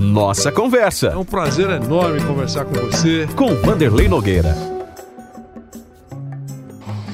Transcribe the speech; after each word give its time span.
Nossa 0.00 0.50
Conversa. 0.50 1.08
É 1.08 1.16
um 1.16 1.26
prazer 1.26 1.68
enorme 1.68 2.22
conversar 2.22 2.64
com 2.64 2.72
você. 2.72 3.28
Com 3.36 3.54
Vanderlei 3.56 4.08
Nogueira. 4.08 4.56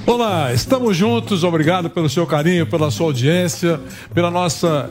Olá, 0.07 0.53
estamos 0.53 0.97
juntos. 0.97 1.43
Obrigado 1.43 1.91
pelo 1.91 2.09
seu 2.09 2.25
carinho, 2.29 2.65
pela 2.65 2.89
sua 2.93 3.07
audiência, 3.07 3.81
pela 4.15 4.31
nossa 4.31 4.89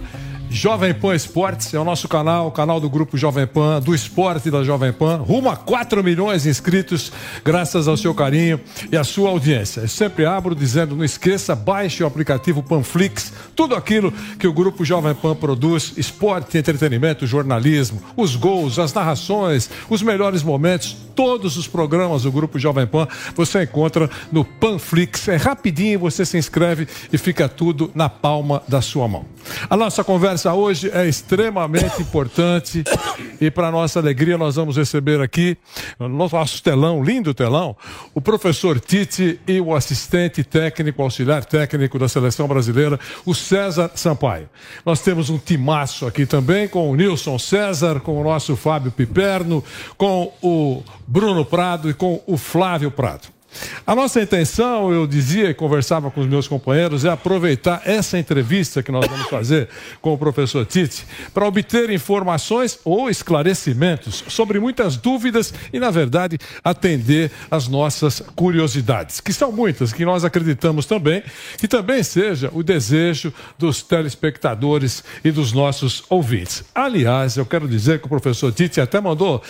Jovem 0.49 0.93
Pan 0.93 1.15
Esportes 1.15 1.73
é 1.73 1.79
o 1.79 1.83
nosso 1.83 2.07
canal, 2.07 2.47
o 2.47 2.51
canal 2.51 2.79
do 2.79 2.89
grupo 2.89 3.17
Jovem 3.17 3.45
Pan, 3.45 3.81
do 3.81 3.93
esporte 3.93 4.49
da 4.49 4.63
Jovem 4.63 4.93
Pan. 4.93 5.17
Rumo 5.17 5.49
a 5.49 5.55
4 5.55 6.03
milhões 6.03 6.43
de 6.43 6.49
inscritos, 6.49 7.11
graças 7.43 7.87
ao 7.87 7.97
seu 7.97 8.13
carinho 8.13 8.60
e 8.92 8.96
à 8.96 9.03
sua 9.03 9.29
audiência. 9.29 9.81
Eu 9.81 9.87
sempre 9.87 10.25
abro 10.25 10.55
dizendo: 10.55 10.96
não 10.96 11.03
esqueça, 11.03 11.55
baixe 11.55 12.03
o 12.03 12.07
aplicativo 12.07 12.63
Panflix, 12.63 13.33
tudo 13.55 13.75
aquilo 13.75 14.11
que 14.39 14.47
o 14.47 14.53
grupo 14.53 14.85
Jovem 14.85 15.13
Pan 15.13 15.35
produz: 15.35 15.93
esporte, 15.97 16.57
entretenimento, 16.57 17.27
jornalismo, 17.27 18.02
os 18.16 18.35
gols, 18.35 18.80
as 18.80 18.93
narrações, 18.93 19.70
os 19.89 20.01
melhores 20.01 20.41
momentos, 20.41 20.98
todos 21.15 21.57
os 21.57 21.67
programas 21.67 22.23
do 22.23 22.31
grupo 22.31 22.59
Jovem 22.59 22.85
Pan 22.85 23.07
você 23.35 23.63
encontra 23.63 24.09
no 24.31 24.43
Panflix. 24.43 25.27
É 25.29 25.37
rapidinho, 25.37 25.99
você 25.99 26.25
se 26.25 26.37
inscreve 26.37 26.87
e 27.11 27.17
fica 27.17 27.47
tudo 27.47 27.89
na 27.95 28.09
palma 28.09 28.61
da 28.67 28.81
sua 28.81 29.07
mão. 29.07 29.25
A 29.70 29.77
nossa 29.77 30.03
conversa 30.03 30.53
hoje 30.53 30.91
é 30.93 31.07
extremamente 31.07 32.01
importante 32.01 32.83
e 33.39 33.49
para 33.49 33.71
nossa 33.71 33.99
alegria 33.99 34.37
nós 34.37 34.55
vamos 34.55 34.75
receber 34.77 35.21
aqui 35.21 35.57
no 35.99 36.09
nosso 36.09 36.61
telão, 36.61 37.03
lindo 37.03 37.34
telão, 37.34 37.75
o 38.13 38.21
professor 38.21 38.79
Tite 38.79 39.39
e 39.47 39.61
o 39.61 39.73
assistente 39.73 40.43
técnico, 40.43 41.01
auxiliar 41.01 41.45
técnico 41.45 41.97
da 41.97 42.09
seleção 42.09 42.47
brasileira, 42.47 42.99
o 43.25 43.34
César 43.34 43.91
Sampaio. 43.95 44.49
Nós 44.85 45.01
temos 45.01 45.29
um 45.29 45.37
timaço 45.37 46.05
aqui 46.05 46.25
também 46.25 46.67
com 46.67 46.91
o 46.91 46.95
Nilson 46.95 47.37
César, 47.39 47.99
com 47.99 48.20
o 48.20 48.23
nosso 48.23 48.55
Fábio 48.55 48.91
Piperno, 48.91 49.63
com 49.97 50.34
o 50.41 50.84
Bruno 51.07 51.45
Prado 51.45 51.89
e 51.89 51.93
com 51.93 52.21
o 52.25 52.37
Flávio 52.37 52.91
Prado. 52.91 53.34
A 53.85 53.95
nossa 53.95 54.21
intenção, 54.21 54.91
eu 54.91 55.05
dizia 55.05 55.49
e 55.49 55.53
conversava 55.53 56.09
com 56.11 56.21
os 56.21 56.27
meus 56.27 56.48
companheiros, 56.48 57.05
é 57.05 57.09
aproveitar 57.09 57.81
essa 57.85 58.17
entrevista 58.17 58.81
que 58.81 58.91
nós 58.91 59.07
vamos 59.07 59.27
fazer 59.27 59.70
com 60.01 60.13
o 60.13 60.17
professor 60.17 60.65
Tite 60.65 61.05
para 61.34 61.45
obter 61.45 61.89
informações 61.89 62.79
ou 62.84 63.09
esclarecimentos 63.09 64.23
sobre 64.28 64.59
muitas 64.59 64.97
dúvidas 64.97 65.53
e, 65.72 65.80
na 65.80 65.92
verdade, 65.92 66.38
atender 66.64 67.31
as 67.50 67.67
nossas 67.67 68.22
curiosidades, 68.36 69.20
que 69.20 69.34
são 69.34 69.52
muitas, 69.52 69.94
que 69.94 70.06
nós 70.06 70.23
acreditamos 70.23 70.86
também 70.86 71.23
que 71.58 71.67
também 71.67 72.03
seja 72.03 72.50
o 72.53 72.64
desejo 72.64 73.34
dos 73.58 73.81
telespectadores 73.81 75.03
e 75.23 75.31
dos 75.31 75.52
nossos 75.52 76.03
ouvintes. 76.09 76.64
Aliás, 76.73 77.38
eu 77.38 77.45
quero 77.45 77.67
dizer 77.67 78.00
que 78.00 78.06
o 78.06 78.09
professor 78.09 78.52
Tite 78.52 78.81
até 78.81 79.00
mandou, 79.00 79.42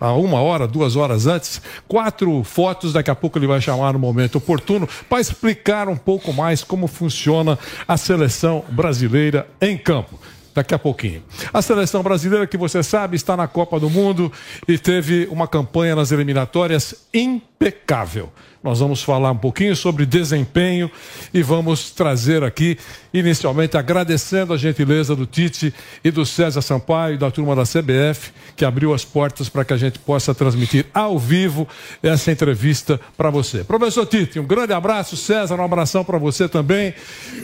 há 0.00 0.12
uma 0.12 0.40
hora, 0.40 0.66
duas 0.66 0.96
horas 0.96 1.26
antes, 1.26 1.60
quatro 1.86 2.42
fotos, 2.44 2.92
daqui 2.92 3.10
a 3.10 3.14
pouco 3.14 3.38
ele 3.38 3.43
ele 3.44 3.52
vai 3.52 3.60
chamar 3.60 3.92
no 3.92 3.98
momento 3.98 4.38
oportuno 4.38 4.88
para 5.08 5.20
explicar 5.20 5.88
um 5.88 5.96
pouco 5.96 6.32
mais 6.32 6.64
como 6.64 6.86
funciona 6.86 7.58
a 7.86 7.96
seleção 7.96 8.64
brasileira 8.70 9.46
em 9.60 9.76
campo 9.76 10.18
daqui 10.54 10.72
a 10.72 10.78
pouquinho. 10.78 11.22
A 11.52 11.60
seleção 11.60 12.02
brasileira, 12.02 12.46
que 12.46 12.56
você 12.56 12.80
sabe, 12.82 13.16
está 13.16 13.36
na 13.36 13.48
Copa 13.48 13.80
do 13.80 13.90
Mundo 13.90 14.32
e 14.68 14.78
teve 14.78 15.26
uma 15.30 15.48
campanha 15.48 15.96
nas 15.96 16.12
eliminatórias 16.12 16.94
impecável. 17.12 18.32
Nós 18.64 18.78
vamos 18.80 19.02
falar 19.02 19.30
um 19.30 19.36
pouquinho 19.36 19.76
sobre 19.76 20.06
desempenho 20.06 20.90
e 21.34 21.42
vamos 21.42 21.90
trazer 21.90 22.42
aqui, 22.42 22.78
inicialmente, 23.12 23.76
agradecendo 23.76 24.54
a 24.54 24.56
gentileza 24.56 25.14
do 25.14 25.26
Tite 25.26 25.74
e 26.02 26.10
do 26.10 26.24
César 26.24 26.62
Sampaio, 26.62 27.18
da 27.18 27.30
turma 27.30 27.54
da 27.54 27.64
CBF, 27.64 28.32
que 28.56 28.64
abriu 28.64 28.94
as 28.94 29.04
portas 29.04 29.50
para 29.50 29.66
que 29.66 29.74
a 29.74 29.76
gente 29.76 29.98
possa 29.98 30.34
transmitir 30.34 30.86
ao 30.94 31.18
vivo 31.18 31.68
essa 32.02 32.32
entrevista 32.32 32.98
para 33.18 33.28
você. 33.28 33.62
Professor 33.62 34.06
Tite, 34.06 34.40
um 34.40 34.46
grande 34.46 34.72
abraço. 34.72 35.14
César, 35.14 35.56
um 35.56 35.64
abração 35.64 36.02
para 36.02 36.16
você 36.16 36.48
também. 36.48 36.94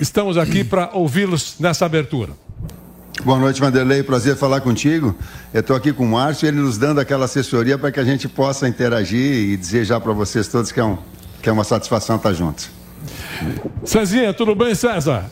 Estamos 0.01 0.39
aqui 0.39 0.65
para 0.65 0.89
ouvi-los 0.95 1.57
nessa 1.61 1.85
abertura. 1.85 2.33
Boa 3.25 3.39
noite, 3.39 3.61
Vanderlei. 3.61 4.03
Prazer 4.03 4.35
falar 4.35 4.63
contigo. 4.63 5.15
Eu 5.53 5.61
estou 5.61 5.77
aqui 5.77 5.93
com 5.93 6.05
o 6.05 6.09
Márcio, 6.09 6.49
ele 6.49 6.57
nos 6.57 6.79
dando 6.79 7.01
aquela 7.01 7.27
assessoria 7.27 7.77
para 7.77 7.93
que 7.93 8.01
a 8.01 8.05
gente 8.05 8.27
possa 8.27 8.67
interagir 8.67 9.51
e 9.51 9.57
desejar 9.59 10.01
para 10.01 10.13
vocês 10.13 10.49
todos 10.49 10.73
que 10.73 10.81
é, 10.81 10.85
um, 10.85 10.97
que 11.43 11.49
é 11.49 11.53
uma 11.53 11.65
satisfação 11.65 12.17
estar 12.17 12.33
juntos. 12.33 12.71
Cezinha, 13.85 14.33
tudo 14.33 14.55
bem, 14.55 14.75
César? 14.75 15.31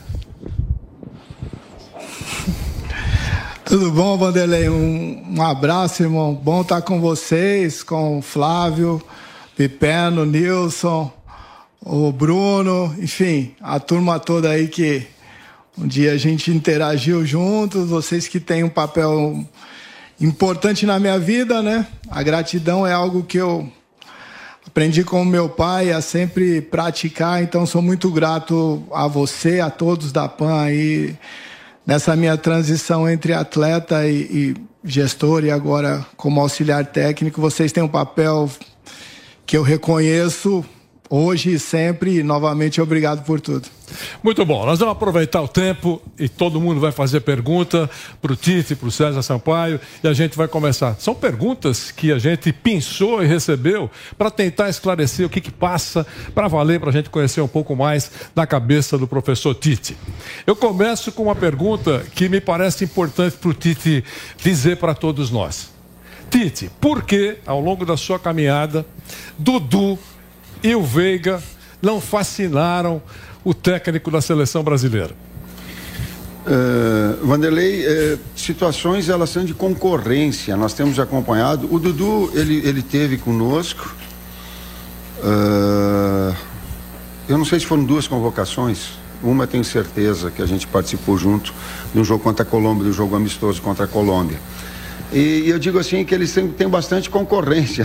Tudo 3.65 3.91
bom, 3.91 4.19
Vanderlei? 4.19 4.69
Um, 4.69 5.37
um, 5.37 5.43
abraço, 5.43 6.03
irmão. 6.03 6.34
Bom 6.34 6.60
estar 6.60 6.83
com 6.83 7.00
vocês, 7.00 7.83
com 7.83 8.19
o 8.19 8.22
Flávio, 8.22 9.03
Pipeno, 9.56 10.27
Nilson, 10.27 11.10
o 11.81 12.12
Bruno, 12.12 12.95
enfim, 12.99 13.55
a 13.60 13.81
turma 13.81 14.19
toda 14.19 14.50
aí 14.50 14.69
que 14.69 15.06
um 15.81 15.87
dia 15.87 16.12
a 16.12 16.16
gente 16.16 16.50
interagiu 16.50 17.25
juntos, 17.25 17.89
vocês 17.89 18.27
que 18.27 18.41
têm 18.41 18.65
um 18.65 18.69
papel 18.69 19.47
importante 20.21 20.84
na 20.84 20.99
minha 20.99 21.19
vida, 21.19 21.62
né? 21.62 21.87
A 22.11 22.21
gratidão 22.22 22.84
é 22.84 22.93
algo 22.93 23.22
que 23.22 23.39
eu 23.39 23.71
aprendi 24.66 25.05
com 25.05 25.25
meu 25.25 25.49
pai 25.49 25.93
a 25.93 26.00
sempre 26.00 26.61
praticar, 26.61 27.43
então 27.43 27.65
sou 27.65 27.81
muito 27.81 28.11
grato 28.11 28.83
a 28.93 29.06
você, 29.06 29.61
a 29.61 29.71
todos 29.71 30.11
da 30.11 30.28
PAN 30.28 30.62
aí, 30.62 31.16
nessa 31.87 32.16
minha 32.16 32.37
transição 32.37 33.09
entre 33.09 33.33
atleta 33.33 34.05
e, 34.05 34.21
e 34.22 34.55
gestor 34.83 35.45
e 35.45 35.50
agora 35.50 36.05
como 36.16 36.41
auxiliar 36.41 36.84
técnico. 36.87 37.41
Vocês 37.41 37.71
têm 37.71 37.84
um 37.84 37.89
papel 37.89 38.50
que 39.47 39.56
eu 39.56 39.62
reconheço 39.62 40.65
hoje 41.10 41.52
e 41.52 41.58
sempre. 41.58 42.19
E 42.19 42.22
novamente, 42.22 42.80
obrigado 42.80 43.24
por 43.24 43.41
tudo. 43.41 43.69
Muito 44.22 44.44
bom, 44.44 44.66
nós 44.66 44.78
vamos 44.78 44.92
aproveitar 44.92 45.41
o 45.41 45.48
tempo 45.48 46.00
e 46.19 46.28
todo 46.28 46.60
mundo 46.60 46.80
vai 46.80 46.92
fazer 46.92 47.20
pergunta 47.20 47.88
para 48.20 48.32
o 48.32 48.36
Tite, 48.36 48.74
para 48.74 48.88
o 48.88 48.91
César 48.91 49.22
Sampaio 49.22 49.80
e 50.02 50.08
a 50.08 50.12
gente 50.12 50.36
vai 50.36 50.47
começar. 50.47 50.97
São 50.98 51.14
perguntas 51.14 51.91
que 51.91 52.12
a 52.12 52.18
gente 52.18 52.52
pensou 52.52 53.22
e 53.22 53.26
recebeu 53.26 53.91
para 54.16 54.30
tentar 54.30 54.68
esclarecer 54.68 55.26
o 55.26 55.30
que, 55.30 55.41
que 55.41 55.50
passa 55.50 56.06
para 56.34 56.48
valer, 56.48 56.80
para 56.80 56.91
a 56.91 56.92
gente 56.92 57.08
conhecer 57.08 57.41
um 57.41 57.48
pouco 57.48 57.74
mais 57.74 58.10
da 58.34 58.47
cabeça 58.47 58.98
do 58.98 59.06
professor 59.06 59.54
Tite. 59.54 59.97
Eu 60.47 60.54
começo 60.54 61.10
com 61.12 61.24
uma 61.24 61.36
pergunta 61.36 62.04
que 62.14 62.28
me 62.28 62.41
parece 62.41 62.84
importante 62.84 63.36
para 63.36 63.50
o 63.50 63.54
Tite 63.54 64.04
dizer 64.42 64.76
para 64.76 64.94
todos 64.94 65.30
nós. 65.30 65.70
Tite, 66.30 66.70
por 66.78 67.04
que 67.04 67.38
ao 67.47 67.58
longo 67.58 67.86
da 67.86 67.97
sua 67.97 68.18
caminhada, 68.18 68.84
Dudu 69.38 69.98
e 70.62 70.74
o 70.74 70.82
Veiga 70.82 71.42
não 71.80 72.00
fascinaram 72.00 73.00
o 73.44 73.54
técnico 73.54 74.10
da 74.10 74.20
seleção 74.20 74.62
brasileira? 74.62 75.14
Uh, 76.46 77.26
Vanderlei, 77.26 77.86
uh, 77.86 78.19
situações 78.34 79.08
elas 79.08 79.28
são 79.30 79.44
de 79.44 79.52
concorrência. 79.52 80.56
Nós 80.56 80.72
temos 80.72 80.98
acompanhado. 80.98 81.68
O 81.72 81.78
Dudu 81.78 82.30
ele, 82.34 82.66
ele 82.66 82.80
teve 82.80 83.18
conosco. 83.18 83.94
Uh, 85.18 86.34
eu 87.28 87.36
não 87.36 87.44
sei 87.44 87.60
se 87.60 87.66
foram 87.66 87.84
duas 87.84 88.08
convocações. 88.08 88.92
Uma 89.22 89.47
tenho 89.47 89.64
certeza 89.64 90.30
que 90.30 90.41
a 90.41 90.47
gente 90.47 90.66
participou 90.66 91.18
junto 91.18 91.52
de 91.92 92.00
um 92.00 92.04
jogo 92.04 92.22
contra 92.22 92.44
a 92.44 92.47
Colômbia, 92.47 92.84
do 92.84 92.91
um 92.91 92.92
jogo 92.94 93.14
amistoso 93.14 93.60
contra 93.60 93.84
a 93.84 93.88
Colômbia. 93.88 94.38
E, 95.12 95.42
e 95.47 95.50
eu 95.50 95.58
digo 95.58 95.78
assim 95.78 96.04
que 96.04 96.14
eles 96.14 96.32
têm, 96.32 96.48
têm 96.48 96.68
bastante 96.68 97.10
concorrência 97.10 97.84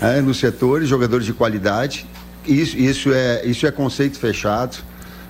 é, 0.00 0.20
nos 0.20 0.38
setores, 0.38 0.88
jogadores 0.88 1.26
de 1.26 1.32
qualidade. 1.32 2.06
Isso, 2.46 2.76
isso, 2.76 3.12
é, 3.12 3.44
isso 3.44 3.66
é 3.66 3.70
conceito 3.70 4.18
fechado. 4.18 4.78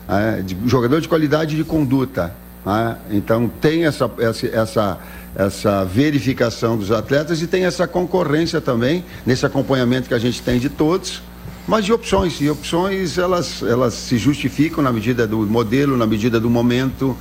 É, 0.09 0.41
de, 0.41 0.57
jogador 0.67 1.01
de 1.01 1.09
qualidade 1.09 1.57
de 1.57 1.65
conduta. 1.65 2.35
É, 2.67 3.17
então 3.17 3.51
tem 3.61 3.85
essa, 3.85 4.11
essa, 4.19 4.47
essa, 4.47 4.99
essa 5.35 5.85
verificação 5.85 6.77
dos 6.77 6.91
atletas 6.91 7.43
e 7.43 7.47
tem 7.47 7.65
essa 7.65 7.87
concorrência 7.87 8.61
também, 8.61 9.05
nesse 9.25 9.45
acompanhamento 9.45 10.09
que 10.09 10.15
a 10.15 10.19
gente 10.19 10.43
tem 10.43 10.59
de 10.59 10.69
todos 10.69 11.23
mas 11.69 11.85
de 11.85 11.93
opções. 11.93 12.41
E 12.41 12.49
opções 12.49 13.19
elas, 13.19 13.63
elas 13.63 13.93
se 13.93 14.17
justificam 14.17 14.83
na 14.83 14.91
medida 14.91 15.27
do 15.27 15.41
modelo, 15.41 15.99
na 15.99 16.07
medida 16.07 16.41
do 16.41 16.49
momento, 16.49 17.15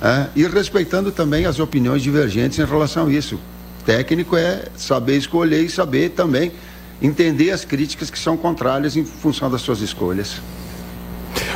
é, 0.00 0.28
e 0.36 0.46
respeitando 0.46 1.10
também 1.10 1.44
as 1.44 1.58
opiniões 1.58 2.00
divergentes 2.00 2.60
em 2.60 2.64
relação 2.64 3.08
a 3.08 3.12
isso. 3.12 3.38
Técnico 3.84 4.36
é 4.36 4.66
saber 4.76 5.16
escolher 5.16 5.62
e 5.62 5.68
saber 5.68 6.10
também 6.10 6.52
entender 7.00 7.50
as 7.50 7.64
críticas 7.64 8.10
que 8.10 8.18
são 8.18 8.36
contrárias 8.36 8.96
em 8.96 9.04
função 9.04 9.50
das 9.50 9.60
suas 9.60 9.80
escolhas. 9.80 10.40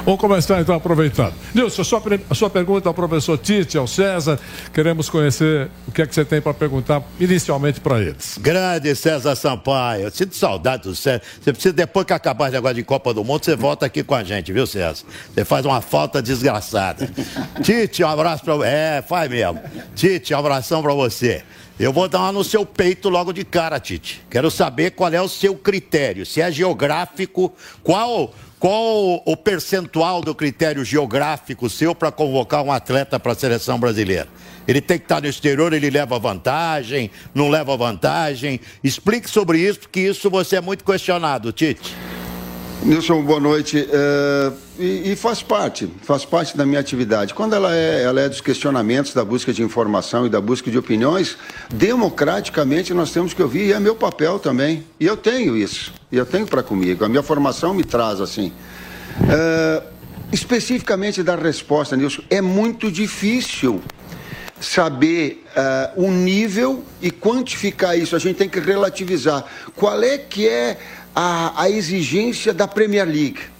Vamos 0.04 0.20
começar 0.20 0.60
então 0.60 0.74
aproveitando. 0.74 1.32
Nilson, 1.54 1.82
a 1.82 1.84
sua, 1.84 2.02
a 2.28 2.34
sua 2.34 2.50
pergunta 2.50 2.88
ao 2.88 2.94
professor 2.94 3.38
Tite, 3.38 3.78
ao 3.78 3.86
César, 3.86 4.38
queremos 4.72 5.08
conhecer 5.08 5.70
o 5.86 5.92
que 5.92 6.02
é 6.02 6.06
que 6.06 6.14
você 6.14 6.24
tem 6.24 6.40
para 6.40 6.52
perguntar 6.52 7.02
inicialmente 7.20 7.80
para 7.80 8.00
eles. 8.00 8.36
Grande 8.40 8.94
César 8.96 9.36
Sampaio, 9.36 10.04
eu 10.04 10.10
sinto 10.10 10.34
saudade 10.34 10.84
do 10.84 10.96
César. 10.96 11.22
Você 11.40 11.52
precisa, 11.52 11.72
depois 11.72 12.04
que 12.04 12.12
acabar 12.12 12.48
o 12.50 12.52
negócio 12.52 12.74
de 12.74 12.82
Copa 12.82 13.14
do 13.14 13.22
Mundo, 13.22 13.44
você 13.44 13.54
volta 13.54 13.86
aqui 13.86 14.02
com 14.02 14.14
a 14.14 14.24
gente, 14.24 14.52
viu, 14.52 14.66
César? 14.66 15.04
Você 15.32 15.44
faz 15.44 15.64
uma 15.64 15.80
falta 15.80 16.20
desgraçada. 16.20 17.08
Tite, 17.62 18.02
um 18.02 18.08
abraço 18.08 18.44
para 18.44 18.66
É, 18.66 19.02
faz 19.02 19.30
mesmo. 19.30 19.60
Tite, 19.94 20.34
um 20.34 20.38
abração 20.38 20.82
para 20.82 20.94
você. 20.94 21.44
Eu 21.78 21.92
vou 21.92 22.06
dar 22.06 22.20
uma 22.20 22.32
no 22.32 22.44
seu 22.44 22.66
peito 22.66 23.08
logo 23.08 23.32
de 23.32 23.44
cara, 23.44 23.80
Tite. 23.80 24.22
Quero 24.30 24.50
saber 24.50 24.92
qual 24.92 25.12
é 25.12 25.20
o 25.20 25.28
seu 25.28 25.54
critério. 25.54 26.24
Se 26.26 26.40
é 26.40 26.52
geográfico, 26.52 27.52
qual, 27.82 28.32
qual 28.58 29.22
o 29.24 29.36
percentual 29.36 30.20
do 30.20 30.34
critério 30.34 30.84
geográfico 30.84 31.68
seu 31.70 31.94
para 31.94 32.12
convocar 32.12 32.62
um 32.62 32.70
atleta 32.70 33.18
para 33.18 33.32
a 33.32 33.34
seleção 33.34 33.80
brasileira? 33.80 34.28
Ele 34.68 34.80
tem 34.80 34.98
que 34.98 35.04
estar 35.04 35.20
no 35.20 35.26
exterior, 35.26 35.72
ele 35.72 35.90
leva 35.90 36.18
vantagem, 36.18 37.10
não 37.34 37.48
leva 37.48 37.76
vantagem. 37.76 38.60
Explique 38.84 39.28
sobre 39.28 39.58
isso, 39.58 39.80
porque 39.80 40.00
isso 40.00 40.30
você 40.30 40.56
é 40.56 40.60
muito 40.60 40.84
questionado, 40.84 41.52
Tite. 41.52 41.96
Nilson, 42.84 43.22
boa 43.22 43.40
noite. 43.40 43.88
É, 43.90 44.52
e, 44.82 45.12
e, 45.12 45.16
faz 45.16 45.42
parte, 45.42 45.88
faz 46.02 46.24
parte 46.24 46.56
da 46.56 46.66
minha 46.66 46.80
atividade. 46.80 47.34
Quando 47.34 47.54
ela 47.54 47.74
é, 47.74 48.02
ela 48.02 48.20
é 48.20 48.28
dos 48.28 48.40
questionamentos, 48.40 49.14
da 49.14 49.24
busca 49.24 49.52
de 49.52 49.62
informação 49.62 50.26
e 50.26 50.28
da 50.28 50.40
busca 50.40 50.70
de 50.70 50.76
opiniões, 50.76 51.36
democraticamente 51.72 52.92
nós 52.92 53.12
temos 53.12 53.32
que 53.32 53.40
ouvir, 53.40 53.68
e 53.68 53.72
é 53.72 53.78
meu 53.78 53.94
papel 53.94 54.40
também. 54.40 54.84
E 54.98 55.06
eu 55.06 55.16
tenho 55.16 55.56
isso, 55.56 55.92
e 56.10 56.16
eu 56.16 56.26
tenho 56.26 56.46
para 56.46 56.62
comigo. 56.62 57.04
A 57.04 57.08
minha 57.08 57.22
formação 57.22 57.72
me 57.72 57.84
traz 57.84 58.20
assim. 58.20 58.52
É, 59.30 59.82
especificamente 60.32 61.22
da 61.22 61.36
resposta, 61.36 61.96
Nilson, 61.96 62.22
é 62.28 62.40
muito 62.40 62.90
difícil 62.90 63.80
saber 64.60 65.44
uh, 65.96 66.04
o 66.04 66.10
nível 66.10 66.84
e 67.00 67.10
quantificar 67.10 67.98
isso. 67.98 68.16
A 68.16 68.18
gente 68.18 68.36
tem 68.36 68.48
que 68.48 68.60
relativizar. 68.60 69.44
Qual 69.76 70.02
é 70.02 70.18
que 70.18 70.48
é 70.48 70.78
a, 71.14 71.62
a 71.62 71.70
exigência 71.70 72.52
da 72.54 72.66
Premier 72.66 73.06
League? 73.06 73.51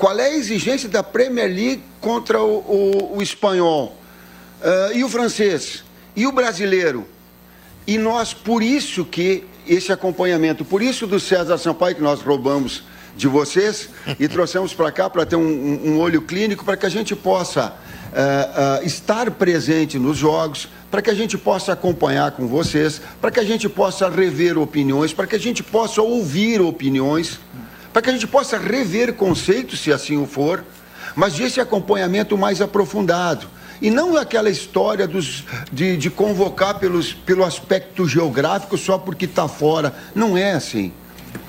Qual 0.00 0.18
é 0.18 0.28
a 0.28 0.34
exigência 0.34 0.88
da 0.88 1.02
Premier 1.02 1.46
League 1.46 1.82
contra 2.00 2.42
o, 2.42 2.60
o, 2.60 3.16
o 3.18 3.22
espanhol? 3.22 3.94
Uh, 4.62 4.96
e 4.96 5.04
o 5.04 5.10
francês? 5.10 5.84
E 6.16 6.26
o 6.26 6.32
brasileiro? 6.32 7.06
E 7.86 7.98
nós, 7.98 8.32
por 8.32 8.62
isso 8.62 9.04
que 9.04 9.44
esse 9.68 9.92
acompanhamento, 9.92 10.64
por 10.64 10.80
isso 10.80 11.06
do 11.06 11.20
César 11.20 11.58
Sampaio 11.58 11.96
que 11.96 12.00
nós 12.00 12.22
roubamos 12.22 12.82
de 13.14 13.28
vocês 13.28 13.90
e 14.18 14.24
trouxemos 14.26 14.72
para 14.72 14.90
cá 14.90 15.10
para 15.10 15.26
ter 15.26 15.36
um, 15.36 15.42
um, 15.84 15.98
olho 15.98 16.22
clínico 16.22 16.64
para 16.64 16.78
que 16.78 16.86
a 16.86 16.90
gente 16.90 17.14
possa 17.14 17.66
uh, 17.68 18.82
uh, 18.82 18.86
estar 18.86 19.30
presente 19.32 19.98
nos 19.98 20.16
jogos, 20.16 20.66
para 20.90 21.02
que 21.02 21.10
a 21.10 21.14
gente 21.14 21.36
possa 21.36 21.74
acompanhar 21.74 22.30
com 22.30 22.46
vocês, 22.46 23.02
para 23.20 23.30
que 23.30 23.38
a 23.38 23.44
gente 23.44 23.68
possa 23.68 24.08
rever 24.08 24.56
opiniões, 24.56 25.12
para 25.12 25.26
que 25.26 25.36
a 25.36 25.38
gente 25.38 25.62
possa 25.62 26.00
ouvir 26.00 26.62
opiniões, 26.62 27.38
para 27.92 28.02
que 28.02 28.10
a 28.10 28.12
gente 28.12 28.26
possa 28.26 28.58
rever 28.58 29.14
conceitos, 29.14 29.80
se 29.80 29.92
assim 29.92 30.16
o 30.16 30.26
for, 30.26 30.64
mas 31.14 31.38
esse 31.38 31.60
acompanhamento 31.60 32.36
mais 32.38 32.60
aprofundado. 32.60 33.48
E 33.82 33.90
não 33.90 34.16
aquela 34.16 34.50
história 34.50 35.08
dos, 35.08 35.44
de, 35.72 35.96
de 35.96 36.10
convocar 36.10 36.78
pelos, 36.78 37.14
pelo 37.14 37.44
aspecto 37.44 38.06
geográfico 38.06 38.76
só 38.76 38.98
porque 38.98 39.24
está 39.24 39.48
fora. 39.48 39.94
Não 40.14 40.36
é 40.36 40.52
assim. 40.52 40.92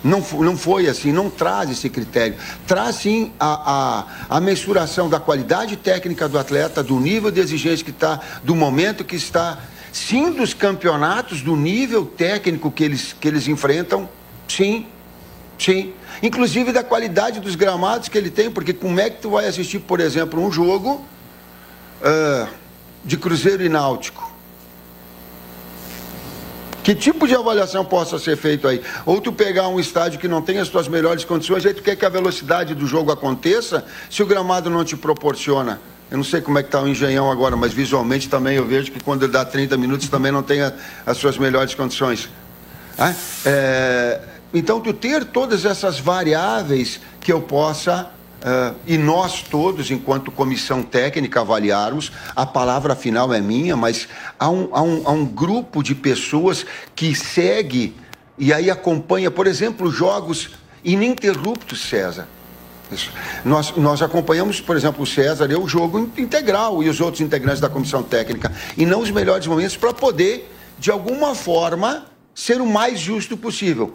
Não, 0.03 0.21
não 0.39 0.57
foi 0.57 0.87
assim, 0.87 1.11
não 1.11 1.29
traz 1.29 1.69
esse 1.69 1.89
critério. 1.89 2.35
Traz 2.65 2.95
sim 2.95 3.33
a, 3.39 4.05
a, 4.29 4.37
a 4.37 4.41
mensuração 4.41 5.09
da 5.09 5.19
qualidade 5.19 5.75
técnica 5.75 6.27
do 6.29 6.39
atleta, 6.39 6.81
do 6.81 6.99
nível 6.99 7.29
de 7.29 7.39
exigência 7.39 7.83
que 7.83 7.91
está, 7.91 8.19
do 8.43 8.55
momento 8.55 9.03
que 9.03 9.15
está, 9.15 9.59
sim 9.91 10.31
dos 10.31 10.53
campeonatos, 10.53 11.41
do 11.41 11.55
nível 11.55 12.05
técnico 12.05 12.71
que 12.71 12.83
eles, 12.83 13.13
que 13.19 13.27
eles 13.27 13.47
enfrentam, 13.47 14.09
sim, 14.47 14.87
sim. 15.63 15.93
Inclusive 16.23 16.71
da 16.71 16.83
qualidade 16.83 17.39
dos 17.39 17.55
gramados 17.55 18.09
que 18.09 18.17
ele 18.17 18.29
tem, 18.29 18.49
porque 18.49 18.73
como 18.73 18.99
é 18.99 19.09
que 19.09 19.21
tu 19.21 19.31
vai 19.31 19.47
assistir, 19.47 19.79
por 19.79 19.99
exemplo, 19.99 20.43
um 20.43 20.51
jogo 20.51 21.05
uh, 22.01 22.47
de 23.03 23.17
Cruzeiro 23.17 23.63
e 23.63 23.69
Náutico? 23.69 24.31
Que 26.83 26.95
tipo 26.95 27.27
de 27.27 27.35
avaliação 27.35 27.85
possa 27.85 28.17
ser 28.17 28.35
feito 28.35 28.67
aí? 28.67 28.81
Ou 29.05 29.21
tu 29.21 29.31
pegar 29.31 29.67
um 29.67 29.79
estádio 29.79 30.19
que 30.19 30.27
não 30.27 30.41
tem 30.41 30.57
as 30.57 30.67
suas 30.67 30.87
melhores 30.87 31.23
condições, 31.23 31.63
aí 31.63 31.73
tu 31.75 31.83
quer 31.83 31.95
que 31.95 32.05
a 32.05 32.09
velocidade 32.09 32.73
do 32.73 32.87
jogo 32.87 33.11
aconteça, 33.11 33.85
se 34.09 34.23
o 34.23 34.25
gramado 34.25 34.69
não 34.69 34.83
te 34.83 34.97
proporciona. 34.97 35.79
Eu 36.09 36.17
não 36.17 36.23
sei 36.23 36.41
como 36.41 36.57
é 36.57 36.63
que 36.63 36.67
está 36.69 36.81
o 36.81 36.87
engenhão 36.87 37.31
agora, 37.31 37.55
mas 37.55 37.71
visualmente 37.71 38.27
também 38.27 38.57
eu 38.57 38.65
vejo 38.65 38.91
que 38.91 39.01
quando 39.01 39.23
ele 39.23 39.31
dá 39.31 39.45
30 39.45 39.77
minutos 39.77 40.09
também 40.09 40.31
não 40.31 40.43
tem 40.43 40.61
a, 40.61 40.73
as 41.05 41.17
suas 41.17 41.37
melhores 41.37 41.75
condições. 41.75 42.27
É, 43.45 44.19
então, 44.53 44.79
tu 44.79 44.93
ter 44.93 45.25
todas 45.25 45.65
essas 45.65 45.99
variáveis 45.99 46.99
que 47.19 47.31
eu 47.31 47.41
possa 47.41 48.11
Uh, 48.41 48.75
e 48.87 48.97
nós 48.97 49.43
todos, 49.43 49.91
enquanto 49.91 50.31
comissão 50.31 50.81
técnica, 50.81 51.41
avaliarmos, 51.41 52.11
a 52.35 52.43
palavra 52.43 52.95
final 52.95 53.31
é 53.31 53.39
minha, 53.39 53.77
mas 53.77 54.07
há 54.39 54.49
um, 54.49 54.67
há 54.71 54.81
um, 54.81 55.01
há 55.05 55.11
um 55.11 55.25
grupo 55.25 55.83
de 55.83 55.93
pessoas 55.93 56.65
que 56.95 57.13
segue 57.13 57.95
e 58.39 58.51
aí 58.51 58.71
acompanha, 58.71 59.29
por 59.29 59.45
exemplo, 59.45 59.91
jogos 59.91 60.49
ininterruptos, 60.83 61.87
César. 61.87 62.27
Nós, 63.45 63.75
nós 63.77 64.01
acompanhamos, 64.01 64.59
por 64.59 64.75
exemplo, 64.75 65.03
o 65.03 65.05
César 65.05 65.49
e 65.51 65.55
o 65.55 65.67
jogo 65.67 66.11
integral 66.17 66.81
e 66.81 66.89
os 66.89 66.99
outros 66.99 67.21
integrantes 67.21 67.61
da 67.61 67.69
comissão 67.69 68.01
técnica, 68.01 68.51
e 68.75 68.87
não 68.87 69.01
os 69.01 69.11
melhores 69.11 69.45
momentos 69.45 69.77
para 69.77 69.93
poder, 69.93 70.51
de 70.79 70.89
alguma 70.89 71.35
forma, 71.35 72.07
ser 72.33 72.59
o 72.59 72.65
mais 72.65 72.99
justo 72.99 73.37
possível. 73.37 73.93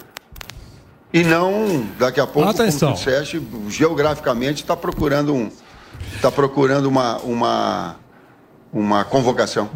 E 1.16 1.24
não, 1.24 1.88
daqui 1.98 2.20
a 2.20 2.26
pouco, 2.26 2.46
Atenção. 2.46 2.90
como 2.90 3.02
tu 3.02 3.04
disseste, 3.06 3.42
geograficamente 3.70 4.62
está 4.62 4.76
procurando, 4.76 5.34
um, 5.34 5.50
tá 6.20 6.30
procurando 6.30 6.84
uma, 6.84 7.16
uma, 7.20 7.96
uma 8.70 9.02
convocação. 9.02 9.70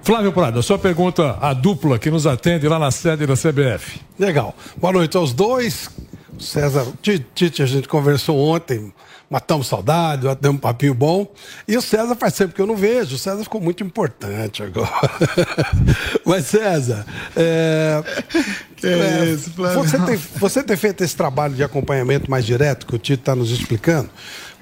Flávio 0.00 0.32
Prado, 0.32 0.58
a 0.58 0.62
sua 0.62 0.78
pergunta 0.78 1.36
à 1.42 1.52
dupla 1.52 1.98
que 1.98 2.10
nos 2.10 2.26
atende 2.26 2.66
lá 2.66 2.78
na 2.78 2.90
sede 2.90 3.26
da 3.26 3.34
CBF. 3.34 4.00
Legal. 4.18 4.54
Boa 4.78 4.94
noite 4.94 5.14
aos 5.14 5.34
dois. 5.34 5.90
César, 6.38 6.86
Tite, 7.02 7.62
a 7.62 7.66
gente 7.66 7.86
conversou 7.86 8.38
ontem, 8.38 8.92
matamos 9.30 9.66
saudade, 9.66 10.26
deu 10.40 10.52
um 10.52 10.56
papinho 10.56 10.94
bom. 10.94 11.26
E 11.66 11.76
o 11.76 11.82
César 11.82 12.14
faz 12.16 12.34
tempo 12.34 12.54
que 12.54 12.60
eu 12.60 12.66
não 12.66 12.76
vejo. 12.76 13.16
O 13.16 13.18
César 13.18 13.42
ficou 13.42 13.60
muito 13.60 13.84
importante 13.84 14.62
agora. 14.62 14.90
Mas, 16.24 16.46
César, 16.46 17.06
é, 17.36 18.02
é, 18.86 19.24
isso, 19.32 19.50
você, 19.50 19.98
tem, 19.98 20.16
você 20.36 20.62
tem 20.62 20.76
feito 20.76 21.02
esse 21.04 21.16
trabalho 21.16 21.54
de 21.54 21.62
acompanhamento 21.62 22.30
mais 22.30 22.44
direto 22.44 22.86
que 22.86 22.94
o 22.94 22.98
Tito 22.98 23.20
está 23.20 23.34
nos 23.34 23.50
explicando. 23.50 24.10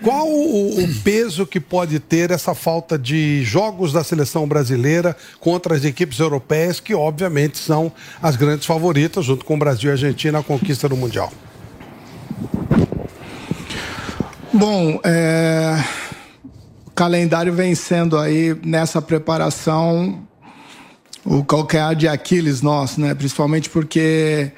Qual 0.03 0.29
o, 0.29 0.83
o, 0.83 0.95
peso 1.05 1.47
que 1.47 1.61
pode 1.61 2.01
ter 2.01 2.33
essa 2.33 2.55
falta 2.55 2.99
de 2.99 3.43
jogos 3.45 3.93
da 3.93 4.03
seleção 4.03 4.49
brasileira 4.49 5.17
contra 5.39 5.77
as 5.77 5.85
equipes 5.85 6.19
europeias, 6.19 6.81
que 6.81 6.93
obviamente 6.93 7.57
são 7.57 7.93
as 8.21 8.35
grandes 8.35 8.67
favoritas, 8.67 9.25
junto 9.25 9.45
com 9.45 9.55
o 9.55 9.59
Brasil 9.59 9.91
e 9.91 9.93
a 9.93 9.95
Argentina, 9.95 10.38
na 10.38 10.45
conquista 10.45 10.88
do 10.88 10.97
Mundial? 10.97 11.33
Bom, 14.52 15.00
é... 15.05 15.83
o 16.87 16.91
calendário 16.91 17.52
vem 17.52 17.75
sendo 17.75 18.19
aí 18.19 18.57
nessa 18.64 19.00
preparação 19.00 20.26
o 21.25 21.45
calcanhar 21.45 21.95
de 21.95 22.09
Aquiles 22.09 22.62
nosso, 22.62 23.00
né? 23.00 23.14
Principalmente 23.14 23.71
porque 23.71 24.50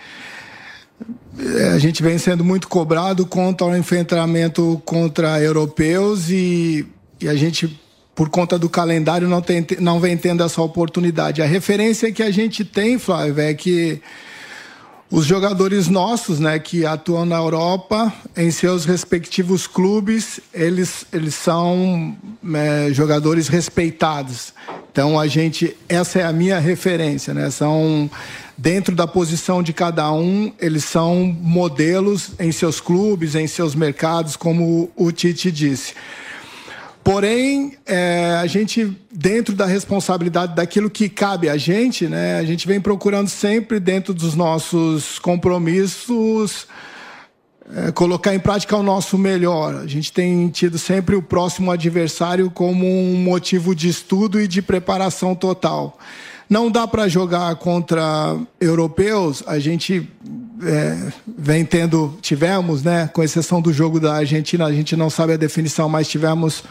é, 1.38 1.68
a 1.68 1.78
gente 1.78 2.02
vem 2.02 2.18
sendo 2.18 2.44
muito 2.44 2.68
cobrado 2.68 3.26
contra 3.26 3.66
o 3.66 3.76
enfrentamento 3.76 4.80
contra 4.84 5.40
europeus 5.40 6.30
e, 6.30 6.86
e 7.20 7.28
a 7.28 7.34
gente, 7.34 7.80
por 8.14 8.28
conta 8.28 8.58
do 8.58 8.68
calendário, 8.68 9.28
não, 9.28 9.42
tem, 9.42 9.66
não 9.80 10.00
vem 10.00 10.16
tendo 10.16 10.42
essa 10.42 10.62
oportunidade. 10.62 11.42
A 11.42 11.46
referência 11.46 12.12
que 12.12 12.22
a 12.22 12.30
gente 12.30 12.64
tem, 12.64 12.98
Flávio, 12.98 13.40
é 13.40 13.52
que 13.52 14.00
os 15.10 15.26
jogadores 15.26 15.86
nossos, 15.88 16.40
né, 16.40 16.58
que 16.58 16.84
atuam 16.84 17.24
na 17.24 17.36
Europa, 17.36 18.12
em 18.36 18.50
seus 18.50 18.84
respectivos 18.84 19.66
clubes, 19.66 20.40
eles, 20.52 21.06
eles 21.12 21.34
são 21.34 22.16
é, 22.54 22.88
jogadores 22.92 23.48
respeitados. 23.48 24.52
Então 24.90 25.18
a 25.18 25.26
gente, 25.26 25.76
essa 25.88 26.20
é 26.20 26.24
a 26.24 26.32
minha 26.32 26.58
referência, 26.58 27.34
né? 27.34 27.50
São 27.50 28.10
dentro 28.56 28.94
da 28.94 29.06
posição 29.06 29.62
de 29.62 29.72
cada 29.72 30.10
um, 30.12 30.52
eles 30.60 30.84
são 30.84 31.24
modelos 31.40 32.30
em 32.38 32.52
seus 32.52 32.80
clubes, 32.80 33.34
em 33.34 33.46
seus 33.46 33.74
mercados, 33.74 34.36
como 34.36 34.90
o 34.96 35.10
Tite 35.10 35.50
disse. 35.50 35.94
Porém, 37.04 37.76
é, 37.84 38.38
a 38.40 38.46
gente, 38.46 38.96
dentro 39.12 39.54
da 39.54 39.66
responsabilidade 39.66 40.54
daquilo 40.54 40.88
que 40.88 41.06
cabe 41.06 41.50
a 41.50 41.56
gente, 41.58 42.08
né, 42.08 42.38
a 42.38 42.44
gente 42.44 42.66
vem 42.66 42.80
procurando 42.80 43.28
sempre, 43.28 43.78
dentro 43.78 44.14
dos 44.14 44.34
nossos 44.34 45.18
compromissos, 45.18 46.66
é, 47.76 47.92
colocar 47.92 48.34
em 48.34 48.38
prática 48.38 48.74
o 48.74 48.82
nosso 48.82 49.18
melhor. 49.18 49.74
A 49.74 49.86
gente 49.86 50.10
tem 50.10 50.48
tido 50.48 50.78
sempre 50.78 51.14
o 51.14 51.20
próximo 51.20 51.70
adversário 51.70 52.50
como 52.50 52.86
um 52.86 53.16
motivo 53.16 53.74
de 53.74 53.88
estudo 53.88 54.40
e 54.40 54.48
de 54.48 54.62
preparação 54.62 55.34
total. 55.34 55.98
Não 56.54 56.70
dá 56.70 56.86
para 56.86 57.08
jogar 57.08 57.52
contra 57.56 58.38
europeus, 58.60 59.42
a 59.44 59.58
gente 59.58 60.08
é, 60.62 61.12
vem 61.26 61.64
tendo, 61.64 62.16
tivemos, 62.22 62.80
né, 62.80 63.10
com 63.12 63.24
exceção 63.24 63.60
do 63.60 63.72
jogo 63.72 63.98
da 63.98 64.14
Argentina, 64.14 64.64
a 64.64 64.72
gente 64.72 64.94
não 64.94 65.10
sabe 65.10 65.32
a 65.32 65.36
definição, 65.36 65.88
mas 65.88 66.06
tivemos 66.06 66.62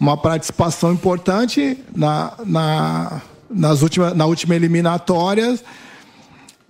uma 0.00 0.16
participação 0.16 0.90
importante 0.90 1.76
na, 1.94 2.32
na 2.46 3.20
nas 3.50 3.82
última, 3.82 4.14
na 4.14 4.24
última 4.24 4.54
eliminatória. 4.54 5.54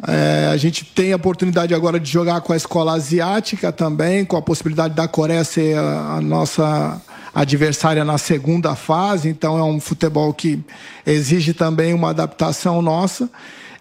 É, 0.09 0.50
a 0.52 0.57
gente 0.57 0.85
tem 0.85 1.12
a 1.12 1.16
oportunidade 1.16 1.73
agora 1.73 2.00
de 2.00 2.11
jogar 2.11 2.40
com 2.40 2.52
a 2.52 2.57
escola 2.57 2.95
asiática 2.95 3.71
também, 3.71 4.25
com 4.25 4.37
a 4.37 4.42
possibilidade 4.42 4.92
da 4.92 5.07
Coreia 5.07 5.45
ser 5.45 5.78
a, 5.78 6.16
a 6.16 6.21
nossa 6.21 7.00
adversária 7.34 8.04
na 8.04 8.18
segunda 8.18 8.75
fase. 8.75 9.28
Então 9.28 9.58
é 9.58 9.64
um 9.64 9.80
futebol 9.80 10.32
que 10.32 10.62
exige 11.06 11.54
também 11.54 11.94
uma 11.94 12.10
adaptação 12.10 12.80
nossa. 12.82 13.30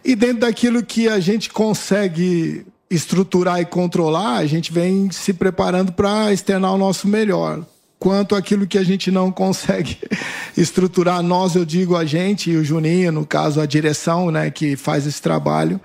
E 0.04 0.16
dentro 0.16 0.42
daquilo 0.42 0.84
que 0.84 1.08
a 1.08 1.20
gente 1.20 1.50
consegue 1.50 2.66
estruturar 2.90 3.60
e 3.60 3.66
controlar, 3.66 4.38
a 4.38 4.46
gente 4.46 4.72
vem 4.72 5.12
se 5.12 5.34
preparando 5.34 5.92
para 5.92 6.34
externar 6.34 6.74
o 6.74 6.78
nosso 6.78 7.08
melhor. 7.08 7.64
Quanto 8.00 8.34
aquilo 8.34 8.66
que 8.66 8.78
a 8.78 8.84
gente 8.84 9.12
não 9.12 9.30
consegue 9.30 9.98
estruturar, 10.56 11.22
nós, 11.22 11.56
eu 11.56 11.66
digo 11.66 11.96
a 11.96 12.06
gente 12.06 12.50
e 12.50 12.56
o 12.56 12.64
Juninho, 12.64 13.12
no 13.12 13.26
caso 13.26 13.60
a 13.60 13.66
direção, 13.66 14.32
né, 14.32 14.50
que 14.50 14.76
faz 14.76 15.06
esse 15.06 15.22
trabalho, 15.22 15.80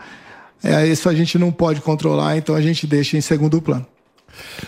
é, 0.62 0.87
isso 0.87 1.09
a 1.09 1.14
gente 1.14 1.37
não 1.37 1.50
pode 1.50 1.80
controlar, 1.80 2.38
então 2.38 2.54
a 2.54 2.62
gente 2.62 2.87
deixa 2.87 3.16
em 3.18 3.21
segundo 3.21 3.61
plano. 3.61 3.87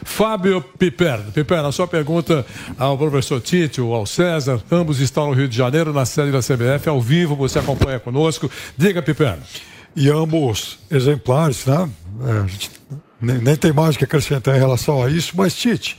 Fábio 0.04 0.60
Piperno. 0.60 1.32
Piperno, 1.32 1.68
a 1.68 1.72
sua 1.72 1.86
pergunta 1.86 2.44
ao 2.78 2.96
professor 2.96 3.40
Tite 3.40 3.80
ou 3.80 3.94
ao 3.94 4.06
César, 4.06 4.62
ambos 4.70 5.00
estão 5.00 5.28
no 5.28 5.32
Rio 5.32 5.48
de 5.48 5.56
Janeiro, 5.56 5.92
na 5.92 6.04
sede 6.04 6.32
da 6.32 6.40
CBF, 6.40 6.88
ao 6.88 7.00
vivo, 7.00 7.36
você 7.36 7.58
acompanha 7.58 8.00
conosco. 8.00 8.50
Diga, 8.76 9.02
Piperno. 9.02 9.42
E 9.94 10.10
ambos 10.10 10.78
exemplares, 10.90 11.64
né? 11.66 11.88
É, 12.20 12.96
nem, 13.20 13.38
nem 13.38 13.56
tem 13.56 13.72
mais 13.72 13.94
o 13.94 13.98
que 13.98 14.04
acrescentar 14.04 14.54
em 14.54 14.58
relação 14.58 15.02
a 15.02 15.10
isso, 15.10 15.32
mas 15.34 15.54
Tite, 15.54 15.98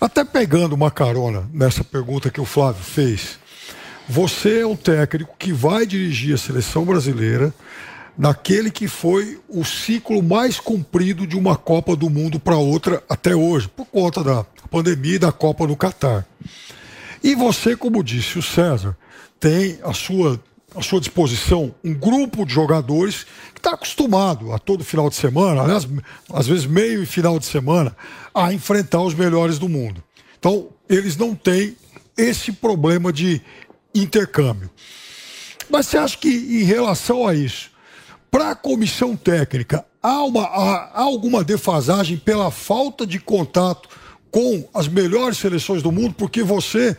até 0.00 0.24
pegando 0.24 0.74
uma 0.74 0.90
carona 0.90 1.48
nessa 1.52 1.84
pergunta 1.84 2.30
que 2.30 2.40
o 2.40 2.44
Flávio 2.44 2.82
fez, 2.82 3.38
você 4.08 4.62
é 4.62 4.66
um 4.66 4.74
técnico 4.74 5.36
que 5.38 5.52
vai 5.52 5.86
dirigir 5.86 6.34
a 6.34 6.38
seleção 6.38 6.84
brasileira 6.84 7.54
naquele 8.20 8.70
que 8.70 8.86
foi 8.86 9.40
o 9.48 9.64
ciclo 9.64 10.22
mais 10.22 10.60
comprido 10.60 11.26
de 11.26 11.38
uma 11.38 11.56
Copa 11.56 11.96
do 11.96 12.10
Mundo 12.10 12.38
para 12.38 12.54
outra 12.54 13.02
até 13.08 13.34
hoje, 13.34 13.66
por 13.66 13.86
conta 13.86 14.22
da 14.22 14.44
pandemia 14.70 15.14
e 15.14 15.18
da 15.18 15.32
Copa 15.32 15.66
no 15.66 15.74
Catar. 15.74 16.26
E 17.24 17.34
você, 17.34 17.74
como 17.74 18.04
disse 18.04 18.38
o 18.38 18.42
César, 18.42 18.94
tem 19.40 19.78
a 19.82 19.94
sua, 19.94 20.38
à 20.76 20.82
sua 20.82 21.00
disposição 21.00 21.74
um 21.82 21.94
grupo 21.94 22.44
de 22.44 22.52
jogadores 22.52 23.24
que 23.54 23.60
está 23.60 23.70
acostumado 23.70 24.52
a 24.52 24.58
todo 24.58 24.84
final 24.84 25.08
de 25.08 25.16
semana, 25.16 25.62
aliás, 25.62 25.88
às 26.30 26.46
vezes 26.46 26.66
meio 26.66 27.02
e 27.02 27.06
final 27.06 27.38
de 27.38 27.46
semana, 27.46 27.96
a 28.34 28.52
enfrentar 28.52 29.00
os 29.00 29.14
melhores 29.14 29.58
do 29.58 29.66
mundo. 29.66 30.04
Então, 30.38 30.68
eles 30.90 31.16
não 31.16 31.34
têm 31.34 31.74
esse 32.18 32.52
problema 32.52 33.10
de 33.14 33.40
intercâmbio. 33.94 34.68
Mas 35.70 35.86
você 35.86 35.96
acha 35.96 36.18
que, 36.18 36.28
em 36.28 36.64
relação 36.64 37.26
a 37.26 37.34
isso, 37.34 37.70
para 38.30 38.50
a 38.50 38.54
comissão 38.54 39.16
técnica, 39.16 39.84
há, 40.02 40.22
uma, 40.22 40.42
há, 40.42 41.00
alguma 41.00 41.42
defasagem 41.42 42.16
pela 42.16 42.50
falta 42.50 43.06
de 43.06 43.18
contato 43.18 43.88
com 44.30 44.68
as 44.72 44.86
melhores 44.86 45.38
seleções 45.38 45.82
do 45.82 45.90
mundo, 45.90 46.14
porque 46.16 46.42
você 46.42 46.96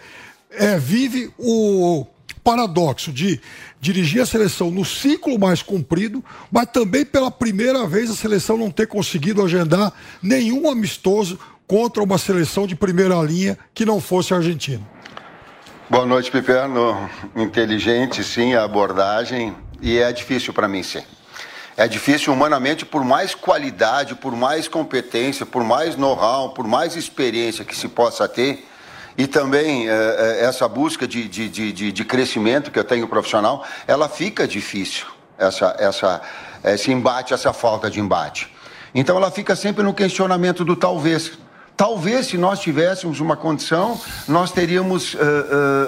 é, 0.49 0.77
vive 0.77 1.31
o 1.37 2.05
paradoxo 2.43 3.11
de 3.11 3.39
dirigir 3.79 4.21
a 4.21 4.25
seleção 4.25 4.69
no 4.69 4.83
ciclo 4.83 5.39
mais 5.39 5.61
comprido, 5.61 6.23
mas 6.51 6.67
também 6.67 7.05
pela 7.05 7.31
primeira 7.31 7.87
vez 7.87 8.09
a 8.09 8.15
seleção 8.15 8.57
não 8.57 8.69
ter 8.69 8.87
conseguido 8.87 9.43
agendar 9.43 9.93
nenhum 10.21 10.69
amistoso 10.69 11.39
contra 11.65 12.03
uma 12.03 12.17
seleção 12.17 12.67
de 12.67 12.75
primeira 12.75 13.15
linha 13.21 13.57
que 13.73 13.85
não 13.85 14.01
fosse 14.01 14.33
a 14.33 14.37
Argentina. 14.37 14.81
Boa 15.89 16.05
noite, 16.05 16.31
Piperno. 16.31 17.09
Inteligente, 17.35 18.23
sim, 18.23 18.53
a 18.53 18.63
abordagem. 18.63 19.55
E 19.81 19.97
é 19.97 20.11
difícil 20.11 20.53
para 20.53 20.67
mim, 20.67 20.83
sim. 20.83 21.01
É 21.81 21.87
difícil 21.87 22.31
humanamente, 22.31 22.85
por 22.85 23.03
mais 23.03 23.33
qualidade, 23.33 24.13
por 24.13 24.35
mais 24.35 24.67
competência, 24.67 25.47
por 25.47 25.63
mais 25.63 25.95
know-how, 25.95 26.51
por 26.51 26.67
mais 26.67 26.95
experiência 26.95 27.65
que 27.65 27.75
se 27.75 27.87
possa 27.87 28.27
ter, 28.27 28.67
e 29.17 29.25
também 29.25 29.89
é, 29.89 30.43
essa 30.43 30.67
busca 30.67 31.07
de, 31.07 31.27
de, 31.27 31.49
de, 31.49 31.91
de, 31.91 32.05
crescimento 32.05 32.69
que 32.69 32.77
eu 32.77 32.83
tenho 32.83 33.07
profissional, 33.07 33.65
ela 33.87 34.07
fica 34.07 34.47
difícil, 34.47 35.07
essa, 35.39 35.75
essa, 35.79 36.21
esse 36.65 36.91
embate, 36.91 37.33
essa 37.33 37.51
falta 37.51 37.89
de 37.89 37.99
embate. 37.99 38.53
Então 38.93 39.17
ela 39.17 39.31
fica 39.31 39.55
sempre 39.55 39.81
no 39.81 39.91
questionamento 39.91 40.63
do 40.63 40.75
talvez. 40.75 41.31
Talvez, 41.75 42.27
se 42.27 42.37
nós 42.37 42.59
tivéssemos 42.59 43.19
uma 43.19 43.35
condição, 43.35 43.99
nós 44.27 44.51
teríamos 44.51 45.15
uh, 45.15 45.17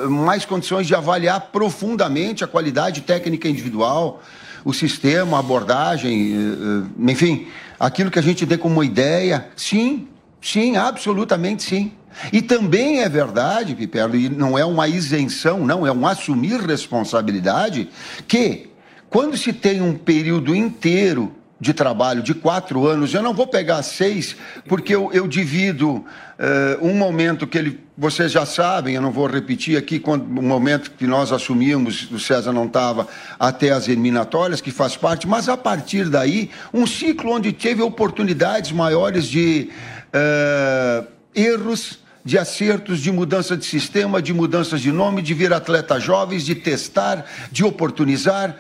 uh, 0.08 0.10
mais 0.10 0.44
condições 0.44 0.88
de 0.88 0.96
avaliar 0.96 1.50
profundamente 1.52 2.44
a 2.44 2.48
qualidade 2.48 3.02
técnica 3.02 3.48
individual, 3.48 4.20
o 4.64 4.74
sistema, 4.74 5.38
a 5.38 5.40
abordagem, 5.40 6.34
uh, 6.38 7.10
enfim, 7.10 7.48
aquilo 7.80 8.10
que 8.10 8.20
a 8.20 8.22
gente 8.24 8.46
dê 8.46 8.58
como 8.58 8.84
ideia. 8.84 9.48
Sim, 9.56 10.08
sim, 10.42 10.76
absolutamente 10.76 11.64
sim. 11.64 11.92
E 12.32 12.42
também 12.42 13.02
é 13.02 13.10
verdade, 13.10 13.76
Piperno, 13.76 14.16
e 14.16 14.30
não 14.30 14.58
é 14.58 14.64
uma 14.64 14.88
isenção, 14.88 15.66
não, 15.66 15.86
é 15.86 15.92
um 15.92 16.06
assumir 16.06 16.60
responsabilidade, 16.62 17.90
que 18.28 18.70
quando 19.10 19.38
se 19.38 19.52
tem 19.52 19.82
um 19.82 19.94
período 19.94 20.56
inteiro 20.56 21.34
de 21.60 21.74
trabalho 21.74 22.22
de 22.22 22.34
quatro 22.34 22.86
anos, 22.86 23.14
eu 23.14 23.24
não 23.24 23.34
vou 23.34 23.48
pegar 23.48 23.82
seis, 23.84 24.36
porque 24.68 24.94
eu, 24.94 25.10
eu 25.14 25.28
divido 25.28 26.06
uh, 26.44 26.86
um 26.86 26.94
momento 26.94 27.48
que 27.48 27.58
ele, 27.58 27.80
vocês 27.98 28.32
já 28.32 28.46
sabem, 28.46 28.96
eu 28.96 29.02
não 29.02 29.12
vou 29.12 29.28
repetir 29.28 29.78
aqui, 29.78 30.00
quando, 30.00 30.24
o 30.24 30.44
momento 30.44 30.92
que 30.92 31.08
nós 31.08 31.32
assumimos, 31.32 32.12
o 32.12 32.20
César 32.20 32.52
não 32.52 32.66
estava, 32.66 33.08
até 33.40 33.72
as 33.72 33.88
eliminatórias, 33.88 34.60
que 34.60 34.72
faz 34.72 34.98
parte, 34.98 35.28
mas 35.28 35.48
a 35.48 35.56
partir 35.56 36.10
daí, 36.10 36.52
um 36.74 36.86
ciclo 36.86 37.32
onde 37.32 37.54
teve 37.54 37.82
oportunidades 37.82 38.72
maiores 38.72 39.26
de 39.26 39.70
uh, 40.14 41.08
erros, 41.34 42.00
de 42.26 42.38
acertos, 42.38 43.00
de 43.00 43.12
mudança 43.12 43.56
de 43.58 43.66
sistema, 43.66 44.22
de 44.22 44.34
mudanças 44.34 44.82
de 44.82 44.92
nome, 44.92 45.22
de 45.22 45.34
vir 45.34 45.54
atletas 45.54 46.04
jovens, 46.04 46.46
de 46.46 46.56
testar, 46.56 47.26
de 47.52 47.64
oportunizar. 47.64 48.56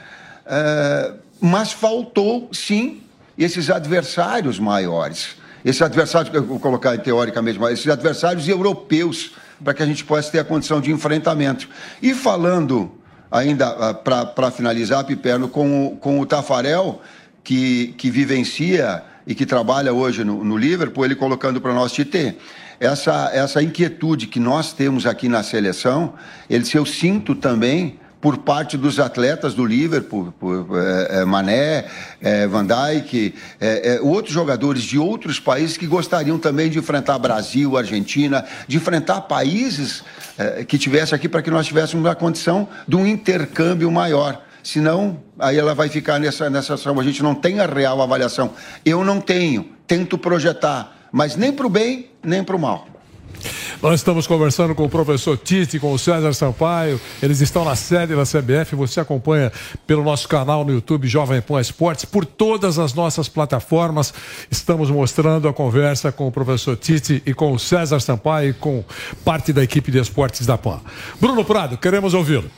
Uh, 0.45 1.17
mas 1.39 1.71
faltou, 1.71 2.49
sim, 2.51 3.01
esses 3.37 3.69
adversários 3.69 4.59
maiores. 4.59 5.42
Esses 5.63 5.81
adversários, 5.81 6.33
eu 6.33 6.43
vou 6.43 6.59
colocar 6.59 6.97
teoricamente, 6.97 7.57
mas 7.57 7.73
esses 7.73 7.87
adversários 7.87 8.47
europeus, 8.47 9.31
para 9.63 9.73
que 9.73 9.81
a 9.81 9.85
gente 9.85 10.03
possa 10.03 10.29
ter 10.29 10.39
a 10.39 10.43
condição 10.43 10.81
de 10.81 10.91
enfrentamento. 10.91 11.69
E 12.01 12.13
falando, 12.13 12.91
ainda 13.31 13.69
ah, 13.69 13.93
para 13.93 14.51
finalizar, 14.51 15.05
Piperno, 15.05 15.47
com, 15.47 15.97
com 16.01 16.19
o 16.19 16.25
Tafarel, 16.25 17.01
que, 17.43 17.95
que 17.97 18.09
vivencia 18.09 19.03
e 19.25 19.33
que 19.33 19.45
trabalha 19.45 19.93
hoje 19.93 20.23
no, 20.23 20.43
no 20.43 20.57
Liverpool, 20.57 21.05
ele 21.05 21.15
colocando 21.15 21.61
para 21.61 21.73
nós, 21.73 21.93
Tite, 21.93 22.37
essa, 22.79 23.31
essa 23.33 23.63
inquietude 23.63 24.27
que 24.27 24.39
nós 24.39 24.73
temos 24.73 25.05
aqui 25.05 25.29
na 25.29 25.43
seleção, 25.43 26.15
ele, 26.49 26.65
se 26.65 26.77
eu 26.77 26.85
sinto 26.85 27.33
também 27.33 27.99
por 28.23 28.37
parte 28.37 28.77
dos 28.77 29.01
atletas 29.01 29.53
do 29.53 29.65
Liverpool, 29.65 30.33
por, 30.39 30.65
é, 31.09 31.25
Mané, 31.25 31.87
é, 32.21 32.47
Van 32.47 32.65
Dijk, 32.65 33.35
é, 33.59 33.99
outros 34.01 34.33
jogadores 34.33 34.81
de 34.81 34.97
outros 34.97 35.41
países 35.41 35.75
que 35.75 35.85
gostariam 35.85 36.39
também 36.39 36.69
de 36.69 36.79
enfrentar 36.79 37.19
Brasil, 37.19 37.77
Argentina, 37.77 38.45
de 38.65 38.77
enfrentar 38.77 39.19
países 39.23 40.05
que 40.69 40.77
tivesse 40.77 41.13
aqui 41.13 41.27
para 41.27 41.41
que 41.41 41.51
nós 41.51 41.67
tivéssemos 41.67 42.05
a 42.05 42.15
condição 42.15 42.69
de 42.87 42.95
um 42.95 43.05
intercâmbio 43.05 43.91
maior. 43.91 44.41
Senão, 44.63 45.19
aí 45.37 45.57
ela 45.57 45.75
vai 45.75 45.89
ficar 45.89 46.17
nessa, 46.17 46.49
nessa 46.49 46.75
a 46.75 47.03
gente 47.03 47.21
não 47.21 47.35
tem 47.35 47.59
a 47.59 47.65
real 47.65 48.01
avaliação. 48.01 48.51
Eu 48.85 49.03
não 49.03 49.19
tenho, 49.19 49.69
tento 49.85 50.17
projetar, 50.17 50.95
mas 51.11 51.35
nem 51.35 51.51
para 51.51 51.67
o 51.67 51.69
bem, 51.69 52.09
nem 52.23 52.41
para 52.41 52.55
o 52.55 52.59
mal. 52.59 52.87
Nós 53.83 53.95
estamos 53.95 54.25
conversando 54.25 54.73
com 54.73 54.85
o 54.85 54.89
professor 54.89 55.37
Tite, 55.37 55.77
com 55.77 55.91
o 55.91 55.99
César 55.99 56.31
Sampaio. 56.31 57.01
Eles 57.21 57.41
estão 57.41 57.65
na 57.65 57.75
sede 57.75 58.15
da 58.15 58.23
CBF. 58.23 58.77
Você 58.77 59.01
acompanha 59.01 59.51
pelo 59.85 60.05
nosso 60.05 60.25
canal 60.25 60.63
no 60.63 60.71
YouTube 60.71 61.05
Jovem 61.05 61.41
Pan 61.41 61.59
Esportes, 61.59 62.05
por 62.05 62.25
todas 62.25 62.79
as 62.79 62.93
nossas 62.93 63.27
plataformas. 63.27 64.13
Estamos 64.49 64.89
mostrando 64.89 65.49
a 65.49 65.53
conversa 65.53 66.13
com 66.13 66.25
o 66.25 66.31
professor 66.31 66.77
Tite 66.77 67.21
e 67.25 67.33
com 67.33 67.51
o 67.51 67.59
César 67.59 67.99
Sampaio 67.99 68.51
e 68.51 68.53
com 68.53 68.85
parte 69.25 69.51
da 69.51 69.61
equipe 69.61 69.91
de 69.91 69.99
esportes 69.99 70.45
da 70.47 70.57
PAN. 70.57 70.79
Bruno 71.19 71.43
Prado, 71.43 71.77
queremos 71.77 72.13
ouvi-lo. 72.13 72.49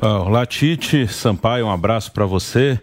Olá, 0.00 0.46
Tite, 0.46 1.06
Sampaio, 1.08 1.66
um 1.66 1.70
abraço 1.70 2.10
para 2.10 2.24
você. 2.24 2.80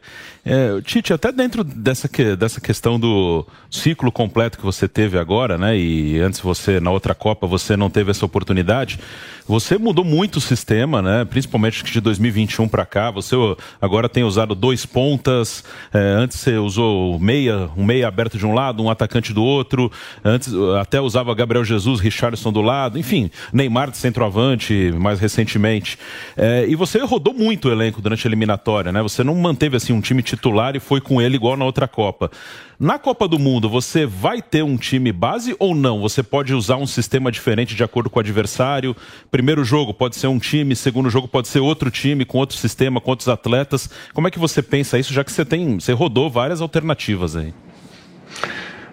É, 0.49 0.81
Tite, 0.81 1.11
até 1.11 1.29
dentro 1.29 1.61
dessa, 1.61 2.07
que, 2.07 2.33
dessa 2.35 2.61
questão 2.61 2.97
do 2.97 3.45
ciclo 3.69 4.09
completo 4.09 4.57
que 4.57 4.63
você 4.63 4.87
teve 4.87 5.19
agora, 5.19 5.57
né? 5.57 5.77
E 5.77 6.19
antes 6.19 6.39
você, 6.39 6.79
na 6.79 6.89
outra 6.89 7.13
Copa, 7.13 7.45
você 7.45 7.75
não 7.75 7.89
teve 7.89 8.11
essa 8.11 8.25
oportunidade. 8.25 8.97
Você 9.45 9.77
mudou 9.77 10.03
muito 10.03 10.37
o 10.37 10.41
sistema, 10.41 11.01
né? 11.01 11.25
Principalmente 11.25 11.83
de 11.83 11.99
2021 11.99 12.67
para 12.67 12.85
cá. 12.85 13.11
Você 13.11 13.35
agora 13.81 14.07
tem 14.07 14.23
usado 14.23 14.55
dois 14.55 14.85
pontas. 14.85 15.63
É, 15.93 15.99
antes 15.99 16.39
você 16.39 16.57
usou 16.57 17.19
meia, 17.19 17.69
um 17.75 17.83
meia 17.83 18.07
aberto 18.07 18.37
de 18.37 18.45
um 18.45 18.53
lado, 18.53 18.81
um 18.81 18.89
atacante 18.89 19.33
do 19.33 19.43
outro. 19.43 19.91
Antes 20.23 20.53
até 20.79 20.99
usava 21.01 21.35
Gabriel 21.35 21.63
Jesus, 21.63 21.99
Richardson 21.99 22.53
do 22.53 22.61
lado. 22.61 22.97
Enfim, 22.97 23.29
Neymar 23.51 23.91
de 23.91 23.97
centroavante 23.97 24.93
mais 24.97 25.19
recentemente. 25.19 25.97
É, 26.35 26.65
e 26.67 26.75
você 26.75 26.99
rodou 26.99 27.33
muito 27.33 27.67
o 27.67 27.71
elenco 27.71 28.01
durante 28.01 28.25
a 28.25 28.29
eliminatória, 28.29 28.91
né? 28.91 29.01
Você 29.01 29.23
não 29.23 29.35
manteve 29.35 29.75
assim 29.75 29.91
um 29.91 30.01
time 30.01 30.21
titular 30.21 30.36
e 30.75 30.79
foi 30.79 31.01
com 31.01 31.21
ele 31.21 31.35
igual 31.35 31.57
na 31.57 31.65
outra 31.65 31.87
Copa. 31.87 32.31
Na 32.79 32.99
Copa 32.99 33.27
do 33.27 33.39
Mundo, 33.39 33.67
você 33.67 34.05
vai 34.05 34.41
ter 34.41 34.63
um 34.63 34.77
time 34.77 35.11
base 35.11 35.55
ou 35.57 35.73
não? 35.73 35.99
Você 36.01 36.21
pode 36.21 36.53
usar 36.53 36.75
um 36.75 36.85
sistema 36.85 37.31
diferente 37.31 37.75
de 37.75 37.83
acordo 37.83 38.09
com 38.09 38.19
o 38.19 38.21
adversário? 38.21 38.95
Primeiro 39.31 39.63
jogo 39.63 39.93
pode 39.93 40.15
ser 40.15 40.27
um 40.27 40.37
time, 40.37 40.75
segundo 40.75 41.09
jogo 41.09 41.27
pode 41.27 41.47
ser 41.47 41.59
outro 41.59 41.89
time, 41.89 42.23
com 42.23 42.37
outro 42.37 42.55
sistema, 42.55 43.01
com 43.01 43.09
outros 43.09 43.27
atletas. 43.29 43.89
Como 44.13 44.27
é 44.27 44.31
que 44.31 44.37
você 44.37 44.61
pensa 44.61 44.99
isso, 44.99 45.11
já 45.11 45.23
que 45.23 45.31
você 45.31 45.43
tem. 45.43 45.79
Você 45.79 45.91
rodou 45.91 46.29
várias 46.29 46.61
alternativas 46.61 47.35
aí? 47.35 47.53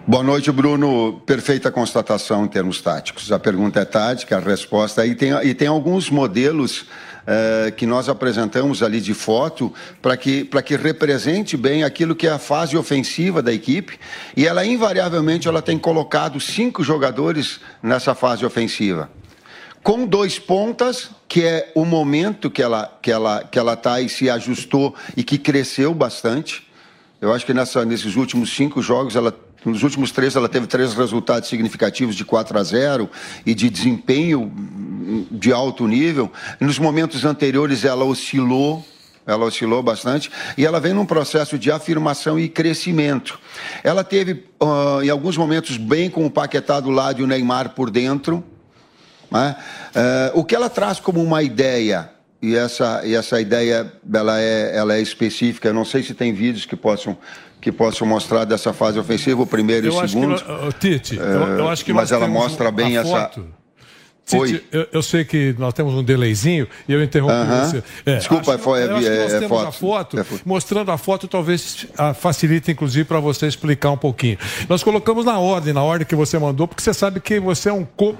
Boa 0.07 0.21
noite, 0.21 0.51
Bruno. 0.51 1.21
Perfeita 1.25 1.71
constatação 1.71 2.45
em 2.45 2.47
termos 2.47 2.79
táticos. 2.79 3.31
A 3.31 3.39
pergunta 3.39 3.79
é 3.79 3.85
tática, 3.85 4.37
a 4.37 4.39
resposta 4.39 5.01
aí 5.01 5.15
tem, 5.15 5.31
e 5.43 5.53
tem 5.55 5.67
alguns 5.67 6.11
modelos 6.11 6.85
eh, 7.27 7.73
que 7.75 7.87
nós 7.87 8.07
apresentamos 8.07 8.83
ali 8.83 9.01
de 9.01 9.13
foto 9.13 9.73
para 10.01 10.15
que, 10.15 10.47
que 10.63 10.75
represente 10.75 11.57
bem 11.57 11.83
aquilo 11.83 12.15
que 12.15 12.27
é 12.27 12.31
a 12.31 12.37
fase 12.37 12.77
ofensiva 12.77 13.41
da 13.41 13.51
equipe. 13.51 13.99
E 14.37 14.45
ela, 14.45 14.65
invariavelmente, 14.65 15.47
ela 15.47 15.61
tem 15.61 15.77
colocado 15.77 16.39
cinco 16.39 16.83
jogadores 16.83 17.59
nessa 17.81 18.13
fase 18.13 18.45
ofensiva. 18.45 19.09
Com 19.81 20.05
dois 20.05 20.37
pontas, 20.37 21.09
que 21.27 21.43
é 21.43 21.71
o 21.75 21.85
momento 21.85 22.49
que 22.49 22.61
ela 22.61 22.95
que 23.01 23.11
ela 23.11 23.43
que 23.43 23.57
ela 23.57 23.73
está 23.73 24.01
e 24.01 24.09
se 24.09 24.29
ajustou 24.29 24.95
e 25.17 25.23
que 25.23 25.37
cresceu 25.37 25.93
bastante. 25.93 26.67
Eu 27.19 27.33
acho 27.33 27.45
que 27.45 27.53
nessa, 27.53 27.85
nesses 27.85 28.15
últimos 28.15 28.55
cinco 28.55 28.81
jogos 28.81 29.15
ela 29.15 29.35
nos 29.65 29.83
últimos 29.83 30.11
três, 30.11 30.35
ela 30.35 30.47
teve 30.47 30.67
três 30.67 30.93
resultados 30.93 31.49
significativos 31.49 32.15
de 32.15 32.23
4 32.23 32.57
a 32.57 32.63
0 32.63 33.09
e 33.45 33.55
de 33.55 33.69
desempenho 33.69 34.51
de 35.31 35.51
alto 35.51 35.87
nível. 35.87 36.31
Nos 36.59 36.79
momentos 36.79 37.25
anteriores, 37.25 37.83
ela 37.83 38.05
oscilou 38.05 38.85
ela 39.27 39.45
oscilou 39.45 39.81
bastante 39.81 40.31
e 40.55 40.65
ela 40.65 40.79
vem 40.79 40.93
num 40.93 41.05
processo 41.05 41.57
de 41.57 41.71
afirmação 41.71 42.39
e 42.39 42.47
crescimento. 42.47 43.39
Ela 43.83 44.03
teve, 44.03 44.45
uh, 44.61 45.01
em 45.01 45.09
alguns 45.09 45.35
momentos, 45.35 45.77
bem 45.77 46.09
com 46.09 46.25
o 46.25 46.29
Paquetá 46.29 46.79
do 46.79 46.91
lado 46.91 47.21
e 47.21 47.23
o 47.23 47.27
Neymar 47.27 47.69
por 47.69 47.89
dentro. 47.89 48.43
Né? 49.31 49.55
Uh, 49.95 50.39
o 50.39 50.43
que 50.43 50.53
ela 50.53 50.69
traz 50.69 50.99
como 50.99 51.23
uma 51.23 51.41
ideia, 51.41 52.11
e 52.39 52.55
essa, 52.55 53.01
e 53.03 53.15
essa 53.15 53.41
ideia 53.41 53.91
ela 54.13 54.39
é, 54.39 54.77
ela 54.77 54.95
é 54.95 55.01
específica, 55.01 55.69
eu 55.69 55.73
não 55.73 55.85
sei 55.85 56.03
se 56.03 56.13
tem 56.13 56.31
vídeos 56.31 56.65
que 56.65 56.75
possam 56.75 57.17
que 57.65 57.71
possam 57.71 58.07
mostrar 58.07 58.45
dessa 58.45 58.71
fase 58.73 58.99
ofensiva, 58.99 59.41
o 59.41 59.47
primeiro 59.47 59.87
eu 59.87 59.93
e 59.93 59.95
o 59.95 60.07
segundo. 60.07 60.35
Que, 60.79 60.99
Tite, 60.99 61.17
eu, 61.17 61.23
eu, 61.23 61.67
acho 61.67 61.83
que 61.83 61.91
mas 61.91 62.11
ela 62.11 62.27
mostra 62.27 62.69
bem 62.69 62.95
essa. 62.95 63.31
Tite, 64.23 64.63
eu, 64.71 64.87
eu, 64.91 65.01
sei 65.01 65.25
que 65.25 65.55
nós 65.57 65.73
temos 65.73 65.95
um 65.95 66.03
delayzinho 66.03 66.67
e 66.87 66.93
eu 66.93 67.01
interrompi 67.01 67.33
uh 67.33 67.39
-huh. 67.39 67.65
você. 67.65 67.83
É, 68.05 68.17
Desculpa, 68.17 68.53
acho, 68.53 68.63
foi, 68.63 68.83
é, 68.83 68.87
nós 68.87 69.03
é, 69.03 69.39
temos 69.39 69.47
foto. 69.47 69.67
a 69.67 69.71
foto. 69.71 70.19
É 70.19 70.25
mostrando 70.45 70.91
a 70.91 70.97
foto, 70.97 71.27
talvez 71.27 71.87
a, 71.97 72.13
facilite, 72.13 72.69
inclusive, 72.69 73.03
para 73.03 73.19
você 73.19 73.47
explicar 73.47 73.89
um 73.89 73.97
pouquinho. 73.97 74.37
Nós 74.69 74.83
colocamos 74.83 75.25
na 75.25 75.39
ordem, 75.39 75.73
na 75.73 75.81
ordem 75.81 76.05
que 76.05 76.15
você 76.15 76.37
mandou, 76.37 76.67
porque 76.67 76.83
você 76.83 76.93
sabe 76.93 77.19
que 77.19 77.39
você 77.39 77.69
é 77.69 77.73
um 77.73 77.83
co 77.83 78.15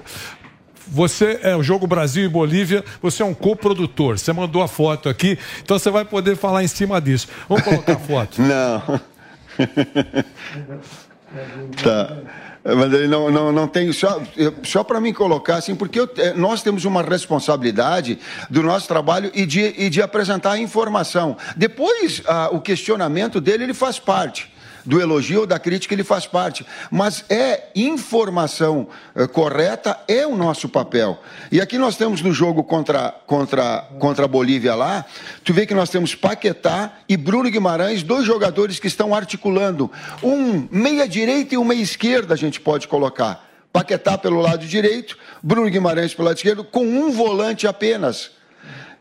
você 0.88 1.38
é 1.42 1.54
o 1.54 1.62
jogo 1.62 1.86
Brasil 1.86 2.24
e 2.24 2.28
Bolívia, 2.28 2.84
você 3.00 3.22
é 3.22 3.26
um 3.26 3.34
coprodutor. 3.34 4.18
Você 4.18 4.32
mandou 4.32 4.62
a 4.62 4.68
foto 4.68 5.08
aqui, 5.08 5.38
então 5.62 5.78
você 5.78 5.90
vai 5.90 6.04
poder 6.04 6.36
falar 6.36 6.64
em 6.64 6.68
cima 6.68 7.00
disso. 7.00 7.28
Vamos 7.48 7.64
colocar 7.64 7.92
a 7.92 7.98
foto. 7.98 8.42
Não. 8.42 9.15
tá. 11.82 12.16
Mas 12.64 12.92
ele 12.92 13.06
não, 13.06 13.30
não, 13.30 13.52
não 13.52 13.68
tem. 13.68 13.92
Só, 13.92 14.20
só 14.64 14.82
para 14.82 15.00
mim 15.00 15.12
colocar, 15.12 15.56
assim, 15.56 15.76
porque 15.76 16.00
eu, 16.00 16.10
é, 16.16 16.34
nós 16.34 16.62
temos 16.62 16.84
uma 16.84 17.02
responsabilidade 17.02 18.18
do 18.50 18.62
nosso 18.62 18.88
trabalho 18.88 19.30
e 19.34 19.46
de, 19.46 19.74
e 19.78 19.88
de 19.88 20.02
apresentar 20.02 20.52
a 20.52 20.58
informação. 20.58 21.36
Depois, 21.56 22.22
ah, 22.26 22.48
o 22.50 22.60
questionamento 22.60 23.40
dele, 23.40 23.64
ele 23.64 23.74
faz 23.74 24.00
parte 24.00 24.55
do 24.86 25.00
elogio 25.00 25.40
ou 25.40 25.46
da 25.46 25.58
crítica, 25.58 25.92
ele 25.92 26.04
faz 26.04 26.24
parte. 26.26 26.64
Mas 26.90 27.24
é 27.28 27.64
informação 27.74 28.88
é, 29.14 29.26
correta, 29.26 29.98
é 30.06 30.26
o 30.26 30.36
nosso 30.36 30.68
papel. 30.68 31.20
E 31.50 31.60
aqui 31.60 31.76
nós 31.76 31.96
temos 31.96 32.22
no 32.22 32.32
jogo 32.32 32.62
contra, 32.64 33.12
contra, 33.26 33.82
contra 33.98 34.24
a 34.24 34.28
Bolívia 34.28 34.74
lá, 34.74 35.04
tu 35.44 35.52
vê 35.52 35.66
que 35.66 35.74
nós 35.74 35.90
temos 35.90 36.14
Paquetá 36.14 36.92
e 37.08 37.16
Bruno 37.16 37.50
Guimarães, 37.50 38.02
dois 38.02 38.24
jogadores 38.24 38.78
que 38.78 38.86
estão 38.86 39.14
articulando. 39.14 39.90
Um 40.22 40.68
meia-direita 40.70 41.54
e 41.54 41.58
um 41.58 41.64
meia-esquerda, 41.64 42.32
a 42.32 42.36
gente 42.36 42.60
pode 42.60 42.86
colocar. 42.86 43.44
Paquetá 43.72 44.16
pelo 44.16 44.40
lado 44.40 44.64
direito, 44.64 45.18
Bruno 45.42 45.68
Guimarães 45.68 46.14
pelo 46.14 46.28
lado 46.28 46.36
esquerdo, 46.36 46.64
com 46.64 46.86
um 46.86 47.10
volante 47.10 47.66
apenas 47.66 48.30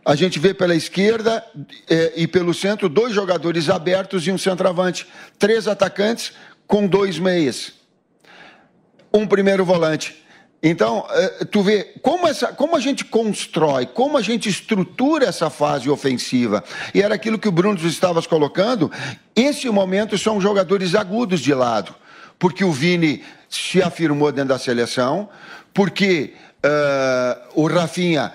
a 0.06 0.13
gente 0.13 0.38
vê 0.38 0.54
pela 0.54 0.76
esquerda 0.76 1.44
eh, 1.89 2.13
e 2.15 2.28
pelo 2.28 2.54
centro 2.54 2.88
dois 2.88 3.12
jogadores 3.12 3.70
abertos 3.70 4.28
e 4.28 4.32
um 4.32 4.38
centroavante. 4.38 5.08
Três 5.39 5.68
atacantes 5.68 6.32
com 6.68 6.86
dois 6.86 7.18
meias. 7.18 7.74
Um 9.12 9.26
primeiro 9.26 9.65
volante. 9.65 10.24
Então, 10.62 11.08
eh, 11.10 11.46
tu 11.46 11.63
vê 11.63 11.96
como, 12.04 12.28
essa, 12.28 12.48
como 12.50 12.76
a 12.76 12.80
gente 12.80 13.04
constrói, 13.04 13.88
como 13.88 14.15
a 14.15 14.22
gente 14.22 14.48
estrutura 14.48 15.26
essa 15.26 15.50
fase 15.50 15.89
ofensiva. 15.89 16.63
E 16.94 17.02
era 17.02 17.15
aquilo 17.15 17.39
que 17.39 17.48
o 17.48 17.52
Bruno 17.52 17.80
estava 17.88 18.22
colocando. 18.22 18.91
Esse 19.36 19.68
momento 19.72 20.15
são 20.20 20.39
jogadores 20.39 20.94
agudos 20.94 21.39
de 21.39 21.54
lado. 21.54 21.96
Porque 22.38 22.63
o 22.63 22.72
Vini 22.72 23.24
se 23.50 23.82
afirmou 23.82 24.32
dentro 24.32 24.50
da 24.50 24.60
seleção, 24.60 25.30
porque 25.74 26.34
uh, 26.63 27.62
o 27.62 27.68
Rafinha 27.68 28.32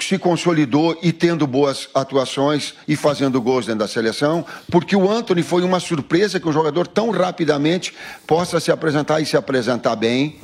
se 0.00 0.18
consolidou 0.18 0.98
e 1.02 1.12
tendo 1.12 1.46
boas 1.46 1.88
atuações 1.94 2.74
e 2.88 2.96
fazendo 2.96 3.40
gols 3.40 3.66
dentro 3.66 3.80
da 3.80 3.88
seleção, 3.88 4.44
porque 4.70 4.96
o 4.96 5.10
Anthony 5.10 5.42
foi 5.42 5.62
uma 5.62 5.78
surpresa 5.78 6.40
que 6.40 6.48
um 6.48 6.52
jogador 6.52 6.86
tão 6.86 7.10
rapidamente 7.10 7.94
possa 8.26 8.58
se 8.60 8.72
apresentar 8.72 9.20
e 9.20 9.26
se 9.26 9.36
apresentar 9.36 9.94
bem. 9.94 10.40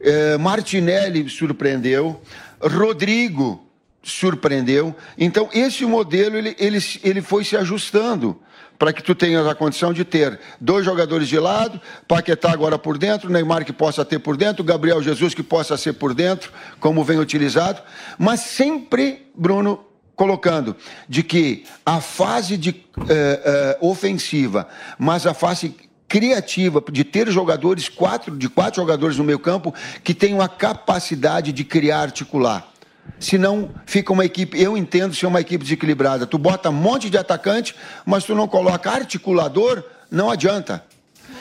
É, 0.00 0.36
Martinelli 0.36 1.28
surpreendeu, 1.28 2.20
Rodrigo 2.60 3.64
surpreendeu. 4.02 4.94
Então, 5.16 5.48
esse 5.52 5.84
modelo 5.86 6.36
ele, 6.36 6.56
ele, 6.58 6.78
ele 7.04 7.22
foi 7.22 7.44
se 7.44 7.56
ajustando 7.56 8.40
para 8.82 8.92
que 8.92 9.00
tu 9.00 9.14
tenhas 9.14 9.46
a 9.46 9.54
condição 9.54 9.92
de 9.92 10.04
ter 10.04 10.40
dois 10.60 10.84
jogadores 10.84 11.28
de 11.28 11.38
lado, 11.38 11.80
Paquetá 12.08 12.50
agora 12.50 12.76
por 12.76 12.98
dentro, 12.98 13.30
Neymar 13.30 13.64
que 13.64 13.72
possa 13.72 14.04
ter 14.04 14.18
por 14.18 14.36
dentro, 14.36 14.64
Gabriel 14.64 15.00
Jesus 15.00 15.34
que 15.34 15.42
possa 15.44 15.76
ser 15.76 15.92
por 15.92 16.12
dentro, 16.12 16.50
como 16.80 17.04
vem 17.04 17.20
utilizado, 17.20 17.80
mas 18.18 18.40
sempre, 18.40 19.30
Bruno, 19.36 19.84
colocando 20.16 20.74
de 21.08 21.22
que 21.22 21.62
a 21.86 22.00
fase 22.00 22.56
de, 22.56 22.70
eh, 23.08 23.42
eh, 23.44 23.78
ofensiva, 23.80 24.66
mas 24.98 25.28
a 25.28 25.32
fase 25.32 25.76
criativa 26.08 26.82
de 26.90 27.04
ter 27.04 27.30
jogadores, 27.30 27.88
quatro, 27.88 28.36
de 28.36 28.48
quatro 28.48 28.82
jogadores 28.82 29.16
no 29.16 29.22
meio 29.22 29.38
campo, 29.38 29.72
que 30.02 30.12
tenham 30.12 30.40
a 30.40 30.48
capacidade 30.48 31.52
de 31.52 31.62
criar, 31.62 32.00
articular. 32.00 32.71
Senão 33.18 33.70
fica 33.86 34.12
uma 34.12 34.24
equipe, 34.24 34.60
eu 34.60 34.76
entendo 34.76 35.14
ser 35.14 35.26
uma 35.26 35.40
equipe 35.40 35.64
desequilibrada. 35.64 36.26
Tu 36.26 36.38
bota 36.38 36.70
um 36.70 36.72
monte 36.72 37.08
de 37.08 37.18
atacante, 37.18 37.74
mas 38.04 38.24
tu 38.24 38.34
não 38.34 38.48
coloca 38.48 38.90
articulador, 38.90 39.82
não 40.10 40.30
adianta. 40.30 40.84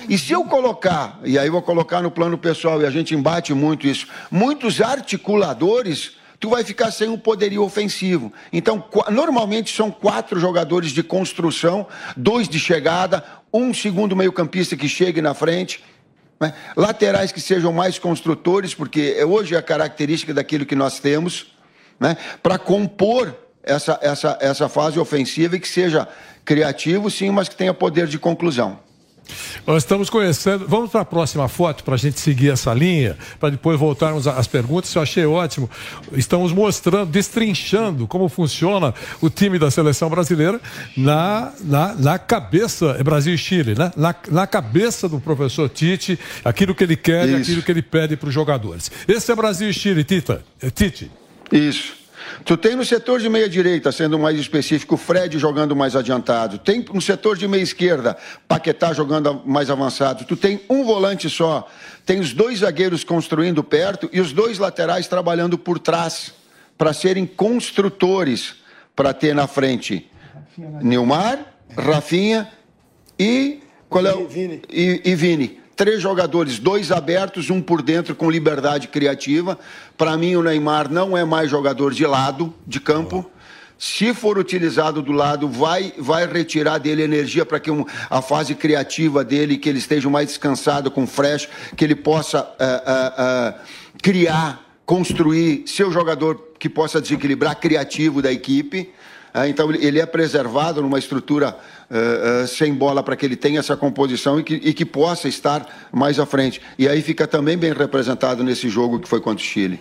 E 0.09 0.17
se 0.17 0.31
eu 0.31 0.43
colocar, 0.45 1.19
e 1.23 1.37
aí 1.37 1.49
vou 1.49 1.61
colocar 1.61 2.01
no 2.01 2.11
plano 2.11 2.37
pessoal, 2.37 2.81
e 2.81 2.85
a 2.85 2.89
gente 2.89 3.13
embate 3.13 3.53
muito 3.53 3.87
isso, 3.87 4.07
muitos 4.29 4.81
articuladores, 4.81 6.13
tu 6.39 6.49
vai 6.49 6.63
ficar 6.63 6.91
sem 6.91 7.07
um 7.07 7.17
poderio 7.17 7.63
ofensivo. 7.63 8.33
Então, 8.51 8.83
normalmente 9.11 9.73
são 9.75 9.91
quatro 9.91 10.39
jogadores 10.39 10.91
de 10.91 11.03
construção, 11.03 11.87
dois 12.17 12.49
de 12.49 12.59
chegada, 12.59 13.23
um 13.53 13.73
segundo 13.73 14.15
meio-campista 14.15 14.75
que 14.75 14.89
chegue 14.89 15.21
na 15.21 15.33
frente. 15.33 15.83
Né? 16.39 16.53
Laterais 16.75 17.31
que 17.31 17.39
sejam 17.39 17.71
mais 17.71 17.99
construtores, 17.99 18.73
porque 18.73 19.23
hoje 19.23 19.53
é 19.53 19.57
a 19.57 19.61
característica 19.61 20.33
daquilo 20.33 20.65
que 20.65 20.75
nós 20.75 20.99
temos, 20.99 21.50
né? 22.01 22.17
para 22.41 22.57
compor 22.57 23.33
essa, 23.63 23.99
essa, 24.01 24.37
essa 24.41 24.67
fase 24.67 24.99
ofensiva 24.99 25.55
e 25.55 25.59
que 25.59 25.67
seja 25.67 26.07
criativo, 26.43 27.11
sim, 27.11 27.29
mas 27.29 27.47
que 27.47 27.55
tenha 27.55 27.75
poder 27.75 28.07
de 28.07 28.17
conclusão. 28.17 28.79
Nós 29.65 29.83
estamos 29.83 30.09
conhecendo. 30.09 30.67
Vamos 30.67 30.89
para 30.89 31.01
a 31.01 31.05
próxima 31.05 31.47
foto 31.47 31.83
para 31.83 31.93
a 31.93 31.97
gente 31.97 32.19
seguir 32.19 32.49
essa 32.49 32.73
linha, 32.73 33.15
para 33.39 33.51
depois 33.51 33.79
voltarmos 33.79 34.27
às 34.27 34.47
perguntas. 34.47 34.93
Eu 34.93 35.01
achei 35.01 35.25
ótimo. 35.25 35.69
Estamos 36.13 36.51
mostrando, 36.51 37.09
destrinchando 37.09 38.07
como 38.07 38.27
funciona 38.27 38.93
o 39.21 39.29
time 39.29 39.59
da 39.59 39.69
seleção 39.71 40.09
brasileira 40.09 40.59
na, 40.97 41.53
na, 41.61 41.95
na 41.95 42.19
cabeça, 42.19 42.97
é 42.99 43.03
Brasil 43.03 43.35
e 43.35 43.37
Chile, 43.37 43.75
né? 43.77 43.91
Na, 43.95 44.13
na 44.29 44.47
cabeça 44.47 45.07
do 45.07 45.19
professor 45.19 45.69
Tite, 45.69 46.19
aquilo 46.43 46.75
que 46.75 46.83
ele 46.83 46.97
quer 46.97 47.29
e 47.29 47.35
aquilo 47.35 47.61
que 47.61 47.71
ele 47.71 47.83
pede 47.83 48.17
para 48.17 48.27
os 48.27 48.33
jogadores. 48.33 48.91
Esse 49.07 49.31
é 49.31 49.35
Brasil 49.35 49.69
e 49.69 49.73
Chile, 49.73 50.03
Tita. 50.03 50.43
É 50.61 50.69
Tite. 50.69 51.20
Isso. 51.51 52.01
Tu 52.45 52.57
tem 52.57 52.75
no 52.75 52.85
setor 52.85 53.19
de 53.19 53.29
meia 53.29 53.47
direita, 53.47 53.91
sendo 53.91 54.17
mais 54.17 54.39
específico, 54.39 54.97
Fred 54.97 55.37
jogando 55.37 55.75
mais 55.75 55.95
adiantado. 55.95 56.57
Tem 56.57 56.83
no 56.93 57.01
setor 57.01 57.37
de 57.37 57.47
meia 57.47 57.61
esquerda, 57.61 58.17
Paquetá 58.47 58.93
jogando 58.93 59.41
mais 59.45 59.69
avançado. 59.69 60.25
Tu 60.25 60.35
tem 60.35 60.61
um 60.69 60.83
volante 60.83 61.29
só. 61.29 61.67
Tem 62.05 62.19
os 62.19 62.33
dois 62.33 62.59
zagueiros 62.59 63.03
construindo 63.03 63.63
perto 63.63 64.09
e 64.11 64.19
os 64.19 64.33
dois 64.33 64.57
laterais 64.57 65.07
trabalhando 65.07 65.57
por 65.57 65.77
trás 65.77 66.33
para 66.77 66.93
serem 66.93 67.25
construtores 67.25 68.55
para 68.95 69.13
ter 69.13 69.35
na 69.35 69.45
frente 69.45 70.09
Nilmar, 70.57 71.53
Rafinha 71.77 72.49
e 73.19 73.61
qual 73.87 74.05
é 74.05 74.13
o... 74.13 74.27
Vini. 74.27 74.61
E, 74.69 75.01
e 75.05 75.15
Vini. 75.15 75.60
Três 75.81 75.99
jogadores, 75.99 76.59
dois 76.59 76.91
abertos, 76.91 77.49
um 77.49 77.59
por 77.59 77.81
dentro 77.81 78.13
com 78.13 78.29
liberdade 78.29 78.87
criativa. 78.87 79.57
Para 79.97 80.15
mim, 80.15 80.35
o 80.35 80.43
Neymar 80.43 80.91
não 80.91 81.17
é 81.17 81.25
mais 81.25 81.49
jogador 81.49 81.91
de 81.91 82.05
lado, 82.05 82.53
de 82.67 82.79
campo. 82.79 83.27
Se 83.79 84.13
for 84.13 84.37
utilizado 84.37 85.01
do 85.01 85.11
lado, 85.11 85.49
vai, 85.49 85.91
vai 85.97 86.31
retirar 86.31 86.77
dele 86.77 87.01
energia 87.01 87.43
para 87.47 87.59
que 87.59 87.71
um, 87.71 87.83
a 88.11 88.21
fase 88.21 88.53
criativa 88.53 89.23
dele, 89.23 89.57
que 89.57 89.67
ele 89.67 89.79
esteja 89.79 90.07
mais 90.07 90.27
descansado, 90.27 90.91
com 90.91 91.07
fresh, 91.07 91.49
que 91.75 91.83
ele 91.83 91.95
possa 91.95 92.41
ah, 92.59 92.83
ah, 92.85 93.13
ah, 93.17 93.53
criar, 94.03 94.63
construir 94.85 95.63
seu 95.65 95.91
jogador 95.91 96.49
que 96.59 96.69
possa 96.69 97.01
desequilibrar 97.01 97.59
criativo 97.59 98.21
da 98.21 98.31
equipe. 98.31 98.93
Ah, 99.33 99.47
então 99.47 99.73
ele 99.73 99.99
é 99.99 100.05
preservado 100.05 100.79
numa 100.81 100.99
estrutura 100.99 101.57
ah, 101.91 102.47
sem 102.47 102.73
bola 102.73 103.03
para 103.03 103.15
que 103.15 103.25
ele 103.25 103.35
tenha 103.35 103.59
essa 103.59 103.75
composição 103.75 104.39
e 104.39 104.43
que, 104.43 104.53
e 104.55 104.73
que 104.73 104.85
possa 104.85 105.27
estar 105.27 105.89
mais 105.91 106.19
à 106.19 106.25
frente. 106.25 106.61
E 106.79 106.87
aí 106.87 107.01
fica 107.01 107.27
também 107.27 107.57
bem 107.57 107.73
representado 107.73 108.43
nesse 108.43 108.69
jogo 108.69 108.99
que 108.99 109.09
foi 109.09 109.19
contra 109.19 109.43
o 109.43 109.47
Chile. 109.47 109.79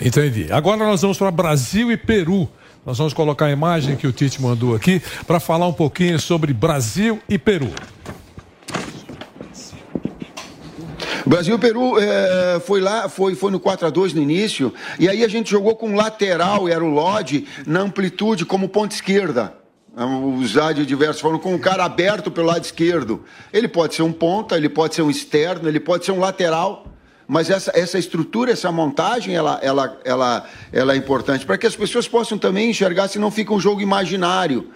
Entendi. 0.00 0.46
Agora 0.52 0.78
nós 0.78 1.02
vamos 1.02 1.18
para 1.18 1.30
Brasil 1.30 1.90
e 1.90 1.96
Peru. 1.96 2.48
Nós 2.86 2.98
vamos 2.98 3.14
colocar 3.14 3.46
a 3.46 3.50
imagem 3.50 3.96
que 3.96 4.06
o 4.06 4.12
Tite 4.12 4.40
mandou 4.42 4.74
aqui 4.74 5.00
para 5.26 5.40
falar 5.40 5.66
um 5.66 5.72
pouquinho 5.72 6.20
sobre 6.20 6.52
Brasil 6.52 7.18
e 7.28 7.38
Peru. 7.38 7.72
Brasil 11.26 11.54
e 11.54 11.58
Peru 11.58 11.98
eh, 11.98 12.60
foi 12.66 12.82
lá, 12.82 13.08
foi, 13.08 13.34
foi 13.34 13.50
no 13.50 13.58
4 13.58 13.86
a 13.86 13.90
2 13.90 14.12
no 14.12 14.20
início, 14.20 14.74
e 15.00 15.08
aí 15.08 15.24
a 15.24 15.28
gente 15.28 15.50
jogou 15.50 15.74
com 15.74 15.94
lateral, 15.94 16.68
era 16.68 16.84
o 16.84 16.90
Lodge, 16.90 17.46
na 17.66 17.80
amplitude 17.80 18.44
como 18.44 18.68
ponta 18.68 18.94
esquerda. 18.94 19.63
Os 19.96 20.56
adversos 20.56 21.20
foram 21.20 21.38
com 21.38 21.54
um 21.54 21.58
cara 21.58 21.84
aberto 21.84 22.28
pelo 22.30 22.48
lado 22.48 22.64
esquerdo. 22.64 23.24
Ele 23.52 23.68
pode 23.68 23.94
ser 23.94 24.02
um 24.02 24.12
ponta, 24.12 24.56
ele 24.56 24.68
pode 24.68 24.94
ser 24.94 25.02
um 25.02 25.10
externo, 25.10 25.68
ele 25.68 25.78
pode 25.78 26.04
ser 26.04 26.10
um 26.10 26.18
lateral. 26.18 26.86
Mas 27.28 27.48
essa, 27.48 27.72
essa 27.74 27.98
estrutura, 27.98 28.50
essa 28.50 28.70
montagem, 28.72 29.34
ela, 29.34 29.58
ela, 29.62 29.98
ela, 30.04 30.46
ela 30.72 30.92
é 30.92 30.96
importante 30.96 31.46
para 31.46 31.56
que 31.56 31.66
as 31.66 31.76
pessoas 31.76 32.08
possam 32.08 32.36
também 32.36 32.70
enxergar 32.70 33.08
se 33.08 33.18
não 33.18 33.30
fica 33.30 33.54
um 33.54 33.60
jogo 33.60 33.80
imaginário. 33.80 34.70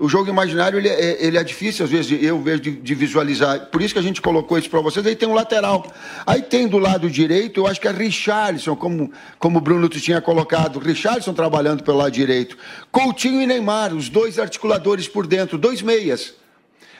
O 0.00 0.08
jogo 0.08 0.30
imaginário 0.30 0.78
ele 0.78 0.88
é, 0.88 1.22
ele 1.22 1.36
é 1.36 1.44
difícil, 1.44 1.84
às 1.84 1.90
vezes, 1.90 2.22
eu 2.22 2.40
vejo 2.40 2.62
de, 2.62 2.70
de 2.70 2.94
visualizar. 2.94 3.66
Por 3.66 3.82
isso 3.82 3.92
que 3.92 4.00
a 4.00 4.02
gente 4.02 4.22
colocou 4.22 4.56
isso 4.56 4.70
para 4.70 4.80
vocês. 4.80 5.06
Aí 5.06 5.14
tem 5.14 5.28
um 5.28 5.34
lateral. 5.34 5.86
Aí 6.26 6.40
tem 6.40 6.66
do 6.66 6.78
lado 6.78 7.10
direito, 7.10 7.60
eu 7.60 7.66
acho 7.66 7.78
que 7.78 7.86
é 7.86 7.90
Richarlison, 7.90 8.74
como, 8.74 9.12
como 9.38 9.58
o 9.58 9.60
Bruno 9.60 9.90
tinha 9.90 10.18
colocado. 10.22 10.78
Richarlison 10.78 11.34
trabalhando 11.34 11.84
pelo 11.84 11.98
lado 11.98 12.12
direito. 12.12 12.56
Coutinho 12.90 13.42
e 13.42 13.46
Neymar, 13.46 13.94
os 13.94 14.08
dois 14.08 14.38
articuladores 14.38 15.06
por 15.06 15.26
dentro, 15.26 15.58
dois 15.58 15.82
meias. 15.82 16.32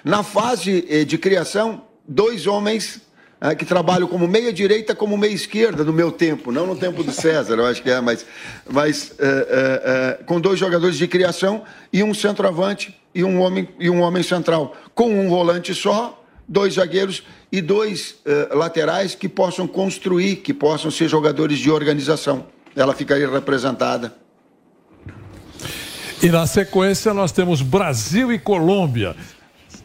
Na 0.05 0.23
fase 0.23 0.87
eh, 0.87 1.05
de 1.05 1.17
criação, 1.17 1.83
dois 2.07 2.47
homens 2.47 3.01
eh, 3.41 3.55
que 3.55 3.65
trabalham 3.65 4.07
como 4.07 4.29
meia 4.29 4.53
direita, 4.53 4.95
como 4.95 5.17
meia 5.17 5.33
esquerda 5.33 5.83
no 5.83 5.95
meu 5.95 6.13
tempo, 6.13 6.53
não 6.53 6.67
no 6.67 6.77
tempo 6.77 7.03
do 7.03 7.11
César, 7.11 7.55
eu 7.55 7.65
acho 7.65 7.83
que 7.83 7.91
é, 7.91 7.99
mas, 7.99 8.27
mas 8.69 9.15
eh, 9.19 10.19
eh, 10.21 10.25
com 10.27 10.39
dois 10.39 10.59
jogadores 10.59 10.99
de 10.99 11.09
criação 11.09 11.63
e 11.91 12.03
um 12.03 12.13
centroavante 12.13 12.95
e 13.15 13.25
um 13.25 13.41
homem 13.41 13.67
e 13.79 13.89
um 13.89 14.03
homem 14.03 14.23
central, 14.23 14.77
com 14.95 15.09
um 15.09 15.31
volante 15.31 15.75
só, 15.75 16.23
dois 16.47 16.75
zagueiros 16.75 17.23
e 17.51 17.61
dois 17.61 18.17
laterais 18.53 19.15
que 19.15 19.29
possam 19.29 19.67
construir, 19.67 20.37
que 20.37 20.55
possam 20.55 20.91
ser 20.91 21.09
jogadores 21.09 21.59
de 21.59 21.71
organização. 21.71 22.47
Ela 22.77 22.95
ficaria 22.95 23.29
representada. 23.29 24.15
E 26.23 26.29
na 26.29 26.47
sequência 26.47 27.13
nós 27.15 27.33
temos 27.33 27.63
Brasil 27.63 28.33
e 28.33 28.39
Colômbia. 28.39 29.17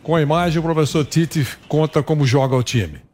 Com 0.03 0.15
a 0.15 0.21
imagem, 0.21 0.59
o 0.59 0.63
professor 0.63 1.03
Tite 1.05 1.47
conta 1.67 2.03
como 2.03 2.25
joga 2.25 2.55
o 2.55 2.61
time. 2.61 3.04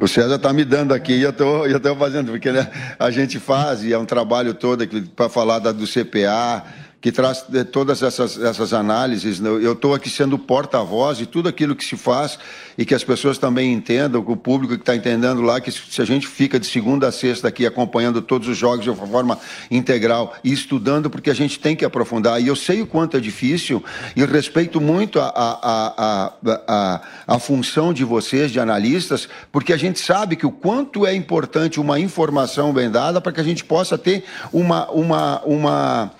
O 0.00 0.08
César 0.08 0.36
está 0.36 0.52
me 0.52 0.64
dando 0.64 0.94
aqui 0.94 1.12
e 1.12 1.22
eu 1.22 1.30
estou 1.30 1.96
fazendo, 1.96 2.32
porque 2.32 2.50
né, 2.50 2.70
a 2.98 3.10
gente 3.10 3.38
faz, 3.38 3.84
e 3.84 3.92
é 3.92 3.98
um 3.98 4.06
trabalho 4.06 4.54
todo 4.54 4.86
para 5.14 5.28
falar 5.28 5.58
da, 5.58 5.72
do 5.72 5.84
CPA, 5.86 6.64
que 7.00 7.10
traz 7.10 7.44
eh, 7.54 7.64
todas 7.64 8.02
essas, 8.02 8.38
essas 8.38 8.72
análises. 8.74 9.40
né? 9.40 9.48
Eu 9.48 9.72
estou 9.72 9.94
aqui 9.94 10.10
sendo 10.10 10.38
porta-voz 10.38 11.16
de 11.16 11.26
tudo 11.26 11.48
aquilo 11.48 11.74
que 11.74 11.84
se 11.84 11.96
faz 11.96 12.38
e 12.76 12.84
que 12.84 12.94
as 12.94 13.02
pessoas 13.02 13.38
também 13.38 13.72
entendam, 13.72 14.22
que 14.22 14.30
o 14.30 14.36
público 14.36 14.74
que 14.74 14.82
está 14.82 14.94
entendendo 14.94 15.40
lá, 15.40 15.60
que 15.60 15.70
se 15.70 16.02
a 16.02 16.04
gente 16.04 16.26
fica 16.26 16.60
de 16.60 16.66
segunda 16.66 17.08
a 17.08 17.12
sexta 17.12 17.48
aqui 17.48 17.64
acompanhando 17.64 18.20
todos 18.20 18.48
os 18.48 18.56
jogos 18.56 18.84
de 18.84 18.90
uma 18.90 19.06
forma 19.06 19.38
integral 19.70 20.34
e 20.44 20.52
estudando, 20.52 21.08
porque 21.08 21.30
a 21.30 21.34
gente 21.34 21.58
tem 21.58 21.74
que 21.74 21.84
aprofundar. 21.84 22.40
E 22.40 22.46
eu 22.46 22.56
sei 22.56 22.82
o 22.82 22.86
quanto 22.86 23.16
é 23.16 23.20
difícil 23.20 23.82
e 24.14 24.24
respeito 24.24 24.80
muito 24.80 25.20
a, 25.20 25.28
a, 25.28 25.94
a, 25.96 26.32
a, 26.66 27.00
a, 27.26 27.38
função 27.38 27.92
de 27.92 28.04
vocês, 28.04 28.50
de 28.50 28.60
analistas, 28.60 29.28
porque 29.50 29.72
a 29.72 29.76
gente 29.76 29.98
sabe 29.98 30.36
que 30.36 30.46
o 30.46 30.52
quanto 30.52 31.06
é 31.06 31.14
importante 31.14 31.80
uma 31.80 31.98
informação 31.98 32.72
bem 32.72 32.90
dada 32.90 33.20
para 33.20 33.32
que 33.32 33.40
a 33.40 33.44
gente 33.44 33.64
possa 33.64 33.96
ter 33.98 34.24
uma, 34.52 34.90
uma, 34.90 35.40
uma, 35.42 36.12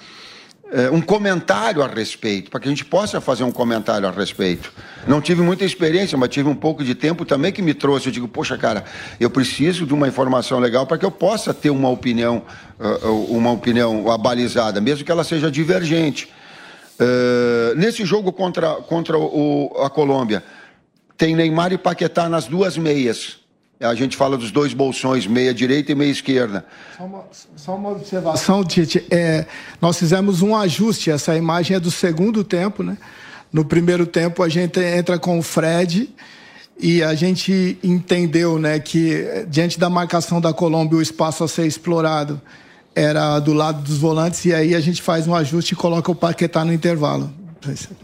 um 0.93 1.01
comentário 1.01 1.83
a 1.83 1.87
respeito, 1.87 2.51
para 2.51 2.61
que 2.61 2.69
a 2.69 2.71
gente 2.71 2.85
possa 2.85 3.21
fazer 3.21 3.45
um 3.45 3.51
comentário 3.51 4.07
a 4.07 4.11
respeito. 4.11 4.73
Não 5.07 5.21
tive 5.21 5.43
muita 5.43 5.65
experiência, 5.65 6.17
mas 6.17 6.29
tive 6.29 6.49
um 6.49 6.55
pouco 6.55 6.85
de 6.85 6.95
tempo 6.95 7.25
também 7.25 7.53
que 7.53 7.61
me 7.61 7.75
trouxe. 7.75 8.07
Eu 8.07 8.13
digo, 8.13 8.29
poxa, 8.29 8.57
cara, 8.57 8.85
eu 9.19 9.29
preciso 9.31 9.87
de 9.87 9.93
uma 9.93 10.07
informação 10.07 10.59
legal 10.59 10.87
para 10.87 10.97
que 10.97 11.05
eu 11.05 11.11
possa 11.11 11.53
ter 11.53 11.71
uma 11.71 11.89
opinião, 11.89 12.43
ah, 12.79 13.09
uma 13.29 13.51
opinião 13.51 14.11
abalizada, 14.11 14.81
mesmo 14.81 15.05
que 15.05 15.11
ela 15.11 15.25
seja 15.25 15.51
divergente. 15.51 16.29
Eh, 17.01 17.73
nesse 17.77 18.05
jogo 18.05 18.31
contra, 18.31 18.75
contra 18.75 19.19
o, 19.19 19.73
a 19.83 19.89
Colômbia, 19.89 20.45
tem 21.17 21.35
Neymar 21.35 21.73
e 21.73 21.79
Paquetá 21.79 22.29
nas 22.29 22.45
duas 22.45 22.77
meias. 22.77 23.39
A 23.83 23.95
gente 23.95 24.14
fala 24.14 24.37
dos 24.37 24.51
dois 24.51 24.75
bolsões, 24.75 25.27
meia 25.27 25.55
direita 25.55 25.90
e 25.90 25.95
meia 25.95 26.11
esquerda. 26.11 26.66
Só 26.99 27.05
uma, 27.05 27.25
só 27.57 27.77
uma 27.77 27.88
observação, 27.88 28.62
Tite. 28.62 29.03
É, 29.11 29.47
nós 29.81 29.99
fizemos 29.99 30.43
um 30.43 30.55
ajuste. 30.55 31.11
Essa 31.11 31.35
imagem 31.35 31.79
é 31.79 31.81
do 31.81 31.90
segundo 31.90 32.45
tempo, 32.45 32.83
né? 32.83 32.99
No 33.51 33.64
primeiro 33.64 34.05
tempo, 34.05 34.43
a 34.43 34.51
gente 34.51 34.79
entra 34.79 35.19
com 35.19 35.38
o 35.38 35.43
Fred 35.43 36.11
e 36.79 37.03
a 37.03 37.14
gente 37.14 37.79
entendeu 37.83 38.59
né, 38.59 38.79
que, 38.79 39.14
eh, 39.14 39.47
diante 39.49 39.79
da 39.79 39.88
marcação 39.88 40.43
da 40.43 40.53
Colômbia, 40.53 40.99
o 40.99 41.03
espaço 41.03 41.43
a 41.43 41.49
ser 41.49 41.66
explorado 41.66 42.38
era 42.95 43.38
do 43.38 43.55
lado 43.55 43.83
dos 43.83 43.97
volantes 43.97 44.45
e 44.45 44.53
aí 44.53 44.75
a 44.75 44.81
gente 44.81 45.01
faz 45.01 45.27
um 45.27 45.35
ajuste 45.35 45.73
e 45.73 45.77
coloca 45.77 46.12
o 46.12 46.14
Paquetá 46.14 46.64
no 46.66 46.73
intervalo. 46.73 47.33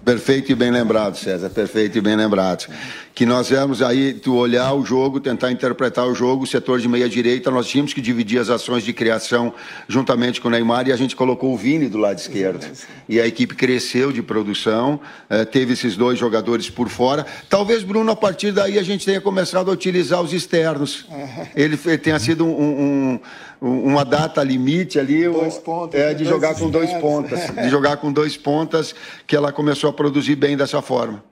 Perfeito 0.05 0.53
e 0.53 0.55
bem 0.55 0.71
lembrado, 0.71 1.17
César, 1.17 1.49
perfeito 1.49 1.97
e 1.97 2.01
bem 2.01 2.15
lembrado. 2.15 2.67
Que 3.15 3.25
nós 3.25 3.49
viemos 3.49 3.81
aí, 3.81 4.13
tu 4.13 4.35
olhar 4.37 4.75
o 4.75 4.85
jogo, 4.85 5.19
tentar 5.19 5.51
interpretar 5.51 6.07
o 6.07 6.15
jogo, 6.15 6.45
o 6.45 6.47
setor 6.47 6.79
de 6.79 6.87
meia 6.87 7.09
direita, 7.09 7.51
nós 7.51 7.67
tínhamos 7.67 7.95
que 7.95 8.01
dividir 8.03 8.39
as 8.39 8.51
ações 8.51 8.85
de 8.85 8.93
criação 8.93 9.55
juntamente 9.89 10.39
com 10.39 10.49
o 10.49 10.51
Neymar 10.51 10.87
e 10.87 10.93
a 10.93 10.97
gente 10.97 11.17
colocou 11.17 11.55
o 11.55 11.57
Vini 11.57 11.89
do 11.89 11.97
lado 11.97 12.19
esquerdo. 12.19 12.67
E 13.09 13.19
a 13.19 13.27
equipe 13.27 13.55
cresceu 13.55 14.13
de 14.13 14.21
produção, 14.23 15.01
eh, 15.31 15.47
teve 15.47 15.73
esses 15.73 15.97
dois 15.97 16.19
jogadores 16.19 16.69
por 16.69 16.91
fora. 16.91 17.25
Talvez, 17.49 17.83
Bruno, 17.83 18.13
a 18.13 18.17
partir 18.17 18.53
daí 18.53 18.79
a 18.79 18.83
gente 18.83 19.07
tenha 19.07 19.21
começado 19.23 19.71
a 19.71 19.73
utilizar 19.73 20.21
os 20.21 20.35
externos. 20.35 21.07
Ele 21.55 21.79
fe- 21.79 21.97
tenha 21.97 22.19
sido 22.19 22.45
um- 22.45 22.51
um- 22.51 23.21
uma 23.61 24.05
data 24.05 24.43
limite 24.43 24.99
ali, 24.99 25.29
Dois 25.29 25.59
pontas, 25.59 26.01
é, 26.01 26.09
né? 26.09 26.15
de 26.15 26.25
Dois 26.25 26.29
jogar 26.31 26.55
com 26.55 26.71
dois 26.71 26.93
pontas, 26.95 27.41
de 27.55 27.69
jogar 27.69 27.97
com 27.97 28.13
dois 28.13 28.37
pontas, 28.37 28.95
que 29.27 29.35
ela 29.37 29.53
começou 29.53 29.91
a 29.91 29.93
produzir 29.93 30.37
bem 30.37 30.57
dessa 30.57 30.83
forma. 30.83 31.23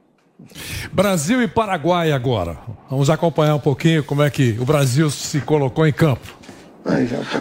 Brasil 0.93 1.41
e 1.43 1.47
Paraguai 1.49 2.11
agora. 2.13 2.59
Vamos 2.91 3.09
acompanhar 3.09 3.55
um 3.55 3.61
pouquinho 3.61 4.03
como 4.03 4.23
é 4.23 4.31
que 4.31 4.57
o 4.61 4.65
Brasil 4.65 5.09
se 5.11 5.41
colocou 5.41 5.87
em 5.87 5.93
campo. 5.93 6.37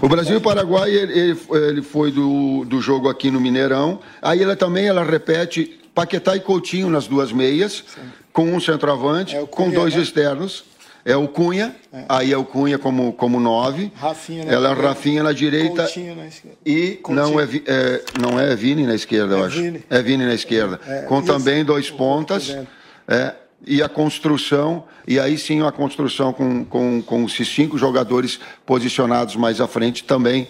O 0.02 0.08
Brasil 0.08 0.36
e 0.36 0.38
o 0.38 0.42
Paraguai, 0.42 0.90
ele, 0.92 1.38
ele- 1.52 1.82
foi 1.82 2.12
do, 2.12 2.64
do 2.66 2.80
jogo 2.80 3.10
aqui 3.10 3.30
no 3.30 3.42
Mineirão. 3.42 4.00
Aí 4.22 4.42
ela 4.42 4.56
também 4.56 4.86
ela 4.88 5.04
repete 5.04 5.80
Paquetá 5.94 6.36
e 6.36 6.40
Coutinho 6.40 6.90
nas 6.90 7.08
duas 7.08 7.32
meias, 7.34 7.84
com 8.32 8.46
um 8.54 8.60
centroavante, 8.60 9.36
É 9.36 9.46
com 9.46 9.70
dois 9.70 9.96
né? 9.96 10.02
externos. 10.02 10.64
É 11.06 11.18
o 11.18 11.28
Cunha, 11.28 11.76
aí 12.08 12.32
é 12.32 12.38
o 12.38 12.46
Cunha 12.46 12.80
como, 12.80 13.12
como 13.14 13.40
nove. 13.40 13.92
Rafinha 13.96 14.46
na 14.46 14.52
ela 14.54 14.68
é 14.68 14.70
direita, 14.70 14.88
Rafinha 14.88 15.24
na 15.24 15.34
direita. 15.34 15.84
Coutinho 15.84 16.16
na 16.16 16.28
esquerda. 16.28 16.58
E 16.66 16.92
Coutinho. 16.92 17.26
não 17.28 17.40
é, 17.40 17.44
é, 17.66 18.04
não 18.22 18.40
é 18.40 18.56
Vini 18.56 18.88
na 18.88 18.96
esquerda, 18.96 19.36
eu 19.36 19.44
É 19.44 19.48
acho. 19.48 19.62
Vini. 19.62 19.84
É 19.90 20.02
Vini 20.02 20.26
na 20.26 20.34
esquerda. 20.34 20.80
É, 20.88 21.02
com 21.02 21.22
também 21.22 21.66
dois 21.66 21.92
pontas. 21.92 22.56
É, 23.06 23.34
e 23.68 23.82
a 23.84 23.90
construção, 23.90 24.86
e 25.06 25.20
aí 25.20 25.38
sim 25.38 25.62
a 25.62 25.72
construção 25.72 26.32
com, 26.32 26.64
com, 26.64 27.02
com 27.02 27.26
esses 27.26 27.48
cinco 27.50 27.78
jogadores 27.78 28.40
posicionados 28.66 29.36
mais 29.36 29.60
à 29.60 29.68
frente 29.68 30.06
também. 30.06 30.48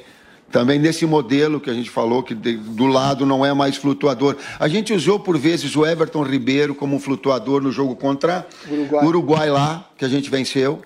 Também 0.54 0.78
nesse 0.78 1.04
modelo 1.08 1.60
que 1.60 1.68
a 1.68 1.74
gente 1.74 1.90
falou, 1.90 2.22
que 2.22 2.36
do 2.36 2.86
lado 2.86 3.26
não 3.26 3.44
é 3.44 3.52
mais 3.56 3.76
flutuador. 3.76 4.36
A 4.60 4.68
gente 4.68 4.94
usou 4.94 5.20
por 5.20 5.36
vezes 5.36 5.76
o 5.76 5.84
Everton 5.84 6.22
Ribeiro 6.22 6.76
como 6.76 6.96
um 6.96 7.00
flutuador 7.00 7.60
no 7.60 7.72
jogo 7.72 7.96
contra 7.96 8.46
Uruguai. 8.70 9.04
Uruguai 9.04 9.50
lá, 9.50 9.90
que 9.98 10.06
a 10.06 10.08
gente 10.08 10.30
venceu. 10.30 10.80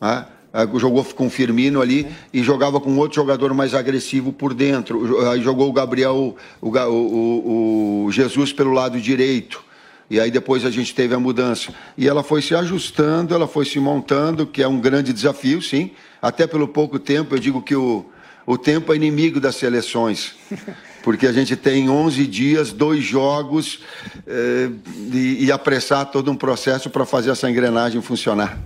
né? 0.00 0.24
Uh, 0.50 0.78
jogou 0.78 1.04
com 1.04 1.26
o 1.26 1.30
Firmino 1.30 1.82
ali 1.82 2.06
e 2.32 2.42
jogava 2.42 2.80
com 2.80 2.96
outro 2.96 3.16
jogador 3.16 3.52
mais 3.52 3.74
agressivo 3.74 4.32
por 4.32 4.54
dentro. 4.54 5.28
Aí 5.28 5.42
jogou 5.42 5.68
o 5.68 5.72
Gabriel, 5.74 6.34
o, 6.58 6.68
o, 6.70 8.04
o, 8.06 8.10
Jesus 8.10 8.50
pelo 8.50 8.72
lado 8.72 8.98
direito. 8.98 9.62
E 10.08 10.18
aí 10.18 10.30
depois 10.30 10.64
a 10.64 10.70
gente 10.70 10.94
teve 10.94 11.14
a 11.14 11.20
mudança. 11.20 11.70
E 11.98 12.08
ela 12.08 12.22
foi 12.22 12.40
se 12.40 12.54
ajustando, 12.54 13.34
ela 13.34 13.46
foi 13.46 13.66
se 13.66 13.78
montando, 13.78 14.46
que 14.46 14.62
é 14.62 14.66
um 14.66 14.80
grande 14.80 15.12
desafio, 15.12 15.60
sim. 15.60 15.90
Até 16.22 16.46
pelo 16.46 16.66
pouco 16.66 16.98
tempo, 16.98 17.34
eu 17.34 17.38
digo 17.38 17.60
que 17.60 17.76
o, 17.76 18.06
o 18.50 18.58
tempo 18.58 18.92
é 18.92 18.96
inimigo 18.96 19.40
das 19.40 19.54
seleções. 19.54 20.34
Porque 21.02 21.26
a 21.26 21.32
gente 21.32 21.56
tem 21.56 21.88
11 21.88 22.26
dias, 22.26 22.72
dois 22.72 23.02
jogos, 23.02 23.80
eh, 24.26 24.68
e, 25.14 25.46
e 25.46 25.52
apressar 25.52 26.04
todo 26.10 26.30
um 26.30 26.36
processo 26.36 26.90
para 26.90 27.06
fazer 27.06 27.30
essa 27.30 27.48
engrenagem 27.48 28.02
funcionar. 28.02 28.58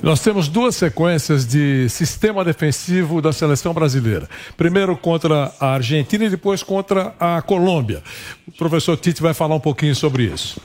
Nós 0.00 0.20
temos 0.20 0.46
duas 0.46 0.76
sequências 0.76 1.44
de 1.44 1.88
sistema 1.88 2.44
defensivo 2.44 3.20
da 3.20 3.32
seleção 3.32 3.74
brasileira. 3.74 4.28
Primeiro 4.56 4.96
contra 4.96 5.52
a 5.58 5.74
Argentina 5.74 6.26
e 6.26 6.30
depois 6.30 6.62
contra 6.62 7.12
a 7.18 7.42
Colômbia. 7.42 8.04
O 8.46 8.52
professor 8.52 8.96
Tite 8.96 9.20
vai 9.20 9.34
falar 9.34 9.56
um 9.56 9.60
pouquinho 9.60 9.96
sobre 9.96 10.24
isso. 10.24 10.60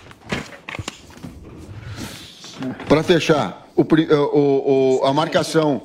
Para 2.88 3.02
fechar, 3.02 3.68
o, 3.76 3.82
o, 3.82 5.00
o, 5.00 5.06
a 5.06 5.12
marcação 5.12 5.84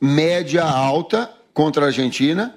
média 0.00 0.64
alta 0.64 1.35
contra 1.56 1.84
a 1.84 1.86
Argentina 1.86 2.54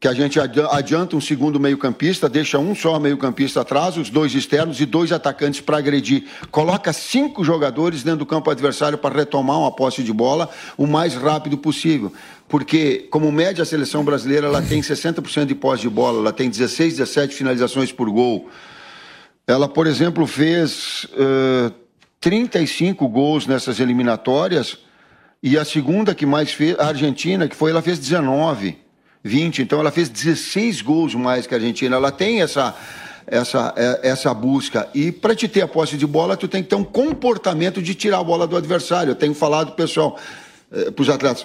que 0.00 0.08
a 0.08 0.14
gente 0.14 0.40
adianta 0.40 1.14
um 1.14 1.20
segundo 1.20 1.60
meio-campista, 1.60 2.26
deixa 2.26 2.58
um 2.58 2.74
só 2.74 2.98
meio-campista 2.98 3.60
atrás, 3.60 3.98
os 3.98 4.08
dois 4.08 4.34
externos 4.34 4.80
e 4.80 4.86
dois 4.86 5.12
atacantes 5.12 5.60
para 5.60 5.76
agredir. 5.76 6.24
Coloca 6.50 6.90
cinco 6.90 7.44
jogadores 7.44 8.02
dentro 8.02 8.20
do 8.20 8.26
campo 8.26 8.50
adversário 8.50 8.96
para 8.96 9.14
retomar 9.14 9.58
uma 9.58 9.70
posse 9.70 10.02
de 10.02 10.10
bola 10.10 10.48
o 10.78 10.86
mais 10.86 11.14
rápido 11.14 11.58
possível. 11.58 12.10
Porque, 12.48 13.06
como 13.10 13.30
média, 13.30 13.62
a 13.62 13.66
seleção 13.66 14.02
brasileira 14.02 14.46
ela 14.46 14.62
tem 14.62 14.80
60% 14.80 15.44
de 15.44 15.54
posse 15.54 15.82
de 15.82 15.90
bola, 15.90 16.18
ela 16.20 16.32
tem 16.32 16.48
16, 16.48 16.96
17 16.96 17.34
finalizações 17.34 17.92
por 17.92 18.10
gol. 18.10 18.48
Ela, 19.46 19.68
por 19.68 19.86
exemplo, 19.86 20.26
fez 20.26 21.04
uh, 21.12 21.72
35 22.18 23.06
gols 23.06 23.46
nessas 23.46 23.78
eliminatórias 23.78 24.78
e 25.42 25.58
a 25.58 25.64
segunda 25.64 26.14
que 26.14 26.26
mais 26.26 26.52
fez, 26.52 26.78
a 26.78 26.86
Argentina, 26.86 27.48
que 27.48 27.56
foi, 27.56 27.70
ela 27.70 27.82
fez 27.82 27.98
19. 27.98 28.78
20, 29.22 29.60
então 29.60 29.78
ela 29.80 29.90
fez 29.90 30.08
16 30.08 30.80
gols 30.80 31.14
mais 31.14 31.46
que 31.46 31.54
a 31.54 31.58
Argentina. 31.58 31.96
Ela 31.96 32.10
tem 32.10 32.40
essa 32.40 32.74
essa, 33.30 33.72
é, 33.76 34.08
essa 34.08 34.34
busca. 34.34 34.88
E 34.92 35.12
para 35.12 35.34
te 35.34 35.46
ter 35.46 35.62
a 35.62 35.68
posse 35.68 35.96
de 35.96 36.06
bola, 36.06 36.36
tu 36.36 36.48
tem 36.48 36.62
que 36.62 36.68
ter 36.68 36.74
um 36.74 36.84
comportamento 36.84 37.80
de 37.80 37.94
tirar 37.94 38.18
a 38.18 38.24
bola 38.24 38.46
do 38.46 38.56
adversário. 38.56 39.12
Eu 39.12 39.14
tenho 39.14 39.34
falado, 39.34 39.72
pessoal, 39.72 40.18
para 40.94 41.02
os 41.02 41.08
atletas, 41.08 41.44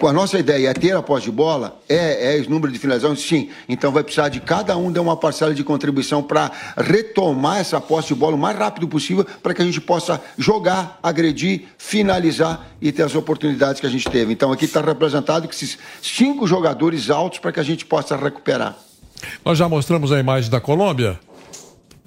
com 0.00 0.06
a 0.06 0.12
nossa 0.12 0.38
ideia 0.38 0.70
é 0.70 0.72
ter 0.72 0.96
a 0.96 1.02
posse 1.02 1.26
de 1.26 1.30
bola, 1.30 1.78
é, 1.86 2.32
é 2.32 2.38
esse 2.38 2.48
número 2.48 2.72
de 2.72 2.78
finalização, 2.78 3.14
sim. 3.14 3.50
Então 3.68 3.92
vai 3.92 4.02
precisar 4.02 4.30
de 4.30 4.40
cada 4.40 4.74
um 4.74 4.90
dar 4.90 5.02
uma 5.02 5.18
parcela 5.18 5.54
de 5.54 5.62
contribuição 5.62 6.22
para 6.22 6.50
retomar 6.76 7.58
essa 7.58 7.78
posse 7.78 8.08
de 8.08 8.14
bola 8.14 8.36
o 8.36 8.38
mais 8.38 8.56
rápido 8.56 8.88
possível 8.88 9.26
para 9.42 9.52
que 9.52 9.60
a 9.60 9.64
gente 9.64 9.82
possa 9.82 10.18
jogar, 10.38 10.98
agredir, 11.02 11.64
finalizar 11.76 12.66
e 12.80 12.90
ter 12.90 13.02
as 13.02 13.14
oportunidades 13.14 13.82
que 13.82 13.86
a 13.86 13.90
gente 13.90 14.08
teve. 14.08 14.32
Então 14.32 14.50
aqui 14.50 14.64
está 14.64 14.80
representado 14.80 15.46
que 15.46 15.54
esses 15.54 15.78
cinco 16.00 16.46
jogadores 16.46 17.10
altos 17.10 17.38
para 17.40 17.52
que 17.52 17.60
a 17.60 17.64
gente 17.64 17.84
possa 17.84 18.16
recuperar. 18.16 18.76
Nós 19.44 19.58
já 19.58 19.68
mostramos 19.68 20.10
a 20.10 20.18
imagem 20.18 20.50
da 20.50 20.60
Colômbia, 20.60 21.20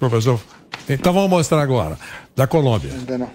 professor. 0.08 0.40
Então 0.88 1.12
vamos 1.12 1.30
mostrar 1.30 1.62
agora. 1.62 1.96
Da 2.34 2.46
Colômbia. 2.46 2.90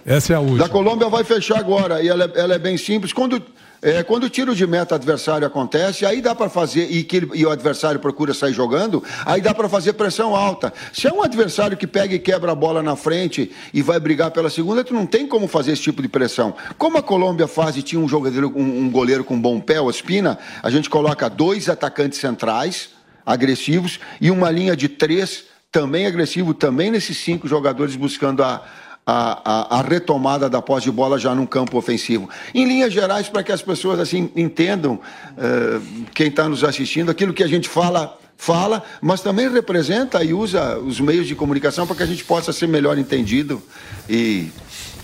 Essa 0.06 0.34
é 0.34 0.36
a 0.36 0.40
última. 0.40 0.58
Da 0.58 0.68
Colômbia 0.68 1.08
vai 1.08 1.24
fechar 1.24 1.60
agora. 1.60 2.02
E 2.02 2.10
ela, 2.10 2.26
é, 2.26 2.40
ela 2.40 2.56
é 2.56 2.60
bem 2.60 2.76
simples. 2.78 3.14
Quando, 3.14 3.42
é, 3.82 4.04
quando 4.04 4.26
o 4.26 4.30
tiro 4.30 4.54
de 4.54 4.68
meta 4.68 4.96
adversário 4.96 5.48
acontece, 5.48 6.06
aí 6.06 6.22
dá 6.22 6.36
para 6.36 6.50
fazer, 6.50 6.92
e, 6.92 7.04
que 7.04 7.26
e 7.34 7.46
o 7.46 7.50
adversário 7.50 8.02
procura 8.02 8.34
sair 8.34 8.52
jogando, 8.52 9.02
aí 9.26 9.40
dá 9.40 9.54
para 9.54 9.70
fazer 9.70 9.94
pressão 9.94 10.36
alta. 10.36 10.74
Se 10.92 11.08
é 11.08 11.14
um 11.14 11.22
adversário 11.22 11.78
que 11.78 11.88
pega 11.88 12.16
e 12.16 12.20
quebra 12.20 12.52
a 12.52 12.56
bola 12.56 12.84
na 12.84 12.98
frente 12.98 13.50
e 13.74 13.82
vai 13.82 14.00
brigar 14.00 14.32
pela 14.32 14.50
segunda, 14.50 14.84
tu 14.84 14.94
não 14.94 15.06
tem 15.06 15.26
como 15.26 15.48
fazer 15.48 15.72
esse 15.72 15.84
tipo 15.84 16.02
de 16.02 16.10
pressão. 16.10 16.54
Como 16.78 16.98
a 16.98 17.04
Colômbia 17.04 17.48
faz 17.48 17.78
e 17.78 17.82
tinha 17.82 18.02
um 18.02 18.10
jogador, 18.10 18.46
um, 18.46 18.80
um 18.82 18.90
goleiro 18.90 19.24
com 19.24 19.40
bom 19.40 19.58
pé, 19.60 19.80
o 19.80 19.90
Espina, 19.90 20.38
a 20.62 20.70
gente 20.70 20.90
coloca 20.90 21.30
dois 21.30 21.70
atacantes 21.70 22.20
centrais 22.20 22.90
agressivos 23.26 24.00
e 24.20 24.32
uma 24.32 24.50
linha 24.50 24.76
de 24.76 24.90
três 24.90 25.46
também 25.78 26.08
agressivo, 26.08 26.56
também 26.56 26.90
nesses 26.90 27.20
cinco 27.20 27.48
jogadores 27.48 27.96
buscando 27.96 28.44
a, 28.44 28.64
a, 29.06 29.76
a, 29.76 29.78
a, 29.78 29.82
retomada 29.84 30.50
da 30.50 30.60
posse 30.60 30.86
de 30.86 30.92
bola 30.92 31.20
já 31.20 31.36
num 31.36 31.46
campo 31.46 31.78
ofensivo. 31.78 32.28
Em 32.52 32.66
linhas 32.66 32.92
gerais, 32.92 33.30
para 33.30 33.44
que 33.44 33.52
as 33.52 33.62
pessoas 33.62 34.00
assim 34.00 34.32
entendam, 34.36 34.96
uh, 34.96 36.06
quem 36.16 36.30
está 36.30 36.50
nos 36.50 36.64
assistindo, 36.64 37.12
aquilo 37.12 37.32
que 37.32 37.44
a 37.44 37.48
gente 37.48 37.70
fala, 37.70 38.18
fala, 38.36 38.82
mas 39.00 39.22
também 39.22 39.48
representa 39.52 40.24
e 40.24 40.34
usa 40.34 40.80
os 40.80 41.00
meios 41.00 41.28
de 41.28 41.36
comunicação 41.36 41.86
para 41.86 41.96
que 41.96 42.02
a 42.02 42.08
gente 42.08 42.24
possa 42.24 42.52
ser 42.52 42.66
melhor 42.66 42.98
entendido 42.98 43.62
e 44.10 44.50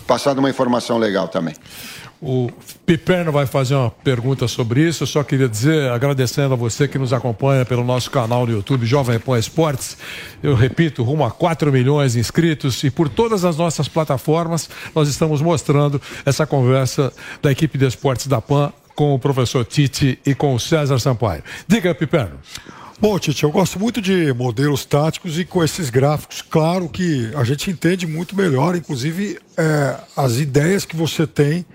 passar 0.07 0.35
uma 0.39 0.49
informação 0.49 0.97
legal 0.97 1.27
também. 1.27 1.53
O 2.25 2.49
Piperno 2.85 3.33
vai 3.33 3.45
fazer 3.45 3.75
uma 3.75 3.91
pergunta 3.91 4.47
sobre 4.47 4.87
isso. 4.87 5.03
Eu 5.03 5.07
só 5.07 5.25
queria 5.25 5.49
dizer, 5.49 5.91
agradecendo 5.91 6.53
a 6.53 6.55
você 6.55 6.87
que 6.87 6.97
nos 6.97 7.11
acompanha 7.11 7.65
pelo 7.65 7.83
nosso 7.83 8.09
canal 8.09 8.45
no 8.45 8.53
YouTube 8.53 8.85
Jovem 8.85 9.19
Pan 9.19 9.37
Esportes. 9.37 9.97
Eu 10.41 10.55
repito, 10.55 11.03
rumo 11.03 11.25
a 11.25 11.31
4 11.31 11.69
milhões 11.69 12.13
de 12.13 12.19
inscritos 12.19 12.81
e 12.85 12.89
por 12.89 13.09
todas 13.09 13.43
as 13.43 13.57
nossas 13.57 13.89
plataformas 13.89 14.69
nós 14.95 15.09
estamos 15.09 15.41
mostrando 15.41 16.01
essa 16.25 16.47
conversa 16.47 17.11
da 17.41 17.51
equipe 17.51 17.77
de 17.77 17.87
esportes 17.87 18.27
da 18.27 18.39
Pan 18.39 18.71
com 18.95 19.13
o 19.13 19.19
professor 19.19 19.65
Tite 19.65 20.17
e 20.25 20.33
com 20.33 20.55
o 20.55 20.59
César 20.61 20.99
Sampaio. 20.99 21.43
Diga, 21.67 21.93
Piperno. 21.93 22.39
Bom, 23.01 23.19
Tite, 23.19 23.43
eu 23.43 23.51
gosto 23.51 23.77
muito 23.77 24.01
de 24.01 24.31
modelos 24.31 24.85
táticos 24.85 25.37
e 25.37 25.43
com 25.43 25.61
esses 25.61 25.89
gráficos, 25.89 26.41
claro 26.41 26.87
que 26.87 27.33
a 27.35 27.43
gente 27.43 27.69
entende 27.69 28.07
muito 28.07 28.33
melhor, 28.33 28.77
inclusive 28.77 29.39
é, 29.57 29.97
as 30.15 30.37
ideias 30.37 30.85
que 30.85 30.95
você 30.95 31.27
tem 31.27 31.65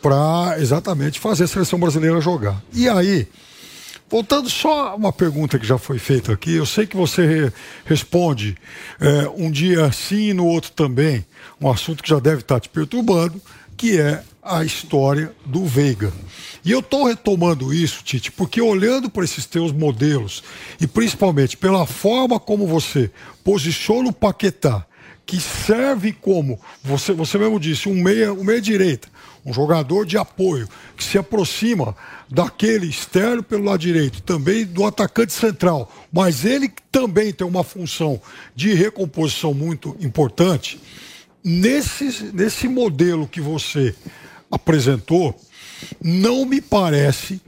para 0.00 0.56
exatamente 0.58 1.18
fazer 1.18 1.44
a 1.44 1.48
seleção 1.48 1.78
brasileira 1.78 2.20
jogar. 2.20 2.62
E 2.72 2.88
aí, 2.88 3.26
voltando 4.08 4.48
só 4.48 4.88
a 4.88 4.94
uma 4.94 5.12
pergunta 5.12 5.58
que 5.58 5.66
já 5.66 5.78
foi 5.78 5.98
feita 5.98 6.32
aqui, 6.32 6.54
eu 6.54 6.66
sei 6.66 6.86
que 6.86 6.96
você 6.96 7.52
responde 7.84 8.56
é, 9.00 9.28
um 9.36 9.50
dia 9.50 9.90
sim 9.92 10.30
e 10.30 10.34
no 10.34 10.46
outro 10.46 10.70
também, 10.72 11.24
um 11.60 11.70
assunto 11.70 12.02
que 12.02 12.10
já 12.10 12.18
deve 12.18 12.40
estar 12.40 12.60
te 12.60 12.68
perturbando, 12.68 13.40
que 13.76 13.98
é 13.98 14.22
a 14.42 14.64
história 14.64 15.32
do 15.44 15.64
Veiga. 15.66 16.12
E 16.64 16.72
eu 16.72 16.80
estou 16.80 17.04
retomando 17.04 17.72
isso, 17.72 18.02
Tite, 18.02 18.32
porque 18.32 18.60
olhando 18.60 19.08
para 19.10 19.24
esses 19.24 19.46
teus 19.46 19.72
modelos 19.72 20.42
e 20.80 20.86
principalmente 20.86 21.56
pela 21.56 21.86
forma 21.86 22.40
como 22.40 22.66
você 22.66 23.10
posiciona 23.44 24.08
o 24.08 24.12
Paquetá, 24.12 24.84
que 25.24 25.38
serve 25.40 26.12
como, 26.12 26.58
você, 26.82 27.12
você 27.12 27.36
mesmo 27.36 27.60
disse, 27.60 27.88
um 27.88 27.94
meia, 27.94 28.32
um 28.32 28.42
meia 28.42 28.60
direita, 28.60 29.08
um 29.48 29.52
jogador 29.52 30.04
de 30.04 30.18
apoio 30.18 30.68
que 30.96 31.02
se 31.02 31.16
aproxima 31.16 31.96
daquele 32.28 32.86
externo 32.86 33.42
pelo 33.42 33.64
lado 33.64 33.80
direito, 33.80 34.22
também 34.22 34.66
do 34.66 34.84
atacante 34.84 35.32
central, 35.32 35.90
mas 36.12 36.44
ele 36.44 36.70
também 36.92 37.32
tem 37.32 37.46
uma 37.46 37.64
função 37.64 38.20
de 38.54 38.74
recomposição 38.74 39.54
muito 39.54 39.96
importante. 40.00 40.80
Nesse, 41.42 42.30
nesse 42.32 42.68
modelo 42.68 43.26
que 43.26 43.40
você 43.40 43.94
apresentou, 44.50 45.34
não 46.02 46.44
me 46.44 46.60
parece 46.60 47.40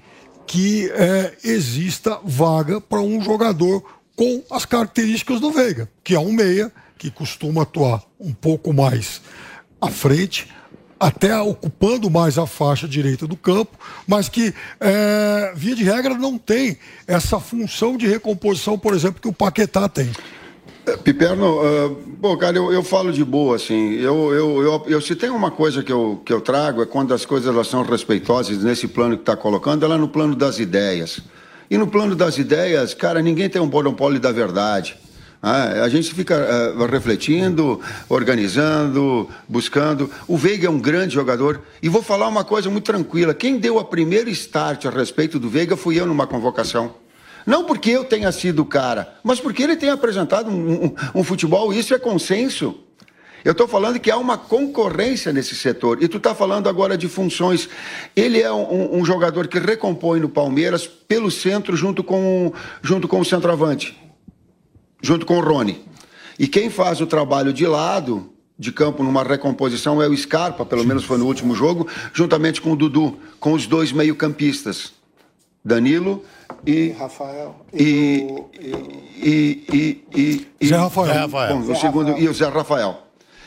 que 0.47 0.91
é, 0.93 1.37
exista 1.45 2.19
vaga 2.25 2.81
para 2.81 3.01
um 3.01 3.23
jogador 3.23 3.85
com 4.17 4.43
as 4.51 4.65
características 4.65 5.39
do 5.39 5.53
Veiga, 5.53 5.89
que 6.03 6.15
é 6.15 6.19
um 6.19 6.33
meia 6.33 6.73
que 6.99 7.11
costuma 7.11 7.63
atuar 7.63 8.03
um 8.19 8.33
pouco 8.33 8.73
mais 8.73 9.21
à 9.81 9.89
frente, 9.89 10.49
até 11.01 11.41
ocupando 11.41 12.11
mais 12.11 12.37
a 12.37 12.47
faixa 12.47 12.87
direita 12.87 13.27
do 13.27 13.35
campo, 13.35 13.79
mas 14.07 14.29
que, 14.29 14.53
é, 14.79 15.53
via 15.57 15.75
de 15.75 15.83
regra, 15.83 16.13
não 16.15 16.37
tem 16.37 16.77
essa 17.07 17.41
função 17.41 17.97
de 17.97 18.07
recomposição, 18.07 18.79
por 18.79 18.93
exemplo, 18.93 19.19
que 19.19 19.27
o 19.27 19.33
Paquetá 19.33 19.89
tem. 19.89 20.11
É, 20.87 20.97
Piperno, 20.99 21.61
uh, 21.61 21.89
bom, 22.19 22.37
cara, 22.37 22.57
eu, 22.57 22.71
eu 22.71 22.83
falo 22.83 23.13
de 23.13 23.25
boa, 23.25 23.57
assim. 23.57 23.95
Eu, 23.95 24.33
eu, 24.33 24.63
eu, 24.63 24.85
eu, 24.87 25.01
se 25.01 25.17
tem 25.17 25.31
uma 25.31 25.51
coisa 25.51 25.83
que 25.83 25.93
eu, 25.93 26.21
que 26.25 26.33
eu 26.33 26.41
trago 26.41 26.83
é 26.83 26.87
quando 26.87 27.15
as 27.15 27.25
coisas 27.25 27.53
elas 27.53 27.69
são 27.69 27.83
respeitosas 27.83 28.63
nesse 28.63 28.87
plano 28.87 29.17
que 29.17 29.23
está 29.23 29.37
colocando, 29.37 29.85
ela 29.85 29.95
é 29.95 29.99
no 29.99 30.09
plano 30.09 30.37
das 30.37 30.59
ideias. 30.59 31.21
E 31.71 31.79
no 31.79 31.87
plano 31.87 32.15
das 32.15 32.37
ideias, 32.37 32.93
cara, 32.93 33.23
ninguém 33.23 33.49
tem 33.49 33.63
um 33.63 33.67
monopólio 33.67 34.21
da 34.21 34.33
verdade. 34.33 34.97
Ah, 35.43 35.85
a 35.85 35.89
gente 35.89 36.13
fica 36.13 36.37
uh, 36.77 36.85
refletindo, 36.85 37.81
organizando, 38.11 39.27
buscando. 39.49 40.11
O 40.29 40.37
Veiga 40.37 40.67
é 40.67 40.71
um 40.71 40.79
grande 40.79 41.15
jogador. 41.15 41.63
E 41.83 41.89
vou 41.89 42.03
falar 42.03 42.29
uma 42.29 42.45
coisa 42.45 42.69
muito 42.69 42.85
tranquila: 42.85 43.33
quem 43.33 43.59
deu 43.59 43.79
a 43.79 43.85
primeira 43.85 44.29
start 44.31 44.85
a 44.85 44.91
respeito 44.91 45.39
do 45.39 45.49
Veiga 45.49 45.77
fui 45.77 45.99
eu 45.99 46.07
numa 46.07 46.27
convocação. 46.27 46.95
Não 47.47 47.65
porque 47.65 47.91
eu 47.91 48.05
tenha 48.05 48.31
sido 48.33 48.61
o 48.61 48.67
cara, 48.67 49.15
mas 49.25 49.41
porque 49.41 49.63
ele 49.63 49.77
tem 49.77 49.89
apresentado 49.89 50.51
um, 50.51 50.85
um, 50.85 50.95
um 51.15 51.25
futebol, 51.25 51.73
isso 51.73 51.95
é 51.95 51.99
consenso. 51.99 52.79
Eu 53.43 53.53
estou 53.53 53.67
falando 53.67 53.99
que 53.99 54.11
há 54.11 54.19
uma 54.19 54.37
concorrência 54.37 55.33
nesse 55.33 55.57
setor. 55.57 56.03
E 56.03 56.09
tu 56.09 56.19
está 56.19 56.35
falando 56.35 56.69
agora 56.69 56.99
de 56.99 57.09
funções. 57.09 57.71
Ele 58.15 58.41
é 58.41 58.53
um, 58.53 58.99
um, 58.99 59.05
jogador 59.05 59.49
que 59.49 59.59
recompõe 59.59 60.21
no 60.21 60.29
Palmeiras 60.29 60.87
pelo 60.87 61.31
centro 61.31 61.75
junto 61.75 62.05
com, 62.05 62.53
junto 62.83 63.09
com 63.09 63.19
o 63.19 63.25
centroavante, 63.25 63.99
junto 65.03 65.27
com 65.27 65.39
o 65.39 65.41
Rony. 65.41 65.85
E 66.39 66.47
quem 66.47 66.71
faz 66.71 67.01
o 67.01 67.07
trabalho 67.07 67.53
de 67.53 67.67
lado, 67.67 68.31
de 68.59 68.73
campo, 68.73 69.03
numa 69.03 69.23
recomposição, 69.23 70.03
é 70.03 70.09
o 70.09 70.17
Scarpa, 70.17 70.65
pelo 70.65 70.85
menos 70.85 71.05
foi 71.05 71.19
no 71.19 71.27
último 71.27 71.55
jogo, 71.55 71.87
juntamente 72.13 72.61
com 72.61 72.73
o 72.73 72.77
Dudu, 72.77 73.19
com 73.39 73.53
os 73.53 73.67
dois 73.67 73.93
meio-campistas. 73.93 74.93
Danilo 75.65 76.25
e. 76.67 76.91
Rafael. 76.91 77.55
E. 77.73 78.27
E. 78.59 79.65
E. 79.73 80.05
e, 80.15 80.47
e 80.61 80.67
Zé 80.67 80.77
Rafael. 80.77 81.07
Zé 81.07 81.19
Rafael. 81.21 81.59
Bom, 81.59 81.73
o 81.73 81.77
segundo. 81.77 82.19
E 82.19 82.29
o 82.29 82.35
Zé 82.35 82.49
Rafael. 82.49 82.99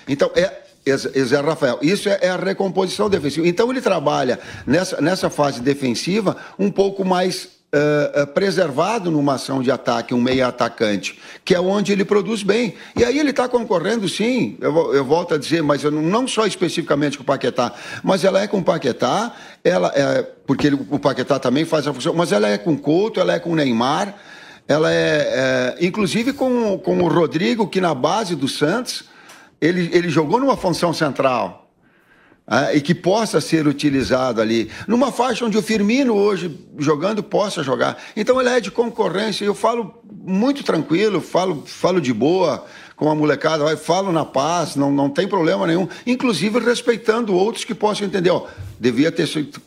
Então, 0.08 0.30
é, 0.36 0.62
é 0.86 0.98
Zé 0.98 1.40
Rafael. 1.40 1.80
Isso 1.82 2.10
é, 2.10 2.20
é, 2.22 2.30
a 2.30 2.38
recomposição 2.38 3.10
defensiva. 3.10 3.48
Então, 3.48 3.72
ele 3.72 3.82
trabalha 3.82 4.40
nessa, 4.66 5.02
nessa 5.02 5.30
fase 5.30 5.62
defensiva 5.62 6.38
um 6.60 6.70
pouco 6.70 7.04
mais 7.04 7.50
uh, 7.74 8.28
preservado 8.28 9.10
numa 9.10 9.34
ação 9.36 9.62
de 9.62 9.72
ataque, 9.72 10.14
um 10.14 10.22
meio 10.22 10.46
atacante, 10.46 11.20
que 11.44 11.56
é 11.56 11.60
onde 11.60 11.92
ele 11.92 12.06
produz 12.06 12.44
bem. 12.44 12.76
E 12.96 13.04
aí 13.04 13.18
ele 13.18 13.32
está 13.32 13.50
concorrendo, 13.50 14.08
sim, 14.08 14.56
eu, 14.62 14.94
eu, 14.94 15.04
volto 15.04 15.34
a 15.34 15.38
dizer, 15.38 15.64
mas 15.64 15.84
não, 15.84 15.92
não 15.92 16.28
só 16.28 16.46
especificamente 16.46 17.18
com 17.18 17.24
o 17.24 17.26
Paquetá, 17.26 17.74
mas 18.04 18.24
ela 18.24 18.42
é 18.42 18.48
com 18.48 18.60
o 18.60 18.64
Paquetá, 18.64 19.34
ela 19.64 19.92
é, 19.96 20.22
porque 20.46 20.68
ele, 20.68 20.80
o 20.90 21.00
Paquetá 21.00 21.40
também 21.40 21.66
faz 21.66 21.88
a 21.88 21.94
função, 21.94 22.14
mas 22.14 22.32
ela 22.32 22.48
é 22.48 22.58
com 22.58 22.74
o 22.74 22.78
Couto, 22.78 23.20
ela 23.20 23.34
é 23.34 23.40
com 23.40 23.52
o 23.52 23.56
Neymar, 23.56 24.14
ela 24.68 24.92
é, 24.92 25.76
é 25.80 25.86
inclusive 25.86 26.34
com, 26.34 26.78
com 26.78 27.00
o 27.00 27.08
Rodrigo, 27.08 27.68
que 27.68 27.82
na 27.82 27.94
base 27.94 28.36
do 28.36 28.48
Santos 28.48 29.06
ele, 29.60 29.90
ele 29.94 30.10
jogou 30.10 30.40
numa 30.40 30.56
função 30.56 30.94
central. 30.94 31.63
Ah, 32.46 32.74
e 32.74 32.82
que 32.82 32.94
possa 32.94 33.40
ser 33.40 33.68
utilizado 33.68 34.42
ali, 34.42 34.70
numa 34.86 35.14
faixa 35.14 35.46
onde 35.46 35.58
o 35.58 35.62
Firmino 35.62 36.14
hoje 36.14 36.60
jogando 36.78 37.24
possa 37.24 37.64
jogar. 37.64 37.98
Então 38.18 38.40
ele 38.40 38.50
é 38.50 38.60
de 38.60 38.70
concorrência. 38.70 39.46
Eu 39.46 39.56
falo 39.56 40.04
muito 40.12 40.62
tranquilo, 40.62 41.22
falo, 41.22 41.64
falo 41.66 42.02
de 42.02 42.14
boa 42.14 42.66
com 42.98 43.10
a 43.10 43.16
molecada, 43.16 43.76
falo 43.78 44.12
na 44.12 44.26
paz, 44.26 44.76
não, 44.76 44.92
não 44.92 45.10
tem 45.10 45.28
problema 45.28 45.66
nenhum, 45.66 45.88
inclusive 46.06 46.60
respeitando 46.60 47.34
outros 47.34 47.64
que 47.64 47.74
possam 47.74 48.06
entender. 48.06 48.30
Ó, 48.30 48.46
devia 48.78 49.12
ter 49.12 49.26
sido 49.26 49.62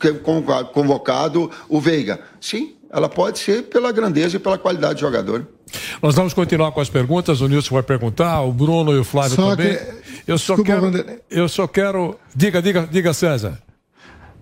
convocado 0.71 1.49
o 1.67 1.81
Veiga. 1.81 2.19
Sim, 2.39 2.75
ela 2.91 3.09
pode 3.09 3.39
ser 3.39 3.63
pela 3.63 3.91
grandeza 3.91 4.37
e 4.37 4.39
pela 4.39 4.57
qualidade 4.57 4.95
de 4.95 5.01
jogador. 5.01 5.47
Nós 6.01 6.15
vamos 6.15 6.33
continuar 6.33 6.71
com 6.71 6.81
as 6.81 6.89
perguntas. 6.89 7.41
O 7.41 7.47
Nilson 7.47 7.73
vai 7.73 7.83
perguntar, 7.83 8.41
o 8.41 8.51
Bruno 8.51 8.93
e 8.93 8.99
o 8.99 9.03
Flávio 9.03 9.35
só 9.35 9.55
também. 9.55 9.75
Que... 9.75 9.83
Eu 10.27 10.37
só 10.37 10.55
Desculpa, 10.55 10.91
quero. 10.91 11.19
Eu 11.29 11.49
só 11.49 11.67
quero. 11.67 12.15
Diga, 12.35 12.61
diga, 12.61 12.87
diga, 12.91 13.13
César. 13.13 13.59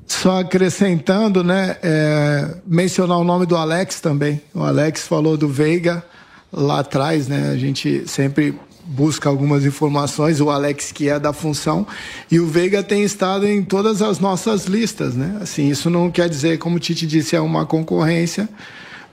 Só 0.07 0.39
acrescentando, 0.39 1.43
né? 1.43 1.77
É, 1.81 2.55
mencionar 2.65 3.17
o 3.17 3.23
nome 3.23 3.45
do 3.45 3.55
Alex 3.55 3.99
também. 3.99 4.41
O 4.53 4.63
Alex 4.63 5.07
falou 5.07 5.37
do 5.37 5.47
Veiga 5.47 6.03
lá 6.51 6.79
atrás, 6.79 7.27
né? 7.27 7.49
A 7.51 7.57
gente 7.57 8.07
sempre 8.07 8.55
busca 8.85 9.27
algumas 9.27 9.65
informações, 9.65 10.39
o 10.39 10.49
Alex 10.49 10.91
que 10.91 11.09
é 11.09 11.19
da 11.19 11.33
função, 11.33 11.87
e 12.29 12.39
o 12.39 12.45
Veiga 12.45 12.83
tem 12.83 13.03
estado 13.03 13.47
em 13.47 13.63
todas 13.63 14.01
as 14.01 14.19
nossas 14.19 14.65
listas, 14.65 15.15
né? 15.15 15.39
Assim, 15.41 15.69
isso 15.69 15.89
não 15.89 16.11
quer 16.11 16.29
dizer, 16.29 16.59
como 16.59 16.75
o 16.75 16.79
Tite 16.79 17.07
disse, 17.07 17.35
é 17.35 17.41
uma 17.41 17.65
concorrência, 17.65 18.47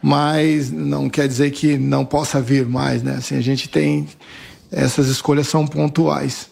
mas 0.02 0.70
não 0.70 1.08
quer 1.08 1.28
dizer 1.28 1.50
que 1.52 1.78
não 1.78 2.04
possa 2.04 2.40
vir 2.40 2.66
mais, 2.66 3.02
né? 3.02 3.16
Assim, 3.18 3.36
a 3.36 3.40
gente 3.40 3.68
tem 3.68 4.08
essas 4.70 5.08
escolhas 5.08 5.46
são 5.46 5.66
pontuais. 5.66 6.50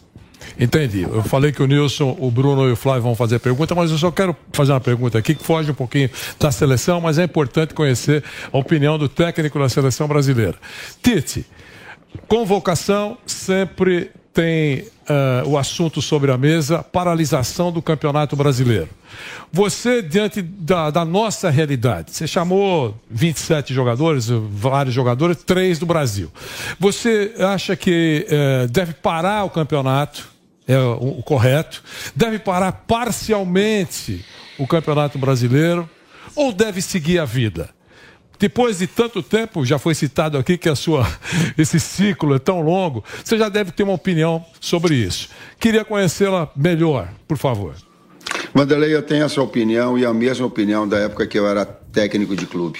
Entendi. 0.59 1.03
Eu 1.03 1.23
falei 1.23 1.51
que 1.51 1.61
o 1.61 1.67
Nilson, 1.67 2.15
o 2.19 2.29
Bruno 2.29 2.67
e 2.67 2.71
o 2.71 2.75
Flávio 2.75 3.03
vão 3.03 3.15
fazer 3.15 3.39
pergunta, 3.39 3.73
mas 3.73 3.91
eu 3.91 3.97
só 3.97 4.11
quero 4.11 4.35
fazer 4.51 4.71
uma 4.71 4.81
pergunta 4.81 5.17
aqui 5.17 5.33
que 5.33 5.43
foge 5.43 5.71
um 5.71 5.73
pouquinho 5.73 6.09
da 6.39 6.51
seleção, 6.51 7.01
mas 7.01 7.17
é 7.17 7.23
importante 7.23 7.73
conhecer 7.73 8.23
a 8.51 8.57
opinião 8.57 8.97
do 8.97 9.09
técnico 9.09 9.57
da 9.57 9.69
seleção 9.69 10.07
brasileira. 10.07 10.55
Tite, 11.01 11.45
convocação 12.27 13.17
sempre 13.25 14.11
tem 14.33 14.81
uh, 14.81 15.47
o 15.47 15.57
assunto 15.57 16.01
sobre 16.01 16.31
a 16.31 16.37
mesa, 16.37 16.81
paralisação 16.81 17.71
do 17.71 17.81
Campeonato 17.81 18.35
Brasileiro. 18.35 18.89
Você, 19.51 20.01
diante 20.01 20.41
da, 20.41 20.89
da, 20.89 21.03
nossa 21.03 21.49
realidade, 21.49 22.11
você 22.11 22.25
chamou 22.25 22.95
27 23.09 23.73
jogadores, 23.73 24.27
vários 24.29 24.95
jogadores, 24.95 25.43
três 25.43 25.77
do 25.77 25.85
Brasil. 25.85 26.31
Você 26.79 27.33
acha 27.39 27.75
que 27.75 28.25
uh, 28.29 28.67
deve 28.69 28.93
parar 28.93 29.43
o 29.43 29.49
campeonato, 29.49 30.29
é 30.67 30.77
o, 30.77 31.19
o 31.19 31.23
correto? 31.23 31.83
Deve 32.15 32.39
parar 32.39 32.71
parcialmente 32.71 34.23
o 34.57 34.65
Campeonato 34.65 35.17
Brasileiro? 35.17 35.89
Ou 36.33 36.53
deve 36.53 36.81
seguir 36.81 37.19
a 37.19 37.25
vida? 37.25 37.69
Depois 38.41 38.79
de 38.79 38.87
tanto 38.87 39.21
tempo, 39.21 39.63
já 39.63 39.77
foi 39.77 39.93
citado 39.93 40.35
aqui 40.35 40.57
que 40.57 40.67
a 40.67 40.73
sua, 40.75 41.07
esse 41.55 41.79
ciclo 41.79 42.33
é 42.33 42.39
tão 42.39 42.59
longo, 42.59 43.03
você 43.23 43.37
já 43.37 43.49
deve 43.49 43.71
ter 43.71 43.83
uma 43.83 43.93
opinião 43.93 44.43
sobre 44.59 44.95
isso. 44.95 45.29
Queria 45.59 45.85
conhecê-la 45.85 46.49
melhor, 46.55 47.07
por 47.27 47.37
favor. 47.37 47.75
Vanderlei, 48.51 48.95
eu 48.95 49.03
tenho 49.03 49.25
essa 49.25 49.39
opinião 49.43 49.95
e 49.95 50.07
a 50.07 50.11
mesma 50.11 50.47
opinião 50.47 50.87
da 50.87 50.97
época 50.97 51.27
que 51.27 51.37
eu 51.37 51.47
era 51.47 51.63
técnico 51.63 52.35
de 52.35 52.47
clube. 52.47 52.79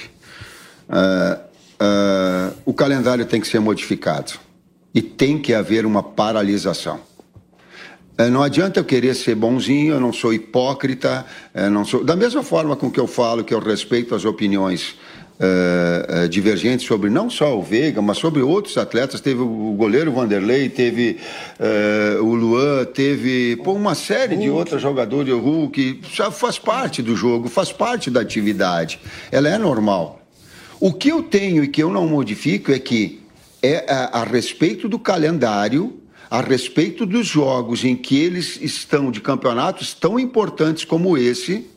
Uh, 0.90 1.40
uh, 1.80 2.58
o 2.66 2.74
calendário 2.74 3.24
tem 3.24 3.40
que 3.40 3.48
ser 3.48 3.60
modificado 3.60 4.34
e 4.96 5.00
tem 5.00 5.38
que 5.38 5.54
haver 5.54 5.86
uma 5.86 6.02
paralisação. 6.02 7.00
Uh, 8.20 8.32
não 8.32 8.42
adianta 8.42 8.80
eu 8.80 8.84
querer 8.84 9.14
ser 9.14 9.36
bonzinho, 9.36 9.94
eu 9.94 10.00
não 10.00 10.12
sou 10.12 10.34
hipócrita, 10.34 11.24
não 11.72 11.86
sou. 11.86 12.04
Da 12.04 12.16
mesma 12.16 12.42
forma 12.42 12.76
com 12.76 12.90
que 12.90 13.00
eu 13.00 13.06
falo 13.06 13.44
que 13.44 13.54
eu 13.54 13.60
respeito 13.60 14.16
as 14.16 14.26
opiniões 14.26 14.96
uh, 15.42 16.26
uh, 16.26 16.30
divergentes 16.30 16.86
sobre 16.86 17.10
não 17.10 17.30
só 17.30 17.58
o 17.58 17.64
Veiga, 17.64 18.02
mas 18.02 18.18
sobre 18.18 18.42
outros 18.42 18.78
atletas. 18.78 19.20
Teve 19.20 19.42
o 19.42 19.74
goleiro 19.74 20.12
Vanderlei, 20.12 20.70
teve 20.70 21.18
uh, 21.60 22.24
o 22.24 22.36
Luan, 22.36 22.86
teve 22.86 23.56
pô, 23.58 23.74
uma 23.74 23.96
série 23.96 24.36
de 24.38 24.50
outros 24.50 24.82
jogadores, 24.82 25.34
o 25.34 25.40
Hulk. 25.40 26.02
Já 26.14 26.30
faz 26.30 26.60
parte 26.60 27.02
do 27.02 27.16
jogo, 27.16 27.50
faz 27.50 27.72
parte 27.72 28.12
da 28.12 28.22
atividade. 28.22 29.00
Ela 29.32 29.50
é 29.50 29.58
normal. 29.58 30.22
O 30.80 30.94
que 30.94 31.10
eu 31.10 31.24
tenho 31.24 31.64
e 31.64 31.68
que 31.68 31.82
eu 31.82 31.90
não 31.90 32.08
modifico 32.08 32.72
é 32.72 32.80
que 32.80 33.22
é 33.62 33.86
a, 33.92 34.22
a 34.22 34.24
respeito 34.24 34.88
do 34.88 34.98
calendário 34.98 35.98
a 36.32 36.40
respeito 36.40 37.06
dos 37.06 37.28
jogos 37.28 37.84
em 37.84 37.94
que 37.94 38.18
eles 38.18 38.58
estão 38.62 39.12
de 39.12 39.20
campeonatos 39.20 39.94
tão 39.94 40.18
importantes 40.18 40.86
como 40.86 41.18
esse, 41.18 41.68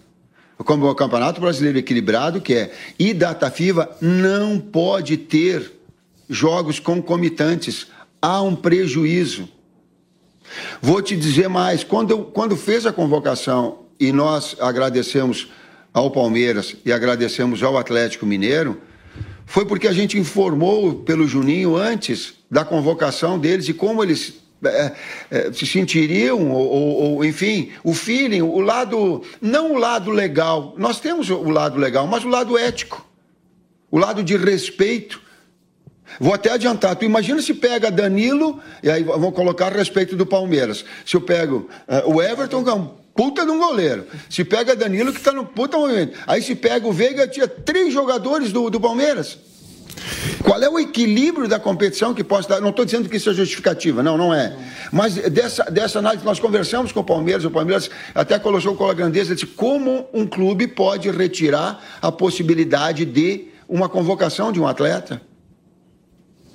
como 0.58 0.88
o 0.88 0.94
Campeonato 0.94 1.40
Brasileiro 1.40 1.78
Equilibrado, 1.78 2.40
que 2.40 2.54
é, 2.54 2.72
e 2.98 3.12
data 3.12 3.50
FIFA 3.50 3.90
não 4.00 4.58
pode 4.58 5.16
ter 5.16 5.72
jogos 6.28 6.78
concomitantes. 6.78 7.88
Há 8.22 8.40
um 8.42 8.54
prejuízo. 8.54 9.48
Vou 10.80 11.02
te 11.02 11.16
dizer 11.16 11.48
mais, 11.48 11.82
quando, 11.82 12.18
quando 12.18 12.56
fez 12.56 12.86
a 12.86 12.92
convocação 12.92 13.80
e 13.98 14.12
nós 14.12 14.56
agradecemos 14.60 15.48
ao 15.92 16.10
Palmeiras 16.10 16.76
e 16.84 16.92
agradecemos 16.92 17.62
ao 17.62 17.76
Atlético 17.76 18.26
Mineiro, 18.26 18.80
foi 19.46 19.64
porque 19.64 19.86
a 19.86 19.92
gente 19.92 20.18
informou 20.18 20.94
pelo 20.94 21.26
Juninho 21.26 21.76
antes 21.76 22.34
da 22.50 22.64
convocação 22.64 23.38
deles 23.38 23.68
e 23.68 23.74
como 23.74 24.02
eles 24.02 24.43
se 25.52 25.66
sentiriam, 25.66 26.50
ou, 26.50 26.68
ou, 26.70 27.24
enfim, 27.24 27.72
o 27.82 27.92
feeling, 27.92 28.42
o 28.42 28.60
lado, 28.60 29.22
não 29.40 29.72
o 29.72 29.78
lado 29.78 30.10
legal, 30.10 30.74
nós 30.78 31.00
temos 31.00 31.28
o 31.30 31.50
lado 31.50 31.78
legal, 31.78 32.06
mas 32.06 32.24
o 32.24 32.28
lado 32.28 32.56
ético, 32.56 33.06
o 33.90 33.98
lado 33.98 34.22
de 34.22 34.36
respeito. 34.36 35.22
Vou 36.20 36.32
até 36.32 36.52
adiantar, 36.52 36.96
tu 36.96 37.04
imagina 37.04 37.42
se 37.42 37.54
pega 37.54 37.90
Danilo, 37.90 38.60
e 38.82 38.90
aí 38.90 39.02
vão 39.02 39.32
colocar 39.32 39.72
a 39.72 39.76
respeito 39.76 40.14
do 40.14 40.24
Palmeiras. 40.24 40.84
Se 41.04 41.16
eu 41.16 41.20
pego 41.20 41.68
o 42.06 42.22
Everton, 42.22 42.62
que 42.62 42.70
é 42.70 42.74
um 42.74 43.04
puta 43.14 43.44
de 43.44 43.50
um 43.50 43.58
goleiro. 43.58 44.06
Se 44.28 44.44
pega 44.44 44.74
Danilo, 44.74 45.12
que 45.12 45.18
está 45.18 45.32
no 45.32 45.46
puta 45.46 45.78
movimento. 45.78 46.18
Aí 46.26 46.42
se 46.42 46.54
pega 46.54 46.86
o 46.86 46.92
Veiga, 46.92 47.28
tinha 47.28 47.46
três 47.46 47.92
jogadores 47.92 48.52
do, 48.52 48.68
do 48.68 48.80
Palmeiras. 48.80 49.38
Qual 50.42 50.62
é 50.62 50.68
o 50.68 50.78
equilíbrio 50.78 51.48
da 51.48 51.58
competição 51.58 52.12
que 52.12 52.22
possa 52.22 52.48
dar? 52.48 52.60
Não 52.60 52.70
estou 52.70 52.84
dizendo 52.84 53.08
que 53.08 53.16
isso 53.16 53.30
é 53.30 53.34
justificativa, 53.34 54.02
não, 54.02 54.16
não 54.16 54.34
é. 54.34 54.56
Mas 54.92 55.14
dessa, 55.14 55.64
dessa 55.64 55.98
análise, 55.98 56.24
nós 56.24 56.38
conversamos 56.38 56.92
com 56.92 57.00
o 57.00 57.04
Palmeiras, 57.04 57.44
o 57.44 57.50
Palmeiras 57.50 57.90
até 58.14 58.38
colocou 58.38 58.74
com 58.74 58.88
a 58.88 58.94
grandeza 58.94 59.34
de 59.34 59.46
como 59.46 60.06
um 60.12 60.26
clube 60.26 60.66
pode 60.66 61.10
retirar 61.10 61.82
a 62.00 62.12
possibilidade 62.12 63.04
de 63.04 63.48
uma 63.68 63.88
convocação 63.88 64.52
de 64.52 64.60
um 64.60 64.66
atleta. 64.66 65.20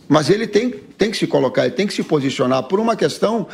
Mas 0.07 0.29
ele 0.29 0.47
tem, 0.47 0.71
tem 0.71 1.11
que 1.11 1.17
se 1.17 1.27
colocar, 1.27 1.65
ele 1.65 1.75
tem 1.75 1.85
que 1.85 1.93
se 1.93 2.03
posicionar 2.03 2.63
por 2.63 2.79
uma 2.79 2.95
questão 2.95 3.41
uh, 3.41 3.45
uh, 3.45 3.47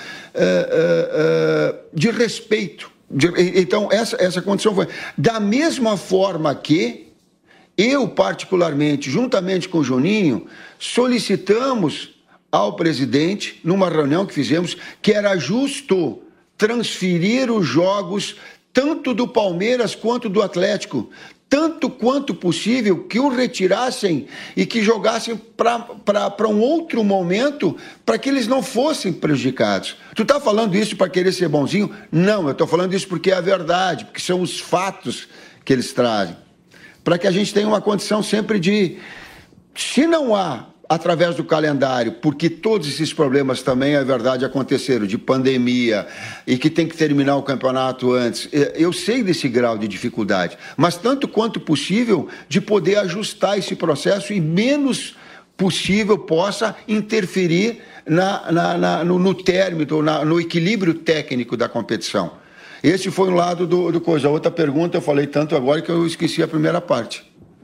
uh, 1.73 1.77
de 1.93 2.09
respeito. 2.11 2.89
De, 3.11 3.27
então, 3.59 3.89
essa, 3.91 4.15
essa 4.19 4.41
condição 4.41 4.73
foi. 4.73 4.87
Da 5.17 5.39
mesma 5.39 5.97
forma 5.97 6.55
que 6.55 7.04
eu, 7.77 8.07
particularmente, 8.07 9.09
juntamente 9.09 9.67
com 9.67 9.79
o 9.79 9.83
Juninho, 9.83 10.47
solicitamos 10.79 12.15
ao 12.51 12.75
presidente, 12.75 13.59
numa 13.63 13.89
reunião 13.89 14.25
que 14.25 14.33
fizemos, 14.33 14.77
que 15.01 15.11
era 15.11 15.35
justo 15.37 16.21
transferir 16.57 17.51
os 17.51 17.65
jogos 17.65 18.37
tanto 18.71 19.13
do 19.13 19.27
Palmeiras 19.27 19.93
quanto 19.93 20.29
do 20.29 20.41
Atlético, 20.41 21.09
tanto 21.49 21.89
quanto 21.89 22.33
possível, 22.33 23.03
que 23.05 23.19
o 23.19 23.29
retirassem 23.29 24.27
e 24.55 24.65
que 24.65 24.81
jogassem 24.81 25.39
para 25.55 26.47
um 26.47 26.59
outro 26.59 27.03
momento, 27.03 27.77
para 28.05 28.17
que 28.17 28.29
eles 28.29 28.47
não 28.47 28.63
fossem 28.63 29.13
prejudicados. 29.13 29.95
Tu 30.15 30.23
está 30.23 30.39
falando 30.39 30.75
isso 30.75 30.95
para 30.95 31.09
querer 31.09 31.31
ser 31.31 31.47
bonzinho? 31.47 31.89
Não, 32.11 32.45
eu 32.45 32.51
estou 32.51 32.67
falando 32.67 32.93
isso 32.93 33.07
porque 33.07 33.31
é 33.31 33.35
a 33.35 33.41
verdade, 33.41 34.05
porque 34.05 34.19
são 34.19 34.41
os 34.41 34.59
fatos 34.59 35.27
que 35.63 35.71
eles 35.71 35.93
trazem. 35.93 36.35
Para 37.05 37.19
que 37.19 37.27
a 37.27 37.31
gente 37.31 37.53
tenha 37.53 37.67
uma 37.67 37.79
condição 37.79 38.23
sempre 38.23 38.59
de. 38.59 38.97
Se 39.75 40.07
não 40.07 40.35
há 40.35 40.65
através 40.89 41.35
do 41.35 41.43
calendário, 41.43 42.13
porque 42.13 42.49
todos 42.49 42.87
esses 42.87 43.13
problemas 43.13 43.61
também, 43.61 43.95
é 43.95 44.03
verdade, 44.03 44.43
aconteceram, 44.43 45.05
de 45.05 45.17
pandemia, 45.17 46.07
e 46.47 46.57
que 46.57 46.69
tem 46.69 46.87
que 46.87 46.97
terminar 46.97 47.35
o 47.37 47.43
campeonato 47.43 48.11
antes. 48.11 48.49
Eu 48.73 48.91
sei 48.91 49.21
desse 49.21 49.47
grau 49.47 49.77
de 49.77 49.87
dificuldade, 49.87 50.57
mas 50.75 50.97
tanto 50.97 51.27
quanto 51.27 51.59
possível 51.59 52.27
de 52.49 52.59
poder 52.59 52.97
ajustar 52.97 53.57
esse 53.57 53.75
processo 53.75 54.33
e 54.33 54.41
menos 54.41 55.15
possível 55.55 56.17
possa 56.17 56.75
interferir 56.87 57.81
na, 58.05 58.51
na, 58.51 58.77
na 58.77 59.03
no, 59.03 59.19
no 59.19 59.33
término, 59.35 60.01
na, 60.01 60.25
no 60.25 60.41
equilíbrio 60.41 60.95
técnico 60.95 61.55
da 61.55 61.69
competição. 61.69 62.43
Esse 62.85 63.09
foi 63.09 63.29
um 63.29 63.33
lado 63.33 63.65
do, 63.65 63.91
do 63.91 63.99
coisa. 63.99 64.27
A 64.27 64.31
outra 64.31 64.51
pergunta 64.51 64.97
eu 64.97 65.01
falei 65.01 65.25
tanto 65.25 65.55
agora 65.55 65.81
que 65.81 65.89
eu 65.89 66.05
esqueci 66.05 66.43
a 66.43 66.47
primeira 66.47 66.79
parte. 66.79 67.23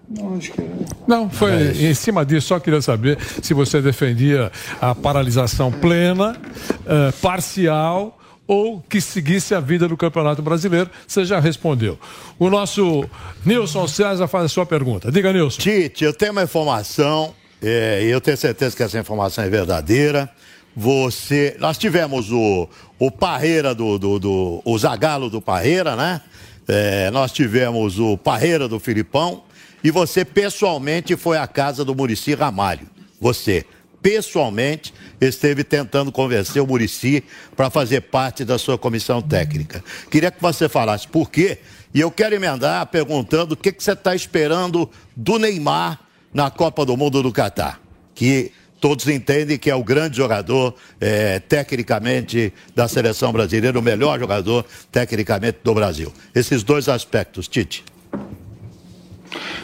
Não, 0.09 0.35
acho 0.35 0.51
que... 0.51 0.61
não 1.07 1.29
foi 1.29 1.51
é 1.51 1.71
em 1.89 1.93
cima 1.93 2.25
disso. 2.25 2.47
Só 2.47 2.59
queria 2.59 2.81
saber 2.81 3.19
se 3.41 3.53
você 3.53 3.81
defendia 3.81 4.51
a 4.81 4.95
paralisação 4.95 5.71
plena, 5.71 6.35
uh, 6.81 7.13
parcial 7.21 8.17
ou 8.47 8.81
que 8.81 8.99
seguisse 8.99 9.53
a 9.53 9.59
vida 9.59 9.87
do 9.87 9.95
Campeonato 9.95 10.41
Brasileiro. 10.41 10.89
Você 11.07 11.23
já 11.23 11.39
respondeu. 11.39 11.99
O 12.39 12.49
nosso 12.49 13.05
Nilson 13.45 13.87
César 13.87 14.27
faz 14.27 14.45
a 14.45 14.49
sua 14.49 14.65
pergunta. 14.65 15.11
Diga, 15.11 15.31
Nilson. 15.31 15.61
Tite, 15.61 16.03
eu 16.03 16.13
tenho 16.13 16.31
uma 16.31 16.43
informação, 16.43 17.33
é, 17.61 18.01
eu 18.03 18.19
tenho 18.19 18.35
certeza 18.37 18.75
que 18.75 18.81
essa 18.81 18.97
informação 18.97 19.43
é 19.43 19.49
verdadeira. 19.49 20.27
Você. 20.75 21.55
Nós 21.59 21.77
tivemos 21.77 22.31
o, 22.31 22.67
o 22.97 23.11
Parreira 23.11 23.75
do, 23.75 23.97
do, 23.97 24.19
do. 24.19 24.61
O 24.63 24.77
Zagalo 24.77 25.29
do 25.29 25.41
Parreira, 25.41 25.95
né? 25.95 26.21
É, 26.67 27.11
nós 27.11 27.31
tivemos 27.31 27.99
o 27.99 28.17
Parreira 28.17 28.67
do 28.67 28.79
Filipão. 28.79 29.43
E 29.83 29.89
você 29.89 30.23
pessoalmente 30.23 31.15
foi 31.15 31.37
à 31.37 31.47
casa 31.47 31.83
do 31.83 31.95
Murici 31.95 32.33
Ramalho. 32.35 32.87
Você 33.19 33.65
pessoalmente 34.01 34.93
esteve 35.19 35.63
tentando 35.63 36.11
convencer 36.11 36.61
o 36.61 36.67
Murici 36.67 37.23
para 37.55 37.69
fazer 37.69 38.01
parte 38.01 38.43
da 38.43 38.57
sua 38.57 38.77
comissão 38.77 39.21
técnica. 39.21 39.83
Queria 40.09 40.31
que 40.31 40.41
você 40.41 40.67
falasse 40.67 41.07
por 41.07 41.29
quê. 41.29 41.59
E 41.93 41.99
eu 41.99 42.09
quero 42.09 42.35
emendar 42.35 42.85
perguntando 42.87 43.53
o 43.53 43.57
que, 43.57 43.71
que 43.71 43.83
você 43.83 43.91
está 43.91 44.15
esperando 44.15 44.89
do 45.15 45.37
Neymar 45.37 45.99
na 46.33 46.49
Copa 46.49 46.85
do 46.85 46.95
Mundo 46.95 47.21
do 47.21 47.31
Catar. 47.31 47.79
Que 48.15 48.51
todos 48.81 49.07
entendem 49.07 49.59
que 49.59 49.69
é 49.69 49.75
o 49.75 49.83
grande 49.83 50.17
jogador, 50.17 50.73
é, 50.99 51.39
tecnicamente, 51.39 52.51
da 52.75 52.87
seleção 52.87 53.31
brasileira, 53.31 53.77
o 53.77 53.81
melhor 53.81 54.19
jogador, 54.19 54.65
tecnicamente, 54.91 55.59
do 55.63 55.73
Brasil. 55.75 56.11
Esses 56.33 56.63
dois 56.63 56.89
aspectos, 56.89 57.47
Tite. 57.47 57.85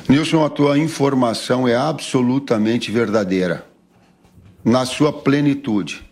Nilson, 0.07 0.45
a 0.45 0.49
tua 0.49 0.77
informação 0.77 1.67
é 1.67 1.75
absolutamente 1.75 2.91
verdadeira, 2.91 3.65
na 4.63 4.85
sua 4.85 5.11
plenitude. 5.11 6.05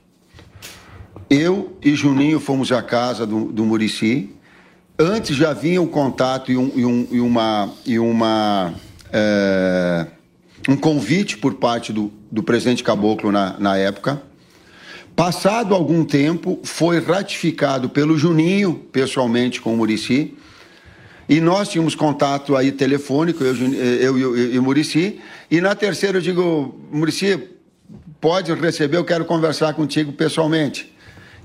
Eu 1.30 1.78
e 1.82 1.96
Juninho 1.96 2.40
fomos 2.40 2.72
à 2.72 2.82
casa 2.82 3.26
do, 3.26 3.52
do 3.52 3.64
Murici. 3.64 4.32
Antes 4.98 5.36
já 5.36 5.54
vinha 5.54 5.82
um 5.82 5.88
contato 5.88 6.52
e, 6.52 6.58
um, 6.58 6.72
e, 6.76 6.86
um, 6.86 7.08
e 7.12 7.20
uma, 7.20 7.74
e 7.86 8.00
uma 8.00 8.74
é, 9.12 10.08
um 10.68 10.76
convite 10.76 11.38
por 11.38 11.56
parte 11.56 11.94
do, 11.94 12.12
do 12.32 12.42
presidente 12.42 12.84
Caboclo 12.84 13.32
na, 13.32 13.58
na 13.60 13.78
época. 13.78 14.22
Passado 15.16 15.74
algum 15.74 16.04
tempo, 16.04 16.60
foi 16.64 17.00
ratificado 17.00 17.90
pelo 17.90 18.18
Juninho, 18.18 18.74
pessoalmente 18.92 19.62
com 19.62 19.74
o 19.74 19.78
Murici, 19.78 20.34
e 21.28 21.40
nós 21.40 21.70
tínhamos 21.70 21.96
contato 21.96 22.56
aí 22.56 22.72
telefônico, 22.72 23.44
eu, 23.44 23.56
eu, 23.56 24.18
eu 24.20 24.54
e 24.54 24.60
o 24.60 24.64
Murici. 24.64 25.20
E 25.50 25.60
na 25.60 25.74
terceira 25.74 26.18
eu 26.18 26.22
digo, 26.22 26.80
Murici, 26.92 27.40
pode 28.20 28.54
receber, 28.54 28.98
eu 28.98 29.06
quero 29.06 29.26
conversar 29.26 29.74
contigo 29.74 30.12
pessoalmente. 30.12 30.95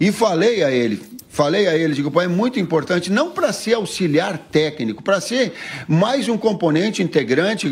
E 0.00 0.10
falei 0.10 0.64
a 0.64 0.70
ele, 0.70 0.98
falei 1.28 1.68
a 1.68 1.76
ele, 1.76 1.92
digo, 1.92 2.18
é 2.22 2.26
muito 2.26 2.58
importante, 2.58 3.12
não 3.12 3.32
para 3.32 3.52
ser 3.52 3.74
auxiliar 3.74 4.38
técnico, 4.50 5.02
para 5.02 5.20
ser 5.20 5.52
mais 5.86 6.26
um 6.26 6.38
componente 6.38 7.02
integrante, 7.02 7.68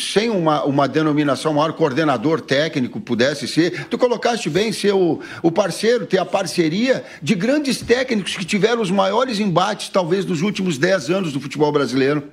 sem 0.00 0.28
uma, 0.28 0.64
uma 0.64 0.88
denominação 0.88 1.54
maior, 1.54 1.72
coordenador 1.74 2.40
técnico 2.40 3.00
pudesse 3.00 3.46
ser. 3.46 3.86
Tu 3.86 3.96
colocaste 3.96 4.50
bem 4.50 4.72
ser 4.72 4.92
o, 4.92 5.20
o 5.40 5.52
parceiro, 5.52 6.04
ter 6.04 6.18
a 6.18 6.24
parceria 6.24 7.04
de 7.22 7.36
grandes 7.36 7.80
técnicos 7.80 8.36
que 8.36 8.44
tiveram 8.44 8.82
os 8.82 8.90
maiores 8.90 9.38
embates, 9.38 9.88
talvez, 9.88 10.24
dos 10.24 10.42
últimos 10.42 10.78
10 10.78 11.10
anos 11.10 11.32
do 11.32 11.38
futebol 11.38 11.70
brasileiro. 11.70 12.24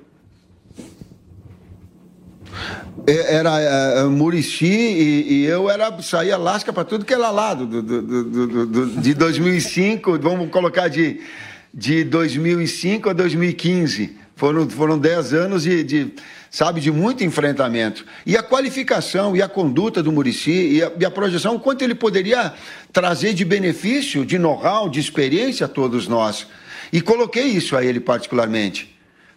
É, 2.52 2.95
era 3.08 3.62
é, 3.62 4.00
é, 4.00 4.04
Murici 4.04 4.66
e, 4.66 5.34
e, 5.34 5.46
eu 5.46 5.70
era 5.70 6.02
saía 6.02 6.38
lasca 6.38 6.74
para 6.74 6.84
tudo 6.84 7.06
que 7.06 7.14
era 7.14 7.30
lado 7.30 7.66
do, 7.66 7.82
do, 7.82 8.02
do, 8.02 8.66
do, 8.66 8.88
de 9.02 9.14
2005, 9.14 10.18
vamos 10.20 10.50
colocar 10.50 10.88
de, 10.88 11.22
de 11.74 12.04
2005 12.04 13.10
a 13.10 13.14
2015. 13.14 14.18
Foram, 14.36 14.70
foram 14.70 14.98
10 14.98 15.34
anos 15.34 15.64
de, 15.64 15.84
de, 15.84 16.14
sabe, 16.50 16.82
de 16.82 16.92
muito 16.92 17.24
enfrentamento. 17.24 18.06
E 18.26 18.36
a 18.36 18.44
qualificação 18.44 19.36
e 19.36 19.42
a 19.42 19.48
conduta 19.48 20.04
do 20.04 20.12
Murici 20.12 20.52
e 20.52 20.80
e 21.00 21.06
a 21.06 21.12
projeção, 21.12 21.58
quanto 21.60 21.84
ele 21.84 21.96
poderia 21.96 22.54
trazer 22.92 23.34
de 23.34 23.46
benefício, 23.46 24.26
de 24.26 24.38
know-how, 24.38 24.90
de 24.90 25.00
experiência 25.00 25.68
a 25.68 25.70
todos 25.70 26.08
nós. 26.08 26.48
E 26.92 27.02
coloquei 27.02 27.46
isso 27.46 27.78
a 27.78 27.86
ele 27.86 28.00
particularmente. 28.00 28.94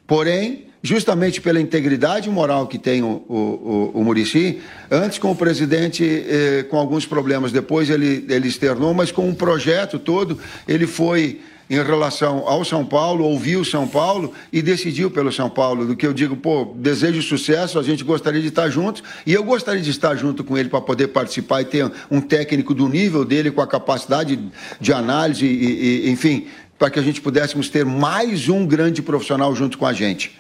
Porém, 0.07 0.68
justamente 0.83 1.41
pela 1.41 1.61
integridade 1.61 2.31
moral 2.31 2.67
que 2.67 2.79
tem 2.79 3.03
o, 3.03 3.25
o, 3.29 3.91
o, 3.95 4.05
Murici, 4.05 4.61
antes 4.91 5.19
com 5.19 5.31
o 5.31 5.37
presidente 5.37 6.05
eh, 6.05 6.65
com 6.71 6.79
alguns 6.79 7.05
problemas, 7.05 7.51
depois 7.51 7.91
ele, 7.91 8.25
ele 8.29 8.49
externou, 8.49 8.95
mas 8.95 9.11
com 9.11 9.29
um 9.29 9.35
projeto 9.35 9.99
todo, 9.99 10.39
ele 10.69 10.87
foi 10.87 11.41
em 11.71 11.83
relação 11.83 12.45
ao 12.47 12.65
São 12.65 12.85
Paulo, 12.85 13.25
ouviu 13.25 13.65
São 13.65 13.87
Paulo 13.87 14.33
e 14.53 14.63
decidiu 14.63 15.11
pelo 15.11 15.31
São 15.31 15.51
Paulo, 15.51 15.85
do 15.85 15.95
que 15.95 16.07
eu 16.07 16.15
digo, 16.15 16.37
pô, 16.37 16.73
desejo 16.77 17.21
sucesso, 17.23 17.79
a 17.79 17.83
gente 17.83 18.03
gostaria 18.03 18.41
de 18.41 18.49
estar 18.49 18.71
juntos, 18.71 19.03
e 19.27 19.35
eu 19.35 19.45
gostaria 19.45 19.83
de 19.83 19.91
estar 19.91 20.15
junto 20.15 20.43
com 20.43 20.57
ele 20.57 20.69
para 20.69 20.81
poder 20.81 21.09
participar 21.09 21.61
e 21.61 21.67
ter 21.67 21.91
um 22.11 22.21
técnico 22.21 22.73
do 22.73 22.89
nível 22.89 23.25
dele, 23.25 23.51
com 23.51 23.61
a 23.61 23.67
capacidade 23.67 24.39
de 24.81 24.93
análise, 24.93 25.45
e, 25.45 26.07
e 26.07 26.11
enfim, 26.11 26.47
para 26.79 26.89
que 26.89 26.99
a 26.99 27.03
gente 27.03 27.21
pudéssemos 27.21 27.69
ter 27.69 27.85
mais 27.85 28.49
um 28.49 28.65
grande 28.65 29.03
profissional 29.03 29.55
junto 29.55 29.77
com 29.77 29.85
a 29.85 29.93
gente. 29.93 30.39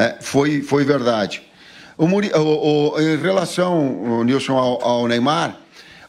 É, 0.00 0.16
foi, 0.18 0.62
foi 0.62 0.82
verdade. 0.82 1.42
O, 1.98 2.06
o, 2.06 2.94
o, 2.94 3.00
em 3.02 3.18
relação, 3.18 4.24
Nilson, 4.24 4.56
ao, 4.56 4.82
ao 4.82 5.06
Neymar, 5.06 5.58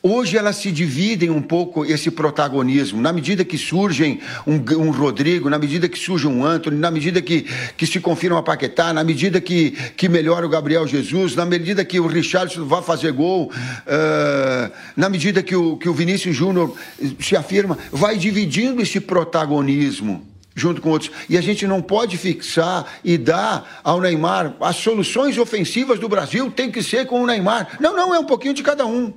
Hoje 0.04 0.36
elas 0.36 0.56
se 0.56 0.72
dividem 0.72 1.30
um 1.30 1.44
pouco 1.44 1.86
esse 1.86 2.10
protagonismo. 2.10 3.00
Na 3.00 3.14
medida 3.14 3.46
que 3.46 3.56
surgem 3.56 4.20
um, 4.48 4.56
um, 4.56 4.89
Rodrigo, 4.89 5.48
na 5.48 5.60
medida 5.60 5.88
que 5.88 6.00
surge 6.00 6.26
um 6.26 6.44
Anthony, 6.44 6.76
na 6.76 6.89
medida 6.89 7.22
que, 7.22 7.46
que 7.78 7.86
se 7.86 8.00
confirma 8.00 8.39
a 8.39 8.42
Paquetá, 8.42 8.92
na 8.92 9.04
medida 9.04 9.39
que, 9.39 9.70
que 9.96 10.10
melhora 10.10 10.44
o 10.44 10.50
Gabriel 10.50 10.88
Jesus, 10.88 11.36
na 11.36 11.46
medida 11.46 11.86
que 11.86 12.00
o 12.00 12.08
Richardson 12.08 12.66
vai 12.66 12.82
fazer 12.82 13.12
gol, 13.12 13.52
uh, 13.52 14.72
na 14.98 15.08
medida 15.08 15.44
que 15.44 15.56
o, 15.56 15.78
que 15.78 15.88
o 15.88 15.94
Vinícius 15.94 16.36
Júnior 16.36 16.76
se 17.20 17.36
afirma, 17.36 17.78
vai 17.92 18.18
dividindo 18.18 18.82
esse 18.82 19.00
protagonismo 19.00 20.31
junto 20.56 20.82
com 20.82 20.89
outros. 20.89 21.12
E 21.30 21.38
a 21.38 21.41
gente 21.41 21.66
não 21.66 21.82
pode 21.82 22.18
fixar 22.18 22.86
e 23.04 23.18
dar 23.18 23.82
ao 23.84 24.02
Neymar 24.02 24.56
as 24.60 24.76
soluções 24.76 25.38
ofensivas 25.38 25.99
do 25.99 26.10
Brasil 26.10 26.52
tem 26.52 26.72
que 26.72 26.84
ser 26.84 27.06
com 27.06 27.22
o 27.22 27.26
Neymar. 27.26 27.78
Não, 27.80 27.95
não, 27.95 28.14
é 28.14 28.20
um 28.20 28.26
pouquinho 28.26 28.54
de 28.54 28.64
cada 28.64 28.86
um. 28.86 29.14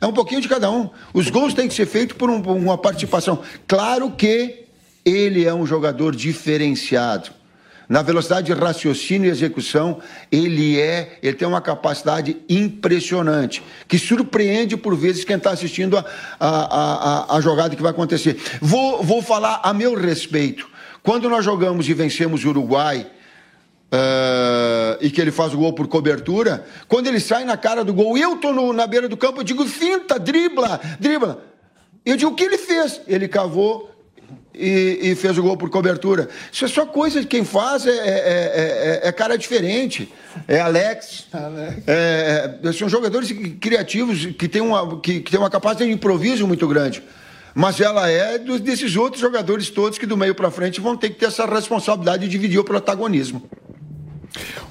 É 0.00 0.06
um 0.06 0.12
pouquinho 0.12 0.40
de 0.40 0.48
cada 0.48 0.70
um. 0.70 0.90
Os 1.12 1.30
gols 1.30 1.54
têm 1.54 1.68
que 1.68 1.74
ser 1.74 1.86
feitos 1.86 2.16
por 2.16 2.30
um, 2.30 2.40
uma 2.40 2.76
participação. 2.76 3.42
Claro 3.66 4.10
que 4.10 4.66
ele 5.04 5.44
é 5.44 5.54
um 5.54 5.66
jogador 5.66 6.14
diferenciado. 6.14 7.30
Na 7.88 8.02
velocidade 8.02 8.46
de 8.46 8.52
raciocínio 8.52 9.28
e 9.28 9.30
execução, 9.30 10.00
ele 10.30 10.80
é, 10.80 11.18
ele 11.22 11.36
tem 11.36 11.46
uma 11.46 11.60
capacidade 11.60 12.36
impressionante, 12.48 13.62
que 13.86 13.96
surpreende 13.96 14.76
por 14.76 14.96
vezes 14.96 15.24
quem 15.24 15.36
está 15.36 15.50
assistindo 15.50 15.96
a, 15.96 16.04
a, 16.40 16.48
a, 16.48 17.36
a, 17.36 17.40
jogada 17.40 17.76
que 17.76 17.82
vai 17.82 17.92
acontecer. 17.92 18.36
Vou, 18.60 19.04
vou 19.04 19.22
falar 19.22 19.60
a 19.62 19.72
meu 19.72 19.94
respeito. 19.94 20.68
Quando 21.06 21.28
nós 21.28 21.44
jogamos 21.44 21.88
e 21.88 21.94
vencemos 21.94 22.44
o 22.44 22.48
Uruguai, 22.48 23.06
uh, 23.92 24.98
e 25.00 25.08
que 25.08 25.20
ele 25.20 25.30
faz 25.30 25.54
o 25.54 25.56
gol 25.56 25.72
por 25.72 25.86
cobertura, 25.86 26.66
quando 26.88 27.06
ele 27.06 27.20
sai 27.20 27.44
na 27.44 27.56
cara 27.56 27.84
do 27.84 27.94
gol, 27.94 28.18
eu 28.18 28.34
tô 28.38 28.52
no, 28.52 28.72
na 28.72 28.88
beira 28.88 29.08
do 29.08 29.16
campo, 29.16 29.38
eu 29.38 29.44
digo, 29.44 29.64
finta, 29.66 30.18
dribla, 30.18 30.80
dribla. 30.98 31.44
Eu 32.04 32.16
digo, 32.16 32.32
o 32.32 32.34
que 32.34 32.42
ele 32.42 32.58
fez? 32.58 33.00
Ele 33.06 33.28
cavou 33.28 33.88
e, 34.52 34.98
e, 35.00 35.14
fez 35.14 35.38
o 35.38 35.42
gol 35.44 35.56
por 35.56 35.70
cobertura. 35.70 36.28
Isso 36.50 36.64
é 36.64 36.68
só 36.68 36.84
coisa 36.84 37.20
de 37.20 37.28
quem 37.28 37.44
faz, 37.44 37.86
é, 37.86 37.90
é, 37.90 39.00
é, 39.04 39.08
é 39.08 39.12
cara 39.12 39.38
diferente. 39.38 40.12
É 40.48 40.58
Alex. 40.58 41.28
Alex. 41.32 42.76
são 42.76 42.88
jogadores 42.88 43.32
criativos 43.60 44.26
que 44.26 44.48
têm, 44.48 44.60
uma, 44.60 45.00
que, 45.00 45.20
que 45.20 45.30
têm 45.30 45.38
uma 45.38 45.50
capacidade 45.50 45.88
de 45.88 45.94
improviso 45.94 46.48
muito 46.48 46.66
grande. 46.66 47.00
Mas 47.58 47.80
ela 47.80 48.06
é 48.06 48.38
dos, 48.38 48.60
desses 48.60 48.96
outros 48.96 49.22
jogadores 49.22 49.70
todos 49.70 49.98
que 49.98 50.04
do 50.04 50.14
meio 50.14 50.34
para 50.34 50.50
frente 50.50 50.78
vão 50.78 50.94
ter 50.94 51.08
que 51.08 51.14
ter 51.14 51.24
essa 51.24 51.46
responsabilidade 51.46 52.24
de 52.24 52.28
dividir 52.28 52.58
o 52.58 52.64
protagonismo. 52.64 53.48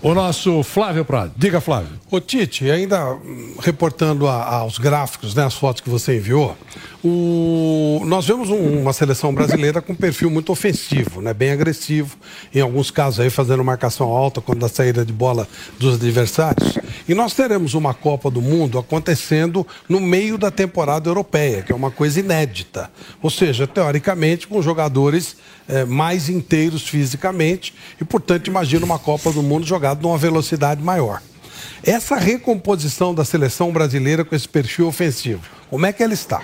O 0.01 0.13
nosso 0.13 0.61
Flávio 0.63 1.03
Prado. 1.03 1.31
Diga, 1.35 1.59
Flávio. 1.59 1.99
Ô, 2.11 2.19
Tite, 2.19 2.69
ainda 2.69 3.13
hum, 3.13 3.55
reportando 3.59 4.27
a, 4.27 4.57
aos 4.57 4.77
gráficos, 4.77 5.33
né, 5.33 5.45
as 5.45 5.55
fotos 5.55 5.81
que 5.81 5.89
você 5.89 6.17
enviou, 6.17 6.55
o... 7.03 8.01
nós 8.05 8.27
vemos 8.27 8.49
um, 8.49 8.81
uma 8.81 8.93
seleção 8.93 9.33
brasileira 9.33 9.81
com 9.81 9.95
perfil 9.95 10.29
muito 10.29 10.51
ofensivo, 10.51 11.21
né, 11.21 11.33
bem 11.33 11.51
agressivo, 11.51 12.17
em 12.53 12.61
alguns 12.61 12.91
casos 12.91 13.19
aí 13.19 13.29
fazendo 13.29 13.63
marcação 13.63 14.07
alta 14.07 14.41
quando 14.41 14.65
a 14.65 14.69
saída 14.69 15.05
de 15.05 15.13
bola 15.13 15.47
dos 15.79 15.95
adversários. 15.95 16.77
E 17.07 17.13
nós 17.13 17.33
teremos 17.33 17.73
uma 17.73 17.93
Copa 17.93 18.29
do 18.29 18.41
Mundo 18.41 18.77
acontecendo 18.77 19.65
no 19.87 19.99
meio 19.99 20.37
da 20.37 20.51
temporada 20.51 21.09
europeia, 21.09 21.61
que 21.61 21.71
é 21.71 21.75
uma 21.75 21.91
coisa 21.91 22.19
inédita. 22.19 22.91
Ou 23.21 23.29
seja, 23.29 23.65
teoricamente, 23.65 24.47
com 24.47 24.61
jogadores 24.61 25.37
é, 25.67 25.85
mais 25.85 26.29
inteiros 26.29 26.87
fisicamente 26.87 27.73
e, 27.99 28.05
portanto, 28.05 28.47
imagina 28.47 28.85
uma 28.85 28.99
Copa 28.99 29.31
do 29.31 29.41
Mundo 29.41 29.54
jogada 29.63 30.01
numa 30.01 30.17
velocidade 30.17 30.81
maior. 30.81 31.21
Essa 31.83 32.15
recomposição 32.15 33.13
da 33.13 33.23
seleção 33.23 33.71
brasileira 33.71 34.25
com 34.25 34.35
esse 34.35 34.49
perfil 34.49 34.87
ofensivo, 34.87 35.43
como 35.69 35.85
é 35.85 35.93
que 35.93 36.03
ela 36.03 36.13
está? 36.13 36.41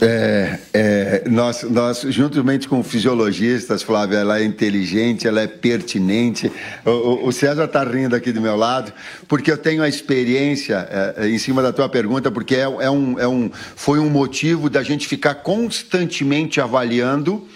É, 0.00 0.58
é, 0.74 1.24
nós, 1.26 1.62
nós, 1.62 2.02
juntamente 2.10 2.68
com 2.68 2.82
fisiologistas, 2.82 3.82
Flávia, 3.82 4.18
ela 4.18 4.38
é 4.38 4.44
inteligente, 4.44 5.26
ela 5.26 5.40
é 5.40 5.46
pertinente. 5.46 6.52
O, 6.84 7.28
o 7.28 7.32
César 7.32 7.64
está 7.64 7.82
rindo 7.82 8.14
aqui 8.14 8.30
do 8.30 8.40
meu 8.40 8.56
lado, 8.56 8.92
porque 9.26 9.50
eu 9.50 9.56
tenho 9.56 9.82
a 9.82 9.88
experiência 9.88 10.86
é, 11.16 11.28
em 11.28 11.38
cima 11.38 11.62
da 11.62 11.72
tua 11.72 11.88
pergunta, 11.88 12.30
porque 12.30 12.56
é, 12.56 12.60
é, 12.60 12.90
um, 12.90 13.18
é 13.18 13.26
um, 13.26 13.50
foi 13.74 13.98
um 13.98 14.10
motivo 14.10 14.68
da 14.68 14.82
gente 14.82 15.08
ficar 15.08 15.36
constantemente 15.36 16.60
avaliando. 16.60 17.46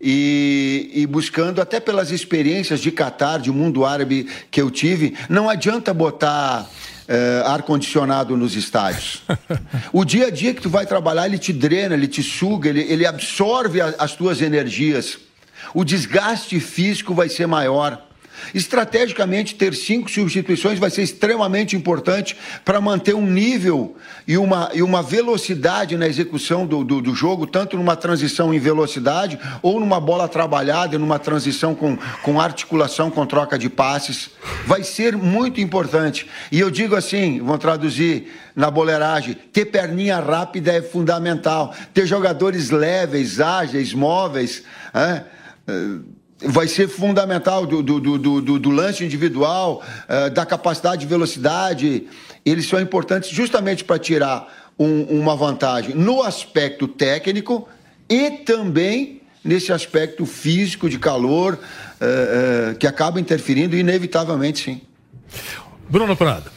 E, 0.00 0.90
e, 0.94 1.06
buscando, 1.06 1.60
até 1.60 1.80
pelas 1.80 2.10
experiências 2.10 2.80
de 2.80 2.90
Catar, 2.90 3.38
de 3.38 3.50
mundo 3.50 3.84
árabe 3.84 4.28
que 4.50 4.60
eu 4.60 4.70
tive, 4.70 5.16
não 5.28 5.48
adianta 5.48 5.94
botar 5.94 6.68
é, 7.08 7.42
ar-condicionado 7.46 8.36
nos 8.36 8.54
estádios. 8.54 9.22
O 9.92 10.04
dia 10.04 10.26
a 10.26 10.30
dia 10.30 10.52
que 10.52 10.60
tu 10.60 10.68
vai 10.68 10.84
trabalhar, 10.84 11.26
ele 11.26 11.38
te 11.38 11.52
drena, 11.52 11.94
ele 11.94 12.08
te 12.08 12.22
suga, 12.22 12.68
ele, 12.68 12.80
ele 12.82 13.06
absorve 13.06 13.80
a, 13.80 13.94
as 13.98 14.14
tuas 14.14 14.42
energias. 14.42 15.18
O 15.72 15.84
desgaste 15.84 16.60
físico 16.60 17.14
vai 17.14 17.28
ser 17.28 17.46
maior. 17.46 18.05
Estrategicamente, 18.54 19.54
ter 19.54 19.74
cinco 19.74 20.10
substituições 20.10 20.78
vai 20.78 20.90
ser 20.90 21.02
extremamente 21.02 21.76
importante 21.76 22.36
para 22.64 22.80
manter 22.80 23.14
um 23.14 23.26
nível 23.26 23.96
e 24.26 24.36
uma, 24.36 24.70
e 24.74 24.82
uma 24.82 25.02
velocidade 25.02 25.96
na 25.96 26.06
execução 26.06 26.66
do, 26.66 26.84
do, 26.84 27.00
do, 27.00 27.14
jogo, 27.14 27.46
tanto 27.46 27.76
numa 27.76 27.96
transição 27.96 28.52
em 28.52 28.58
velocidade 28.58 29.38
ou 29.62 29.80
numa 29.80 30.00
bola 30.00 30.28
trabalhada, 30.28 30.98
numa 30.98 31.18
transição 31.18 31.74
com, 31.74 31.96
com 32.22 32.40
articulação, 32.40 33.10
com 33.10 33.26
troca 33.26 33.58
de 33.58 33.68
passes. 33.68 34.30
Vai 34.66 34.82
ser 34.82 35.16
muito 35.16 35.60
importante. 35.60 36.26
E 36.50 36.60
eu 36.60 36.70
digo 36.70 36.94
assim: 36.94 37.40
vou 37.40 37.58
traduzir 37.58 38.32
na 38.54 38.70
boleiragem: 38.70 39.34
ter 39.52 39.66
perninha 39.66 40.18
rápida 40.18 40.72
é 40.72 40.82
fundamental, 40.82 41.74
ter 41.92 42.06
jogadores 42.06 42.70
leves, 42.70 43.40
ágeis, 43.40 43.92
móveis. 43.92 44.62
Vai 46.40 46.68
ser 46.68 46.88
fundamental 46.88 47.66
do, 47.66 47.82
do, 47.82 48.00
do, 48.00 48.40
do, 48.40 48.58
do 48.58 48.70
lance 48.70 49.04
individual, 49.04 49.82
uh, 50.08 50.30
da 50.30 50.44
capacidade 50.44 51.00
de 51.00 51.06
velocidade. 51.06 52.06
Eles 52.44 52.68
são 52.68 52.80
importantes 52.80 53.30
justamente 53.30 53.84
para 53.84 53.98
tirar 53.98 54.72
um, 54.78 55.02
uma 55.04 55.34
vantagem 55.34 55.94
no 55.94 56.22
aspecto 56.22 56.86
técnico 56.86 57.68
e 58.08 58.30
também 58.30 59.22
nesse 59.42 59.72
aspecto 59.72 60.26
físico 60.26 60.90
de 60.90 60.98
calor 60.98 61.54
uh, 61.54 62.72
uh, 62.72 62.74
que 62.76 62.86
acaba 62.86 63.20
interferindo 63.20 63.76
inevitavelmente, 63.76 64.64
sim. 64.64 64.80
Bruno 65.88 66.16
Prado. 66.16 66.50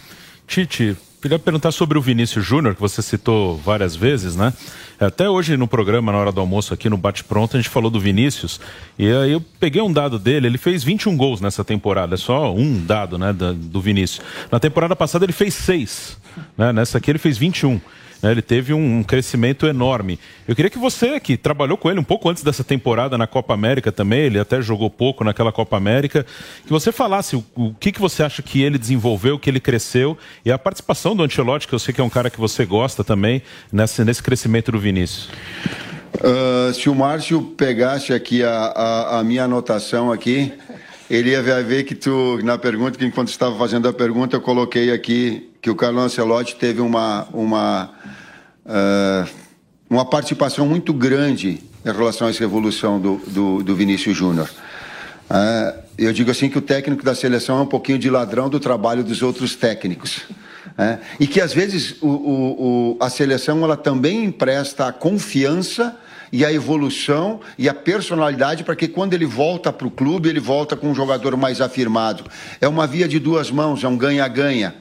Tite, 0.47 0.97
queria 1.21 1.37
perguntar 1.37 1.71
sobre 1.71 1.97
o 1.97 2.01
Vinícius 2.01 2.45
Júnior, 2.45 2.75
que 2.75 2.81
você 2.81 3.01
citou 3.01 3.57
várias 3.57 3.95
vezes, 3.95 4.35
né? 4.35 4.53
Até 4.99 5.29
hoje 5.29 5.55
no 5.55 5.67
programa, 5.67 6.11
na 6.11 6.17
hora 6.17 6.31
do 6.31 6.41
almoço 6.41 6.73
aqui 6.73 6.89
no 6.89 6.97
Bate 6.97 7.23
Pronto, 7.23 7.55
a 7.55 7.59
gente 7.59 7.69
falou 7.69 7.89
do 7.89 7.99
Vinícius. 7.99 8.59
E 8.97 9.09
aí 9.11 9.31
eu 9.31 9.41
peguei 9.59 9.81
um 9.81 9.91
dado 9.91 10.19
dele, 10.19 10.47
ele 10.47 10.57
fez 10.57 10.83
21 10.83 11.15
gols 11.15 11.41
nessa 11.41 11.63
temporada. 11.63 12.15
É 12.15 12.17
só 12.17 12.53
um 12.53 12.85
dado, 12.85 13.17
né, 13.17 13.33
do 13.33 13.79
Vinícius. 13.79 14.25
Na 14.51 14.59
temporada 14.59 14.95
passada 14.95 15.25
ele 15.25 15.33
fez 15.33 15.53
seis. 15.53 16.17
Né? 16.57 16.73
Nessa 16.73 16.97
aqui 16.97 17.11
ele 17.11 17.19
fez 17.19 17.37
21. 17.37 17.79
Né? 18.21 18.31
Ele 18.31 18.41
teve 18.41 18.73
um, 18.73 19.03
crescimento 19.03 19.65
enorme. 19.65 20.19
Eu 20.47 20.55
queria 20.55 20.69
que 20.69 20.77
você, 20.77 21.19
que 21.19 21.37
trabalhou 21.37 21.77
com 21.77 21.89
ele 21.89 21.99
um 21.99 22.03
pouco 22.03 22.29
antes 22.29 22.43
dessa 22.43 22.63
temporada 22.63 23.17
na 23.17 23.27
Copa 23.27 23.53
América 23.53 23.91
também, 23.91 24.21
ele 24.21 24.39
até 24.39 24.61
jogou 24.61 24.89
pouco 24.89 25.23
naquela 25.23 25.51
Copa 25.51 25.77
América, 25.77 26.25
que 26.65 26.71
você 26.71 26.91
falasse 26.91 27.35
o, 27.35 27.43
o 27.55 27.73
que, 27.73 27.91
que 27.91 27.99
você 27.99 28.23
acha 28.23 28.41
que 28.41 28.61
ele 28.61 28.77
desenvolveu, 28.77 29.39
que 29.39 29.49
ele 29.49 29.59
cresceu, 29.59 30.17
e 30.43 30.51
a 30.51 30.57
participação 30.57 31.15
do 31.15 31.23
Ancelotti, 31.23 31.67
que 31.67 31.73
eu 31.73 31.79
sei 31.79 31.93
que 31.93 32.01
é 32.01 32.03
um 32.03 32.09
cara 32.09 32.29
que 32.29 32.39
você 32.39 32.65
gosta 32.65 33.03
também, 33.03 33.41
nesse, 33.71 34.03
nesse 34.03 34.21
crescimento 34.21 34.71
do 34.71 34.79
Vinícius. 34.79 35.29
Uh, 36.15 36.73
se 36.73 36.89
o 36.89 36.95
Márcio 36.95 37.41
pegasse 37.41 38.13
aqui 38.13 38.43
a, 38.43 38.49
a, 38.49 39.19
a 39.19 39.23
minha 39.23 39.43
anotação 39.43 40.11
aqui, 40.11 40.51
ele 41.09 41.31
ia 41.31 41.41
ver 41.41 41.83
que 41.85 41.95
tu, 41.95 42.39
na 42.43 42.57
pergunta, 42.57 42.97
que 42.97 43.03
enquanto 43.03 43.29
estava 43.29 43.57
fazendo 43.57 43.87
a 43.87 43.93
pergunta, 43.93 44.35
eu 44.35 44.41
coloquei 44.41 44.91
aqui 44.91 45.49
que 45.59 45.69
o 45.69 45.75
Carlos 45.75 46.03
Ancelotti 46.03 46.55
teve 46.55 46.81
uma, 46.81 47.27
uma, 47.33 47.89
uh, 48.65 49.29
uma 49.89 50.05
participação 50.05 50.67
muito 50.67 50.93
grande 50.93 51.63
em 51.83 51.91
relação 51.91 52.27
a 52.27 52.29
essa 52.29 52.43
evolução 52.43 52.99
do, 52.99 53.17
do, 53.27 53.63
do 53.63 53.75
Vinícius 53.75 54.15
Júnior. 54.15 54.47
Uh, 55.29 55.79
eu 55.97 56.13
digo 56.13 56.29
assim 56.29 56.47
que 56.47 56.59
o 56.59 56.61
técnico 56.61 57.03
da 57.03 57.15
seleção 57.15 57.57
é 57.57 57.61
um 57.63 57.67
pouquinho 57.67 57.97
de 57.97 58.09
ladrão 58.09 58.47
do 58.47 58.59
trabalho 58.59 59.03
dos 59.03 59.23
outros 59.23 59.55
técnicos. 59.55 60.17
Uh, 60.17 60.99
e 61.19 61.25
que 61.25 61.41
às 61.41 61.51
vezes 61.51 61.95
o, 62.01 62.07
o, 62.07 62.91
o, 62.91 62.97
a 62.99 63.09
seleção 63.09 63.63
ela 63.63 63.75
também 63.75 64.25
empresta 64.25 64.87
a 64.87 64.93
confiança 64.93 65.97
e 66.31 66.45
a 66.45 66.51
evolução 66.51 67.39
e 67.57 67.67
a 67.67 67.73
personalidade 67.73 68.63
para 68.63 68.75
que 68.75 68.87
quando 68.87 69.13
ele 69.13 69.25
volta 69.25 69.71
para 69.71 69.87
o 69.87 69.91
clube, 69.91 70.29
ele 70.29 70.39
volta 70.39 70.75
com 70.75 70.89
um 70.91 70.95
jogador 70.95 71.35
mais 71.35 71.61
afirmado. 71.61 72.23
É 72.59 72.67
uma 72.67 72.85
via 72.85 73.07
de 73.07 73.19
duas 73.19 73.49
mãos, 73.51 73.83
é 73.83 73.87
um 73.87 73.97
ganha-ganha. 73.97 74.75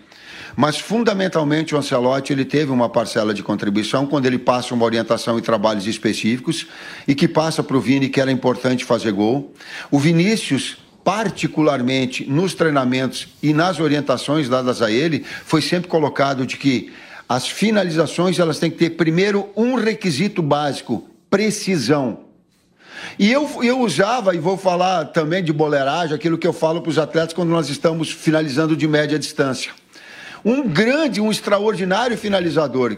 Mas 0.56 0.78
fundamentalmente 0.78 1.74
o 1.74 1.78
Ancelotti 1.78 2.32
ele 2.32 2.44
teve 2.44 2.72
uma 2.72 2.88
parcela 2.88 3.32
de 3.32 3.42
contribuição 3.42 4.06
quando 4.06 4.26
ele 4.26 4.38
passa 4.38 4.74
uma 4.74 4.84
orientação 4.84 5.38
e 5.38 5.42
trabalhos 5.42 5.86
específicos 5.86 6.66
e 7.06 7.14
que 7.14 7.28
passa 7.28 7.62
para 7.62 7.76
o 7.76 7.80
Vini 7.80 8.08
que 8.08 8.20
era 8.20 8.32
importante 8.32 8.84
fazer 8.84 9.12
gol. 9.12 9.54
O 9.90 9.98
Vinícius 9.98 10.78
particularmente 11.08 12.28
nos 12.28 12.52
treinamentos 12.52 13.28
e 13.42 13.54
nas 13.54 13.80
orientações 13.80 14.46
dadas 14.46 14.82
a 14.82 14.90
ele, 14.90 15.24
foi 15.42 15.62
sempre 15.62 15.88
colocado 15.88 16.44
de 16.44 16.58
que 16.58 16.92
as 17.26 17.48
finalizações 17.48 18.38
elas 18.38 18.58
têm 18.58 18.70
que 18.70 18.76
ter 18.76 18.90
primeiro 18.90 19.48
um 19.56 19.74
requisito 19.74 20.42
básico, 20.42 21.08
precisão. 21.30 22.28
E 23.18 23.30
eu, 23.30 23.48
eu 23.62 23.80
usava, 23.80 24.34
e 24.34 24.38
vou 24.38 24.56
falar 24.56 25.06
também 25.06 25.42
de 25.42 25.52
boleiragem, 25.52 26.14
aquilo 26.14 26.38
que 26.38 26.46
eu 26.46 26.52
falo 26.52 26.80
para 26.80 26.90
os 26.90 26.98
atletas 26.98 27.32
quando 27.32 27.50
nós 27.50 27.68
estamos 27.68 28.10
finalizando 28.10 28.76
de 28.76 28.88
média 28.88 29.18
distância. 29.18 29.72
Um 30.44 30.68
grande, 30.68 31.20
um 31.20 31.30
extraordinário 31.30 32.16
finalizador, 32.16 32.96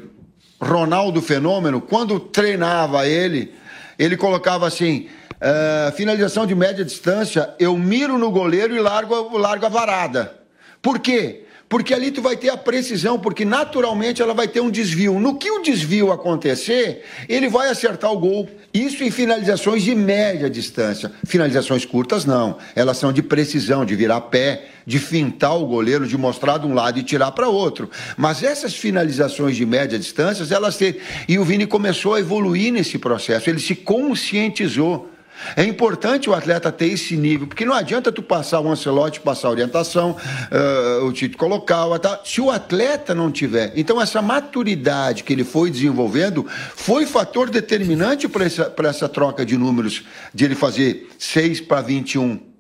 Ronaldo 0.61 1.23
Fenômeno, 1.23 1.81
quando 1.81 2.21
treinava 2.21 3.07
ele, 3.07 3.53
ele 3.99 4.17
colocava 4.17 4.67
assim: 4.67 5.09
uh, 5.37 5.93
finalização 5.93 6.47
de 6.47 6.55
média 6.55 6.85
distância, 6.85 7.55
eu 7.59 7.77
miro 7.77 8.19
no 8.19 8.31
goleiro 8.31 8.75
e 8.75 8.81
largo, 8.81 9.37
largo 9.37 9.67
a 9.67 9.69
varada. 9.69 10.39
Por 10.83 10.99
quê? 10.99 11.47
Porque 11.71 11.95
ali 11.95 12.11
tu 12.11 12.21
vai 12.21 12.37
ter 12.37 12.49
a 12.49 12.57
precisão, 12.57 13.17
porque 13.17 13.45
naturalmente 13.45 14.21
ela 14.21 14.35
vai 14.35 14.49
ter 14.49 14.61
um 14.61 14.69
desvio. 14.69 15.21
No 15.21 15.37
que 15.37 15.49
o 15.49 15.63
desvio 15.63 16.11
acontecer, 16.11 17.05
ele 17.29 17.49
vai 17.49 17.69
acertar 17.69 18.13
o 18.13 18.19
gol. 18.19 18.49
Isso 18.75 19.05
em 19.05 19.11
finalizações 19.13 19.85
de 19.85 19.95
média 19.95 20.51
distância. 20.51 21.13
Finalizações 21.25 21.85
curtas, 21.85 22.25
não. 22.25 22.59
Elas 22.75 22.97
são 22.97 23.13
de 23.13 23.23
precisão, 23.23 23.85
de 23.85 23.95
virar 23.95 24.21
pé, 24.23 24.65
de 24.85 24.99
fintar 24.99 25.57
o 25.57 25.65
goleiro, 25.65 26.09
de 26.09 26.19
mostrar 26.19 26.59
de 26.59 26.67
um 26.67 26.75
lado 26.75 26.99
e 26.99 27.05
tirar 27.05 27.31
para 27.31 27.49
outro. 27.49 27.89
Mas 28.17 28.43
essas 28.43 28.75
finalizações 28.75 29.55
de 29.55 29.65
média 29.65 29.97
distância, 29.97 30.45
elas 30.53 30.77
têm. 30.77 30.97
E 31.29 31.39
o 31.39 31.45
Vini 31.45 31.69
começou 31.69 32.15
a 32.15 32.21
evoluir 32.21 32.73
nesse 32.73 32.99
processo, 32.99 33.49
ele 33.49 33.61
se 33.61 33.77
conscientizou. 33.77 35.09
É 35.57 35.65
importante 35.65 36.29
o 36.29 36.35
atleta 36.35 36.71
ter 36.71 36.87
esse 36.87 37.17
nível, 37.17 37.47
porque 37.47 37.65
não 37.65 37.75
adianta 37.75 38.13
tu 38.13 38.23
passar 38.23 38.61
o 38.61 38.71
Ancelotti, 38.71 39.21
passar 39.21 39.49
a 39.49 39.51
orientação, 39.51 40.17
uh, 40.51 41.05
o 41.05 41.13
Tito 41.13 41.37
colocar, 41.37 41.85
se 42.25 42.41
o 42.41 42.51
atleta 42.51 43.15
não 43.15 43.31
tiver. 43.31 43.73
Então, 43.77 44.01
essa 44.01 44.21
maturidade 44.23 45.25
que 45.25 45.33
ele 45.33 45.45
foi 45.45 45.71
desenvolvendo 45.71 46.47
foi 46.75 47.07
fator 47.07 47.51
determinante 47.51 48.29
para 48.29 48.45
essa, 48.45 48.73
essa 48.85 49.09
troca 49.09 49.45
de 49.45 49.57
números, 49.57 50.05
de 50.35 50.45
ele 50.45 50.55
fazer 50.55 51.09
6 51.19 51.63
para 51.63 51.81
21. 51.81 52.51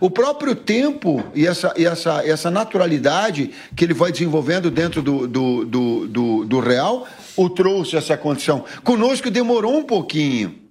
O 0.00 0.10
próprio 0.10 0.54
tempo 0.54 1.24
e 1.34 1.46
essa, 1.46 1.72
e 1.76 1.86
essa, 1.86 2.22
essa 2.26 2.50
naturalidade 2.50 3.50
que 3.74 3.84
ele 3.84 3.94
vai 3.94 4.12
desenvolvendo 4.12 4.70
dentro 4.70 5.02
do, 5.02 5.26
do, 5.26 5.64
do, 5.64 6.06
do, 6.06 6.44
do 6.44 6.60
Real 6.60 7.06
o 7.36 7.48
trouxe 7.48 7.96
essa 7.96 8.16
condição. 8.16 8.64
Conosco 8.84 9.30
demorou 9.30 9.76
um 9.76 9.82
pouquinho. 9.82 10.67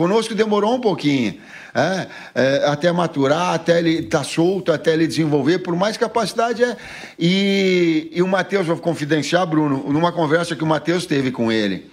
Conosco 0.00 0.34
demorou 0.34 0.76
um 0.76 0.80
pouquinho. 0.80 1.34
É, 1.74 2.06
é, 2.34 2.64
até 2.64 2.90
maturar, 2.90 3.52
até 3.52 3.78
ele 3.78 3.98
estar 3.98 4.20
tá 4.20 4.24
solto, 4.24 4.72
até 4.72 4.94
ele 4.94 5.06
desenvolver, 5.06 5.58
por 5.58 5.76
mais 5.76 5.98
capacidade 5.98 6.64
é. 6.64 6.74
E, 7.18 8.08
e 8.10 8.22
o 8.22 8.26
Matheus, 8.26 8.66
vou 8.66 8.78
confidenciar, 8.78 9.46
Bruno, 9.46 9.92
numa 9.92 10.10
conversa 10.10 10.56
que 10.56 10.64
o 10.64 10.66
Matheus 10.66 11.04
teve 11.04 11.30
com 11.30 11.52
ele 11.52 11.90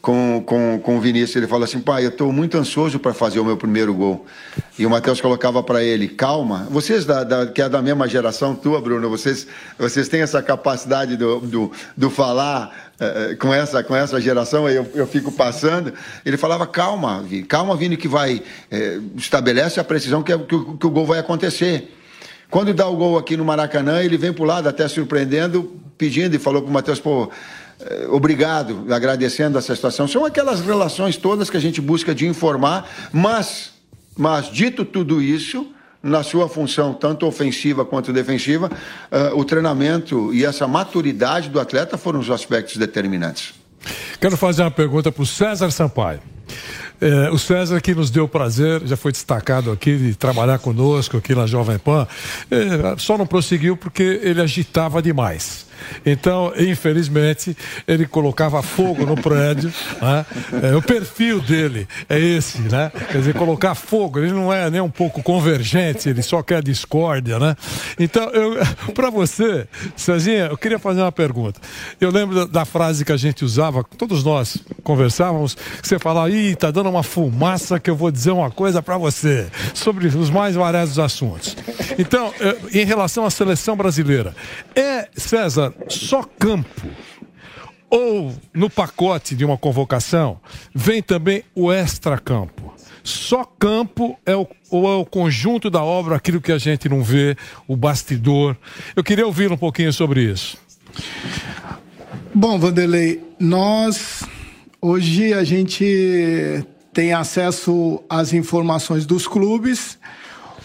com, 0.00 0.42
com, 0.44 0.80
com 0.82 0.96
o 0.96 1.00
Vinícius. 1.00 1.36
Ele 1.36 1.46
falou 1.46 1.64
assim: 1.64 1.80
pai, 1.80 2.04
eu 2.04 2.10
estou 2.10 2.32
muito 2.32 2.56
ansioso 2.56 2.98
para 2.98 3.12
fazer 3.12 3.40
o 3.40 3.44
meu 3.44 3.56
primeiro 3.56 3.92
gol. 3.94 4.26
E 4.78 4.86
o 4.86 4.90
Matheus 4.90 5.20
colocava 5.20 5.62
para 5.62 5.82
ele: 5.82 6.08
calma. 6.08 6.66
Vocês, 6.70 7.04
da, 7.04 7.24
da, 7.24 7.46
que 7.46 7.60
é 7.60 7.68
da 7.68 7.82
mesma 7.82 8.08
geração 8.08 8.54
tua, 8.54 8.80
Bruno, 8.80 9.08
vocês, 9.08 9.46
vocês 9.78 10.08
têm 10.08 10.20
essa 10.20 10.42
capacidade 10.42 11.16
do, 11.16 11.40
do, 11.40 11.72
do 11.96 12.10
falar 12.10 12.92
eh, 13.00 13.36
com, 13.38 13.52
essa, 13.52 13.82
com 13.82 13.94
essa 13.94 14.20
geração, 14.20 14.66
aí 14.66 14.76
eu, 14.76 14.86
eu 14.94 15.06
fico 15.06 15.32
passando. 15.32 15.92
Ele 16.24 16.36
falava: 16.36 16.66
calma, 16.66 17.24
calma, 17.48 17.76
Vini, 17.76 17.96
que 17.96 18.08
vai. 18.08 18.42
Eh, 18.70 19.00
estabelece 19.16 19.80
a 19.80 19.84
precisão 19.84 20.22
que, 20.22 20.36
que, 20.38 20.46
que 20.46 20.86
o 20.86 20.90
gol 20.90 21.06
vai 21.06 21.18
acontecer. 21.18 21.94
Quando 22.50 22.72
dá 22.72 22.88
o 22.88 22.96
gol 22.96 23.18
aqui 23.18 23.36
no 23.36 23.44
Maracanã, 23.44 24.02
ele 24.02 24.16
vem 24.16 24.32
para 24.32 24.42
o 24.42 24.46
lado, 24.46 24.68
até 24.68 24.88
surpreendendo, 24.88 25.78
pedindo, 25.98 26.34
e 26.34 26.38
falou 26.38 26.62
para 26.62 26.70
o 26.70 26.72
Matheus: 26.72 26.98
pô 26.98 27.30
obrigado, 28.10 28.86
agradecendo 28.90 29.58
essa 29.58 29.74
situação. 29.74 30.08
São 30.08 30.24
aquelas 30.24 30.60
relações 30.60 31.16
todas 31.16 31.48
que 31.48 31.56
a 31.56 31.60
gente 31.60 31.80
busca 31.80 32.14
de 32.14 32.26
informar, 32.26 32.88
mas, 33.12 33.70
mas 34.16 34.50
dito 34.50 34.84
tudo 34.84 35.22
isso, 35.22 35.66
na 36.02 36.22
sua 36.22 36.48
função 36.48 36.94
tanto 36.94 37.26
ofensiva 37.26 37.84
quanto 37.84 38.12
defensiva, 38.12 38.70
uh, 39.10 39.38
o 39.38 39.44
treinamento 39.44 40.32
e 40.32 40.44
essa 40.44 40.66
maturidade 40.66 41.48
do 41.48 41.60
atleta 41.60 41.98
foram 41.98 42.20
os 42.20 42.30
aspectos 42.30 42.76
determinantes. 42.76 43.54
Quero 44.20 44.36
fazer 44.36 44.62
uma 44.62 44.70
pergunta 44.70 45.10
para 45.12 45.22
o 45.22 45.26
César 45.26 45.70
Sampaio. 45.70 46.20
É, 47.00 47.30
o 47.30 47.38
César 47.38 47.80
que 47.80 47.94
nos 47.94 48.10
deu 48.10 48.24
o 48.24 48.28
prazer, 48.28 48.84
já 48.84 48.96
foi 48.96 49.12
destacado 49.12 49.70
aqui, 49.70 49.96
de 49.96 50.14
trabalhar 50.16 50.58
conosco 50.58 51.16
aqui 51.16 51.32
na 51.32 51.46
Jovem 51.46 51.78
Pan, 51.78 52.08
é, 52.50 52.96
só 52.98 53.16
não 53.16 53.26
prosseguiu 53.26 53.76
porque 53.76 54.02
ele 54.22 54.40
agitava 54.40 55.00
demais. 55.00 55.67
Então, 56.04 56.52
infelizmente, 56.56 57.56
ele 57.86 58.06
colocava 58.06 58.62
fogo 58.62 59.04
no 59.04 59.16
prédio. 59.16 59.72
Né? 59.98 60.26
É, 60.62 60.76
o 60.76 60.82
perfil 60.82 61.40
dele 61.40 61.88
é 62.08 62.18
esse, 62.18 62.60
né? 62.60 62.92
Quer 63.10 63.18
dizer, 63.18 63.34
colocar 63.34 63.74
fogo. 63.74 64.18
Ele 64.18 64.32
não 64.32 64.52
é 64.52 64.70
nem 64.70 64.80
um 64.80 64.90
pouco 64.90 65.22
convergente, 65.22 66.08
ele 66.08 66.22
só 66.22 66.42
quer 66.42 66.62
discórdia, 66.62 67.38
né? 67.38 67.56
Então, 67.98 68.30
para 68.94 69.10
você, 69.10 69.66
Cezinha, 69.96 70.46
eu 70.46 70.56
queria 70.56 70.78
fazer 70.78 71.00
uma 71.00 71.10
pergunta. 71.12 71.60
Eu 72.00 72.10
lembro 72.10 72.34
da, 72.34 72.60
da, 72.60 72.64
frase 72.64 73.04
que 73.04 73.12
a 73.12 73.16
gente 73.16 73.44
usava, 73.44 73.84
todos 73.96 74.22
nós 74.22 74.58
conversávamos, 74.82 75.54
que 75.54 75.88
você 75.88 75.98
falava, 75.98 76.30
ih, 76.30 76.54
tá 76.54 76.70
dando 76.70 76.88
uma 76.88 77.02
fumaça 77.02 77.80
que 77.80 77.90
eu 77.90 77.96
vou 77.96 78.10
dizer 78.10 78.30
uma 78.30 78.50
coisa 78.50 78.82
para 78.82 78.96
você, 78.96 79.48
sobre 79.74 80.06
os 80.06 80.30
mais 80.30 80.54
variados 80.54 80.98
assuntos. 80.98 81.56
Então, 81.98 82.32
em 82.72 82.84
relação 82.84 83.24
à 83.24 83.30
seleção 83.30 83.76
brasileira, 83.76 84.34
é, 84.74 85.08
César, 85.16 85.67
só 85.88 86.22
campo 86.22 86.88
ou 87.90 88.34
no 88.52 88.68
pacote 88.68 89.34
de 89.34 89.44
uma 89.44 89.56
convocação 89.56 90.38
vem 90.74 91.02
também 91.02 91.42
o 91.54 91.72
extra-campo. 91.72 92.74
Só 93.02 93.44
campo 93.44 94.18
é 94.26 94.36
o, 94.36 94.46
ou 94.70 94.92
é 94.92 94.96
o 94.96 95.04
conjunto 95.06 95.70
da 95.70 95.82
obra, 95.82 96.16
aquilo 96.16 96.40
que 96.40 96.52
a 96.52 96.58
gente 96.58 96.88
não 96.88 97.02
vê, 97.02 97.36
o 97.66 97.76
bastidor. 97.76 98.56
Eu 98.94 99.02
queria 99.02 99.26
ouvir 99.26 99.50
um 99.50 99.56
pouquinho 99.56 99.92
sobre 99.92 100.22
isso. 100.22 100.58
Bom, 102.34 102.58
Vanderlei, 102.58 103.22
nós 103.38 104.24
hoje 104.80 105.32
a 105.32 105.42
gente 105.42 106.64
tem 106.92 107.12
acesso 107.12 108.02
às 108.08 108.32
informações 108.32 109.06
dos 109.06 109.26
clubes. 109.26 109.98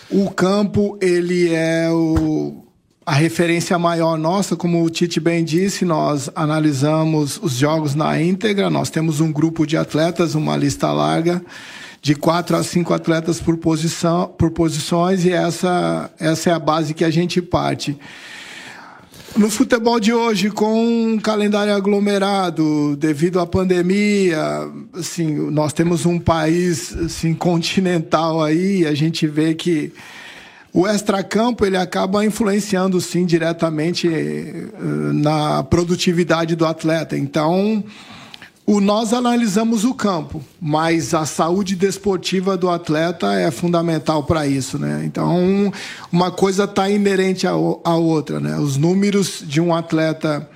O 0.09 0.29
campo 0.29 0.97
ele 1.01 1.53
é 1.53 1.89
o 1.89 2.62
a 3.05 3.13
referência 3.13 3.77
maior 3.77 4.17
nossa, 4.17 4.55
como 4.55 4.83
o 4.83 4.89
Tite 4.89 5.19
bem 5.19 5.43
disse, 5.43 5.83
nós 5.83 6.29
analisamos 6.33 7.37
os 7.41 7.53
jogos 7.53 7.95
na 7.95 8.21
íntegra, 8.21 8.69
nós 8.69 8.89
temos 8.89 9.19
um 9.19 9.31
grupo 9.31 9.65
de 9.67 9.75
atletas, 9.75 10.35
uma 10.35 10.55
lista 10.55 10.91
larga, 10.91 11.43
de 12.01 12.15
quatro 12.15 12.55
a 12.55 12.63
cinco 12.63 12.93
atletas 12.93 13.41
por, 13.41 13.57
posição, 13.57 14.33
por 14.37 14.51
posições, 14.51 15.25
e 15.25 15.31
essa, 15.31 16.09
essa 16.17 16.49
é 16.49 16.53
a 16.53 16.59
base 16.59 16.93
que 16.93 17.03
a 17.03 17.09
gente 17.09 17.41
parte. 17.41 17.97
No 19.35 19.49
futebol 19.49 19.99
de 19.99 20.13
hoje, 20.13 20.49
com 20.49 21.13
um 21.13 21.19
calendário 21.19 21.73
aglomerado, 21.73 22.95
devido 22.95 23.39
à 23.39 23.47
pandemia, 23.47 24.39
assim, 24.93 25.49
nós 25.49 25.73
temos 25.73 26.05
um 26.05 26.19
país 26.19 26.95
assim, 26.95 27.33
continental 27.33 28.41
aí, 28.41 28.85
a 28.85 28.93
gente 28.93 29.27
vê 29.27 29.55
que 29.55 29.91
o 30.73 30.87
extracampo 30.87 31.63
ele 31.65 31.77
acaba 31.77 32.25
influenciando 32.25 32.99
sim 32.99 33.27
diretamente 33.27 34.07
eh, 34.07 34.69
na 35.13 35.61
produtividade 35.61 36.55
do 36.55 36.65
atleta. 36.65 37.15
Então, 37.15 37.83
o, 38.65 38.81
nós 38.81 39.13
analisamos 39.13 39.83
o 39.83 39.93
campo, 39.93 40.41
mas 40.59 41.13
a 41.13 41.27
saúde 41.27 41.75
desportiva 41.75 42.57
do 42.57 42.71
atleta 42.71 43.33
é 43.33 43.51
fundamental 43.51 44.23
para 44.23 44.47
isso, 44.47 44.79
né? 44.79 45.03
Então, 45.05 45.71
uma 46.11 46.31
coisa 46.31 46.63
está 46.63 46.89
inerente 46.89 47.45
à, 47.45 47.53
outra, 47.53 48.39
né? 48.39 48.57
Os 48.57 48.75
números 48.75 49.43
de 49.45 49.61
um 49.61 49.75
atleta 49.75 50.49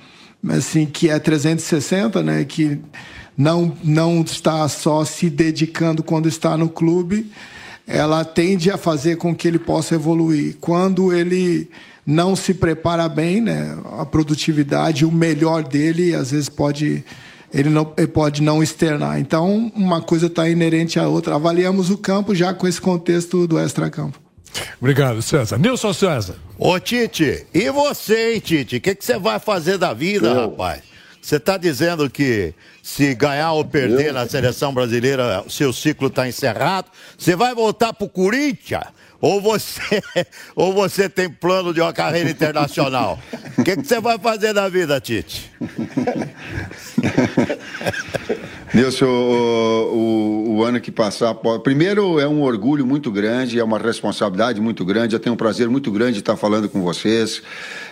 assim 0.48 0.84
que 0.84 1.08
é 1.08 1.18
360, 1.20 2.24
né? 2.24 2.44
Que 2.44 2.80
não 3.36 3.72
não 3.84 4.20
está 4.22 4.66
só 4.68 5.04
se 5.04 5.30
dedicando 5.30 6.02
quando 6.02 6.26
está 6.26 6.56
no 6.56 6.68
clube 6.68 7.30
ela 7.88 8.22
tende 8.22 8.70
a 8.70 8.76
fazer 8.76 9.16
com 9.16 9.34
que 9.34 9.48
ele 9.48 9.58
possa 9.58 9.94
evoluir. 9.94 10.56
Quando 10.60 11.10
ele 11.12 11.70
não 12.06 12.36
se 12.36 12.52
prepara 12.52 13.08
bem, 13.08 13.40
né, 13.40 13.76
a 13.98 14.04
produtividade, 14.04 15.06
o 15.06 15.10
melhor 15.10 15.62
dele, 15.62 16.14
às 16.14 16.30
vezes 16.30 16.50
pode 16.50 17.02
ele 17.52 17.70
não 17.70 17.94
ele 17.96 18.06
pode 18.08 18.42
não 18.42 18.62
externar. 18.62 19.18
Então, 19.18 19.72
uma 19.74 20.02
coisa 20.02 20.26
está 20.26 20.46
inerente 20.46 21.00
à 21.00 21.08
outra. 21.08 21.34
Avaliamos 21.34 21.88
o 21.88 21.96
campo 21.96 22.34
já 22.34 22.52
com 22.52 22.68
esse 22.68 22.80
contexto 22.80 23.46
do 23.46 23.58
extracampo. 23.58 24.20
Obrigado, 24.78 25.22
César. 25.22 25.58
Nilson 25.58 25.92
César. 25.94 26.36
Ô, 26.58 26.78
Tite, 26.78 27.46
e 27.54 27.70
você, 27.70 28.34
hein, 28.34 28.40
Tite? 28.40 28.76
O 28.76 28.80
que, 28.80 28.94
que 28.94 29.04
você 29.04 29.18
vai 29.18 29.38
fazer 29.38 29.78
da 29.78 29.94
vida, 29.94 30.28
Eu... 30.28 30.50
rapaz? 30.50 30.82
Você 31.20 31.36
está 31.36 31.56
dizendo 31.56 32.08
que 32.08 32.54
se 32.88 33.14
ganhar 33.14 33.52
ou 33.52 33.66
perder 33.66 34.06
Eu... 34.06 34.12
na 34.14 34.26
seleção 34.26 34.72
brasileira, 34.72 35.44
o 35.46 35.50
seu 35.50 35.74
ciclo 35.74 36.08
está 36.08 36.26
encerrado? 36.26 36.86
Você 37.18 37.36
vai 37.36 37.54
voltar 37.54 37.92
para 37.92 38.06
o 38.06 38.08
Corinthians? 38.08 38.86
Ou 39.20 39.40
você, 39.40 40.00
ou 40.54 40.72
você 40.72 41.08
tem 41.08 41.28
plano 41.28 41.74
de 41.74 41.80
uma 41.80 41.92
carreira 41.92 42.30
internacional? 42.30 43.18
O 43.56 43.64
que, 43.64 43.76
que 43.76 43.84
você 43.84 44.00
vai 44.00 44.18
fazer 44.18 44.52
da 44.52 44.68
vida, 44.68 45.00
Tite? 45.00 45.50
Nilson, 48.72 49.06
o, 49.06 49.94
o, 49.94 50.56
o, 50.56 50.64
ano 50.64 50.80
que 50.80 50.92
passar, 50.92 51.34
primeiro 51.64 52.20
é 52.20 52.28
um 52.28 52.42
orgulho 52.42 52.86
muito 52.86 53.10
grande, 53.10 53.58
é 53.58 53.64
uma 53.64 53.78
responsabilidade 53.78 54.60
muito 54.60 54.84
grande. 54.84 55.16
Eu 55.16 55.20
tenho 55.20 55.34
um 55.34 55.38
prazer 55.38 55.68
muito 55.68 55.90
grande 55.90 56.12
de 56.14 56.18
estar 56.20 56.36
falando 56.36 56.68
com 56.68 56.80
vocês. 56.80 57.42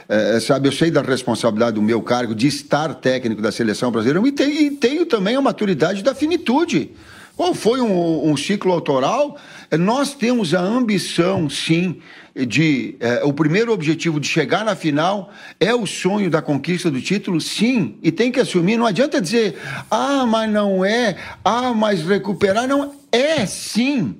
É, 0.09 0.37
é, 0.37 0.41
sabe, 0.41 0.69
eu 0.69 0.73
sei 0.73 0.91
da 0.91 1.03
responsabilidade 1.03 1.75
do 1.75 1.83
meu 1.83 2.01
cargo 2.03 2.35
de 2.35 2.47
estar 2.47 2.95
técnico 2.95 3.43
da 3.43 3.51
seleção 3.51 3.91
brasileira 3.91 4.27
e 4.29 4.33
tenho, 4.33 4.61
e 4.61 4.71
tenho 4.71 5.07
também 5.07 5.35
a 5.35 5.41
maturidade 5.41 6.05
da 6.05 6.15
finitude. 6.15 6.93
Qual 7.37 7.55
foi 7.55 7.83
um, 7.83 8.31
um, 8.31 8.37
ciclo 8.37 8.73
autoral? 8.73 9.37
É, 9.71 9.77
nós 9.77 10.15
temos 10.15 10.55
a 10.55 10.61
ambição, 10.61 11.51
sim, 11.51 12.01
de. 12.35 12.97
É, 12.99 13.23
o 13.25 13.33
primeiro 13.33 13.73
objetivo 13.73 14.19
de 14.19 14.27
chegar 14.27 14.65
na 14.65 14.75
final 14.75 15.31
é 15.61 15.75
o 15.75 15.87
sonho 15.87 16.31
da 16.31 16.41
conquista 16.41 16.91
do 16.91 17.01
título, 17.01 17.39
sim, 17.39 17.99
e 18.03 18.11
tem 18.11 18.33
que 18.33 18.41
assumir. 18.41 18.79
Não 18.79 18.87
adianta 18.87 19.21
dizer, 19.21 19.55
ah, 19.91 20.25
mas 20.25 20.51
não 20.51 20.83
é, 20.83 21.17
ah, 21.45 21.75
mas 21.75 22.03
recuperar. 22.03 22.67
Não, 22.67 22.95
é 23.13 23.45
sim. 23.45 24.17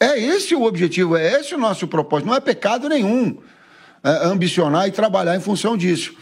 É 0.00 0.18
esse 0.18 0.56
o 0.56 0.64
objetivo, 0.64 1.16
é 1.16 1.40
esse 1.40 1.54
o 1.54 1.58
nosso 1.58 1.86
propósito, 1.86 2.26
não 2.26 2.34
é 2.34 2.40
pecado 2.40 2.88
nenhum 2.88 3.38
é, 4.02 4.26
ambicionar 4.26 4.88
e 4.88 4.92
trabalhar 4.92 5.36
em 5.36 5.40
função 5.40 5.76
disso. 5.76 6.12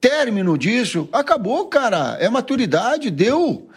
Término 0.00 0.56
disso, 0.56 1.06
acabou, 1.12 1.66
cara. 1.66 2.16
É 2.18 2.30
maturidade, 2.30 3.10
deu. 3.10 3.68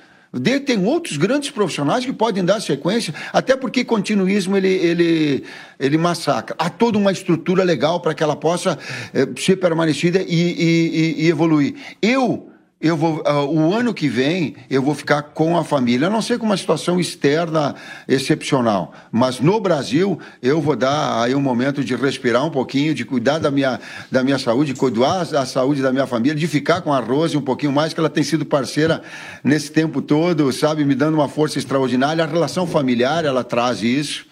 Tem 0.65 0.85
outros 0.85 1.17
grandes 1.17 1.49
profissionais 1.49 2.05
que 2.05 2.11
podem 2.11 2.43
dar 2.43 2.59
sequência, 2.61 3.13
até 3.31 3.55
porque 3.55 3.85
continuismo 3.85 4.57
ele, 4.57 4.67
ele, 4.67 5.43
ele 5.79 5.97
massacra. 5.97 6.55
Há 6.59 6.69
toda 6.69 6.97
uma 6.97 7.11
estrutura 7.11 7.63
legal 7.63 7.99
para 7.99 8.13
que 8.13 8.23
ela 8.23 8.35
possa 8.35 8.77
eh, 9.13 9.27
ser 9.37 9.55
permanecida 9.57 10.21
e, 10.21 10.25
e, 10.27 11.25
e 11.25 11.27
evoluir. 11.29 11.75
Eu 12.01 12.54
eu 12.85 12.95
vou, 12.95 13.23
uh, 13.25 13.45
o 13.47 13.73
ano 13.73 13.95
que 13.95 14.07
vem 14.07 14.55
eu 14.69 14.79
vou 14.79 14.93
ficar 14.93 15.23
com 15.23 15.57
a 15.57 15.63
família, 15.63 16.05
a 16.05 16.09
não 16.09 16.21
ser 16.21 16.37
com 16.37 16.45
uma 16.45 16.55
situação 16.55 16.99
externa 16.99 17.73
excepcional, 18.07 18.93
mas 19.11 19.39
no 19.39 19.59
Brasil 19.59 20.19
eu 20.39 20.61
vou 20.61 20.75
dar 20.75 21.23
aí 21.23 21.33
um 21.33 21.41
momento 21.41 21.83
de 21.83 21.95
respirar 21.95 22.45
um 22.45 22.51
pouquinho, 22.51 22.93
de 22.93 23.03
cuidar 23.03 23.39
da 23.39 23.49
minha, 23.49 23.79
da 24.11 24.23
minha 24.23 24.37
saúde, 24.37 24.71
de 24.71 24.79
cuidar 24.79 25.25
da 25.25 25.47
saúde 25.47 25.81
da 25.81 25.91
minha 25.91 26.05
família, 26.05 26.35
de 26.35 26.47
ficar 26.47 26.81
com 26.81 26.93
a 26.93 26.99
Rose 26.99 27.35
um 27.35 27.41
pouquinho 27.41 27.71
mais, 27.71 27.91
que 27.91 27.99
ela 27.99 28.09
tem 28.09 28.23
sido 28.23 28.45
parceira 28.45 29.01
nesse 29.43 29.71
tempo 29.71 29.99
todo, 29.99 30.53
sabe, 30.53 30.85
me 30.85 30.93
dando 30.93 31.15
uma 31.15 31.27
força 31.27 31.57
extraordinária. 31.57 32.23
A 32.23 32.27
relação 32.27 32.67
familiar, 32.67 33.25
ela 33.25 33.43
traz 33.43 33.81
isso. 33.81 34.27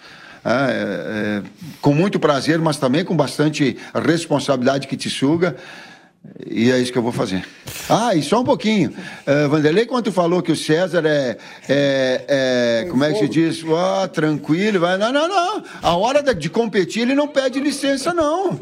É, 0.45 1.41
é, 1.41 1.43
com 1.81 1.93
muito 1.93 2.19
prazer, 2.19 2.59
mas 2.59 2.77
também 2.77 3.03
com 3.03 3.15
bastante 3.15 3.77
responsabilidade 3.95 4.87
que 4.87 4.97
te 4.97 5.09
suga. 5.09 5.55
E 6.49 6.71
é 6.71 6.79
isso 6.79 6.91
que 6.91 6.97
eu 6.97 7.03
vou 7.03 7.11
fazer. 7.11 7.45
Ah, 7.89 8.15
e 8.15 8.23
só 8.23 8.39
um 8.39 8.45
pouquinho. 8.45 8.93
Uh, 9.27 9.49
Vanderlei, 9.49 9.85
quando 9.85 10.05
tu 10.05 10.11
falou 10.11 10.41
que 10.41 10.53
o 10.53 10.55
César 10.55 11.03
é. 11.05 11.37
é, 11.67 12.83
é 12.83 12.87
como 12.89 13.03
é 13.03 13.11
que 13.11 13.19
se 13.19 13.27
diz? 13.27 13.63
Oh, 13.63 14.07
tranquilo, 14.07 14.79
vai. 14.79 14.97
Não, 14.97 15.11
não, 15.11 15.27
não. 15.27 15.63
A 15.81 15.97
hora 15.97 16.33
de 16.33 16.49
competir, 16.49 17.01
ele 17.01 17.13
não 17.13 17.27
pede 17.27 17.59
licença, 17.59 18.13
não. 18.13 18.57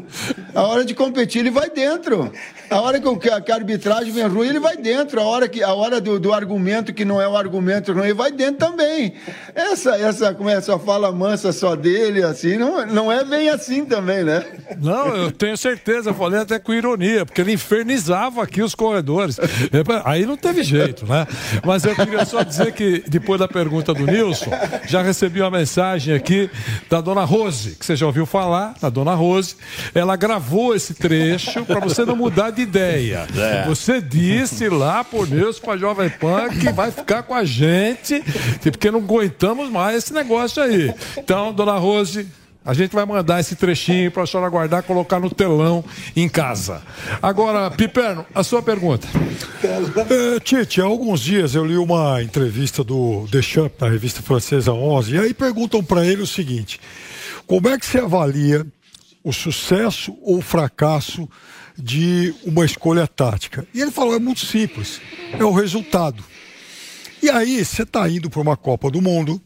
A 0.52 0.62
hora 0.62 0.84
de 0.84 0.92
competir, 0.92 1.40
ele 1.40 1.50
vai 1.50 1.70
dentro. 1.70 2.32
A 2.68 2.80
hora 2.80 2.98
que, 2.98 3.28
a, 3.28 3.40
que 3.40 3.52
a 3.52 3.54
arbitragem 3.54 4.12
vem 4.12 4.26
ruim, 4.26 4.48
ele 4.48 4.58
vai 4.58 4.76
dentro. 4.76 5.20
A 5.20 5.24
hora, 5.24 5.48
que, 5.48 5.62
a 5.62 5.72
hora 5.72 6.00
do, 6.00 6.18
do 6.18 6.32
argumento 6.32 6.92
que 6.92 7.04
não 7.04 7.20
é 7.20 7.28
o 7.28 7.36
argumento 7.36 7.92
ruim, 7.92 8.06
ele 8.06 8.14
vai 8.14 8.32
dentro 8.32 8.56
também. 8.56 9.14
Essa, 9.54 9.96
essa, 9.96 10.34
como 10.34 10.50
é, 10.50 10.54
essa 10.54 10.78
fala 10.80 11.12
mansa 11.12 11.52
só 11.52 11.76
dele, 11.76 12.24
assim, 12.24 12.56
não, 12.56 12.84
não 12.86 13.12
é 13.12 13.24
bem 13.24 13.50
assim 13.50 13.84
também, 13.84 14.24
né? 14.24 14.44
Não, 14.80 15.14
eu 15.14 15.30
tenho 15.30 15.56
certeza. 15.56 16.10
Eu 16.10 16.14
falei 16.14 16.40
até 16.40 16.58
com 16.58 16.74
ironia, 16.74 17.24
porque 17.24 17.40
ele 17.40 17.51
infernizava 17.52 18.42
aqui 18.42 18.62
os 18.62 18.74
corredores. 18.74 19.38
Aí 20.04 20.26
não 20.26 20.36
teve 20.36 20.62
jeito, 20.62 21.06
né? 21.06 21.26
Mas 21.64 21.84
eu 21.84 21.94
queria 21.94 22.24
só 22.24 22.42
dizer 22.42 22.72
que, 22.72 23.04
depois 23.06 23.38
da 23.38 23.48
pergunta 23.48 23.92
do 23.94 24.06
Nilson, 24.06 24.50
já 24.88 25.02
recebi 25.02 25.40
uma 25.40 25.50
mensagem 25.50 26.14
aqui 26.14 26.50
da 26.88 27.00
dona 27.00 27.24
Rose, 27.24 27.76
que 27.76 27.84
você 27.84 27.96
já 27.96 28.06
ouviu 28.06 28.26
falar, 28.26 28.74
da 28.80 28.88
dona 28.88 29.14
Rose. 29.14 29.56
Ela 29.94 30.16
gravou 30.16 30.74
esse 30.74 30.94
trecho 30.94 31.64
para 31.64 31.80
você 31.80 32.04
não 32.04 32.16
mudar 32.16 32.50
de 32.50 32.62
ideia. 32.62 33.26
É. 33.36 33.64
Você 33.66 34.00
disse 34.00 34.68
lá 34.68 35.04
por 35.04 35.28
Nilson 35.28 35.60
para 35.60 35.76
Jovem 35.76 36.10
Pan 36.10 36.48
que 36.48 36.70
vai 36.70 36.90
ficar 36.90 37.22
com 37.22 37.34
a 37.34 37.44
gente, 37.44 38.22
porque 38.62 38.90
não 38.90 39.00
aguentamos 39.00 39.70
mais 39.70 39.98
esse 39.98 40.12
negócio 40.12 40.62
aí. 40.62 40.92
Então, 41.16 41.52
dona 41.52 41.76
Rose, 41.76 42.26
a 42.64 42.74
gente 42.74 42.92
vai 42.92 43.04
mandar 43.04 43.40
esse 43.40 43.56
trechinho 43.56 44.10
para 44.10 44.22
a 44.22 44.26
senhora 44.26 44.48
guardar, 44.48 44.82
colocar 44.82 45.18
no 45.18 45.28
telão 45.28 45.84
em 46.14 46.28
casa. 46.28 46.82
Agora, 47.20 47.70
Piperno, 47.70 48.24
a 48.34 48.44
sua 48.44 48.62
pergunta. 48.62 49.08
É, 50.08 50.40
Tite, 50.40 50.80
há 50.80 50.84
alguns 50.84 51.20
dias 51.20 51.54
eu 51.54 51.64
li 51.64 51.76
uma 51.76 52.22
entrevista 52.22 52.84
do 52.84 53.26
Deschamps, 53.30 53.80
na 53.80 53.88
revista 53.88 54.22
francesa 54.22 54.72
11, 54.72 55.14
e 55.14 55.18
aí 55.18 55.34
perguntam 55.34 55.82
para 55.82 56.06
ele 56.06 56.22
o 56.22 56.26
seguinte: 56.26 56.80
como 57.46 57.68
é 57.68 57.78
que 57.78 57.86
se 57.86 57.98
avalia 57.98 58.66
o 59.24 59.32
sucesso 59.32 60.16
ou 60.22 60.38
o 60.38 60.42
fracasso 60.42 61.28
de 61.76 62.34
uma 62.44 62.64
escolha 62.64 63.06
tática? 63.06 63.66
E 63.74 63.80
ele 63.80 63.90
falou: 63.90 64.14
é 64.14 64.18
muito 64.20 64.46
simples, 64.46 65.00
é 65.32 65.44
o 65.44 65.52
resultado. 65.52 66.22
E 67.22 67.30
aí, 67.30 67.64
você 67.64 67.82
está 67.82 68.08
indo 68.08 68.28
para 68.28 68.40
uma 68.40 68.56
Copa 68.56 68.90
do 68.90 69.00
Mundo 69.00 69.40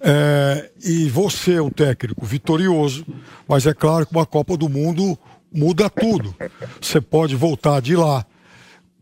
é, 0.00 0.70
e 0.84 1.08
você 1.08 1.54
é 1.54 1.62
um 1.62 1.70
técnico 1.70 2.24
vitorioso, 2.24 3.04
mas 3.46 3.66
é 3.66 3.74
claro 3.74 4.06
que 4.06 4.12
uma 4.12 4.26
Copa 4.26 4.56
do 4.56 4.68
Mundo 4.68 5.18
muda 5.52 5.90
tudo. 5.90 6.34
Você 6.80 7.00
pode 7.00 7.34
voltar 7.34 7.80
de 7.80 7.96
lá 7.96 8.24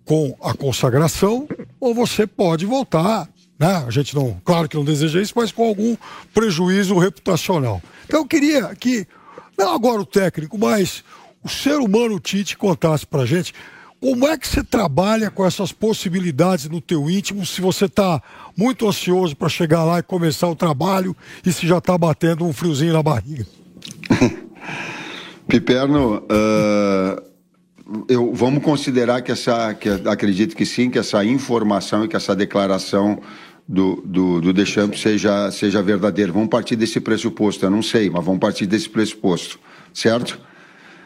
com 0.04 0.36
a 0.40 0.54
consagração, 0.54 1.48
ou 1.80 1.94
você 1.94 2.26
pode 2.26 2.64
voltar, 2.64 3.28
né? 3.58 3.84
A 3.86 3.90
gente 3.90 4.14
não, 4.14 4.40
claro 4.44 4.68
que 4.68 4.76
não 4.76 4.84
deseja 4.84 5.20
isso, 5.20 5.34
mas 5.36 5.50
com 5.50 5.66
algum 5.66 5.96
prejuízo 6.32 6.96
reputacional. 6.98 7.82
Então 8.06 8.20
eu 8.20 8.26
queria 8.26 8.74
que, 8.76 9.06
não 9.58 9.74
agora 9.74 10.00
o 10.00 10.06
técnico, 10.06 10.56
mas 10.56 11.02
o 11.42 11.48
ser 11.48 11.76
humano 11.76 12.20
Tite 12.20 12.56
contasse 12.56 13.04
pra 13.06 13.26
gente 13.26 13.52
como 14.00 14.26
é 14.26 14.36
que 14.36 14.46
você 14.46 14.62
trabalha 14.62 15.30
com 15.30 15.44
essas 15.44 15.72
possibilidades 15.72 16.68
no 16.68 16.80
teu 16.80 17.10
íntimo 17.10 17.44
se 17.46 17.60
você 17.60 17.86
está 17.86 18.22
muito 18.56 18.86
ansioso 18.86 19.34
para 19.34 19.48
chegar 19.48 19.84
lá 19.84 19.98
e 19.98 20.02
começar 20.02 20.48
o 20.48 20.56
trabalho 20.56 21.16
e 21.44 21.52
se 21.52 21.66
já 21.66 21.78
está 21.78 21.96
batendo 21.96 22.44
um 22.44 22.52
friozinho 22.52 22.92
na 22.92 23.02
barriga? 23.02 23.46
Piperno, 25.48 26.16
uh, 26.18 27.22
eu, 28.08 28.32
vamos 28.34 28.62
considerar 28.62 29.22
que 29.22 29.32
essa, 29.32 29.72
que 29.74 29.88
acredito 29.88 30.56
que 30.56 30.66
sim, 30.66 30.90
que 30.90 30.98
essa 30.98 31.24
informação 31.24 32.04
e 32.04 32.08
que 32.08 32.16
essa 32.16 32.34
declaração 32.34 33.20
do, 33.66 34.02
do, 34.04 34.40
do 34.40 34.52
Deschamps 34.52 35.00
seja, 35.00 35.50
seja 35.50 35.82
verdadeira. 35.82 36.32
Vamos 36.32 36.48
partir 36.48 36.76
desse 36.76 37.00
pressuposto, 37.00 37.64
eu 37.64 37.70
não 37.70 37.82
sei, 37.82 38.10
mas 38.10 38.24
vamos 38.24 38.40
partir 38.40 38.66
desse 38.66 38.88
pressuposto, 38.88 39.58
certo? 39.94 40.38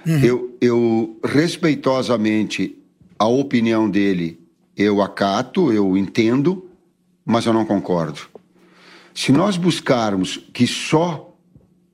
Uhum. 0.06 0.24
Eu, 0.24 0.56
eu 0.60 1.20
respeitosamente 1.22 2.79
a 3.20 3.26
opinião 3.26 3.88
dele 3.90 4.40
eu 4.74 5.02
acato, 5.02 5.70
eu 5.70 5.94
entendo, 5.94 6.70
mas 7.22 7.44
eu 7.44 7.52
não 7.52 7.66
concordo. 7.66 8.18
Se 9.14 9.30
nós 9.30 9.58
buscarmos 9.58 10.38
que 10.54 10.66
só 10.66 11.36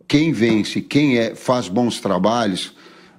quem 0.06 0.32
vence, 0.32 0.80
quem 0.80 1.18
é, 1.18 1.34
faz 1.34 1.66
bons 1.66 1.98
trabalhos, 1.98 2.76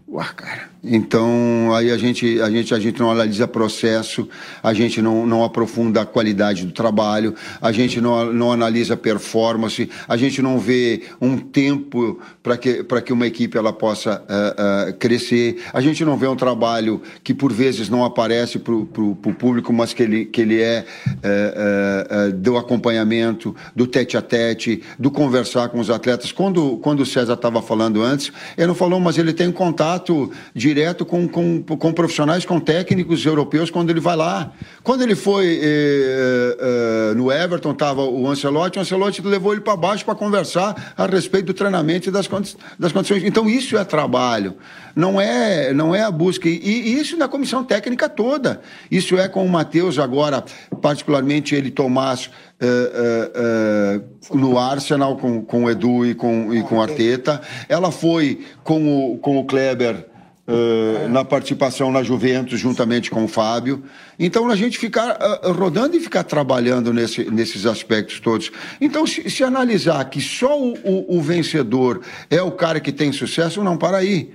ué, 0.08 0.26
cara, 0.34 0.72
então, 0.84 1.74
aí 1.74 1.92
a 1.92 1.98
gente, 1.98 2.40
a 2.40 2.50
gente, 2.50 2.74
a 2.74 2.80
gente 2.80 3.00
não 3.00 3.12
analisa 3.12 3.48
processo, 3.48 4.28
a 4.62 4.74
gente 4.74 5.02
não, 5.02 5.26
não 5.26 5.44
aprofunda 5.44 6.02
a 6.02 6.06
qualidade 6.06 6.66
do 6.66 6.72
trabalho, 6.72 7.34
a 7.62 7.72
gente 7.72 8.00
não, 8.00 8.32
não 8.32 8.52
analisa 8.52 8.96
performance, 8.96 9.90
a 10.08 10.16
gente 10.16 10.42
não 10.42 10.60
vê 10.60 11.04
um 11.20 11.38
tempo 11.38 12.20
para 12.44 12.58
que, 12.58 12.84
que 12.84 13.14
uma 13.14 13.26
equipe 13.26 13.58
ela 13.58 13.74
possa 13.74 14.22
uh, 14.22 14.92
uh, 14.92 14.94
crescer, 14.98 15.62
a 15.74 15.82
gente 15.82 16.06
não 16.06 16.16
vê 16.16 16.28
um 16.28 16.36
trabalho 16.36 17.02
que 17.24 17.34
por 17.34 17.52
vezes 17.52 17.90
não 17.90 18.06
aparece 18.06 18.60
para 18.60 18.74
o 18.74 18.86
público, 18.86 19.74
mas 19.74 19.94
que 19.94 20.04
ele, 20.04 20.26
que 20.26 20.42
ele 20.42 20.62
é 20.62 20.86
uh, 21.08 22.32
do 22.34 22.56
acompanhamento, 22.56 23.56
do 23.76 23.88
tete 23.88 24.16
a 24.16 24.22
tete, 24.22 24.84
do 24.98 25.10
conversar 25.10 25.70
com 25.70 25.80
os 25.80 25.90
atletas. 25.90 26.32
Quando, 26.32 26.78
quando 26.78 27.02
o 27.02 27.06
César 27.06 27.34
estava 27.34 27.62
falando 27.62 28.02
antes, 28.02 28.32
ele 28.58 28.68
não 28.68 28.76
falou, 28.76 29.00
mas 29.00 29.18
ele 29.18 29.34
tem 29.34 29.52
contato 29.52 30.32
de 30.54 30.77
direto 30.78 31.04
com, 31.04 31.28
com, 31.28 31.64
com 31.64 31.92
profissionais, 31.92 32.46
com 32.46 32.60
técnicos 32.60 33.26
europeus 33.26 33.72
quando 33.72 33.90
ele 33.90 34.00
vai 34.00 34.16
lá. 34.16 34.52
Quando 34.84 35.02
ele 35.02 35.16
foi 35.16 35.60
eh, 35.60 36.58
eh, 36.60 37.14
no 37.16 37.32
Everton, 37.32 37.72
estava 37.72 38.04
o 38.04 38.28
Ancelotti, 38.28 38.78
o 38.78 38.82
Ancelotti 38.82 39.22
levou 39.24 39.54
ele 39.54 39.62
para 39.62 39.76
baixo 39.76 40.06
para 40.06 40.14
conversar 40.14 40.94
a 40.96 41.08
respeito 41.08 41.48
do 41.48 41.54
treinamento 41.56 42.10
e 42.10 42.12
das, 42.12 42.30
das 42.78 42.92
condições. 42.92 43.24
Então, 43.24 43.50
isso 43.50 43.76
é 43.76 43.84
trabalho, 43.84 44.56
não 44.96 45.20
é, 45.20 45.74
não 45.74 45.96
é 45.96 46.04
a 46.04 46.12
busca. 46.12 46.48
E, 46.48 46.60
e 46.60 47.00
isso 47.00 47.18
na 47.18 47.28
comissão 47.28 47.64
técnica 47.64 48.08
toda. 48.08 48.62
Isso 48.92 49.18
é 49.18 49.28
com 49.28 49.44
o 49.44 49.50
Matheus 49.50 49.98
agora, 49.98 50.44
particularmente 50.80 51.56
ele, 51.56 51.72
Tomás, 51.72 52.30
uh, 52.62 53.98
uh, 54.32 54.38
no 54.38 54.60
Arsenal 54.60 55.18
com, 55.18 55.42
com 55.42 55.64
o 55.64 55.72
Edu 55.72 56.06
e 56.06 56.14
com, 56.14 56.54
e 56.54 56.62
com 56.62 56.80
Arteta. 56.80 57.42
Ela 57.68 57.90
foi 57.90 58.46
com 58.64 59.14
o, 59.14 59.18
com 59.18 59.40
o 59.40 59.46
Kleber 59.46 60.06
Uh, 60.48 61.10
na 61.10 61.26
participação 61.26 61.92
na 61.92 62.02
Juventus, 62.02 62.58
juntamente 62.58 63.12
com 63.12 63.26
o 63.26 63.28
Fábio. 63.28 63.84
Então, 64.18 64.50
a 64.50 64.56
gente 64.56 64.78
ficar 64.78 65.18
uh, 65.44 65.52
rodando 65.52 65.98
e 65.98 66.00
ficar 66.00 66.24
trabalhando 66.24 66.94
nesse, 66.94 67.30
nesses 67.30 67.66
aspectos 67.66 68.22
todos. 68.22 68.50
Então, 68.80 69.06
se, 69.06 69.30
se 69.30 69.44
analisar 69.44 70.06
que 70.06 70.22
só 70.22 70.58
o, 70.58 70.74
o, 70.86 71.18
o, 71.18 71.22
vencedor 71.22 72.00
é 72.30 72.42
o 72.42 72.50
cara 72.50 72.80
que 72.80 72.94
tem 72.94 73.12
sucesso, 73.12 73.62
não, 73.62 73.76
para 73.76 73.98
aí. 73.98 74.32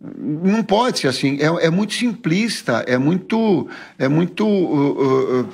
Não 0.00 0.64
pode 0.64 0.98
ser 0.98 1.06
assim. 1.06 1.38
É, 1.40 1.66
é 1.66 1.70
muito 1.70 1.94
simplista, 1.94 2.84
é 2.84 2.98
muito. 2.98 3.68
É 3.96 4.08
muito. 4.08 4.44
Uh, 4.44 5.48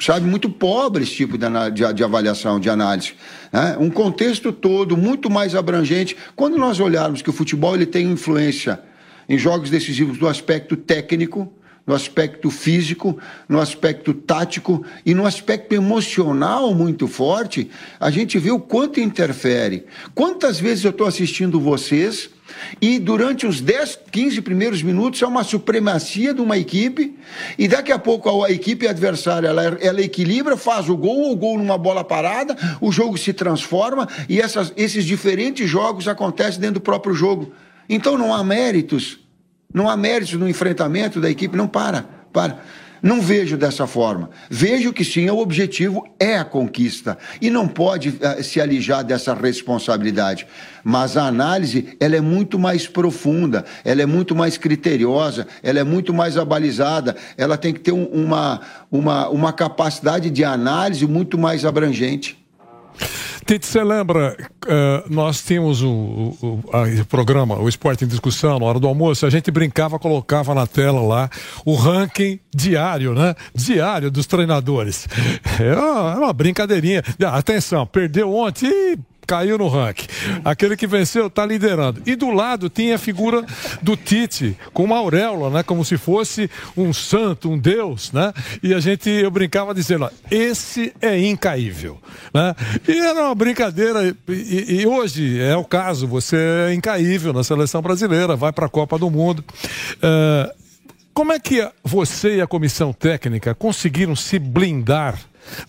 sabe, 0.00 0.26
muito 0.26 0.50
pobre 0.50 1.04
esse 1.04 1.14
tipo 1.14 1.38
de, 1.38 1.46
de, 1.72 1.94
de 1.94 2.02
avaliação, 2.02 2.58
de 2.58 2.68
análise. 2.68 3.14
Né? 3.52 3.76
Um 3.78 3.90
contexto 3.90 4.52
todo 4.52 4.96
muito 4.96 5.30
mais 5.30 5.54
abrangente. 5.54 6.16
Quando 6.34 6.58
nós 6.58 6.80
olharmos 6.80 7.22
que 7.22 7.30
o 7.30 7.32
futebol 7.32 7.76
ele 7.76 7.86
tem 7.86 8.10
influência 8.10 8.80
em 9.28 9.38
jogos 9.38 9.70
decisivos 9.70 10.18
do 10.18 10.28
aspecto 10.28 10.76
técnico, 10.76 11.52
no 11.86 11.94
aspecto 11.94 12.50
físico, 12.50 13.16
no 13.48 13.60
aspecto 13.60 14.12
tático 14.12 14.84
e 15.04 15.14
no 15.14 15.24
aspecto 15.24 15.72
emocional 15.72 16.74
muito 16.74 17.06
forte, 17.06 17.70
a 18.00 18.10
gente 18.10 18.38
vê 18.38 18.50
o 18.50 18.58
quanto 18.58 18.98
interfere. 18.98 19.86
Quantas 20.12 20.58
vezes 20.58 20.84
eu 20.84 20.90
estou 20.90 21.06
assistindo 21.06 21.60
vocês 21.60 22.28
e 22.80 22.98
durante 22.98 23.46
os 23.46 23.60
10, 23.60 24.00
15 24.10 24.40
primeiros 24.40 24.82
minutos 24.82 25.22
é 25.22 25.26
uma 25.26 25.44
supremacia 25.44 26.34
de 26.34 26.40
uma 26.40 26.58
equipe 26.58 27.16
e 27.56 27.68
daqui 27.68 27.92
a 27.92 27.98
pouco 27.98 28.44
a 28.44 28.50
equipe 28.50 28.88
adversária 28.88 29.48
ela, 29.48 29.62
ela 29.80 30.00
equilibra, 30.00 30.56
faz 30.56 30.88
o 30.88 30.96
gol, 30.96 31.30
o 31.30 31.36
gol 31.36 31.58
numa 31.58 31.78
bola 31.78 32.02
parada, 32.02 32.56
o 32.80 32.90
jogo 32.90 33.16
se 33.16 33.32
transforma 33.32 34.08
e 34.28 34.40
essas, 34.40 34.72
esses 34.76 35.04
diferentes 35.04 35.68
jogos 35.68 36.08
acontecem 36.08 36.60
dentro 36.60 36.74
do 36.74 36.80
próprio 36.80 37.14
jogo. 37.14 37.52
Então 37.88 38.18
não 38.18 38.34
há 38.34 38.42
méritos 38.42 39.26
não 39.76 39.90
há 39.90 39.96
mérito 39.96 40.38
no 40.38 40.48
enfrentamento 40.48 41.20
da 41.20 41.30
equipe, 41.30 41.54
não 41.54 41.68
para, 41.68 42.06
para. 42.32 42.60
Não 43.02 43.20
vejo 43.20 43.58
dessa 43.58 43.86
forma. 43.86 44.30
Vejo 44.48 44.90
que 44.90 45.04
sim, 45.04 45.28
o 45.28 45.36
objetivo 45.36 46.02
é 46.18 46.38
a 46.38 46.44
conquista 46.44 47.18
e 47.42 47.50
não 47.50 47.68
pode 47.68 48.08
uh, 48.08 48.42
se 48.42 48.58
alijar 48.58 49.04
dessa 49.04 49.34
responsabilidade. 49.34 50.46
Mas 50.82 51.14
a 51.14 51.26
análise, 51.26 51.94
ela 52.00 52.16
é 52.16 52.22
muito 52.22 52.58
mais 52.58 52.88
profunda, 52.88 53.66
ela 53.84 54.00
é 54.00 54.06
muito 54.06 54.34
mais 54.34 54.56
criteriosa, 54.56 55.46
ela 55.62 55.78
é 55.78 55.84
muito 55.84 56.14
mais 56.14 56.38
abalizada, 56.38 57.14
ela 57.36 57.58
tem 57.58 57.74
que 57.74 57.80
ter 57.80 57.92
um, 57.92 58.06
uma, 58.06 58.62
uma, 58.90 59.28
uma 59.28 59.52
capacidade 59.52 60.30
de 60.30 60.42
análise 60.42 61.06
muito 61.06 61.36
mais 61.36 61.66
abrangente. 61.66 62.45
Tite, 63.44 63.64
você 63.64 63.84
lembra, 63.84 64.36
uh, 64.64 65.14
nós 65.14 65.42
tínhamos 65.42 65.80
o, 65.80 65.88
o, 65.88 66.60
o, 67.00 67.04
programa, 67.08 67.56
o 67.56 67.68
Esporte 67.68 68.04
em 68.04 68.08
Discussão, 68.08 68.58
na 68.58 68.66
hora 68.66 68.80
do 68.80 68.88
almoço, 68.88 69.24
a 69.24 69.30
gente 69.30 69.50
brincava, 69.50 69.98
colocava 69.98 70.52
na 70.52 70.66
tela 70.66 71.00
lá 71.00 71.30
o 71.64 71.74
ranking 71.74 72.40
diário, 72.54 73.14
né? 73.14 73.34
Diário 73.54 74.10
dos 74.10 74.26
treinadores. 74.26 75.06
É 75.58 75.74
uma, 75.74 76.12
é 76.12 76.16
uma 76.16 76.32
brincadeirinha. 76.32 77.02
Atenção, 77.32 77.86
perdeu 77.86 78.32
ontem 78.34 78.98
caiu 79.26 79.58
no 79.58 79.68
ranking. 79.68 80.06
Aquele 80.44 80.76
que 80.76 80.86
venceu 80.86 81.26
está 81.26 81.44
liderando. 81.44 82.02
E 82.06 82.14
do 82.14 82.30
lado 82.30 82.68
tinha 82.68 82.94
a 82.94 82.98
figura 82.98 83.44
do 83.82 83.96
Tite, 83.96 84.56
com 84.72 84.84
uma 84.84 84.98
auréola, 84.98 85.50
né? 85.50 85.62
Como 85.62 85.84
se 85.84 85.96
fosse 85.96 86.50
um 86.76 86.92
santo, 86.92 87.50
um 87.50 87.58
deus, 87.58 88.12
né? 88.12 88.32
E 88.62 88.72
a 88.72 88.80
gente, 88.80 89.10
eu 89.10 89.30
brincava 89.30 89.74
dizendo, 89.74 90.04
ó, 90.04 90.10
esse 90.30 90.94
é 91.00 91.18
incaível, 91.18 92.00
né? 92.32 92.54
E 92.86 92.98
era 92.98 93.26
uma 93.26 93.34
brincadeira, 93.34 94.14
e, 94.28 94.80
e, 94.80 94.86
hoje 94.86 95.40
é 95.40 95.56
o 95.56 95.64
caso, 95.64 96.06
você 96.06 96.36
é 96.68 96.74
incaível 96.74 97.32
na 97.32 97.42
seleção 97.42 97.82
brasileira, 97.82 98.36
vai 98.36 98.52
para 98.52 98.66
a 98.66 98.70
Copa 98.70 98.98
do 98.98 99.10
Mundo. 99.10 99.44
Uh, 99.96 100.66
como 101.12 101.32
é 101.32 101.38
que 101.38 101.66
você 101.82 102.36
e 102.36 102.40
a 102.42 102.46
comissão 102.46 102.92
técnica 102.92 103.54
conseguiram 103.54 104.14
se 104.14 104.38
blindar 104.38 105.18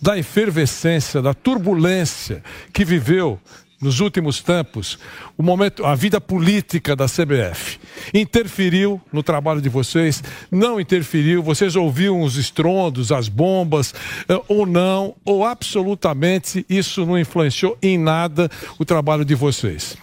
da 0.00 0.18
efervescência, 0.18 1.22
da 1.22 1.34
turbulência 1.34 2.42
que 2.72 2.84
viveu 2.84 3.40
nos 3.80 4.00
últimos 4.00 4.42
tempos, 4.42 4.98
o 5.36 5.42
momento, 5.42 5.84
a 5.84 5.94
vida 5.94 6.20
política 6.20 6.96
da 6.96 7.06
CBF 7.06 7.78
interferiu 8.12 9.00
no 9.12 9.22
trabalho 9.22 9.60
de 9.60 9.68
vocês? 9.68 10.22
Não 10.50 10.80
interferiu? 10.80 11.42
Vocês 11.42 11.76
ouviam 11.76 12.22
os 12.22 12.36
estrondos, 12.36 13.12
as 13.12 13.28
bombas, 13.28 13.94
eh, 14.28 14.40
ou 14.48 14.66
não? 14.66 15.14
Ou 15.24 15.44
absolutamente 15.44 16.66
isso 16.68 17.06
não 17.06 17.16
influenciou 17.16 17.78
em 17.80 17.96
nada 17.96 18.50
o 18.78 18.84
trabalho 18.84 19.24
de 19.24 19.36
vocês? 19.36 19.96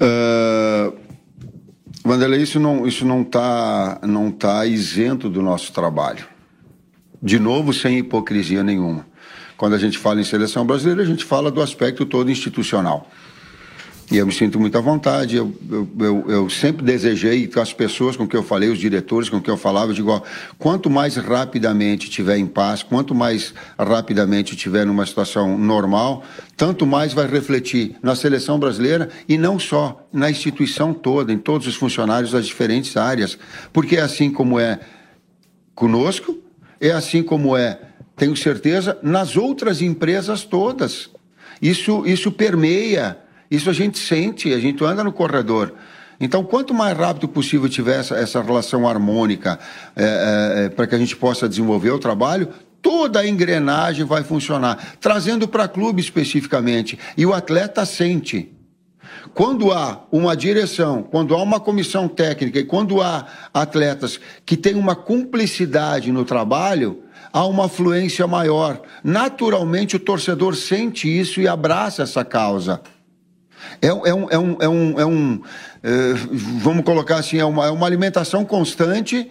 Uh, 0.00 0.96
Vanderlei, 2.04 2.42
isso 2.42 2.58
não 2.58 2.86
isso 2.86 3.04
não 3.04 3.22
está 3.22 4.00
não 4.02 4.30
tá 4.30 4.64
isento 4.64 5.28
do 5.28 5.42
nosso 5.42 5.72
trabalho 5.72 6.29
de 7.22 7.38
novo, 7.38 7.72
sem 7.72 7.98
hipocrisia 7.98 8.62
nenhuma. 8.62 9.06
Quando 9.56 9.74
a 9.74 9.78
gente 9.78 9.98
fala 9.98 10.20
em 10.20 10.24
seleção 10.24 10.64
brasileira, 10.64 11.02
a 11.02 11.06
gente 11.06 11.24
fala 11.24 11.50
do 11.50 11.60
aspecto 11.60 12.06
todo 12.06 12.30
institucional. 12.30 13.08
E 14.10 14.16
eu 14.16 14.26
me 14.26 14.32
sinto 14.32 14.58
muito 14.58 14.76
à 14.76 14.80
vontade. 14.80 15.36
Eu, 15.36 15.54
eu, 16.00 16.24
eu, 16.26 16.50
sempre 16.50 16.84
desejei 16.84 17.46
com 17.46 17.60
as 17.60 17.72
pessoas 17.72 18.16
com 18.16 18.26
que 18.26 18.36
eu 18.36 18.42
falei, 18.42 18.68
os 18.68 18.78
diretores 18.78 19.28
com 19.28 19.40
que 19.40 19.48
eu 19.48 19.56
falava, 19.56 19.92
eu 19.92 19.94
digo: 19.94 20.10
ó, 20.10 20.20
quanto 20.58 20.90
mais 20.90 21.14
rapidamente 21.14 22.10
tiver 22.10 22.36
em 22.36 22.46
paz, 22.46 22.82
quanto 22.82 23.14
mais 23.14 23.54
rapidamente 23.78 24.56
tiver 24.56 24.84
numa 24.84 25.06
situação 25.06 25.56
normal, 25.56 26.24
tanto 26.56 26.84
mais 26.84 27.12
vai 27.12 27.28
refletir 27.28 27.94
na 28.02 28.16
seleção 28.16 28.58
brasileira 28.58 29.08
e 29.28 29.38
não 29.38 29.60
só 29.60 30.04
na 30.12 30.28
instituição 30.28 30.92
toda, 30.92 31.32
em 31.32 31.38
todos 31.38 31.68
os 31.68 31.76
funcionários 31.76 32.32
das 32.32 32.46
diferentes 32.46 32.96
áreas. 32.96 33.38
Porque 33.72 33.96
é 33.96 34.00
assim 34.00 34.28
como 34.28 34.58
é 34.58 34.80
conosco, 35.72 36.36
é 36.80 36.90
assim 36.92 37.22
como 37.22 37.56
é, 37.56 37.78
tenho 38.16 38.36
certeza, 38.36 38.98
nas 39.02 39.36
outras 39.36 39.82
empresas 39.82 40.44
todas. 40.44 41.10
Isso, 41.60 42.04
isso 42.06 42.32
permeia, 42.32 43.18
isso 43.50 43.68
a 43.68 43.72
gente 43.72 43.98
sente, 43.98 44.52
a 44.54 44.58
gente 44.58 44.82
anda 44.84 45.04
no 45.04 45.12
corredor. 45.12 45.74
Então, 46.18 46.44
quanto 46.44 46.74
mais 46.74 46.96
rápido 46.96 47.28
possível 47.28 47.68
tiver 47.68 48.00
essa, 48.00 48.14
essa 48.14 48.42
relação 48.42 48.86
harmônica 48.86 49.58
é, 49.96 50.04
é, 50.04 50.64
é 50.64 50.68
para 50.68 50.86
que 50.86 50.94
a 50.94 50.98
gente 50.98 51.16
possa 51.16 51.48
desenvolver 51.48 51.90
o 51.90 51.98
trabalho, 51.98 52.48
toda 52.82 53.20
a 53.20 53.26
engrenagem 53.26 54.04
vai 54.04 54.22
funcionar. 54.22 54.96
Trazendo 55.00 55.48
para 55.48 55.66
clube 55.66 56.00
especificamente. 56.00 56.98
E 57.16 57.24
o 57.24 57.32
atleta 57.32 57.86
sente. 57.86 58.52
Quando 59.34 59.72
há 59.72 60.04
uma 60.10 60.36
direção, 60.36 61.02
quando 61.02 61.34
há 61.34 61.42
uma 61.42 61.60
comissão 61.60 62.08
técnica 62.08 62.58
e 62.58 62.64
quando 62.64 63.00
há 63.00 63.26
atletas 63.52 64.20
que 64.44 64.56
têm 64.56 64.74
uma 64.74 64.94
cumplicidade 64.94 66.10
no 66.10 66.24
trabalho, 66.24 67.02
há 67.32 67.46
uma 67.46 67.68
fluência 67.68 68.26
maior. 68.26 68.80
Naturalmente, 69.02 69.96
o 69.96 70.00
torcedor 70.00 70.56
sente 70.56 71.08
isso 71.08 71.40
e 71.40 71.48
abraça 71.48 72.02
essa 72.02 72.24
causa. 72.24 72.80
É, 73.80 73.88
é, 73.88 73.92
um, 73.92 74.30
é 74.30 74.38
um, 74.38 74.56
é 74.60 74.68
um, 74.68 75.00
é 75.00 75.06
um 75.06 75.42
é, 75.82 76.12
vamos 76.58 76.84
colocar 76.84 77.16
assim, 77.16 77.38
é 77.38 77.44
uma, 77.44 77.66
é 77.66 77.70
uma 77.70 77.86
alimentação 77.86 78.44
constante 78.44 79.30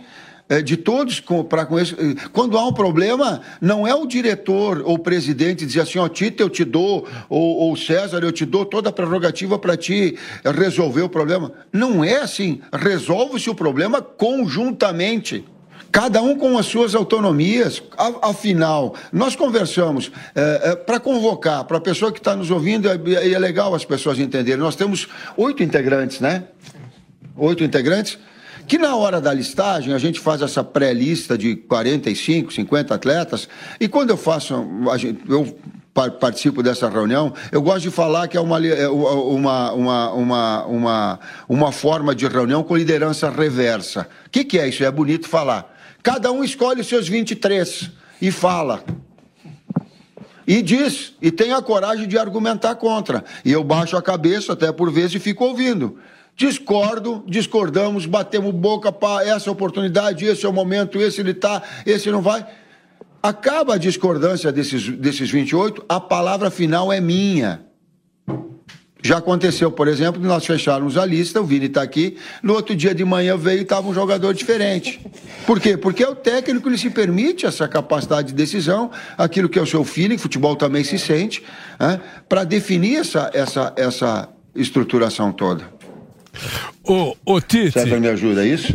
de 0.63 0.75
todos 0.75 1.21
para 1.47 1.65
com 1.65 1.79
isso. 1.79 1.95
Quando 2.33 2.57
há 2.57 2.65
um 2.65 2.73
problema, 2.73 3.41
não 3.61 3.87
é 3.87 3.93
o 3.93 4.07
diretor 4.07 4.81
ou 4.83 4.95
o 4.95 4.99
presidente 4.99 5.65
dizer 5.65 5.81
assim, 5.81 5.99
ó, 5.99 6.05
oh, 6.05 6.23
eu 6.39 6.49
te 6.49 6.65
dou, 6.65 7.07
ou, 7.29 7.57
ou 7.57 7.77
César, 7.77 8.19
eu 8.23 8.31
te 8.31 8.45
dou 8.45 8.65
toda 8.65 8.89
a 8.89 8.91
prerrogativa 8.91 9.59
para 9.59 9.77
ti 9.77 10.17
resolver 10.43 11.03
o 11.03 11.09
problema. 11.09 11.51
Não 11.71 12.03
é 12.03 12.17
assim. 12.17 12.61
Resolve-se 12.73 13.49
o 13.49 13.55
problema 13.55 14.01
conjuntamente. 14.01 15.45
Cada 15.91 16.21
um 16.21 16.35
com 16.35 16.57
as 16.57 16.65
suas 16.65 16.95
autonomias. 16.95 17.81
Afinal, 18.21 18.95
nós 19.11 19.35
conversamos 19.35 20.11
é, 20.35 20.71
é, 20.71 20.75
para 20.75 20.99
convocar, 20.99 21.63
para 21.65 21.77
a 21.77 21.81
pessoa 21.81 22.11
que 22.11 22.19
está 22.19 22.35
nos 22.35 22.49
ouvindo, 22.51 22.87
e 22.87 23.15
é, 23.15 23.33
é 23.33 23.39
legal 23.39 23.73
as 23.73 23.85
pessoas 23.85 24.19
entenderem. 24.19 24.59
Nós 24.59 24.75
temos 24.75 25.07
oito 25.37 25.61
integrantes, 25.61 26.19
né? 26.19 26.43
Oito 27.35 27.63
integrantes 27.63 28.17
que 28.69 28.77
na 28.77 28.95
hora 28.95 29.19
da 29.19 29.33
listagem 29.33 29.95
a 29.95 29.97
gente 29.97 30.19
faz 30.19 30.43
essa 30.43 30.63
pré-lista 30.63 31.35
de 31.35 31.55
45, 31.55 32.53
50 32.53 32.93
atletas, 32.93 33.49
e 33.79 33.87
quando 33.87 34.11
eu 34.11 34.17
faço, 34.17 34.53
eu 35.27 35.57
participo 36.19 36.61
dessa 36.61 36.87
reunião, 36.87 37.33
eu 37.51 37.63
gosto 37.63 37.81
de 37.81 37.89
falar 37.89 38.27
que 38.27 38.37
é 38.37 38.39
uma, 38.39 38.63
é 38.63 38.87
uma, 38.87 39.71
uma, 39.71 40.11
uma, 40.13 40.65
uma, 40.65 41.19
uma 41.49 41.71
forma 41.71 42.13
de 42.13 42.27
reunião 42.27 42.61
com 42.61 42.77
liderança 42.77 43.27
reversa. 43.31 44.07
O 44.27 44.29
que, 44.29 44.45
que 44.45 44.59
é 44.59 44.67
isso? 44.67 44.83
É 44.83 44.91
bonito 44.91 45.27
falar. 45.27 45.75
Cada 46.03 46.31
um 46.31 46.43
escolhe 46.43 46.81
os 46.81 46.87
seus 46.87 47.07
23 47.07 47.89
e 48.21 48.29
fala. 48.29 48.83
E 50.45 50.61
diz, 50.61 51.15
e 51.19 51.31
tem 51.31 51.53
a 51.53 51.61
coragem 51.61 52.07
de 52.07 52.19
argumentar 52.19 52.75
contra. 52.75 53.25
E 53.43 53.51
eu 53.51 53.63
baixo 53.63 53.97
a 53.97 54.01
cabeça, 54.01 54.53
até 54.53 54.71
por 54.71 54.91
vezes, 54.91 55.15
e 55.15 55.19
fico 55.19 55.43
ouvindo. 55.43 55.97
Discordo, 56.39 57.21
discordamos, 57.27 58.05
batemos 58.05 58.55
boca, 58.55 58.93
para 58.93 59.27
essa 59.27 59.51
oportunidade, 59.51 60.23
esse 60.23 60.45
é 60.45 60.47
o 60.47 60.53
momento, 60.53 60.97
esse 60.97 61.19
ele 61.19 61.31
está, 61.31 61.61
esse 61.85 62.09
não 62.09 62.21
vai. 62.21 62.47
Acaba 63.21 63.73
a 63.73 63.77
discordância 63.77 64.49
desses, 64.49 64.87
desses 64.87 65.29
28, 65.29 65.83
a 65.89 65.99
palavra 65.99 66.49
final 66.49 66.93
é 66.93 67.01
minha. 67.01 67.65
Já 69.03 69.17
aconteceu, 69.17 69.69
por 69.69 69.89
exemplo, 69.89 70.21
nós 70.21 70.45
fecharmos 70.45 70.97
a 70.97 71.05
lista, 71.05 71.41
o 71.41 71.45
Vini 71.45 71.65
está 71.65 71.81
aqui, 71.81 72.15
no 72.41 72.53
outro 72.53 72.73
dia 72.73 72.95
de 72.95 73.03
manhã 73.03 73.35
veio 73.35 73.59
e 73.59 73.63
estava 73.63 73.89
um 73.89 73.93
jogador 73.93 74.33
diferente. 74.33 75.05
Por 75.45 75.59
quê? 75.59 75.75
Porque 75.75 76.05
é 76.05 76.07
o 76.07 76.15
técnico 76.15 76.69
ele 76.69 76.77
se 76.77 76.89
permite 76.89 77.45
essa 77.45 77.67
capacidade 77.67 78.29
de 78.29 78.33
decisão, 78.33 78.89
aquilo 79.17 79.49
que 79.49 79.59
é 79.59 79.61
o 79.61 79.67
seu 79.67 79.83
feeling, 79.83 80.17
futebol 80.17 80.55
também 80.55 80.85
se 80.85 80.97
sente, 80.97 81.43
né, 81.77 81.99
para 82.29 82.45
definir 82.45 82.99
essa, 82.99 83.29
essa, 83.33 83.73
essa 83.75 84.29
estruturação 84.55 85.33
toda. 85.33 85.79
Ô, 86.83 87.15
ô 87.25 87.41
Tite. 87.41 87.71
César 87.71 87.99
me 87.99 88.07
ajuda, 88.07 88.45
é 88.45 88.49
isso? 88.49 88.73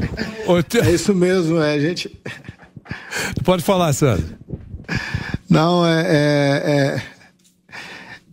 É 0.84 0.90
isso 0.90 1.14
mesmo, 1.14 1.60
é, 1.60 1.74
a 1.74 1.80
gente. 1.80 2.10
Pode 3.44 3.62
falar, 3.62 3.92
César. 3.92 4.38
Não, 5.48 5.86
é, 5.86 6.02
é, 6.06 7.02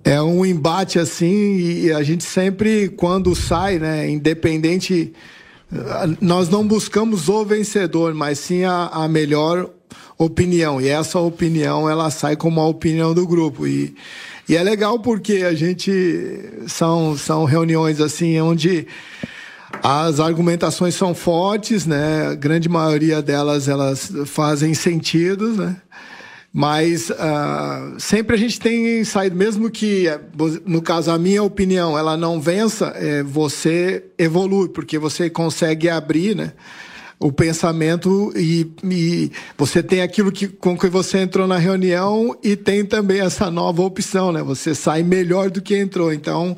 é, 0.03 0.13
é, 0.13 0.21
um 0.21 0.45
embate 0.45 0.99
assim 0.99 1.57
e 1.57 1.91
a 1.91 2.03
gente 2.03 2.23
sempre, 2.23 2.89
quando 2.89 3.35
sai, 3.35 3.79
né, 3.79 4.09
independente 4.09 5.13
nós 6.19 6.49
não 6.49 6.67
buscamos 6.67 7.29
o 7.29 7.45
vencedor, 7.45 8.13
mas 8.13 8.39
sim 8.39 8.63
a, 8.63 8.87
a 8.87 9.07
melhor 9.07 9.69
opinião. 10.17 10.81
E 10.81 10.87
essa 10.87 11.19
opinião 11.19 11.89
ela 11.89 12.09
sai 12.11 12.35
como 12.35 12.59
a 12.59 12.67
opinião 12.67 13.13
do 13.13 13.25
grupo. 13.25 13.65
E, 13.65 13.95
e 14.51 14.55
é 14.57 14.61
legal 14.61 14.99
porque 14.99 15.43
a 15.47 15.53
gente 15.53 15.89
são, 16.67 17.15
são 17.15 17.45
reuniões 17.45 18.01
assim 18.01 18.37
onde 18.41 18.85
as 19.81 20.19
argumentações 20.19 20.93
são 20.93 21.15
fortes, 21.15 21.85
né? 21.85 22.27
A 22.27 22.35
grande 22.35 22.67
maioria 22.67 23.21
delas 23.21 23.69
elas 23.69 24.11
fazem 24.25 24.73
sentido, 24.73 25.53
né? 25.53 25.77
Mas 26.51 27.09
uh, 27.09 27.97
sempre 27.97 28.35
a 28.35 28.37
gente 28.37 28.59
tem 28.59 29.05
saído, 29.05 29.37
mesmo 29.37 29.69
que, 29.69 30.07
no 30.65 30.81
caso, 30.81 31.11
a 31.11 31.17
minha 31.17 31.41
opinião, 31.41 31.97
ela 31.97 32.17
não 32.17 32.41
vença, 32.41 32.87
é, 32.97 33.23
você 33.23 34.03
evolui, 34.17 34.67
porque 34.67 34.99
você 34.99 35.29
consegue 35.29 35.87
abrir, 35.87 36.35
né? 36.35 36.51
O 37.21 37.31
pensamento 37.31 38.33
e, 38.35 38.67
e, 38.83 39.31
você 39.55 39.83
tem 39.83 40.01
aquilo 40.01 40.31
que, 40.31 40.47
com 40.47 40.77
que 40.77 40.87
você 40.87 41.19
entrou 41.19 41.47
na 41.47 41.57
reunião 41.57 42.35
e 42.43 42.55
tem 42.55 42.83
também 42.83 43.21
essa 43.21 43.51
nova 43.51 43.83
opção, 43.83 44.31
né? 44.31 44.41
Você 44.41 44.73
sai 44.73 45.03
melhor 45.03 45.51
do 45.51 45.61
que 45.61 45.77
entrou. 45.77 46.11
Então, 46.11 46.57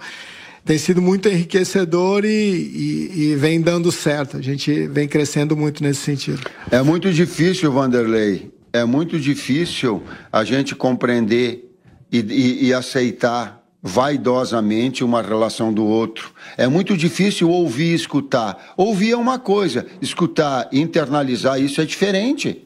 tem 0.63 0.77
sido 0.77 1.01
muito 1.01 1.27
enriquecedor 1.27 2.23
e, 2.23 2.29
e, 2.29 3.11
e 3.15 3.35
vem 3.35 3.59
dando 3.59 3.91
certo. 3.91 4.37
A 4.37 4.41
gente 4.41 4.87
vem 4.87 5.07
crescendo 5.07 5.57
muito 5.57 5.83
nesse 5.83 5.99
sentido. 6.01 6.41
É 6.71 6.81
muito 6.81 7.11
difícil, 7.11 7.69
Vanderlei, 7.69 8.49
é 8.71 8.85
muito 8.85 9.19
difícil 9.19 10.01
a 10.31 10.45
gente 10.45 10.73
compreender 10.73 11.69
e, 12.09 12.67
e 12.67 12.73
aceitar 12.73 13.62
vaidosamente 13.85 15.03
uma 15.03 15.21
relação 15.21 15.73
do 15.73 15.85
outro. 15.85 16.31
É 16.57 16.69
muito 16.69 16.95
difícil 16.95 17.49
ouvir 17.49 17.91
e 17.91 17.95
escutar. 17.95 18.73
Ouvir 18.77 19.11
é 19.11 19.17
uma 19.17 19.37
coisa, 19.37 19.85
escutar, 20.01 20.69
internalizar 20.71 21.59
isso 21.59 21.81
é 21.81 21.85
diferente. 21.85 22.65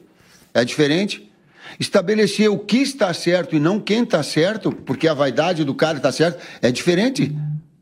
É 0.54 0.64
diferente. 0.64 1.28
Estabelecer 1.78 2.48
o 2.48 2.58
que 2.58 2.78
está 2.78 3.12
certo 3.12 3.56
e 3.56 3.58
não 3.58 3.80
quem 3.80 4.04
está 4.04 4.22
certo, 4.22 4.70
porque 4.70 5.08
a 5.08 5.14
vaidade 5.14 5.64
do 5.64 5.74
cara 5.74 5.96
está 5.96 6.12
certo, 6.12 6.40
é 6.62 6.70
diferente. 6.70 7.34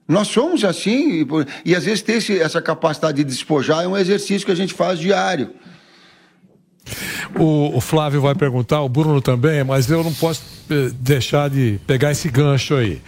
Nós 0.08 0.28
somos 0.28 0.64
assim, 0.64 1.22
e, 1.22 1.26
e 1.64 1.74
às 1.74 1.84
vezes 1.84 2.00
ter 2.00 2.14
esse, 2.14 2.38
essa 2.38 2.62
capacidade 2.62 3.18
de 3.18 3.24
despojar 3.24 3.84
é 3.84 3.88
um 3.88 3.96
exercício 3.96 4.46
que 4.46 4.52
a 4.52 4.56
gente 4.56 4.72
faz 4.72 4.98
diário. 4.98 5.50
O, 7.38 7.76
o, 7.76 7.80
Flávio 7.80 8.20
vai 8.20 8.34
perguntar, 8.34 8.80
o 8.80 8.88
Bruno 8.88 9.20
também, 9.20 9.62
mas 9.64 9.90
eu 9.90 10.02
não 10.02 10.14
posso 10.14 10.42
deixar 10.94 11.50
de 11.50 11.78
pegar 11.86 12.12
esse 12.12 12.28
gancho 12.28 12.74
aí. 12.74 13.00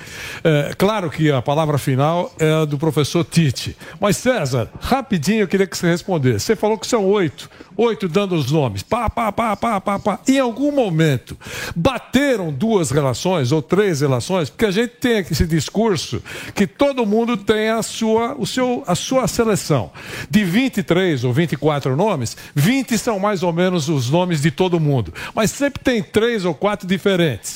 É, 0.43 0.75
claro 0.77 1.11
que 1.11 1.31
a 1.31 1.43
palavra 1.43 1.79
final 1.79 2.33
é 2.39 2.67
do 2.67 2.79
professor 2.79 3.25
Tite. 3.25 3.77
Mas, 4.01 4.17
César, 4.17 4.71
rapidinho 4.81 5.43
eu 5.43 5.49
queria 5.49 5.67
que 5.67 5.77
você 5.77 5.89
respondesse. 5.89 6.47
Você 6.47 6.57
falou 6.57 6.79
que 6.79 6.87
são 6.87 7.05
oito, 7.07 7.51
oito 7.77 8.09
dando 8.09 8.35
os 8.35 8.51
nomes. 8.51 8.83
Pá, 8.83 9.09
pá, 9.09 9.33
pá, 9.33 9.57
pá, 9.57 9.81
pá, 9.81 9.99
pá. 9.99 10.21
Em 10.27 10.39
algum 10.39 10.73
momento, 10.73 11.37
bateram 11.75 12.53
duas 12.53 12.91
relações 12.91 13.53
ou 13.53 13.63
três 13.63 14.01
relações, 14.01 14.51
porque 14.51 14.67
a 14.67 14.71
gente 14.71 14.95
tem 15.01 15.19
esse 15.19 15.47
discurso 15.47 16.23
que 16.55 16.67
todo 16.67 17.07
mundo 17.07 17.37
tem 17.37 17.69
a 17.71 17.83
sua, 17.83 18.35
o 18.39 18.47
seu, 18.47 18.83
a 18.87 18.95
sua 18.95 19.27
seleção. 19.27 19.91
De 20.31 20.45
23 20.45 21.25
ou 21.25 21.33
24 21.33 21.97
nomes, 21.97 22.37
20 22.55 22.99
são 22.99 23.19
mais 23.19 23.43
ou 23.43 23.53
menos 23.53 23.89
os 23.89 24.11
nomes 24.11 24.43
de 24.43 24.51
todo 24.51 24.81
mundo, 24.81 25.13
mas 25.35 25.51
sempre 25.51 25.83
tem 25.83 26.03
três 26.03 26.45
ou 26.45 26.55
quatro 26.55 26.87
diferentes. 26.87 27.48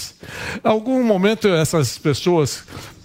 Algum 0.63 1.03
momento 1.03 1.49
essas 1.49 1.99
pessoas 1.99 2.65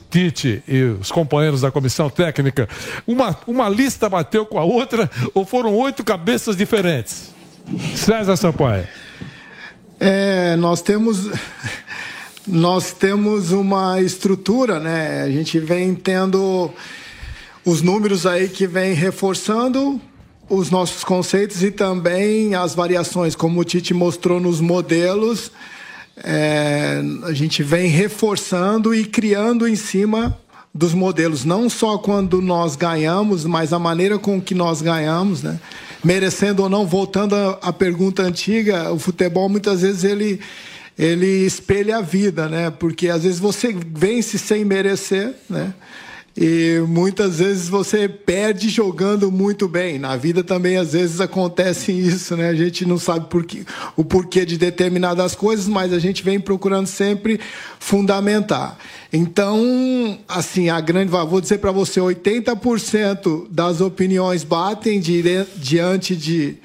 Tite 0.09 0.63
e 0.67 0.83
os 0.83 1.11
companheiros 1.11 1.61
da 1.61 1.71
comissão 1.71 2.09
técnica, 2.09 2.69
uma, 3.05 3.37
uma 3.45 3.67
lista 3.67 4.07
bateu 4.07 4.45
com 4.45 4.57
a 4.57 4.63
outra 4.63 5.09
ou 5.33 5.45
foram 5.45 5.75
oito 5.75 6.03
cabeças 6.03 6.55
diferentes? 6.55 7.31
César 7.95 8.37
Sampaio. 8.37 8.87
É, 9.99 10.55
nós 10.55 10.81
temos 10.81 11.29
nós 12.47 12.93
temos 12.93 13.51
uma 13.51 13.99
estrutura, 13.99 14.79
né? 14.79 15.23
A 15.23 15.29
gente 15.29 15.59
vem 15.59 15.93
tendo 15.93 16.71
os 17.65 17.81
números 17.81 18.25
aí 18.25 18.47
que 18.47 18.65
vem 18.65 18.93
reforçando 18.93 19.99
os 20.49 20.69
nossos 20.69 21.03
conceitos 21.03 21.61
e 21.61 21.69
também 21.69 22.55
as 22.55 22.73
variações, 22.73 23.35
como 23.35 23.59
o 23.59 23.65
Tite 23.65 23.93
mostrou 23.93 24.39
nos 24.39 24.61
modelos, 24.61 25.51
é, 26.23 27.01
a 27.23 27.33
gente 27.33 27.63
vem 27.63 27.87
reforçando 27.87 28.93
e 28.93 29.05
criando 29.05 29.67
em 29.67 29.75
cima 29.75 30.37
dos 30.73 30.93
modelos, 30.93 31.43
não 31.43 31.69
só 31.69 31.97
quando 31.97 32.41
nós 32.41 32.75
ganhamos, 32.75 33.45
mas 33.45 33.73
a 33.73 33.79
maneira 33.79 34.19
com 34.19 34.39
que 34.39 34.53
nós 34.53 34.81
ganhamos, 34.81 35.41
né? 35.41 35.59
merecendo 36.03 36.63
ou 36.63 36.69
não, 36.69 36.85
voltando 36.85 37.35
à 37.35 37.73
pergunta 37.73 38.21
antiga, 38.21 38.91
o 38.91 38.99
futebol 38.99 39.49
muitas 39.49 39.81
vezes 39.81 40.03
ele 40.03 40.39
ele 40.97 41.45
espelha 41.45 41.97
a 41.97 42.01
vida, 42.01 42.49
né? 42.49 42.71
Porque 42.71 43.07
às 43.07 43.21
vezes 43.21 43.39
você 43.39 43.71
vence 43.71 44.39
sem 44.39 44.65
merecer, 44.65 45.35
né? 45.47 45.71
E 46.39 46.79
muitas 46.87 47.39
vezes 47.39 47.67
você 47.67 48.07
perde 48.07 48.69
jogando 48.69 49.31
muito 49.31 49.67
bem. 49.67 49.97
Na 49.97 50.15
vida 50.15 50.43
também, 50.43 50.77
às 50.77 50.93
vezes, 50.93 51.19
acontece 51.19 51.91
isso, 51.91 52.37
né? 52.37 52.49
A 52.49 52.53
gente 52.53 52.85
não 52.85 52.99
sabe 52.99 53.25
o 53.95 54.05
porquê 54.05 54.45
de 54.45 54.55
determinadas 54.55 55.33
coisas, 55.33 55.67
mas 55.67 55.91
a 55.91 55.97
gente 55.97 56.23
vem 56.23 56.39
procurando 56.39 56.85
sempre 56.85 57.39
fundamentar. 57.79 58.77
Então, 59.11 60.19
assim, 60.27 60.69
a 60.69 60.79
grande. 60.79 61.09
Vou 61.09 61.41
dizer 61.41 61.57
para 61.57 61.71
você: 61.71 61.99
80% 61.99 63.47
das 63.49 63.81
opiniões 63.81 64.43
batem 64.43 64.99
diante 64.99 66.15
de 66.15 66.57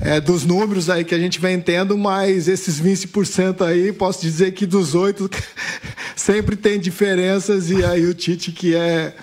é, 0.00 0.20
dos 0.20 0.44
números 0.44 0.90
aí 0.90 1.04
que 1.04 1.14
a 1.14 1.18
gente 1.18 1.40
vem 1.40 1.60
tendo, 1.60 1.96
mas 1.96 2.48
esses 2.48 2.80
20% 2.80 3.62
aí, 3.62 3.92
posso 3.92 4.20
dizer 4.20 4.52
que 4.52 4.66
dos 4.66 4.94
oito 4.94 5.30
sempre 6.14 6.56
tem 6.56 6.78
diferenças, 6.78 7.70
e 7.70 7.84
aí 7.84 8.06
o 8.06 8.14
Tite 8.14 8.52
que 8.52 8.74
é 8.74 9.14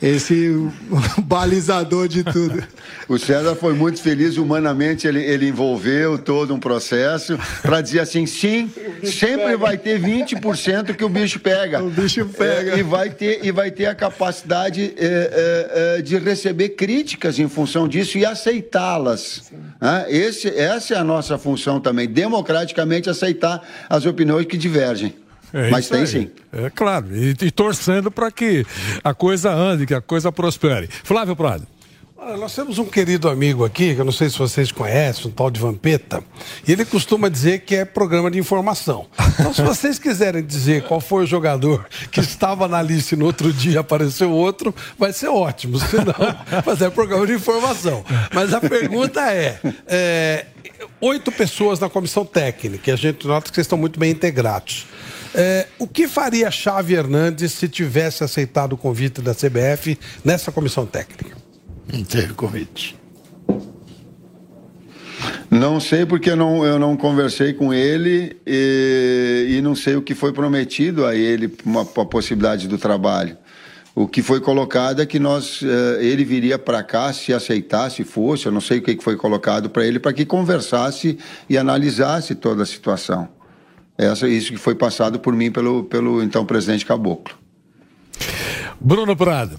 esse 0.00 0.54
balizador 1.24 2.08
de 2.08 2.22
tudo. 2.22 2.62
o 3.08 3.18
César 3.18 3.54
foi 3.54 3.72
muito 3.72 4.00
feliz, 4.00 4.36
humanamente 4.36 5.06
ele, 5.06 5.22
ele 5.22 5.48
envolveu 5.48 6.18
todo 6.18 6.54
um 6.54 6.60
processo 6.60 7.38
para 7.62 7.80
dizer 7.80 8.00
assim, 8.00 8.26
sim, 8.26 8.70
sempre 9.04 9.44
pega. 9.44 9.58
vai 9.58 9.78
ter 9.78 10.00
20% 10.00 10.94
que 10.94 11.04
o 11.04 11.08
bicho 11.08 11.40
pega. 11.40 11.82
O 11.86 11.90
bicho 11.90 12.26
pega. 12.26 12.72
É, 12.72 12.78
e, 12.78 12.82
vai 12.82 13.10
ter, 13.10 13.44
e 13.44 13.52
vai 13.52 13.70
ter 13.70 13.86
a 13.86 13.94
capacidade 13.94 14.94
é, 14.96 15.96
é, 15.98 16.02
de 16.02 16.18
receber 16.18 16.70
críticas 16.70 17.38
em 17.38 17.48
função 17.48 17.86
disso 17.86 18.18
e 18.18 18.24
aceitá-las. 18.24 19.52
Né? 19.80 20.06
Essa 20.10 20.94
é 20.94 20.98
a 20.98 21.04
nossa 21.04 21.38
função 21.38 21.78
também, 21.80 22.08
democraticamente 22.08 23.08
aceitar 23.08 23.62
as 23.88 24.04
opiniões 24.04 24.46
que 24.46 24.56
divergem. 24.56 25.14
É 25.56 25.70
Mas 25.70 25.88
tem 25.88 26.00
aí. 26.00 26.06
sim. 26.06 26.30
É 26.52 26.68
claro. 26.68 27.06
E, 27.16 27.34
e 27.40 27.50
torcendo 27.50 28.10
para 28.10 28.30
que 28.30 28.66
a 29.02 29.14
coisa 29.14 29.50
ande, 29.50 29.86
que 29.86 29.94
a 29.94 30.02
coisa 30.02 30.30
prospere. 30.30 30.86
Flávio 31.02 31.34
Prado. 31.34 31.66
nós 32.38 32.54
temos 32.54 32.78
um 32.78 32.84
querido 32.84 33.26
amigo 33.26 33.64
aqui, 33.64 33.94
que 33.94 34.00
eu 34.02 34.04
não 34.04 34.12
sei 34.12 34.28
se 34.28 34.38
vocês 34.38 34.70
conhecem, 34.70 35.28
um 35.28 35.30
tal 35.30 35.50
de 35.50 35.58
Vampeta, 35.58 36.22
e 36.68 36.72
ele 36.72 36.84
costuma 36.84 37.30
dizer 37.30 37.60
que 37.60 37.74
é 37.74 37.86
programa 37.86 38.30
de 38.30 38.38
informação. 38.38 39.06
Então, 39.40 39.54
se 39.54 39.62
vocês 39.62 39.98
quiserem 39.98 40.44
dizer 40.44 40.82
qual 40.82 41.00
foi 41.00 41.24
o 41.24 41.26
jogador 41.26 41.86
que 42.10 42.20
estava 42.20 42.68
na 42.68 42.82
lista 42.82 43.14
e 43.14 43.18
no 43.18 43.24
outro 43.24 43.50
dia 43.50 43.80
apareceu 43.80 44.30
outro, 44.30 44.74
vai 44.98 45.12
ser 45.14 45.28
ótimo. 45.28 45.78
Se 45.78 45.96
não, 45.96 46.14
mas 46.66 46.82
é 46.82 46.90
programa 46.90 47.26
de 47.26 47.32
informação. 47.32 48.04
Mas 48.34 48.52
a 48.52 48.60
pergunta 48.60 49.22
é, 49.32 49.58
é 49.86 50.46
oito 51.00 51.32
pessoas 51.32 51.80
na 51.80 51.88
comissão 51.88 52.26
técnica, 52.26 52.90
e 52.90 52.92
a 52.92 52.96
gente 52.96 53.26
nota 53.26 53.48
que 53.48 53.54
vocês 53.54 53.64
estão 53.64 53.78
muito 53.78 53.98
bem 53.98 54.10
integrados. 54.10 54.86
É, 55.38 55.66
o 55.78 55.86
que 55.86 56.08
faria 56.08 56.50
Xavi 56.50 56.94
Hernandes 56.94 57.52
se 57.52 57.68
tivesse 57.68 58.24
aceitado 58.24 58.72
o 58.72 58.76
convite 58.78 59.20
da 59.20 59.34
CBF 59.34 59.98
nessa 60.24 60.50
comissão 60.50 60.86
técnica? 60.86 61.36
Não 61.92 62.02
teve 62.02 62.32
convite. 62.32 62.96
Não 65.50 65.78
sei 65.78 66.06
porque 66.06 66.34
não, 66.34 66.64
eu 66.64 66.78
não 66.78 66.96
conversei 66.96 67.52
com 67.52 67.72
ele 67.72 68.36
e, 68.46 69.56
e 69.58 69.60
não 69.60 69.74
sei 69.74 69.96
o 69.96 70.02
que 70.02 70.14
foi 70.14 70.32
prometido 70.32 71.04
a 71.04 71.14
ele, 71.14 71.54
uma, 71.64 71.82
uma 71.82 72.06
possibilidade 72.06 72.66
do 72.66 72.78
trabalho. 72.78 73.36
O 73.94 74.08
que 74.08 74.22
foi 74.22 74.40
colocado 74.40 75.00
é 75.00 75.06
que 75.06 75.18
nós, 75.18 75.62
eh, 75.62 76.04
ele 76.04 76.24
viria 76.24 76.58
para 76.58 76.82
cá 76.82 77.12
se 77.14 77.32
aceitasse, 77.32 78.04
fosse, 78.04 78.44
eu 78.44 78.52
não 78.52 78.60
sei 78.60 78.78
o 78.78 78.82
que 78.82 78.98
foi 79.02 79.16
colocado 79.16 79.70
para 79.70 79.86
ele, 79.86 79.98
para 79.98 80.12
que 80.12 80.26
conversasse 80.26 81.18
e 81.48 81.56
analisasse 81.56 82.34
toda 82.34 82.62
a 82.62 82.66
situação. 82.66 83.35
Essa, 83.98 84.28
isso 84.28 84.52
que 84.52 84.58
foi 84.58 84.74
passado 84.74 85.18
por 85.18 85.34
mim 85.34 85.50
pelo, 85.50 85.84
pelo 85.84 86.22
então 86.22 86.44
presidente 86.44 86.84
Caboclo. 86.84 87.34
Bruno 88.80 89.16
Prado. 89.16 89.58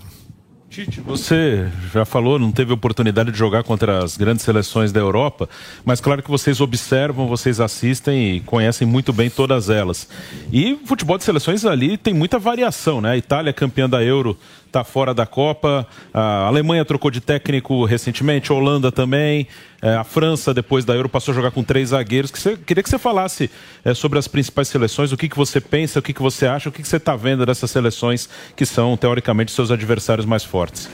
Tite, 0.69 1.01
você 1.01 1.67
já 1.91 2.05
falou, 2.05 2.37
não 2.37 2.51
teve 2.51 2.71
oportunidade 2.71 3.31
de 3.31 3.37
jogar 3.37 3.63
contra 3.63 4.03
as 4.03 4.15
grandes 4.15 4.43
seleções 4.43 4.91
da 4.91 4.99
Europa, 4.99 5.49
mas 5.83 5.99
claro 5.99 6.21
que 6.21 6.29
vocês 6.29 6.61
observam, 6.61 7.25
vocês 7.27 7.59
assistem 7.59 8.35
e 8.35 8.41
conhecem 8.41 8.85
muito 8.85 9.11
bem 9.11 9.29
todas 9.29 9.69
elas. 9.69 10.07
E 10.51 10.77
futebol 10.85 11.17
de 11.17 11.23
seleções 11.23 11.65
ali 11.65 11.97
tem 11.97 12.13
muita 12.13 12.37
variação, 12.37 13.01
né? 13.01 13.11
A 13.11 13.17
Itália 13.17 13.51
campeã 13.53 13.89
da 13.89 14.03
Euro 14.03 14.37
está 14.67 14.83
fora 14.83 15.13
da 15.13 15.25
Copa. 15.25 15.87
A 16.13 16.45
Alemanha 16.45 16.85
trocou 16.85 17.09
de 17.09 17.19
técnico 17.19 17.83
recentemente, 17.85 18.51
a 18.51 18.55
Holanda 18.55 18.91
também. 18.91 19.47
É, 19.81 19.95
a 19.95 20.03
França, 20.03 20.53
depois 20.53 20.85
da 20.85 20.95
Euro, 20.95 21.07
passou 21.07 21.31
a 21.31 21.35
jogar 21.35 21.51
com 21.51 21.63
três 21.63 21.89
zagueiros. 21.89 22.31
Queria 22.65 22.83
que 22.83 22.89
você 22.89 22.97
falasse 22.97 23.49
é, 23.85 23.93
sobre 23.93 24.17
as 24.17 24.27
principais 24.27 24.67
seleções, 24.67 25.11
o 25.11 25.17
que, 25.17 25.29
você 25.35 25.61
pensa, 25.61 25.99
o 25.99 26.01
que, 26.01 26.13
você 26.13 26.47
acha, 26.47 26.69
o 26.69 26.71
que 26.71 26.83
você 26.83 26.97
está 26.97 27.15
vendo 27.15 27.45
dessas 27.45 27.69
seleções 27.69 28.29
que 28.55 28.65
são, 28.65 28.97
teoricamente, 28.97 29.51
seus 29.51 29.71
adversários 29.71 30.25
mais 30.25 30.43
fortes. 30.43 30.89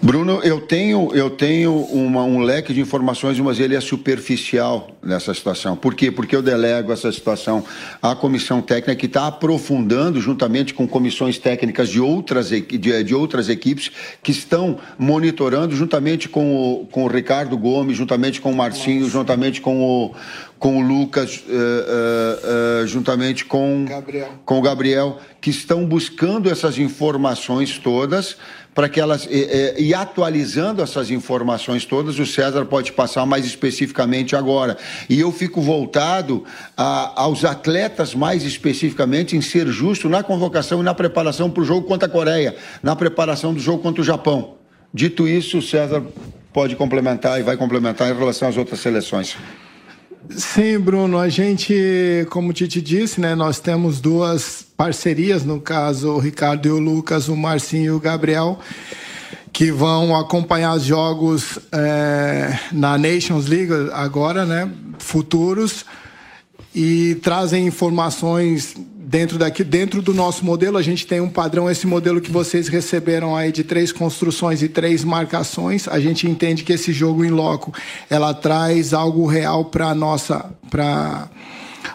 Bruno, 0.00 0.40
eu 0.44 0.60
tenho, 0.60 1.10
eu 1.14 1.28
tenho 1.30 1.74
uma, 1.74 2.22
um 2.22 2.40
leque 2.40 2.72
de 2.72 2.80
informações, 2.80 3.38
mas 3.40 3.58
ele 3.58 3.74
é 3.74 3.80
superficial 3.80 4.90
nessa 5.02 5.34
situação. 5.34 5.76
Por 5.76 5.94
quê? 5.94 6.10
Porque 6.10 6.36
eu 6.36 6.42
delego 6.42 6.92
essa 6.92 7.10
situação 7.10 7.64
à 8.00 8.14
comissão 8.14 8.60
técnica 8.60 8.94
que 8.94 9.06
está 9.06 9.26
aprofundando, 9.26 10.20
juntamente 10.20 10.72
com 10.72 10.86
comissões 10.86 11.38
técnicas 11.38 11.88
de 11.88 12.00
outras, 12.00 12.50
de, 12.50 12.60
de 13.02 13.14
outras 13.14 13.48
equipes, 13.48 13.90
que 14.22 14.30
estão 14.30 14.78
monitorando, 14.98 15.74
juntamente 15.74 16.28
com 16.28 16.54
o, 16.54 16.86
com 16.86 17.04
o 17.04 17.08
Ricardo 17.08 17.56
Gomes, 17.56 17.96
juntamente 17.96 18.40
com 18.40 18.52
o 18.52 18.56
Marcinho, 18.56 19.08
juntamente 19.08 19.60
com 19.60 19.80
o, 19.82 20.14
com 20.58 20.78
o 20.78 20.80
Lucas, 20.80 21.36
uh, 21.38 21.50
uh, 21.50 22.82
uh, 22.82 22.86
juntamente 22.86 23.44
com, 23.44 23.84
Gabriel. 23.88 24.28
com 24.44 24.58
o 24.58 24.62
Gabriel, 24.62 25.18
que 25.40 25.50
estão 25.50 25.84
buscando 25.84 26.50
essas 26.50 26.78
informações 26.78 27.78
todas 27.78 28.36
para 28.78 28.88
que 28.88 29.00
elas 29.00 29.26
e, 29.28 29.74
e, 29.76 29.92
atualizando 29.92 30.80
essas 30.80 31.10
informações 31.10 31.84
todas, 31.84 32.16
o 32.20 32.24
César 32.24 32.64
pode 32.64 32.92
passar 32.92 33.26
mais 33.26 33.44
especificamente 33.44 34.36
agora. 34.36 34.76
E 35.10 35.18
eu 35.18 35.32
fico 35.32 35.60
voltado 35.60 36.44
a, 36.76 37.22
aos 37.22 37.44
atletas 37.44 38.14
mais 38.14 38.44
especificamente 38.44 39.36
em 39.36 39.40
ser 39.40 39.66
justo 39.66 40.08
na 40.08 40.22
convocação 40.22 40.78
e 40.78 40.84
na 40.84 40.94
preparação 40.94 41.50
para 41.50 41.60
o 41.60 41.66
jogo 41.66 41.88
contra 41.88 42.06
a 42.06 42.08
Coreia, 42.08 42.54
na 42.80 42.94
preparação 42.94 43.52
do 43.52 43.58
jogo 43.58 43.82
contra 43.82 44.00
o 44.00 44.04
Japão. 44.04 44.54
Dito 44.94 45.26
isso, 45.26 45.58
o 45.58 45.62
César 45.62 46.00
pode 46.52 46.76
complementar 46.76 47.40
e 47.40 47.42
vai 47.42 47.56
complementar 47.56 48.08
em 48.08 48.16
relação 48.16 48.48
às 48.48 48.56
outras 48.56 48.78
seleções. 48.78 49.36
Sim, 50.30 50.78
Bruno, 50.78 51.18
a 51.18 51.28
gente, 51.28 52.26
como 52.30 52.50
o 52.50 52.52
Tite 52.52 52.80
disse, 52.80 53.20
né, 53.20 53.34
nós 53.34 53.60
temos 53.60 54.00
duas 54.00 54.64
parcerias, 54.76 55.44
no 55.44 55.60
caso 55.60 56.10
o 56.10 56.18
Ricardo 56.18 56.66
e 56.66 56.70
o 56.70 56.78
Lucas, 56.78 57.28
o 57.28 57.36
Marcinho 57.36 57.84
e 57.84 57.90
o 57.90 58.00
Gabriel, 58.00 58.58
que 59.52 59.72
vão 59.72 60.14
acompanhar 60.14 60.74
os 60.74 60.84
jogos 60.84 61.58
é, 61.72 62.58
na 62.72 62.98
Nations 62.98 63.46
League 63.46 63.72
agora, 63.92 64.44
né, 64.44 64.70
futuros, 64.98 65.84
e 66.78 67.16
trazem 67.16 67.66
informações 67.66 68.76
dentro 68.96 69.36
daqui, 69.36 69.64
dentro 69.64 70.00
do 70.00 70.14
nosso 70.14 70.44
modelo, 70.44 70.78
a 70.78 70.82
gente 70.82 71.08
tem 71.08 71.20
um 71.20 71.28
padrão, 71.28 71.68
esse 71.68 71.88
modelo 71.88 72.20
que 72.20 72.30
vocês 72.30 72.68
receberam 72.68 73.34
aí 73.34 73.50
de 73.50 73.64
três 73.64 73.90
construções 73.90 74.62
e 74.62 74.68
três 74.68 75.02
marcações. 75.02 75.88
A 75.88 75.98
gente 75.98 76.28
entende 76.28 76.62
que 76.62 76.72
esse 76.72 76.92
jogo 76.92 77.24
em 77.24 77.30
loco, 77.30 77.74
ela 78.08 78.32
traz 78.32 78.94
algo 78.94 79.26
real 79.26 79.64
para 79.64 79.92
nossa, 79.92 80.44
para 80.70 81.28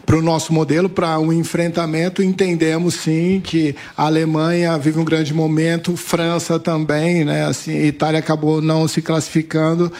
para 0.05 0.17
o 0.17 0.21
nosso 0.21 0.51
modelo, 0.51 0.89
para 0.89 1.17
o 1.19 1.27
um 1.27 1.33
enfrentamento, 1.33 2.23
entendemos 2.23 2.95
sim 2.95 3.39
que 3.41 3.75
a 3.95 4.05
Alemanha 4.05 4.77
vive 4.77 4.99
um 4.99 5.05
grande 5.05 5.33
momento, 5.33 5.95
França 5.95 6.59
também, 6.59 7.23
né? 7.23 7.45
Assim, 7.45 7.71
Itália 7.85 8.19
acabou 8.19 8.61
não 8.61 8.87
se 8.87 9.01
classificando. 9.01 9.91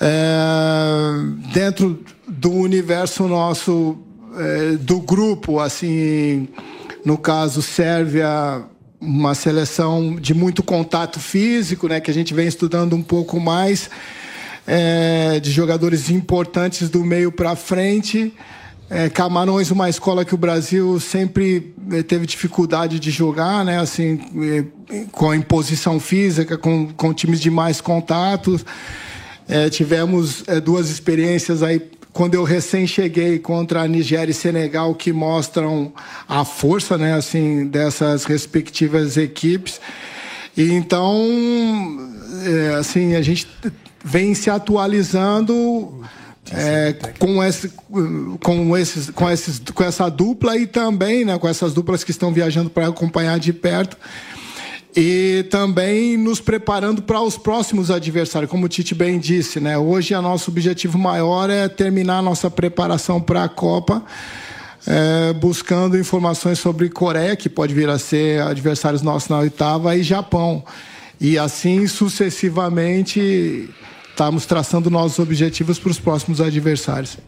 É, 0.00 1.52
dentro 1.52 1.98
do 2.26 2.50
universo 2.52 3.26
nosso 3.28 4.03
é, 4.36 4.76
do 4.76 5.00
grupo, 5.00 5.60
assim, 5.60 6.48
no 7.04 7.18
caso, 7.18 7.62
Sérvia, 7.62 8.62
uma 9.00 9.34
seleção 9.34 10.16
de 10.16 10.32
muito 10.32 10.62
contato 10.62 11.20
físico, 11.20 11.88
né, 11.88 12.00
que 12.00 12.10
a 12.10 12.14
gente 12.14 12.32
vem 12.32 12.46
estudando 12.46 12.94
um 12.96 13.02
pouco 13.02 13.38
mais, 13.38 13.90
é, 14.66 15.38
de 15.40 15.50
jogadores 15.50 16.10
importantes 16.10 16.88
do 16.88 17.04
meio 17.04 17.30
para 17.30 17.54
frente. 17.54 18.32
É, 18.90 19.08
Camarões, 19.08 19.70
uma 19.70 19.88
escola 19.88 20.24
que 20.24 20.34
o 20.34 20.38
Brasil 20.38 21.00
sempre 21.00 21.74
é, 21.90 22.02
teve 22.02 22.26
dificuldade 22.26 23.00
de 23.00 23.10
jogar, 23.10 23.64
né? 23.64 23.78
Assim, 23.80 24.20
é, 24.90 25.04
com 25.10 25.30
a 25.30 25.36
imposição 25.36 25.98
física, 25.98 26.58
com, 26.58 26.92
com 26.92 27.14
times 27.14 27.40
de 27.40 27.50
mais 27.50 27.80
contatos. 27.80 28.64
É, 29.48 29.68
tivemos 29.68 30.44
é, 30.46 30.60
duas 30.60 30.90
experiências 30.90 31.62
aí 31.62 31.82
quando 32.14 32.34
eu 32.34 32.44
recém 32.44 32.86
cheguei 32.86 33.40
contra 33.40 33.82
a 33.82 33.88
Nigéria 33.88 34.30
e 34.30 34.34
Senegal, 34.34 34.94
que 34.94 35.12
mostram 35.12 35.92
a 36.28 36.44
força, 36.44 36.96
né, 36.96 37.14
assim, 37.14 37.66
dessas 37.66 38.24
respectivas 38.24 39.16
equipes. 39.16 39.80
E 40.56 40.72
então, 40.72 41.12
é, 42.46 42.76
assim, 42.76 43.16
a 43.16 43.20
gente 43.20 43.48
vem 44.04 44.32
se 44.32 44.48
atualizando 44.48 46.04
é, 46.52 46.94
com, 47.18 47.42
esse, 47.42 47.72
com, 48.40 48.76
esses, 48.76 49.10
com, 49.10 49.28
esses, 49.28 49.58
com 49.74 49.82
essa 49.82 50.08
dupla 50.08 50.56
e 50.56 50.68
também 50.68 51.24
né, 51.24 51.36
com 51.36 51.48
essas 51.48 51.74
duplas 51.74 52.04
que 52.04 52.12
estão 52.12 52.32
viajando 52.32 52.70
para 52.70 52.86
acompanhar 52.86 53.40
de 53.40 53.52
perto 53.52 53.96
e 54.96 55.44
também 55.50 56.16
nos 56.16 56.40
preparando 56.40 57.02
para 57.02 57.20
os 57.20 57.36
próximos 57.36 57.90
adversários, 57.90 58.50
como 58.50 58.66
o 58.66 58.68
Tite 58.68 58.94
bem 58.94 59.18
disse, 59.18 59.58
né? 59.58 59.76
Hoje, 59.76 60.14
o 60.14 60.22
nosso 60.22 60.50
objetivo 60.50 60.96
maior 60.98 61.50
é 61.50 61.68
terminar 61.68 62.18
a 62.18 62.22
nossa 62.22 62.48
preparação 62.48 63.20
para 63.20 63.42
a 63.42 63.48
Copa, 63.48 64.04
é, 64.86 65.32
buscando 65.32 65.98
informações 65.98 66.60
sobre 66.60 66.88
Coreia, 66.88 67.34
que 67.34 67.48
pode 67.48 67.74
vir 67.74 67.88
a 67.88 67.98
ser 67.98 68.40
adversários 68.42 69.02
nossos 69.02 69.28
na 69.28 69.38
oitava, 69.38 69.96
e 69.96 70.02
Japão. 70.02 70.64
E 71.20 71.38
assim 71.38 71.86
sucessivamente 71.88 73.68
estamos 74.14 74.46
traçando 74.46 74.88
nossos 74.88 75.18
objetivos 75.18 75.76
para 75.78 75.90
os 75.90 75.98
próximos 75.98 76.40
adversários. 76.40 77.18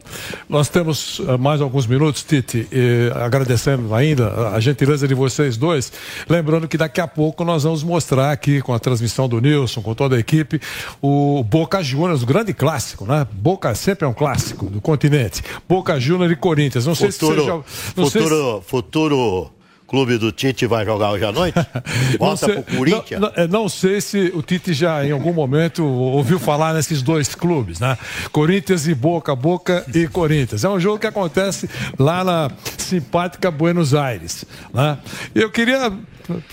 Nós 0.48 0.68
temos 0.68 1.18
uh, 1.18 1.36
mais 1.36 1.60
alguns 1.60 1.84
minutos, 1.84 2.22
Tite, 2.22 2.68
e, 2.70 3.10
agradecendo 3.14 3.92
ainda 3.92 4.50
a 4.50 4.60
gentileza 4.60 5.06
de 5.08 5.14
vocês 5.14 5.56
dois, 5.56 5.92
lembrando 6.28 6.68
que 6.68 6.78
daqui 6.78 7.00
a 7.00 7.08
pouco 7.08 7.44
nós 7.44 7.64
vamos 7.64 7.82
mostrar 7.82 8.30
aqui 8.30 8.62
com 8.62 8.72
a 8.72 8.78
transmissão 8.78 9.28
do 9.28 9.40
Nilson, 9.40 9.82
com 9.82 9.94
toda 9.94 10.14
a 10.14 10.18
equipe, 10.18 10.60
o 11.02 11.42
Boca 11.42 11.82
Juniors, 11.82 12.22
o 12.22 12.26
grande 12.26 12.54
clássico, 12.54 13.04
né? 13.04 13.26
Boca 13.32 13.74
sempre 13.74 14.04
é 14.04 14.08
um 14.08 14.14
clássico 14.14 14.66
do 14.66 14.80
continente. 14.80 15.42
Boca 15.68 15.98
Juniors 15.98 16.32
e 16.32 16.36
Corinthians. 16.36 16.86
Não 16.86 16.94
futuro, 16.94 17.12
sei 17.12 17.28
se 17.28 17.36
seja, 17.36 17.52
não 17.96 18.04
futuro, 18.04 18.10
sei 18.10 18.60
se... 18.60 18.68
futuro 18.68 19.55
clube 19.86 20.18
do 20.18 20.32
Tite 20.32 20.66
vai 20.66 20.84
jogar 20.84 21.12
hoje 21.12 21.24
à 21.24 21.32
noite? 21.32 21.58
Volta 22.18 22.48
para 22.48 22.60
o 22.60 22.62
Corinthians? 22.64 23.20
Não, 23.20 23.32
não, 23.36 23.48
não, 23.48 23.68
sei 23.68 24.00
se 24.00 24.32
o 24.34 24.42
Tite 24.42 24.72
já 24.72 25.04
em 25.04 25.12
algum 25.12 25.32
momento 25.32 25.84
ouviu 25.84 26.38
falar 26.38 26.74
nesses 26.74 27.02
dois 27.02 27.34
clubes, 27.34 27.80
né? 27.80 27.96
Corinthians 28.32 28.86
e 28.86 28.94
Boca, 28.94 29.34
Boca 29.34 29.84
e 29.94 30.06
Corinthians. 30.08 30.64
É 30.64 30.68
um 30.68 30.80
jogo 30.80 30.98
que 30.98 31.06
acontece 31.06 31.68
lá 31.98 32.24
na 32.24 32.50
simpática 32.78 33.50
Buenos 33.50 33.94
Aires. 33.94 34.44
Né? 34.72 34.98
Eu 35.34 35.50
queria 35.50 35.92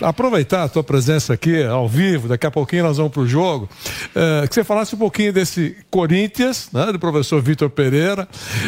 aproveitar 0.01 0.63
a 0.63 0.69
tua 0.69 0.83
presença 0.83 1.33
aqui 1.33 1.63
ao 1.63 1.87
vivo, 1.87 2.27
daqui 2.27 2.45
a 2.45 2.51
pouquinho 2.51 2.83
nós 2.83 2.97
vamos 2.97 3.11
para 3.11 3.21
o 3.21 3.27
jogo, 3.27 3.69
é, 4.15 4.47
que 4.47 4.53
você 4.53 4.63
falasse 4.63 4.95
um 4.95 4.99
pouquinho 4.99 5.33
desse 5.33 5.75
Corinthians, 5.89 6.69
né, 6.71 6.91
do 6.91 6.99
professor 6.99 7.41
Vitor 7.41 7.69
Pereira, 7.69 8.27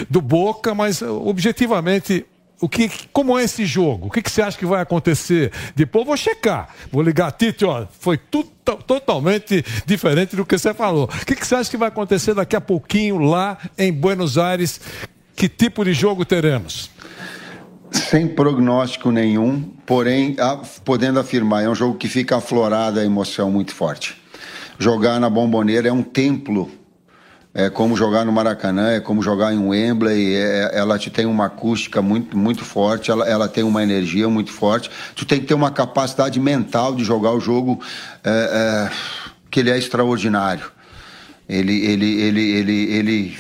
do 0.10 0.22
Boca, 0.22 0.74
mas 0.74 1.02
objetivamente 1.02 2.26
o 2.60 2.70
que, 2.70 2.90
como 3.12 3.38
é 3.38 3.44
esse 3.44 3.66
jogo? 3.66 4.08
O 4.08 4.10
que, 4.10 4.22
que 4.22 4.32
você 4.32 4.42
acha 4.42 4.58
que 4.58 4.66
vai 4.66 4.82
acontecer? 4.82 5.52
Depois 5.76 6.06
vou 6.06 6.16
checar. 6.16 6.70
Vou 6.92 7.02
ligar, 7.02 7.32
Tite, 7.32 7.66
ó, 7.66 7.86
foi 8.00 8.18
tudo 8.18 8.50
totalmente 8.88 9.64
diferente 9.86 10.36
do 10.36 10.46
que 10.46 10.58
você 10.58 10.74
falou. 10.74 11.06
O 11.06 11.26
que, 11.26 11.36
que 11.36 11.46
você 11.46 11.56
acha 11.56 11.70
que 11.70 11.78
vai 11.78 11.90
acontecer 11.90 12.34
daqui 12.34 12.56
a 12.56 12.62
pouquinho 12.62 13.18
lá 13.18 13.58
em 13.78 13.92
Buenos 13.92 14.38
Aires? 14.38 14.80
Que 15.36 15.50
tipo 15.50 15.84
de 15.84 15.94
jogo 15.94 16.24
teremos? 16.24 16.90
Sem 17.92 18.28
prognóstico 18.28 19.12
nenhum, 19.12 19.62
porém, 19.86 20.36
podendo 20.84 21.20
afirmar, 21.20 21.64
é 21.64 21.70
um 21.70 21.76
jogo 21.76 21.98
que 21.98 22.08
fica 22.08 22.38
aflorada 22.38 23.02
a 23.02 23.06
emoção 23.06 23.52
muito 23.52 23.74
forte. 23.74 24.16
Jogar 24.80 25.20
na 25.20 25.30
Bomboneira 25.30 25.90
é 25.90 25.92
um 25.92 26.04
templo 26.04 26.70
é 27.58 27.70
como 27.70 27.96
jogar 27.96 28.26
no 28.26 28.34
Maracanã, 28.34 28.92
é 28.92 29.00
como 29.00 29.22
jogar 29.22 29.54
em 29.54 29.58
Wembley, 29.58 30.36
é, 30.36 30.72
ela 30.74 31.00
te 31.00 31.10
tem 31.10 31.26
uma 31.26 31.46
acústica 31.46 32.02
muito, 32.02 32.38
muito 32.38 32.66
forte, 32.66 33.10
ela, 33.10 33.26
ela 33.26 33.48
tem 33.48 33.64
uma 33.64 33.82
energia 33.82 34.28
muito 34.28 34.52
forte. 34.52 34.92
Tu 35.16 35.26
tem 35.26 35.40
que 35.40 35.46
ter 35.46 35.54
uma 35.54 35.72
capacidade 35.72 36.38
mental 36.38 36.94
de 36.94 37.06
jogar 37.06 37.32
o 37.32 37.40
jogo 37.40 37.80
é, 38.26 38.30
é, 38.30 38.92
que 39.50 39.62
ele 39.62 39.70
é 39.70 39.78
extraordinário. 39.78 40.70
Ele, 41.48 41.86
ele, 41.86 42.22
ele, 42.22 42.42
ele, 42.42 42.94
ele 42.94 43.38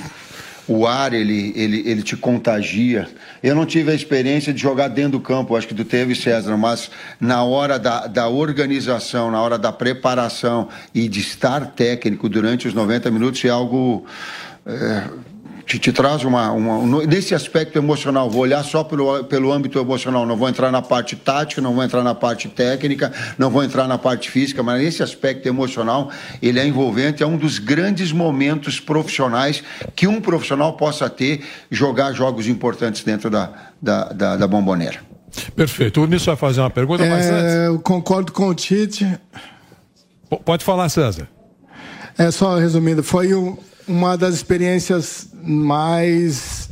o 0.65 0.87
ar 0.87 1.13
ele, 1.13 1.51
ele, 1.53 1.83
ele 1.85 2.01
te 2.01 2.15
contagia. 2.15 3.09
Eu 3.45 3.53
não 3.53 3.63
tive 3.63 3.91
a 3.91 3.93
experiência 3.93 4.51
de 4.51 4.59
jogar 4.59 4.88
dentro 4.88 5.11
do 5.11 5.19
campo, 5.19 5.55
acho 5.55 5.67
que 5.67 5.76
tu 5.76 5.85
teve, 5.85 6.15
César, 6.15 6.57
mas 6.57 6.89
na 7.19 7.43
hora 7.43 7.77
da, 7.77 8.07
da 8.07 8.27
organização, 8.27 9.30
na 9.30 9.39
hora 9.39 9.55
da 9.55 9.72
preparação 9.72 10.67
e 10.95 11.07
de 11.07 11.19
estar 11.19 11.63
técnico 11.67 12.27
durante 12.27 12.67
os 12.67 12.73
90 12.73 13.11
minutos 13.11 13.45
é 13.45 13.49
algo. 13.49 14.03
É, 14.65 15.03
te, 15.65 15.79
te 15.79 15.91
traz 15.91 16.23
uma, 16.23 16.51
uma, 16.51 17.05
Nesse 17.05 17.33
aspecto 17.33 17.77
emocional, 17.77 18.29
vou 18.29 18.41
olhar 18.41 18.63
só 18.63 18.83
pelo, 18.83 19.23
pelo 19.23 19.51
âmbito 19.51 19.79
emocional, 19.79 20.25
não 20.25 20.37
vou 20.37 20.47
entrar 20.47 20.71
na 20.71 20.81
parte 20.81 21.15
tática, 21.15 21.61
não 21.61 21.73
vou 21.73 21.83
entrar 21.83 22.03
na 22.03 22.13
parte 22.13 22.47
técnica, 22.47 23.11
não 23.37 23.49
vou 23.49 23.63
entrar 23.63 23.87
na 23.87 23.97
parte 23.97 24.29
física, 24.29 24.61
mas 24.61 24.81
nesse 24.81 25.01
aspecto 25.01 25.47
emocional, 25.47 26.11
ele 26.41 26.59
é 26.59 26.67
envolvente, 26.67 27.23
é 27.23 27.27
um 27.27 27.37
dos 27.37 27.57
grandes 27.57 28.11
momentos 28.11 28.79
profissionais 28.79 29.63
que 29.95 30.07
um 30.07 30.21
profissional 30.21 30.73
possa 30.73 31.09
ter, 31.09 31.43
jogar 31.71 32.13
jogos 32.13 32.47
importantes 32.47 33.03
dentro 33.03 33.29
da, 33.29 33.51
da, 33.81 34.05
da, 34.13 34.37
da 34.37 34.47
bomboneira. 34.47 34.99
Perfeito. 35.55 36.01
O 36.01 36.05
Nilson 36.05 36.31
vai 36.31 36.37
fazer 36.37 36.61
uma 36.61 36.69
pergunta, 36.69 37.03
é, 37.03 37.09
mas 37.09 37.25
antes... 37.25 37.53
Eu 37.65 37.79
concordo 37.79 38.31
com 38.31 38.47
o 38.47 38.53
Tite. 38.53 39.05
P 40.29 40.39
pode 40.43 40.63
falar, 40.63 40.89
César. 40.89 41.27
É 42.17 42.31
só 42.31 42.55
resumindo, 42.57 43.03
foi 43.03 43.33
um, 43.35 43.57
uma 43.87 44.17
das 44.17 44.35
experiências 44.35 45.27
mais 45.43 46.69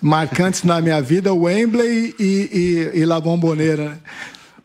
marcantes 0.00 0.62
na 0.62 0.80
minha 0.80 1.00
vida, 1.00 1.32
o 1.32 1.42
Wembley 1.42 2.14
e, 2.18 2.90
e, 2.94 2.98
e 3.00 3.04
La 3.04 3.20
Bombonera. 3.20 3.98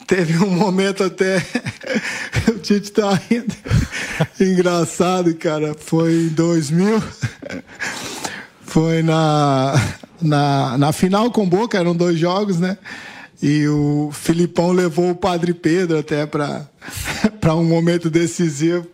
Teve 0.08 0.38
um 0.44 0.52
momento 0.52 1.04
até. 1.04 1.38
o 2.48 2.60
Tite 2.60 2.92
tá 2.92 3.14
rindo. 3.14 3.54
Engraçado, 4.40 5.34
cara. 5.36 5.76
Foi 5.78 6.14
em 6.14 6.28
2000. 6.30 7.04
Foi 8.62 9.02
na, 9.02 9.74
na, 10.22 10.78
na 10.78 10.92
final 10.92 11.32
com 11.32 11.50
Boca, 11.50 11.78
eram 11.78 11.96
dois 11.96 12.20
jogos, 12.20 12.60
né? 12.60 12.78
E 13.42 13.68
o 13.68 14.12
Filipão 14.14 14.72
levou 14.72 15.10
o 15.10 15.16
Padre 15.16 15.54
Pedro 15.54 15.98
até 15.98 16.26
para 16.26 16.68
um 17.56 17.66
momento 17.66 18.10
decisivo. 18.10 18.88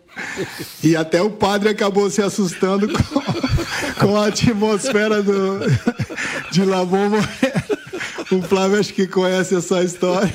E 0.84 0.96
até 0.96 1.22
o 1.22 1.30
padre 1.30 1.70
acabou 1.70 2.10
se 2.10 2.22
assustando 2.22 2.88
com, 2.88 4.06
com 4.08 4.18
a 4.18 4.28
atmosfera 4.28 5.22
do, 5.22 5.60
de 6.52 6.66
Labombo. 6.66 7.18
O 8.32 8.42
Flávio 8.42 8.80
acho 8.80 8.94
que 8.94 9.06
conhece 9.08 9.56
essa 9.56 9.84
história. 9.84 10.32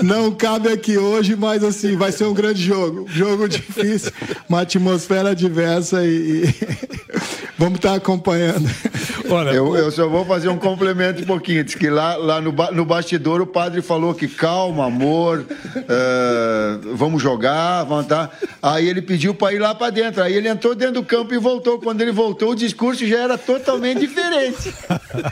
Não 0.00 0.30
cabe 0.30 0.68
aqui 0.68 0.96
hoje, 0.96 1.34
mas 1.34 1.64
assim, 1.64 1.96
vai 1.96 2.12
ser 2.12 2.24
um 2.24 2.34
grande 2.34 2.62
jogo. 2.62 3.06
Jogo 3.08 3.48
difícil, 3.48 4.12
uma 4.48 4.60
atmosfera 4.60 5.34
diversa 5.34 6.04
e, 6.04 6.44
e 6.44 6.54
vamos 7.58 7.76
estar 7.76 7.94
acompanhando. 7.94 8.68
Olha, 9.28 9.50
eu, 9.50 9.76
eu, 9.76 9.90
só 9.90 10.08
vou 10.08 10.24
fazer 10.24 10.48
um 10.48 10.56
complemento 10.56 11.22
um 11.22 11.26
pouquinho. 11.26 11.64
Diz 11.64 11.74
que 11.74 11.90
lá, 11.90 12.14
lá 12.16 12.40
no, 12.40 12.54
no 12.72 12.84
bastidor 12.84 13.40
o 13.40 13.46
padre 13.46 13.82
falou 13.82 14.14
que 14.14 14.28
calma, 14.28 14.86
amor, 14.86 15.40
uh, 15.40 16.94
vamos 16.94 17.20
jogar, 17.20 17.84
vamos 17.84 18.06
tá. 18.06 18.30
Aí 18.62 18.88
ele 18.88 19.02
pediu 19.02 19.34
para 19.34 19.52
ir 19.52 19.58
lá 19.58 19.74
para 19.74 19.90
dentro. 19.90 20.22
Aí 20.22 20.34
ele 20.34 20.48
entrou 20.48 20.74
dentro 20.74 20.94
do 20.94 21.02
campo 21.02 21.34
e 21.34 21.38
voltou. 21.38 21.80
Quando 21.80 22.00
ele 22.00 22.12
voltou, 22.12 22.50
o 22.50 22.54
discurso 22.54 23.06
já 23.06 23.18
era 23.18 23.38
totalmente 23.38 24.00
diferente. 24.00 24.72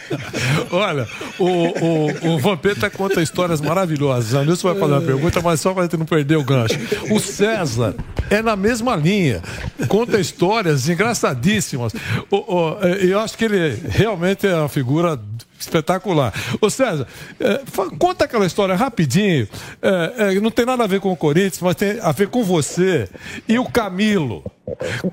Olha, 0.70 1.06
o, 1.38 1.83
o, 1.84 2.34
o 2.34 2.38
Vampeta 2.38 2.88
conta 2.88 3.20
histórias 3.20 3.60
maravilhosas. 3.60 4.32
O 4.32 4.44
Nilson 4.44 4.68
vai 4.68 4.80
fazer 4.80 4.92
uma 4.92 5.00
pergunta, 5.00 5.42
mas 5.42 5.60
só 5.60 5.74
para 5.74 5.88
não 5.96 6.06
perder 6.06 6.36
o 6.36 6.44
gancho. 6.44 6.78
O 7.10 7.20
César 7.20 7.94
é 8.30 8.40
na 8.40 8.56
mesma 8.56 8.96
linha. 8.96 9.42
Conta 9.88 10.18
histórias 10.18 10.88
engraçadíssimas. 10.88 11.92
O, 12.30 12.36
o, 12.36 12.78
eu 12.80 13.20
acho 13.20 13.36
que 13.36 13.44
ele 13.44 13.78
realmente 13.88 14.46
é 14.46 14.54
uma 14.54 14.68
figura 14.68 15.20
espetacular. 15.58 16.32
Ô 16.60 16.68
César, 16.70 17.06
é, 17.40 17.60
conta 17.98 18.24
aquela 18.24 18.46
história 18.46 18.74
rapidinho. 18.74 19.48
É, 19.82 20.34
é, 20.36 20.40
não 20.40 20.50
tem 20.50 20.66
nada 20.66 20.84
a 20.84 20.86
ver 20.86 21.00
com 21.00 21.12
o 21.12 21.16
Corinthians, 21.16 21.60
mas 21.60 21.76
tem 21.76 21.98
a 22.00 22.12
ver 22.12 22.28
com 22.28 22.42
você 22.42 23.08
e 23.48 23.58
o 23.58 23.64
Camilo. 23.64 24.44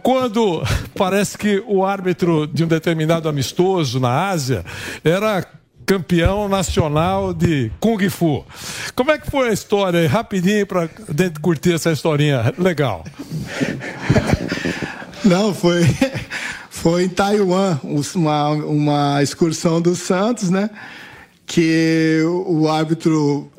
Quando 0.01 0.63
parece 0.95 1.37
que 1.37 1.63
o 1.67 1.85
árbitro 1.85 2.47
de 2.47 2.63
um 2.63 2.67
determinado 2.67 3.27
amistoso 3.27 3.99
na 3.99 4.29
Ásia 4.29 4.63
era 5.03 5.45
campeão 5.85 6.47
nacional 6.47 7.33
de 7.33 7.71
Kung 7.79 8.09
Fu. 8.09 8.45
Como 8.95 9.11
é 9.11 9.17
que 9.17 9.29
foi 9.29 9.49
a 9.49 9.53
história 9.53 10.07
rapidinho, 10.07 10.65
para 10.65 10.89
curtir 11.41 11.73
essa 11.73 11.91
historinha 11.91 12.53
legal? 12.57 13.03
Não, 15.23 15.53
foi, 15.53 15.83
foi 16.69 17.03
em 17.03 17.09
Taiwan, 17.09 17.79
uma, 17.83 18.49
uma 18.49 19.23
excursão 19.23 19.81
do 19.81 19.95
Santos, 19.95 20.49
né? 20.49 20.69
Que 21.45 22.21
o 22.45 22.67
árbitro 22.67 23.51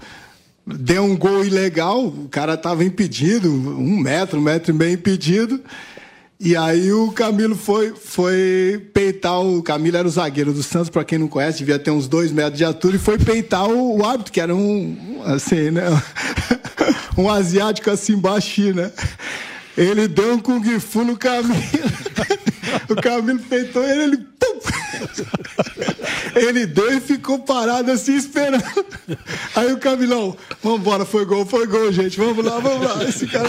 deu 0.67 1.05
um 1.05 1.17
gol 1.17 1.45
ilegal, 1.45 2.07
o 2.07 2.29
cara 2.31 2.55
estava 2.55 2.85
impedido, 2.85 3.51
um 3.53 3.99
metro, 3.99 4.39
um 4.39 4.43
metro 4.43 4.73
e 4.73 4.77
meio 4.77 4.95
impedido. 4.95 5.61
E 6.45 6.57
aí 6.57 6.93
o 6.93 7.13
Camilo 7.13 7.55
foi, 7.55 7.95
foi 7.95 8.85
peitar 8.93 9.41
o. 9.41 9.63
Camilo 9.63 9.97
era 9.97 10.09
o 10.09 10.11
zagueiro 10.11 10.53
do 10.53 10.61
Santos, 10.61 10.91
para 10.91 11.05
quem 11.05 11.17
não 11.17 11.29
conhece, 11.29 11.59
devia 11.59 11.79
ter 11.79 11.93
uns 11.93 12.09
dois 12.09 12.33
metros 12.33 12.59
de 12.59 12.65
altura, 12.65 12.97
e 12.97 12.99
foi 12.99 13.17
peitar 13.17 13.71
o, 13.71 13.99
o 13.99 14.05
árbitro, 14.05 14.33
que 14.33 14.41
era 14.41 14.53
um. 14.53 15.23
Assim, 15.25 15.71
né? 15.71 15.85
um 17.17 17.31
asiático 17.31 17.89
assim 17.89 18.17
baixinho, 18.19 18.75
né? 18.75 18.93
Ele 19.77 20.09
deu 20.09 20.35
um 20.35 20.41
Kung 20.41 20.81
Fu 20.81 21.05
no 21.05 21.17
Camilo. 21.17 21.55
o 22.91 22.97
Camilo 22.97 23.39
peitou 23.49 23.85
ele, 23.85 24.03
ele. 24.03 24.27
Ele 26.35 26.67
deu 26.67 26.97
e 26.97 27.01
ficou 27.01 27.39
parado 27.39 27.91
assim 27.91 28.17
esperando. 28.17 28.63
Aí 29.55 29.73
o 29.73 29.79
Camilão, 29.79 30.37
vamos 30.63 30.81
embora, 30.81 31.05
foi 31.05 31.25
gol, 31.25 31.45
foi 31.45 31.67
gol, 31.67 31.93
gente. 31.93 32.17
Vamos 32.19 32.45
lá, 32.45 32.59
vamos 32.59 32.87
lá. 32.87 33.05
Esse 33.05 33.27
cara, 33.27 33.49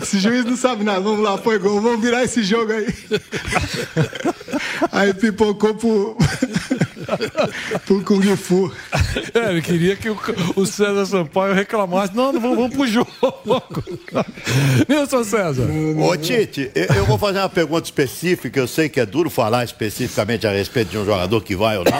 esse 0.00 0.18
juiz 0.18 0.44
não 0.44 0.56
sabe 0.56 0.84
nada. 0.84 1.00
Vamos 1.00 1.20
lá, 1.20 1.38
foi 1.38 1.58
gol, 1.58 1.80
vamos 1.80 2.00
virar 2.00 2.24
esse 2.24 2.42
jogo 2.42 2.72
aí. 2.72 2.86
Aí 4.90 5.14
pipocou 5.14 5.74
pro 5.74 6.16
pro 7.86 8.02
Kung 8.02 8.36
Fu. 8.36 8.72
É, 9.34 9.50
ele 9.50 9.62
queria 9.62 9.96
que 9.96 10.08
o, 10.08 10.18
o 10.56 10.66
César 10.66 11.06
Sampaio 11.06 11.54
reclamasse. 11.54 12.14
Não, 12.14 12.32
não 12.32 12.40
vamos, 12.40 12.56
vamos 12.56 12.76
pro 12.76 12.86
jogo. 12.86 13.10
Nilson 14.88 15.24
César. 15.24 15.66
Ô, 15.98 16.16
Tite, 16.16 16.70
eu 16.74 17.04
vou 17.06 17.18
fazer 17.18 17.38
uma 17.38 17.48
pergunta 17.48 17.84
específica. 17.86 18.58
Eu 18.58 18.68
sei 18.68 18.88
que 18.88 19.00
é 19.00 19.06
duro 19.06 19.30
falar 19.30 19.64
especificamente 19.64 20.46
a 20.46 20.52
respeito 20.52 20.90
de 20.90 20.98
um 20.98 21.04
jogador 21.04 21.42
que 21.42 21.56
vai 21.56 21.76
ou 21.78 21.84
não. 21.84 21.91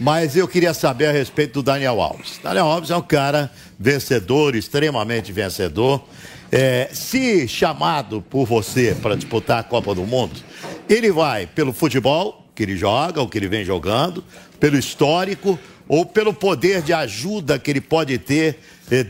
Mas 0.00 0.36
eu 0.36 0.46
queria 0.46 0.72
saber 0.72 1.06
a 1.06 1.12
respeito 1.12 1.54
do 1.54 1.62
Daniel 1.62 2.00
Alves. 2.00 2.38
Daniel 2.42 2.66
Alves 2.66 2.90
é 2.90 2.96
um 2.96 3.02
cara 3.02 3.50
vencedor, 3.78 4.54
extremamente 4.54 5.32
vencedor. 5.32 6.04
É, 6.50 6.88
se 6.92 7.48
chamado 7.48 8.22
por 8.22 8.46
você 8.46 8.96
para 9.02 9.16
disputar 9.16 9.58
a 9.58 9.62
Copa 9.62 9.94
do 9.94 10.06
Mundo, 10.06 10.40
ele 10.88 11.10
vai 11.10 11.46
pelo 11.46 11.72
futebol, 11.72 12.46
que 12.54 12.62
ele 12.62 12.76
joga, 12.76 13.20
o 13.20 13.28
que 13.28 13.38
ele 13.38 13.48
vem 13.48 13.64
jogando, 13.64 14.24
pelo 14.58 14.78
histórico 14.78 15.58
ou 15.88 16.06
pelo 16.06 16.32
poder 16.32 16.82
de 16.82 16.92
ajuda 16.92 17.58
que 17.58 17.70
ele 17.70 17.80
pode 17.80 18.18
ter 18.18 18.58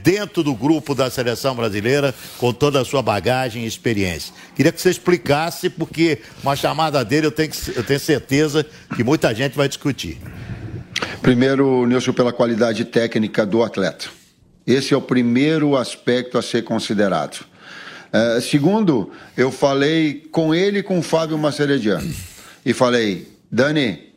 dentro 0.03 0.43
do 0.43 0.55
grupo 0.55 0.95
da 0.95 1.11
seleção 1.11 1.55
brasileira, 1.55 2.15
com 2.39 2.53
toda 2.53 2.81
a 2.81 2.85
sua 2.85 3.03
bagagem 3.03 3.65
e 3.65 3.67
experiência. 3.67 4.35
Queria 4.55 4.73
que 4.73 4.81
você 4.81 4.91
explicasse, 4.91 5.71
porque 5.71 6.19
uma 6.43 6.57
chamada 6.57 7.05
dele 7.05 7.27
eu 7.27 7.33
tenho, 7.33 7.51
eu 7.75 7.85
tenho 7.85 8.01
certeza 8.01 8.67
que 8.95 9.05
muita 9.05 9.35
gente 9.35 9.57
vai 9.57 9.69
discutir. 9.69 10.19
Primeiro, 11.23 11.87
Nilson, 11.87 12.13
pela 12.13 12.33
qualidade 12.33 12.85
técnica 12.85 13.47
do 13.47 13.63
atleta. 13.63 14.07
Esse 14.67 14.93
é 14.93 14.97
o 14.97 15.03
primeiro 15.03 15.77
aspecto 15.77 16.37
a 16.37 16.43
ser 16.43 16.63
considerado. 16.63 17.47
Uh, 18.13 18.41
segundo, 18.41 19.13
eu 19.37 19.51
falei 19.53 20.29
com 20.31 20.55
ele 20.55 20.81
e 20.81 20.83
com 20.83 20.99
o 20.99 21.03
Fábio 21.03 21.39
Macerediano. 21.39 22.13
E 22.65 22.73
falei, 22.73 23.29
Dani, 23.51 24.08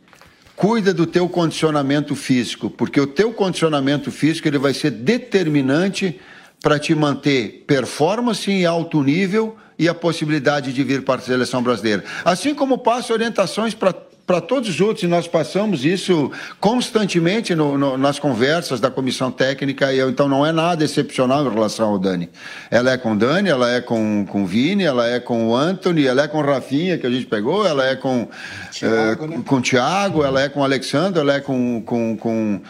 cuida 0.62 0.94
do 0.94 1.08
teu 1.08 1.28
condicionamento 1.28 2.14
físico, 2.14 2.70
porque 2.70 3.00
o 3.00 3.06
teu 3.08 3.32
condicionamento 3.32 4.12
físico 4.12 4.46
ele 4.46 4.58
vai 4.58 4.72
ser 4.72 4.92
determinante 4.92 6.20
para 6.62 6.78
te 6.78 6.94
manter 6.94 7.64
performance 7.66 8.48
em 8.48 8.64
alto 8.64 9.02
nível 9.02 9.56
e 9.76 9.88
a 9.88 9.94
possibilidade 9.94 10.72
de 10.72 10.84
vir 10.84 11.02
para 11.02 11.20
a 11.20 11.24
seleção 11.24 11.64
brasileira. 11.64 12.04
Assim 12.24 12.54
como 12.54 12.78
passa 12.78 13.12
orientações 13.12 13.74
para 13.74 13.92
para 14.26 14.40
todos 14.40 14.68
os 14.68 14.80
outros, 14.80 15.02
e 15.02 15.06
nós 15.06 15.26
passamos 15.26 15.84
isso 15.84 16.30
constantemente 16.60 17.54
no, 17.54 17.76
no, 17.76 17.98
nas 17.98 18.18
conversas 18.18 18.80
da 18.80 18.90
comissão 18.90 19.30
técnica, 19.30 19.92
e 19.92 19.98
eu, 19.98 20.10
então 20.10 20.28
não 20.28 20.46
é 20.46 20.52
nada 20.52 20.84
excepcional 20.84 21.44
em 21.44 21.50
relação 21.50 21.88
ao 21.90 21.98
Dani. 21.98 22.30
Ela 22.70 22.92
é 22.92 22.96
com 22.96 23.12
o 23.12 23.16
Dani, 23.16 23.48
ela 23.48 23.70
é 23.70 23.80
com, 23.80 24.24
com 24.28 24.44
o 24.44 24.46
Vini, 24.46 24.84
ela 24.84 25.08
é 25.08 25.18
com 25.18 25.48
o 25.48 25.56
Anthony, 25.56 26.06
ela 26.06 26.22
é 26.22 26.28
com 26.28 26.38
o 26.38 26.42
Rafinha, 26.42 26.98
que 26.98 27.06
a 27.06 27.10
gente 27.10 27.26
pegou, 27.26 27.66
ela 27.66 27.86
é 27.86 27.96
com, 27.96 28.28
Thiago, 28.70 29.24
é, 29.24 29.28
né? 29.28 29.42
com 29.44 29.56
o 29.56 29.60
Thiago, 29.60 30.24
ela 30.24 30.40
é 30.40 30.48
com 30.48 30.60
o 30.60 30.64
Alexandre, 30.64 31.20
ela 31.20 31.34
é 31.34 31.40
com, 31.40 31.82
com, 31.82 32.16
com 32.16 32.60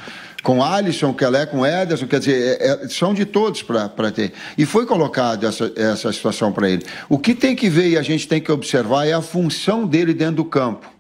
com 0.43 0.63
Alisson, 0.63 1.15
que 1.15 1.25
ela 1.25 1.39
é 1.39 1.47
com 1.47 1.65
Ederson, 1.65 2.07
quer 2.07 2.19
dizer, 2.19 2.59
é, 2.61 2.85
é, 2.85 2.89
são 2.89 3.15
de 3.15 3.25
todos 3.25 3.63
para 3.63 4.11
ter. 4.11 4.33
E 4.59 4.67
foi 4.67 4.85
colocada 4.85 5.47
essa, 5.47 5.73
essa 5.77 6.13
situação 6.13 6.53
para 6.53 6.69
ele. 6.69 6.85
O 7.09 7.17
que 7.17 7.35
tem 7.35 7.55
que 7.55 7.71
ver 7.71 7.91
e 7.91 7.97
a 7.97 8.03
gente 8.03 8.27
tem 8.27 8.41
que 8.41 8.51
observar 8.51 9.07
é 9.07 9.13
a 9.13 9.23
função 9.23 9.87
dele 9.87 10.13
dentro 10.13 10.37
do 10.37 10.45
campo. 10.45 10.92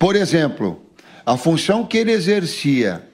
Por 0.00 0.16
exemplo, 0.16 0.80
a 1.26 1.36
função 1.36 1.84
que 1.84 1.98
ele 1.98 2.10
exercia 2.10 3.06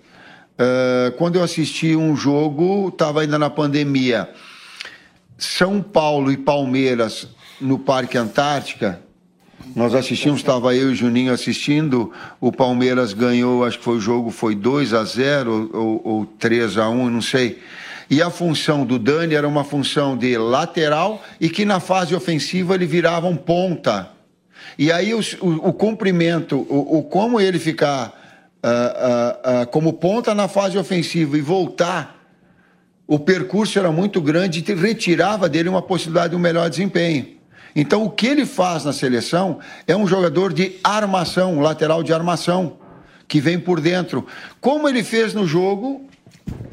uh, 0.53 1.11
quando 1.17 1.35
eu 1.35 1.43
assisti 1.43 1.97
um 1.97 2.15
jogo, 2.15 2.91
estava 2.91 3.23
ainda 3.23 3.37
na 3.37 3.51
pandemia, 3.51 4.31
São 5.37 5.83
Paulo 5.83 6.31
e 6.31 6.37
Palmeiras 6.37 7.27
no 7.61 7.77
Parque 7.77 8.17
Antártica, 8.17 9.03
Nós 9.75 9.97
assistimos, 9.97 10.39
estava 10.39 10.77
eu 10.77 10.93
e 10.93 10.95
Juninho 10.95 11.33
assistindo. 11.33 12.13
O 12.41 12.53
Palmeiras 12.53 13.13
ganhou, 13.13 13.65
acho 13.65 13.79
que 13.79 13.85
foi 13.85 13.97
o 13.97 14.01
jogo, 14.01 14.31
foi 14.31 14.55
2 14.55 14.95
a 14.95 15.03
0 15.03 15.71
ou, 15.75 16.01
ou 16.05 16.25
3 16.25 16.79
a 16.79 16.89
1 16.89 17.11
não 17.11 17.21
sei. 17.21 17.61
E 18.09 18.23
a 18.23 18.31
função 18.31 18.87
do 18.87 18.97
Dani 18.97 19.35
era 19.35 19.49
uma 19.49 19.65
função 19.65 20.17
de 20.17 20.39
lateral 20.39 21.21
e 21.41 21.51
que 21.51 21.65
na 21.65 21.81
fase 21.81 22.15
ofensiva 22.15 22.77
ele 22.77 22.87
virava 22.87 23.27
um 23.27 23.37
ponta. 23.37 24.15
E 24.79 24.93
aí 24.93 25.15
o, 25.15 25.21
o, 25.41 25.69
o 25.69 25.73
comprimento, 25.73 26.67
o, 26.69 26.99
o, 26.99 27.03
como 27.03 27.41
ele 27.41 27.59
ficar 27.59 28.09
uh, 28.63 28.69
uh, 28.69 29.63
uh, 29.63 29.67
como 29.69 29.95
ponta 29.95 30.35
na 30.35 30.49
fase 30.49 30.77
ofensiva 30.77 31.37
e 31.39 31.41
voltar, 31.41 32.17
o 33.07 33.19
percurso 33.19 33.79
era 33.79 33.91
muito 33.91 34.21
grande 34.21 34.65
e 34.67 34.75
retirava 34.75 35.49
dele 35.49 35.69
uma 35.69 35.81
possibilidade 35.81 36.31
de 36.31 36.37
um 36.37 36.41
melhor 36.41 36.69
desempenho. 36.69 37.37
Então, 37.75 38.05
o 38.05 38.11
que 38.11 38.27
ele 38.27 38.47
faz 38.47 38.85
na 38.85 38.93
seleção 38.93 39.61
é 39.87 39.95
um 39.95 40.07
jogador 40.07 40.53
de 40.53 40.77
armação, 40.83 41.61
lateral 41.61 42.03
de 42.03 42.13
armação, 42.13 42.79
que 43.29 43.41
vem 43.41 43.59
por 43.59 43.81
dentro. 43.81 44.27
Como 44.61 44.89
ele 44.89 45.05
fez 45.05 45.35
no 45.35 45.47
jogo. 45.47 46.07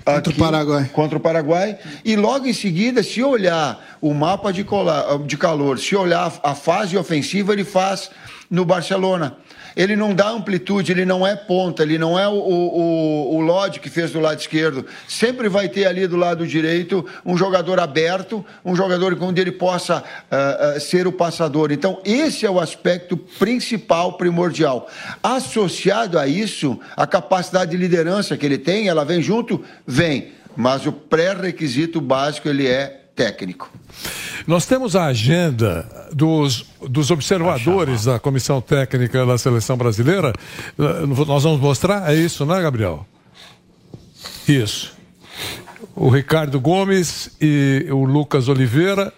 Contra 0.04 0.32
aqui, 0.32 0.42
o 0.42 0.44
Paraguai. 0.44 0.90
Contra 0.94 1.18
o 1.18 1.22
Paraguai. 1.22 1.78
E 2.04 2.16
logo 2.16 2.46
em 2.46 2.54
seguida, 2.54 3.02
se 3.02 3.24
olhar 3.24 3.98
o 4.02 4.14
mapa 4.14 4.52
de, 4.52 4.64
colar, 4.64 5.18
de 5.20 5.38
calor, 5.38 5.80
se 5.80 5.96
olhar 5.96 6.34
a 6.44 6.54
fase 6.54 6.98
ofensiva, 6.98 7.54
ele 7.54 7.64
faz 7.64 8.10
no 8.50 8.66
Barcelona 8.66 9.38
ele 9.76 9.96
não 9.96 10.14
dá 10.14 10.30
amplitude, 10.30 10.92
ele 10.92 11.06
não 11.06 11.26
é 11.26 11.36
ponta, 11.36 11.84
ele 11.84 11.98
não 11.98 12.18
é 12.18 12.28
o, 12.28 12.34
o, 12.34 13.36
o 13.36 13.42
Lodge 13.42 13.80
que 13.80 13.90
fez 13.90 14.12
do 14.12 14.20
lado 14.20 14.40
esquerdo. 14.40 14.86
Sempre 15.08 15.50
vai 15.50 15.68
ter 15.68 15.86
ali 15.86 16.08
do 16.08 16.16
lado 16.16 16.46
direito 16.46 17.06
um 17.26 17.38
jogador 17.38 17.80
aberto, 17.80 18.46
um 18.64 18.76
jogador 18.76 19.18
onde 19.22 19.42
ele 19.42 19.52
possa 19.52 20.00
uh, 20.00 20.78
uh, 20.78 20.80
ser 20.80 21.08
o 21.08 21.12
passador. 21.12 21.72
Então, 21.72 22.00
esse 22.04 22.46
é 22.46 22.50
o 22.50 22.60
aspecto 22.60 23.18
principal, 23.18 24.14
primordial. 24.14 24.90
Associado 25.22 26.18
a 26.20 26.28
isso, 26.28 26.80
a 26.96 27.08
capacidade 27.08 27.72
de 27.72 27.78
liderança 27.78 28.38
que 28.38 28.46
ele 28.46 28.58
tem, 28.58 28.88
ela 28.88 29.04
vem 29.04 29.22
junto? 29.22 29.64
Vem. 29.86 30.32
Mas 30.56 30.86
o 30.86 30.92
pré-requisito 30.92 32.00
básico, 32.00 32.48
ele 32.48 32.68
é 32.68 33.03
técnico. 33.16 33.72
Nós 34.46 34.66
temos 34.66 34.96
a 34.96 35.06
agenda 35.06 35.88
dos, 36.12 36.66
dos 36.82 37.12
observadores 37.12 38.06
da 38.06 38.20
comissão 38.20 38.60
técnica 38.60 39.26
da 39.26 39.38
seleção 39.38 39.78
brasileira. 39.78 40.34
Nós 41.28 41.44
vamos 41.44 41.60
mostrar, 41.60 42.12
é 42.12 42.16
isso, 42.16 42.46
né, 42.46 42.62
Gabriel? 42.62 43.06
Isso. 44.48 44.94
O 45.96 46.10
Ricardo 46.10 46.60
Gomes 46.60 47.30
e 47.40 47.88
o 47.92 48.04
Lucas 48.04 48.50
Oliveira 48.50 49.14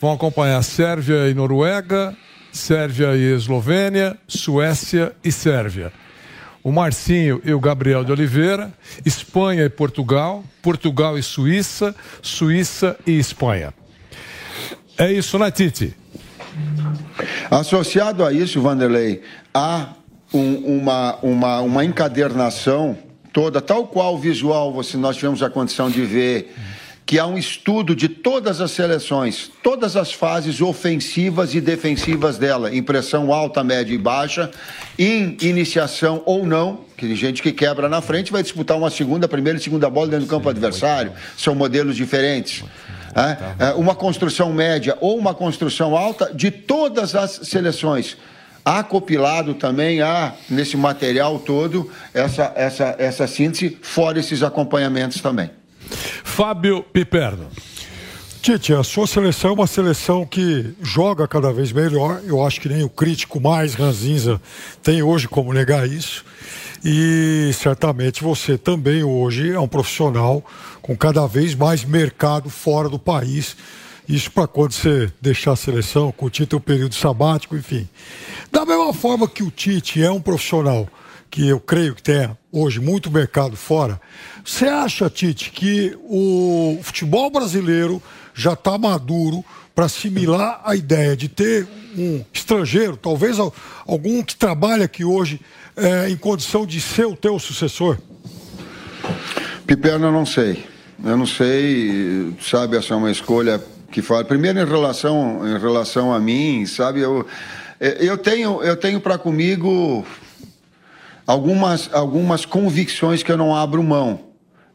vão 0.00 0.12
acompanhar 0.12 0.62
Sérvia 0.62 1.28
e 1.28 1.34
Noruega, 1.34 2.16
Sérvia 2.52 3.16
e 3.16 3.34
Eslovênia, 3.34 4.16
Suécia 4.26 5.14
e 5.24 5.32
Sérvia. 5.32 5.92
O 6.68 6.70
Marcinho 6.70 7.40
e 7.46 7.54
o 7.54 7.58
Gabriel 7.58 8.04
de 8.04 8.12
Oliveira, 8.12 8.70
Espanha 9.02 9.64
e 9.64 9.70
Portugal, 9.70 10.44
Portugal 10.60 11.16
e 11.16 11.22
Suíça, 11.22 11.96
Suíça 12.20 12.94
e 13.06 13.18
Espanha. 13.18 13.72
É 14.98 15.10
isso, 15.10 15.38
né? 15.38 15.50
Associado 17.50 18.22
a 18.22 18.34
isso, 18.34 18.60
Vanderlei, 18.60 19.22
há 19.54 19.94
um, 20.30 20.80
uma, 20.80 21.16
uma, 21.22 21.60
uma 21.60 21.84
encadernação 21.86 22.98
toda, 23.32 23.62
tal 23.62 23.86
qual 23.86 24.16
o 24.16 24.18
visual 24.18 24.70
você, 24.70 24.98
nós 24.98 25.16
tivemos 25.16 25.42
a 25.42 25.48
condição 25.48 25.88
de 25.88 26.02
ver, 26.02 26.54
que 27.08 27.18
há 27.18 27.26
um 27.26 27.38
estudo 27.38 27.96
de 27.96 28.06
todas 28.06 28.60
as 28.60 28.70
seleções, 28.70 29.50
todas 29.62 29.96
as 29.96 30.12
fases 30.12 30.60
ofensivas 30.60 31.54
e 31.54 31.60
defensivas 31.60 32.36
dela, 32.36 32.76
impressão 32.76 33.32
alta, 33.32 33.64
média 33.64 33.94
e 33.94 33.96
baixa, 33.96 34.50
em 34.98 35.34
iniciação 35.40 36.22
ou 36.26 36.44
não, 36.44 36.80
que 36.98 37.06
tem 37.06 37.16
gente 37.16 37.42
que 37.42 37.50
quebra 37.50 37.88
na 37.88 38.02
frente 38.02 38.30
vai 38.30 38.42
disputar 38.42 38.76
uma 38.76 38.90
segunda, 38.90 39.26
primeira 39.26 39.58
e 39.58 39.62
segunda 39.62 39.88
bola 39.88 40.08
dentro 40.08 40.26
do 40.26 40.28
campo 40.28 40.50
adversário, 40.50 41.12
são 41.34 41.54
modelos 41.54 41.96
diferentes. 41.96 42.62
É, 43.16 43.68
é, 43.68 43.72
uma 43.72 43.94
construção 43.94 44.52
média 44.52 44.94
ou 45.00 45.16
uma 45.16 45.32
construção 45.32 45.96
alta 45.96 46.30
de 46.34 46.50
todas 46.50 47.14
as 47.14 47.40
seleções. 47.44 48.18
Há 48.62 48.82
compilado 48.82 49.54
também, 49.54 50.02
há 50.02 50.34
nesse 50.46 50.76
material 50.76 51.38
todo 51.38 51.90
essa, 52.12 52.52
essa, 52.54 52.94
essa 52.98 53.26
síntese, 53.26 53.78
fora 53.80 54.18
esses 54.18 54.42
acompanhamentos 54.42 55.22
também. 55.22 55.48
Fábio 56.24 56.82
Piperno. 56.82 57.48
Tite, 58.40 58.72
a 58.72 58.82
sua 58.82 59.06
seleção 59.06 59.50
é 59.50 59.52
uma 59.54 59.66
seleção 59.66 60.24
que 60.24 60.72
joga 60.80 61.26
cada 61.28 61.52
vez 61.52 61.72
melhor. 61.72 62.22
Eu 62.24 62.44
acho 62.44 62.60
que 62.60 62.68
nem 62.68 62.82
o 62.82 62.88
crítico 62.88 63.40
mais 63.40 63.74
ranzinza 63.74 64.40
tem 64.82 65.02
hoje 65.02 65.28
como 65.28 65.52
negar 65.52 65.86
isso. 65.86 66.24
E 66.84 67.50
certamente 67.52 68.22
você 68.22 68.56
também 68.56 69.02
hoje 69.02 69.50
é 69.50 69.58
um 69.58 69.68
profissional 69.68 70.44
com 70.80 70.96
cada 70.96 71.26
vez 71.26 71.54
mais 71.54 71.84
mercado 71.84 72.48
fora 72.48 72.88
do 72.88 72.98
país. 72.98 73.56
Isso 74.08 74.30
para 74.30 74.46
quando 74.46 74.72
você 74.72 75.12
deixar 75.20 75.52
a 75.52 75.56
seleção, 75.56 76.12
curtir 76.12 76.46
teu 76.46 76.60
período 76.60 76.94
sabático, 76.94 77.56
enfim. 77.56 77.86
Da 78.50 78.64
mesma 78.64 78.94
forma 78.94 79.28
que 79.28 79.42
o 79.42 79.50
Tite 79.50 80.02
é 80.02 80.10
um 80.10 80.20
profissional 80.20 80.88
que 81.30 81.46
eu 81.46 81.60
creio 81.60 81.94
que 81.94 82.02
tem 82.02 82.30
hoje 82.50 82.80
muito 82.80 83.10
mercado 83.10 83.56
fora, 83.56 84.00
você 84.48 84.64
acha, 84.64 85.10
Tite, 85.10 85.50
que 85.50 85.94
o 86.04 86.78
futebol 86.82 87.30
brasileiro 87.30 88.02
já 88.32 88.54
está 88.54 88.78
maduro 88.78 89.44
para 89.74 89.84
assimilar 89.84 90.62
a 90.64 90.74
ideia 90.74 91.14
de 91.14 91.28
ter 91.28 91.68
um 91.94 92.24
estrangeiro, 92.32 92.96
talvez 92.96 93.38
algum 93.86 94.22
que 94.22 94.34
trabalha 94.34 94.86
aqui 94.86 95.04
hoje 95.04 95.38
é, 95.76 96.08
em 96.08 96.16
condição 96.16 96.64
de 96.64 96.80
ser 96.80 97.04
o 97.04 97.14
teu 97.14 97.38
sucessor? 97.38 97.98
Piperno, 99.66 100.06
eu 100.06 100.12
não 100.12 100.24
sei. 100.24 100.64
Eu 101.04 101.18
não 101.18 101.26
sei, 101.26 102.34
sabe, 102.40 102.78
essa 102.78 102.94
é 102.94 102.96
uma 102.96 103.10
escolha 103.10 103.62
que 103.92 104.00
fala. 104.00 104.24
Primeiro, 104.24 104.58
em 104.60 104.66
relação, 104.66 105.46
em 105.46 105.60
relação 105.60 106.10
a 106.10 106.18
mim, 106.18 106.64
sabe, 106.64 107.00
eu, 107.00 107.26
eu 107.78 108.16
tenho, 108.16 108.62
eu 108.62 108.78
tenho 108.78 108.98
para 108.98 109.18
comigo 109.18 110.06
algumas, 111.26 111.90
algumas 111.92 112.46
convicções 112.46 113.22
que 113.22 113.30
eu 113.30 113.36
não 113.36 113.54
abro 113.54 113.82
mão. 113.82 114.27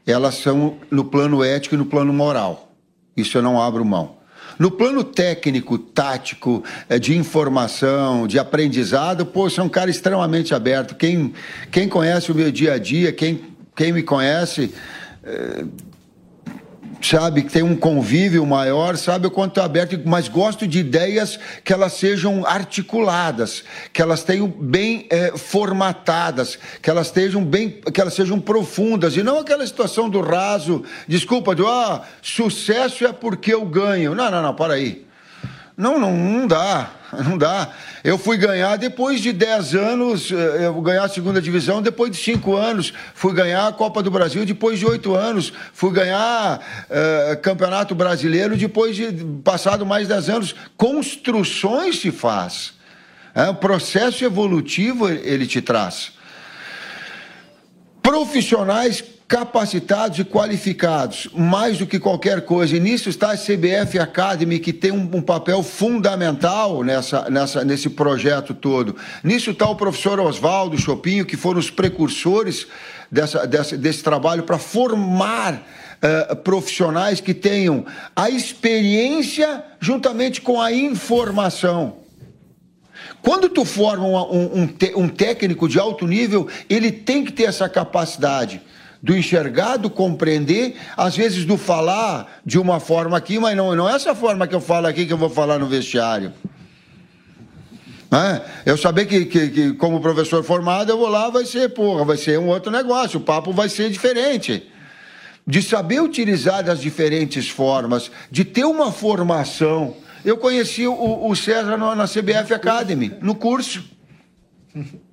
Elas 0.06 0.36
são 0.36 0.78
no 0.92 1.06
plano 1.06 1.44
ético 1.44 1.76
e 1.76 1.78
no 1.78 1.86
plano 1.86 2.12
moral. 2.12 2.72
Isso 3.16 3.38
eu 3.38 3.42
não 3.42 3.62
abro 3.62 3.86
mão. 3.86 4.18
No 4.60 4.70
plano 4.70 5.04
técnico, 5.04 5.78
tático, 5.78 6.64
eh, 6.88 7.00
de 7.00 7.18
informação, 7.18 8.28
de 8.28 8.38
aprendizado, 8.38 9.26
pô, 9.26 9.50
sou 9.50 9.66
um 9.66 9.70
cara 9.70 9.90
extremamente 9.90 10.54
aberto. 10.54 10.96
Quem, 10.96 11.34
quem 11.72 11.90
conhece 11.90 12.32
o 12.32 12.36
meu 12.36 12.52
dia 12.52 12.74
a 12.74 12.78
dia, 12.78 13.12
quem, 13.12 13.42
quem 13.76 13.92
me 13.92 14.04
conhece. 14.04 14.74
É 15.24 15.66
sabe, 17.08 17.44
que 17.44 17.52
tem 17.52 17.64
um 17.64 17.76
convívio 17.76 18.46
maior, 18.46 18.98
sabe 18.98 19.28
o 19.28 19.32
quanto 19.32 19.60
é 19.60 19.64
aberto, 19.64 20.00
mas 20.06 20.28
gosto 20.28 20.68
de 20.68 20.80
ideias 20.80 21.40
que 21.64 21.74
elas 21.74 21.94
sejam 21.94 22.46
articuladas, 22.46 23.64
que 23.92 24.02
elas 24.02 24.24
tenham 24.24 24.48
bem 24.48 25.06
é, 25.10 25.38
formatadas, 25.38 26.58
que 26.82 26.90
elas 26.90 27.08
estejam 27.08 27.44
bem, 27.44 27.82
que 27.94 28.00
elas 28.00 28.14
sejam 28.14 28.40
profundas, 28.40 29.16
e 29.16 29.24
não 29.24 29.40
aquela 29.40 29.66
situação 29.66 30.10
do 30.10 30.22
raso, 30.22 30.84
desculpa, 31.08 31.54
do 31.54 31.68
ah, 31.68 32.04
sucesso 32.22 33.06
é 33.06 33.14
porque 33.14 33.54
eu 33.54 33.66
ganho. 33.66 34.16
Não, 34.16 34.30
não, 34.32 34.42
não, 34.42 34.54
para 34.54 34.74
aí. 34.74 35.06
Não, 35.76 36.00
não, 36.00 36.16
não 36.16 36.48
dá, 36.48 36.92
não 37.24 37.38
dá. 37.38 37.70
Eu 38.04 38.18
fui 38.18 38.38
ganhar 38.38 38.76
depois 38.78 39.22
de 39.22 39.32
10 39.32 39.76
anos, 39.76 40.32
eh, 40.32 40.66
eu 40.66 40.82
ganhar 40.82 41.04
a 41.04 41.10
segunda 41.10 41.42
divisão 41.42 41.82
depois 41.82 42.12
de 42.12 42.18
5 42.18 42.56
anos. 42.56 42.94
Fui 43.14 43.34
ganhar 43.34 43.68
a 43.68 43.72
Copa 43.72 44.02
do 44.02 44.10
Brasil 44.10 44.46
depois 44.46 44.80
de 44.80 44.86
8 44.86 45.16
anos. 45.16 45.54
Fui 45.74 45.92
ganhar 45.92 46.60
uh, 46.60 47.42
Campeonato 47.42 47.94
Brasileiro 47.94 48.58
depois 48.58 48.96
de 48.96 49.12
passado 49.44 49.86
mais 49.86 50.08
10 50.08 50.30
anos. 50.30 50.56
Construções 50.76 52.00
se 52.00 52.12
faz. 52.12 52.74
É, 53.36 53.50
o 53.50 53.56
processo 53.56 54.24
evolutivo 54.24 55.10
ele 55.10 55.48
te 55.48 55.62
traz. 55.62 56.12
Profissionais 58.02 59.04
capacitados 59.34 60.20
e 60.20 60.24
qualificados, 60.24 61.28
mais 61.34 61.80
do 61.80 61.88
que 61.88 61.98
qualquer 61.98 62.42
coisa. 62.42 62.78
E 62.78 62.80
nisso 62.80 63.10
está 63.10 63.32
a 63.32 63.36
CBF 63.36 63.98
Academy, 63.98 64.60
que 64.60 64.72
tem 64.72 64.92
um, 64.92 65.10
um, 65.12 65.22
papel 65.24 65.64
fundamental 65.64 66.84
nessa, 66.84 67.28
nessa, 67.32 67.66
nesse 67.66 67.90
projeto 67.90 68.54
todo. 68.54 68.96
Nisso 69.24 69.50
está 69.50 69.68
o 69.68 69.76
professor 69.76 70.20
Oswaldo 70.20 70.78
Chopinho, 70.78 71.26
que 71.26 71.36
foram 71.36 71.60
os 71.60 71.72
precursores 71.72 72.68
dessa, 73.12 73.48
dessa 73.48 73.76
desse 73.76 74.04
trabalho 74.04 74.44
para 74.44 74.60
formar 74.60 75.56
uh, 75.56 76.36
profissionais 76.36 77.20
que 77.20 77.34
tenham 77.34 77.88
a 78.16 78.30
experiência 78.30 79.64
juntamente 79.80 80.42
com 80.42 80.62
a 80.62 80.72
informação. 80.72 81.98
Quando 83.24 83.50
tu 83.50 83.66
forma 83.66 84.06
um, 84.06 84.62
um, 84.62 84.70
um, 84.98 85.08
técnico 85.08 85.68
de 85.68 85.80
alto 85.80 86.06
nível, 86.06 86.48
ele 86.70 86.92
tem 86.92 87.26
que 87.26 87.32
ter 87.32 87.46
essa 87.46 87.68
capacidade 87.68 88.62
do 89.04 89.18
enxergar, 89.18 89.76
do 89.76 89.90
compreender, 89.90 90.78
às 90.96 91.18
vezes 91.18 91.44
do 91.44 91.58
falar 91.58 92.40
de 92.46 92.58
uma 92.58 92.80
forma 92.80 93.18
aqui, 93.18 93.38
mas 93.38 93.56
não, 93.58 93.76
não 93.76 93.90
é 93.90 93.94
essa 93.94 94.16
forma 94.16 94.48
que 94.48 94.56
eu 94.56 94.62
falo 94.62 94.88
aqui 94.88 95.06
que 95.06 95.12
eu 95.12 95.18
vou 95.18 95.30
falar 95.30 95.60
no 95.60 95.68
vestiário. 95.68 96.32
Né? 98.10 98.42
Eu 98.66 98.78
saber 98.78 99.06
que, 99.06 99.26
que, 99.26 99.50
que, 99.50 99.74
como 99.74 100.00
professor 100.00 100.42
formado, 100.42 100.90
eu 100.90 100.98
vou 100.98 101.10
lá, 101.10 101.30
vai 101.30 101.46
ser, 101.46 101.68
porra, 101.74 102.06
vai 102.06 102.16
ser 102.16 102.40
um 102.40 102.48
outro 102.48 102.72
negócio, 102.72 103.20
o 103.20 103.24
papo 103.24 103.52
vai 103.52 103.68
ser 103.68 103.90
diferente. 103.90 104.72
De 105.46 105.62
saber 105.62 106.02
utilizar 106.02 106.64
das 106.64 106.80
diferentes 106.80 107.50
formas, 107.50 108.10
de 108.32 108.46
ter 108.46 108.64
uma 108.64 108.90
formação. 108.90 109.98
Eu 110.24 110.38
conheci 110.38 110.88
o, 110.88 111.28
o 111.28 111.36
César 111.36 111.76
no, 111.76 111.94
na 111.94 112.06
CBF 112.06 112.54
Academy, 112.54 113.14
no 113.22 113.36
curso. 113.36 113.84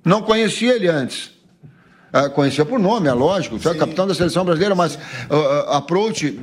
Não 0.05 0.21
conhecia 0.21 0.73
ele 0.75 0.87
antes. 0.87 1.40
Uh, 2.13 2.29
conhecia 2.31 2.65
por 2.65 2.77
nome, 2.77 3.07
é 3.07 3.13
lógico, 3.13 3.55
é 3.55 3.73
capitão 3.73 4.05
da 4.05 4.13
seleção 4.13 4.43
brasileira, 4.43 4.75
mas 4.75 4.95
uh, 4.95 4.99
uh, 5.33 5.71
approach 5.71 6.37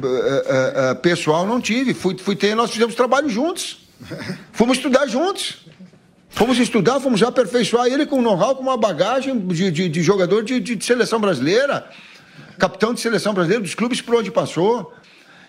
pessoal 1.02 1.46
não 1.46 1.60
tive. 1.60 1.92
Fui, 1.92 2.16
fui 2.16 2.34
ter, 2.34 2.54
nós 2.54 2.70
fizemos 2.70 2.94
trabalho 2.94 3.28
juntos. 3.28 3.86
Fomos 4.52 4.78
estudar 4.78 5.06
juntos. 5.06 5.68
Fomos 6.30 6.58
estudar, 6.58 7.00
fomos 7.00 7.22
aperfeiçoar 7.22 7.86
ele 7.86 8.06
com 8.06 8.22
know-how, 8.22 8.54
com 8.54 8.62
uma 8.62 8.76
bagagem 8.76 9.38
de, 9.38 9.70
de, 9.70 9.88
de 9.88 10.02
jogador 10.02 10.44
de, 10.44 10.60
de, 10.60 10.84
seleção 10.84 11.18
brasileira, 11.18 11.84
capitão 12.58 12.94
de 12.94 13.00
seleção 13.00 13.34
brasileira, 13.34 13.62
dos 13.62 13.74
clubes 13.74 14.00
por 14.00 14.14
onde 14.14 14.30
passou. 14.30 14.92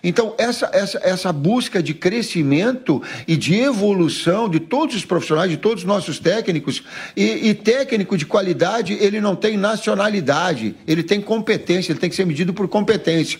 Então, 0.02 0.34
essa, 0.38 0.70
essa, 0.72 1.00
essa 1.02 1.32
busca 1.32 1.82
de 1.82 1.92
crescimento 1.92 3.02
e 3.28 3.36
de 3.36 3.54
evolução 3.54 4.48
de 4.48 4.58
todos 4.58 4.96
os 4.96 5.04
profissionais, 5.04 5.50
de 5.50 5.56
todos 5.56 5.82
os 5.82 5.86
nossos 5.86 6.18
técnicos, 6.18 6.82
e, 7.16 7.48
e, 7.48 7.54
técnico 7.54 8.16
de 8.16 8.24
qualidade, 8.24 8.94
ele 8.94 9.20
não 9.20 9.36
tem 9.36 9.56
nacionalidade, 9.56 10.74
ele 10.86 11.02
tem 11.02 11.20
competência, 11.20 11.92
ele 11.92 12.00
tem 12.00 12.08
que 12.08 12.16
ser 12.16 12.24
medido 12.24 12.54
por 12.54 12.66
competência. 12.68 13.38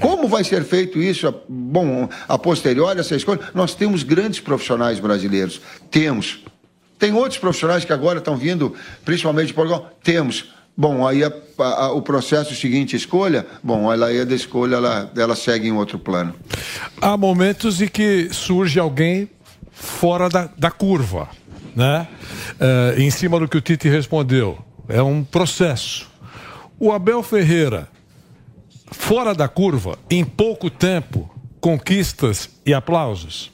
Como 0.00 0.28
vai 0.28 0.44
ser 0.44 0.64
feito 0.64 1.00
isso? 1.00 1.32
Bom, 1.48 2.08
a 2.28 2.38
posteriori, 2.38 3.00
essa 3.00 3.16
escolha, 3.16 3.40
nós 3.54 3.74
temos 3.74 4.02
grandes 4.02 4.40
profissionais 4.40 5.00
brasileiros. 5.00 5.60
Temos. 5.90 6.44
Tem 6.98 7.12
outros 7.12 7.38
profissionais 7.38 7.84
que 7.84 7.92
agora 7.92 8.18
estão 8.18 8.36
vindo, 8.36 8.74
principalmente 9.04 9.48
de 9.48 9.54
Portugal? 9.54 9.90
Temos. 10.02 10.46
Bom, 10.80 11.04
aí 11.04 11.24
a, 11.24 11.32
a, 11.58 11.90
o 11.90 12.00
processo 12.00 12.54
seguinte, 12.54 12.94
escolha, 12.94 13.44
bom, 13.64 13.92
ela 13.92 14.06
aí 14.06 14.24
da 14.24 14.32
escolha, 14.32 14.76
ela, 14.76 15.10
ela 15.16 15.34
segue 15.34 15.66
em 15.66 15.72
outro 15.72 15.98
plano. 15.98 16.32
Há 17.02 17.16
momentos 17.16 17.82
em 17.82 17.88
que 17.88 18.28
surge 18.30 18.78
alguém 18.78 19.28
fora 19.72 20.28
da, 20.28 20.48
da 20.56 20.70
curva, 20.70 21.28
né? 21.74 22.06
É, 22.60 22.94
em 22.96 23.10
cima 23.10 23.40
do 23.40 23.48
que 23.48 23.56
o 23.56 23.60
Tite 23.60 23.88
respondeu. 23.88 24.56
É 24.88 25.02
um 25.02 25.24
processo. 25.24 26.08
O 26.78 26.92
Abel 26.92 27.24
Ferreira, 27.24 27.88
fora 28.92 29.34
da 29.34 29.48
curva, 29.48 29.98
em 30.08 30.24
pouco 30.24 30.70
tempo, 30.70 31.28
conquistas 31.60 32.50
e 32.64 32.72
aplausos? 32.72 33.50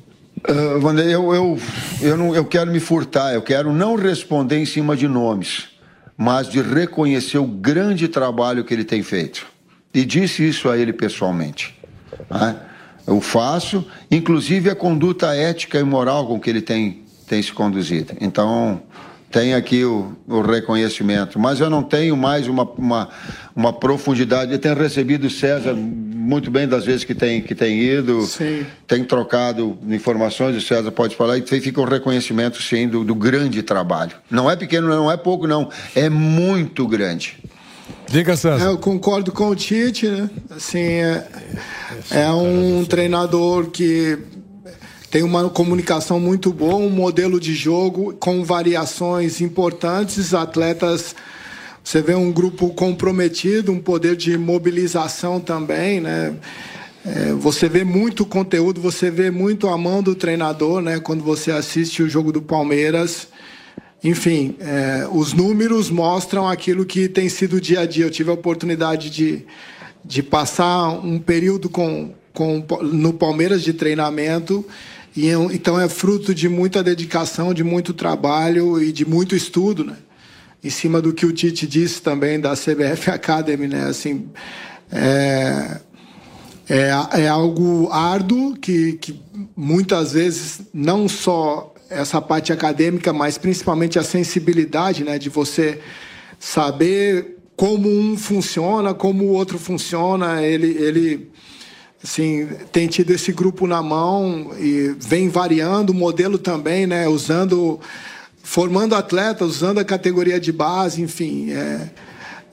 Uh, 0.46 1.00
eu, 1.00 1.34
eu, 1.34 1.58
eu, 2.02 2.16
não, 2.18 2.34
eu 2.34 2.44
quero 2.44 2.70
me 2.70 2.80
furtar, 2.80 3.32
eu 3.32 3.40
quero 3.40 3.72
não 3.72 3.96
responder 3.96 4.58
em 4.58 4.66
cima 4.66 4.94
de 4.94 5.08
nomes, 5.08 5.70
mas 6.16 6.48
de 6.48 6.60
reconhecer 6.60 7.38
o 7.38 7.46
grande 7.46 8.08
trabalho 8.08 8.64
que 8.64 8.72
ele 8.72 8.84
tem 8.84 9.02
feito. 9.02 9.46
E 9.92 10.04
disse 10.04 10.46
isso 10.46 10.68
a 10.68 10.78
ele 10.78 10.92
pessoalmente. 10.92 11.78
Né? 12.30 12.56
Eu 13.06 13.20
faço, 13.20 13.86
inclusive 14.10 14.70
a 14.70 14.74
conduta 14.74 15.34
ética 15.34 15.78
e 15.78 15.84
moral 15.84 16.26
com 16.26 16.40
que 16.40 16.48
ele 16.48 16.62
tem, 16.62 17.02
tem 17.26 17.42
se 17.42 17.52
conduzido. 17.52 18.14
Então, 18.20 18.82
tem 19.34 19.52
aqui 19.52 19.84
o, 19.84 20.16
o, 20.28 20.40
reconhecimento. 20.42 21.40
Mas 21.40 21.58
eu 21.58 21.68
não 21.68 21.82
tenho 21.82 22.16
mais 22.16 22.46
uma, 22.46 22.62
uma, 22.62 23.08
uma 23.54 23.72
profundidade. 23.72 24.52
Eu 24.52 24.58
tenho 24.60 24.76
recebido 24.76 25.28
César 25.28 25.74
muito 26.24 26.50
bem 26.50 26.66
das 26.66 26.84
vezes 26.84 27.04
que 27.04 27.14
tem, 27.14 27.42
que 27.42 27.54
tem 27.54 27.78
ido, 27.80 28.22
sim. 28.22 28.66
tem 28.86 29.04
trocado 29.04 29.78
informações, 29.88 30.56
o 30.56 30.60
César 30.60 30.90
pode 30.90 31.14
falar, 31.14 31.38
e 31.38 31.42
fica 31.42 31.80
o 31.80 31.84
reconhecimento, 31.84 32.62
sim, 32.62 32.88
do, 32.88 33.04
do 33.04 33.14
grande 33.14 33.62
trabalho. 33.62 34.12
Não 34.30 34.50
é 34.50 34.56
pequeno, 34.56 34.88
não 34.88 35.10
é 35.10 35.16
pouco, 35.16 35.46
não. 35.46 35.68
É 35.94 36.08
muito 36.08 36.88
grande. 36.88 37.36
Diga, 38.08 38.36
César. 38.36 38.64
É, 38.64 38.68
eu 38.68 38.78
concordo 38.78 39.32
com 39.32 39.48
o 39.48 39.54
Tite, 39.54 40.08
né? 40.08 40.30
Assim, 40.50 40.78
é, 40.78 41.26
é 42.10 42.30
um 42.30 42.84
treinador 42.84 43.66
que 43.70 44.18
tem 45.10 45.22
uma 45.22 45.48
comunicação 45.48 46.18
muito 46.18 46.52
boa, 46.52 46.76
um 46.76 46.90
modelo 46.90 47.38
de 47.38 47.54
jogo 47.54 48.14
com 48.14 48.42
variações 48.42 49.40
importantes, 49.40 50.34
atletas. 50.34 51.14
Você 51.84 52.00
vê 52.00 52.14
um 52.14 52.32
grupo 52.32 52.70
comprometido, 52.70 53.70
um 53.70 53.78
poder 53.78 54.16
de 54.16 54.38
mobilização 54.38 55.38
também, 55.38 56.00
né? 56.00 56.34
É, 57.04 57.34
você 57.34 57.68
vê 57.68 57.84
muito 57.84 58.24
conteúdo, 58.24 58.80
você 58.80 59.10
vê 59.10 59.30
muito 59.30 59.68
a 59.68 59.76
mão 59.76 60.02
do 60.02 60.14
treinador, 60.14 60.80
né? 60.80 60.98
Quando 60.98 61.22
você 61.22 61.50
assiste 61.50 62.02
o 62.02 62.08
jogo 62.08 62.32
do 62.32 62.40
Palmeiras. 62.40 63.28
Enfim, 64.02 64.56
é, 64.60 65.06
os 65.12 65.34
números 65.34 65.90
mostram 65.90 66.48
aquilo 66.48 66.86
que 66.86 67.06
tem 67.06 67.28
sido 67.28 67.56
o 67.56 67.60
dia 67.60 67.80
a 67.80 67.86
dia. 67.86 68.06
Eu 68.06 68.10
tive 68.10 68.30
a 68.30 68.34
oportunidade 68.34 69.10
de, 69.10 69.44
de 70.02 70.22
passar 70.22 70.88
um 70.88 71.18
período 71.18 71.68
com, 71.68 72.14
com, 72.32 72.64
no 72.82 73.12
Palmeiras 73.12 73.62
de 73.62 73.74
treinamento 73.74 74.64
e, 75.14 75.28
então 75.52 75.78
é 75.78 75.86
fruto 75.86 76.34
de 76.34 76.48
muita 76.48 76.82
dedicação, 76.82 77.52
de 77.52 77.62
muito 77.62 77.92
trabalho 77.92 78.82
e 78.82 78.90
de 78.90 79.04
muito 79.04 79.36
estudo, 79.36 79.84
né? 79.84 79.96
Em 80.64 80.70
cima 80.70 81.00
do 81.00 81.12
que 81.12 81.26
o 81.26 81.32
Tite 81.32 81.66
disse 81.66 82.00
também 82.00 82.40
da 82.40 82.54
CBF 82.54 83.10
Academy, 83.10 83.68
né? 83.68 83.84
Assim, 83.84 84.30
é, 84.90 85.80
é, 86.68 87.20
é 87.22 87.28
algo 87.28 87.90
árduo 87.92 88.56
que, 88.56 88.94
que 88.94 89.20
muitas 89.54 90.12
vezes 90.12 90.62
não 90.72 91.06
só 91.06 91.74
essa 91.90 92.20
parte 92.20 92.52
acadêmica, 92.52 93.12
mas 93.12 93.36
principalmente 93.36 93.98
a 93.98 94.02
sensibilidade, 94.02 95.04
né? 95.04 95.18
De 95.18 95.28
você 95.28 95.80
saber 96.38 97.36
como 97.56 97.88
um 97.88 98.16
funciona, 98.16 98.94
como 98.94 99.24
o 99.24 99.32
outro 99.32 99.58
funciona. 99.58 100.42
Ele, 100.42 100.68
ele 100.78 101.30
assim, 102.02 102.48
tem 102.72 102.86
tido 102.86 103.12
esse 103.12 103.32
grupo 103.32 103.66
na 103.66 103.82
mão 103.82 104.50
e 104.58 104.94
vem 104.98 105.28
variando 105.28 105.90
o 105.90 105.94
modelo 105.94 106.38
também, 106.38 106.86
né? 106.86 107.06
Usando, 107.06 107.78
formando 108.44 108.94
atletas, 108.94 109.48
usando 109.48 109.78
a 109.78 109.84
categoria 109.84 110.38
de 110.38 110.52
base, 110.52 111.02
enfim. 111.02 111.50
É, 111.50 111.88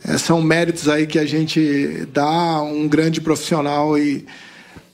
é, 0.08 0.18
são 0.18 0.42
méritos 0.42 0.90
aí 0.90 1.06
que 1.06 1.20
a 1.20 1.26
gente 1.26 2.08
dá 2.12 2.62
um 2.64 2.88
grande 2.88 3.22
profissional 3.22 4.00
e, 4.00 4.26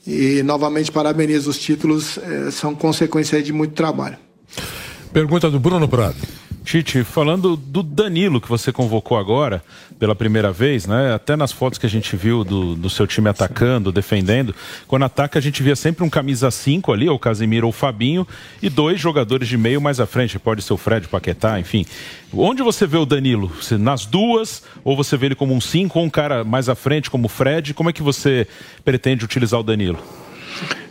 e 0.06 0.42
novamente 0.42 0.92
parabenizo 0.92 1.48
os 1.48 1.58
títulos, 1.58 2.18
é, 2.18 2.50
são 2.50 2.74
consequência 2.74 3.40
de 3.42 3.52
muito 3.52 3.72
trabalho. 3.72 4.18
Pergunta 5.12 5.48
do 5.48 5.58
Bruno 5.58 5.88
Prado. 5.88 6.16
Tite, 6.68 7.02
falando 7.02 7.56
do 7.56 7.82
Danilo 7.82 8.42
que 8.42 8.48
você 8.48 8.70
convocou 8.70 9.16
agora 9.16 9.64
pela 9.98 10.14
primeira 10.14 10.52
vez, 10.52 10.86
né? 10.86 11.14
Até 11.14 11.34
nas 11.34 11.50
fotos 11.50 11.78
que 11.78 11.86
a 11.86 11.88
gente 11.88 12.14
viu 12.14 12.44
do, 12.44 12.74
do 12.74 12.90
seu 12.90 13.06
time 13.06 13.30
atacando, 13.30 13.90
defendendo, 13.90 14.54
quando 14.86 15.06
ataca 15.06 15.38
a 15.38 15.42
gente 15.42 15.62
via 15.62 15.74
sempre 15.74 16.04
um 16.04 16.10
camisa 16.10 16.50
5 16.50 16.92
ali, 16.92 17.08
ou 17.08 17.16
o 17.16 17.18
Casemiro 17.18 17.66
ou 17.66 17.70
o 17.70 17.72
Fabinho, 17.72 18.28
e 18.60 18.68
dois 18.68 19.00
jogadores 19.00 19.48
de 19.48 19.56
meio 19.56 19.80
mais 19.80 19.98
à 19.98 20.04
frente, 20.04 20.38
pode 20.38 20.60
ser 20.60 20.74
o 20.74 20.76
Fred, 20.76 21.08
Paquetá, 21.08 21.58
enfim. 21.58 21.86
Onde 22.34 22.62
você 22.62 22.86
vê 22.86 22.98
o 22.98 23.06
Danilo? 23.06 23.50
Nas 23.80 24.04
duas, 24.04 24.62
ou 24.84 24.94
você 24.94 25.16
vê 25.16 25.24
ele 25.24 25.34
como 25.34 25.54
um 25.54 25.62
5 25.62 25.98
ou 25.98 26.04
um 26.04 26.10
cara 26.10 26.44
mais 26.44 26.68
à 26.68 26.74
frente 26.74 27.08
como 27.08 27.24
o 27.24 27.30
Fred? 27.30 27.72
Como 27.72 27.88
é 27.88 27.94
que 27.94 28.02
você 28.02 28.46
pretende 28.84 29.24
utilizar 29.24 29.58
o 29.58 29.62
Danilo? 29.62 30.27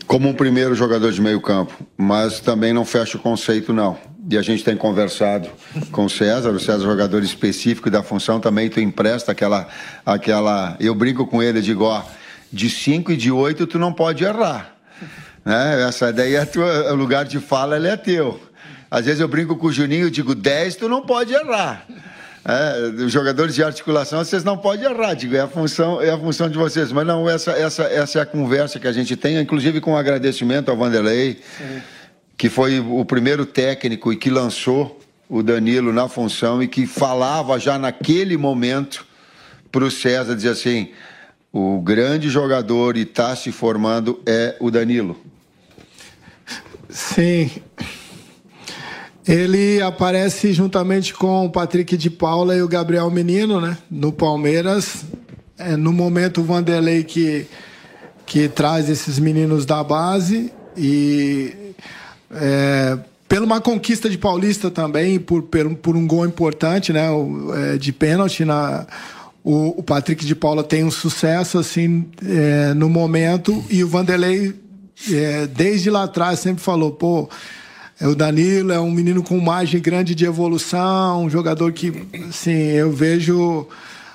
Como 0.07 0.29
um 0.29 0.33
primeiro 0.33 0.73
jogador 0.73 1.11
de 1.11 1.21
meio 1.21 1.41
campo, 1.41 1.73
mas 1.97 2.39
também 2.39 2.73
não 2.73 2.85
fecha 2.85 3.17
o 3.17 3.21
conceito 3.21 3.73
não 3.73 3.97
e 4.29 4.37
a 4.37 4.41
gente 4.41 4.63
tem 4.63 4.75
conversado 4.75 5.49
com 5.91 6.05
o 6.05 6.09
César, 6.09 6.49
o 6.49 6.59
César 6.59 6.83
é 6.83 6.87
jogador 6.87 7.23
específico 7.23 7.89
da 7.89 8.03
função, 8.03 8.39
também 8.39 8.69
tu 8.69 8.79
empresta 8.79 9.31
aquela, 9.31 9.67
aquela, 10.05 10.75
eu 10.79 10.93
brinco 10.93 11.25
com 11.25 11.41
ele, 11.41 11.61
digo, 11.61 11.85
ó, 11.85 12.03
de 12.51 12.69
5 12.69 13.13
e 13.13 13.17
de 13.17 13.31
8 13.31 13.65
tu 13.65 13.79
não 13.79 13.93
pode 13.93 14.25
errar, 14.25 14.75
né? 15.45 15.87
Essa 15.87 16.11
daí 16.11 16.35
é 16.35 16.45
o 16.91 16.95
lugar 16.95 17.23
de 17.23 17.39
fala, 17.39 17.77
ele 17.77 17.87
é 17.87 17.95
teu. 17.95 18.41
Às 18.91 19.05
vezes 19.05 19.21
eu 19.21 19.27
brinco 19.27 19.55
com 19.55 19.67
o 19.67 19.71
Juninho, 19.71 20.11
digo, 20.11 20.35
10 20.35 20.75
tu 20.75 20.89
não 20.89 21.01
pode 21.01 21.33
errar. 21.33 21.85
É, 22.49 23.09
jogadores 23.09 23.55
de 23.55 23.61
articulação, 23.61 24.23
vocês 24.23 24.41
não 24.41 24.57
podem 24.57 24.89
errar, 24.89 25.13
digo, 25.15 25.35
é 25.35 25.41
a 25.41 25.49
função, 25.49 26.01
é 26.01 26.11
a 26.11 26.17
função 26.17 26.49
de 26.49 26.57
vocês. 26.57 26.93
Mas 26.93 27.05
não, 27.05 27.29
essa, 27.29 27.51
essa, 27.51 27.83
essa 27.83 28.19
é 28.19 28.21
a 28.21 28.25
conversa 28.25 28.79
que 28.79 28.87
a 28.87 28.93
gente 28.93 29.17
tem, 29.17 29.37
inclusive 29.37 29.81
com 29.81 29.91
um 29.91 29.97
agradecimento 29.97 30.71
ao 30.71 30.77
Vanderlei. 30.77 31.41
Que 32.37 32.49
foi 32.49 32.79
o 32.79 33.03
primeiro 33.03 33.45
técnico 33.45 34.13
e 34.13 34.15
que 34.15 34.29
lançou 34.29 34.97
o 35.27 35.43
Danilo 35.43 35.91
na 35.91 36.07
função 36.07 36.63
e 36.63 36.67
que 36.69 36.85
falava 36.85 37.59
já 37.59 37.77
naquele 37.77 38.37
momento 38.37 39.05
para 39.69 39.83
o 39.83 39.91
César 39.91 40.33
dizer 40.33 40.51
assim: 40.51 40.91
o 41.51 41.81
grande 41.81 42.29
jogador 42.29 42.95
e 42.95 43.01
está 43.01 43.35
se 43.35 43.51
formando 43.51 44.21
é 44.25 44.55
o 44.61 44.71
Danilo. 44.71 45.19
Sim. 46.89 47.51
Ele 49.27 49.81
aparece 49.81 50.53
juntamente 50.53 51.13
com 51.13 51.45
o 51.45 51.49
Patrick 51.49 51.97
de 51.97 52.09
Paula 52.09 52.55
e 52.55 52.61
o 52.61 52.67
Gabriel 52.67 53.11
Menino, 53.11 53.59
né? 53.59 53.77
No 53.91 54.13
Palmeiras. 54.13 55.03
É, 55.57 55.75
no 55.75 55.91
momento, 55.91 56.39
o 56.39 56.43
Vanderlei 56.45 57.03
que, 57.03 57.45
que 58.25 58.47
traz 58.47 58.89
esses 58.89 59.19
meninos 59.19 59.65
da 59.65 59.83
base 59.83 60.53
e 60.77 61.53
é, 62.31 62.97
pela 63.27 63.45
uma 63.45 63.59
conquista 63.59 64.09
de 64.09 64.17
Paulista 64.17 64.71
também, 64.71 65.19
por, 65.19 65.43
por, 65.43 65.97
um 65.97 66.07
gol 66.07 66.25
importante, 66.25 66.93
né? 66.93 67.09
O, 67.11 67.53
é, 67.53 67.77
de 67.77 67.91
pênalti 67.91 68.45
na. 68.45 68.87
O, 69.43 69.79
o, 69.79 69.83
Patrick 69.83 70.25
de 70.25 70.35
Paula 70.35 70.63
tem 70.63 70.83
um 70.83 70.91
sucesso 70.91 71.57
assim 71.57 72.05
é, 72.25 72.73
no 72.73 72.89
momento 72.89 73.63
e 73.69 73.81
o 73.81 73.87
Vanderlei 73.87 74.53
é, 75.09 75.47
desde 75.47 75.89
lá 75.89 76.03
atrás 76.03 76.39
sempre 76.39 76.61
falou, 76.61 76.91
pô, 76.91 77.29
o 78.01 78.13
Danilo 78.13 78.71
é 78.71 78.79
um 78.79 78.91
menino 78.91 79.23
com 79.23 79.39
margem 79.39 79.81
grande 79.81 80.13
de 80.13 80.25
evolução, 80.25 81.23
um 81.23 81.29
jogador 81.29 81.71
que, 81.71 81.91
assim, 82.29 82.51
eu 82.51 82.91
vejo 82.91 83.67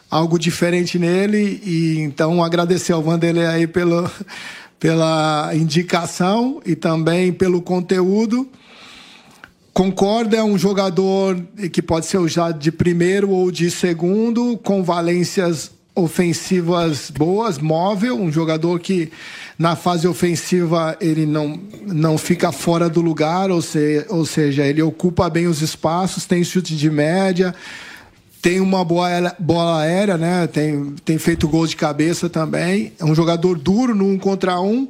algo 0.08 0.38
diferente 0.38 0.98
nele 0.98 1.60
e 1.64 1.98
então 1.98 2.44
agradecer 2.44 2.92
ao 2.92 3.02
Vanderlei 3.02 3.46
aí 3.46 3.66
pelo, 3.66 4.08
pela 4.78 5.50
indicação 5.54 6.60
e 6.64 6.76
também 6.76 7.32
pelo 7.32 7.60
conteúdo. 7.60 8.46
Concorda, 9.72 10.36
é 10.36 10.44
um 10.44 10.58
jogador 10.58 11.40
que 11.72 11.80
pode 11.80 12.06
ser 12.06 12.18
usado 12.18 12.58
de 12.58 12.70
primeiro 12.70 13.30
ou 13.30 13.50
de 13.50 13.70
segundo, 13.70 14.58
com 14.58 14.84
valências 14.84 15.72
ofensivas 15.94 17.10
boas, 17.10 17.58
móvel, 17.58 18.18
um 18.18 18.32
jogador 18.32 18.80
que 18.80 19.12
na 19.58 19.76
fase 19.76 20.08
ofensiva 20.08 20.96
ele 21.00 21.26
não, 21.26 21.60
não 21.86 22.16
fica 22.16 22.50
fora 22.50 22.88
do 22.88 23.00
lugar, 23.00 23.50
ou, 23.50 23.60
se, 23.60 24.04
ou 24.08 24.24
seja, 24.24 24.64
ele 24.64 24.82
ocupa 24.82 25.28
bem 25.28 25.46
os 25.46 25.60
espaços, 25.60 26.24
tem 26.24 26.42
chute 26.42 26.74
de 26.74 26.90
média, 26.90 27.54
tem 28.40 28.58
uma 28.58 28.84
boa 28.84 29.36
bola 29.38 29.82
aérea, 29.82 30.16
né? 30.16 30.46
Tem, 30.48 30.94
tem 31.04 31.16
feito 31.16 31.46
gols 31.46 31.70
de 31.70 31.76
cabeça 31.76 32.28
também. 32.28 32.92
É 32.98 33.04
um 33.04 33.14
jogador 33.14 33.56
duro 33.56 33.94
no 33.94 34.08
um 34.08 34.18
contra 34.18 34.60
um. 34.60 34.88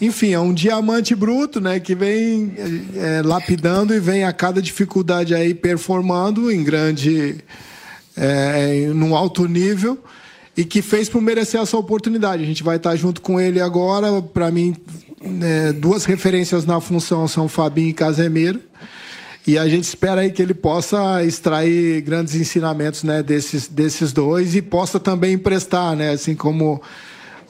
Enfim, 0.00 0.32
é 0.32 0.40
um 0.40 0.54
diamante 0.54 1.14
bruto, 1.14 1.60
né? 1.60 1.78
Que 1.78 1.94
vem 1.94 2.54
é, 2.96 3.20
lapidando 3.22 3.94
e 3.94 4.00
vem 4.00 4.24
a 4.24 4.32
cada 4.32 4.62
dificuldade 4.62 5.34
aí 5.34 5.52
performando 5.52 6.50
em 6.50 6.64
grande, 6.64 7.44
é, 8.16 8.86
num 8.94 9.14
alto 9.14 9.46
nível 9.46 10.02
e 10.60 10.64
que 10.66 10.82
fez 10.82 11.08
por 11.08 11.22
merecer 11.22 11.58
essa 11.58 11.74
oportunidade. 11.78 12.42
A 12.42 12.46
gente 12.46 12.62
vai 12.62 12.76
estar 12.76 12.94
junto 12.94 13.22
com 13.22 13.40
ele 13.40 13.62
agora. 13.62 14.20
Para 14.20 14.50
mim, 14.50 14.76
é, 15.42 15.72
duas 15.72 16.04
referências 16.04 16.66
na 16.66 16.78
função 16.82 17.26
são 17.26 17.48
Fabinho 17.48 17.88
e 17.88 17.94
Casemiro. 17.94 18.60
E 19.46 19.56
a 19.56 19.66
gente 19.66 19.84
espera 19.84 20.20
aí 20.20 20.30
que 20.30 20.42
ele 20.42 20.52
possa 20.52 21.24
extrair 21.24 22.02
grandes 22.02 22.34
ensinamentos 22.34 23.04
né, 23.04 23.22
desses, 23.22 23.68
desses 23.68 24.12
dois 24.12 24.54
e 24.54 24.60
possa 24.60 25.00
também 25.00 25.32
emprestar, 25.32 25.96
né? 25.96 26.10
Assim 26.10 26.34
como 26.34 26.82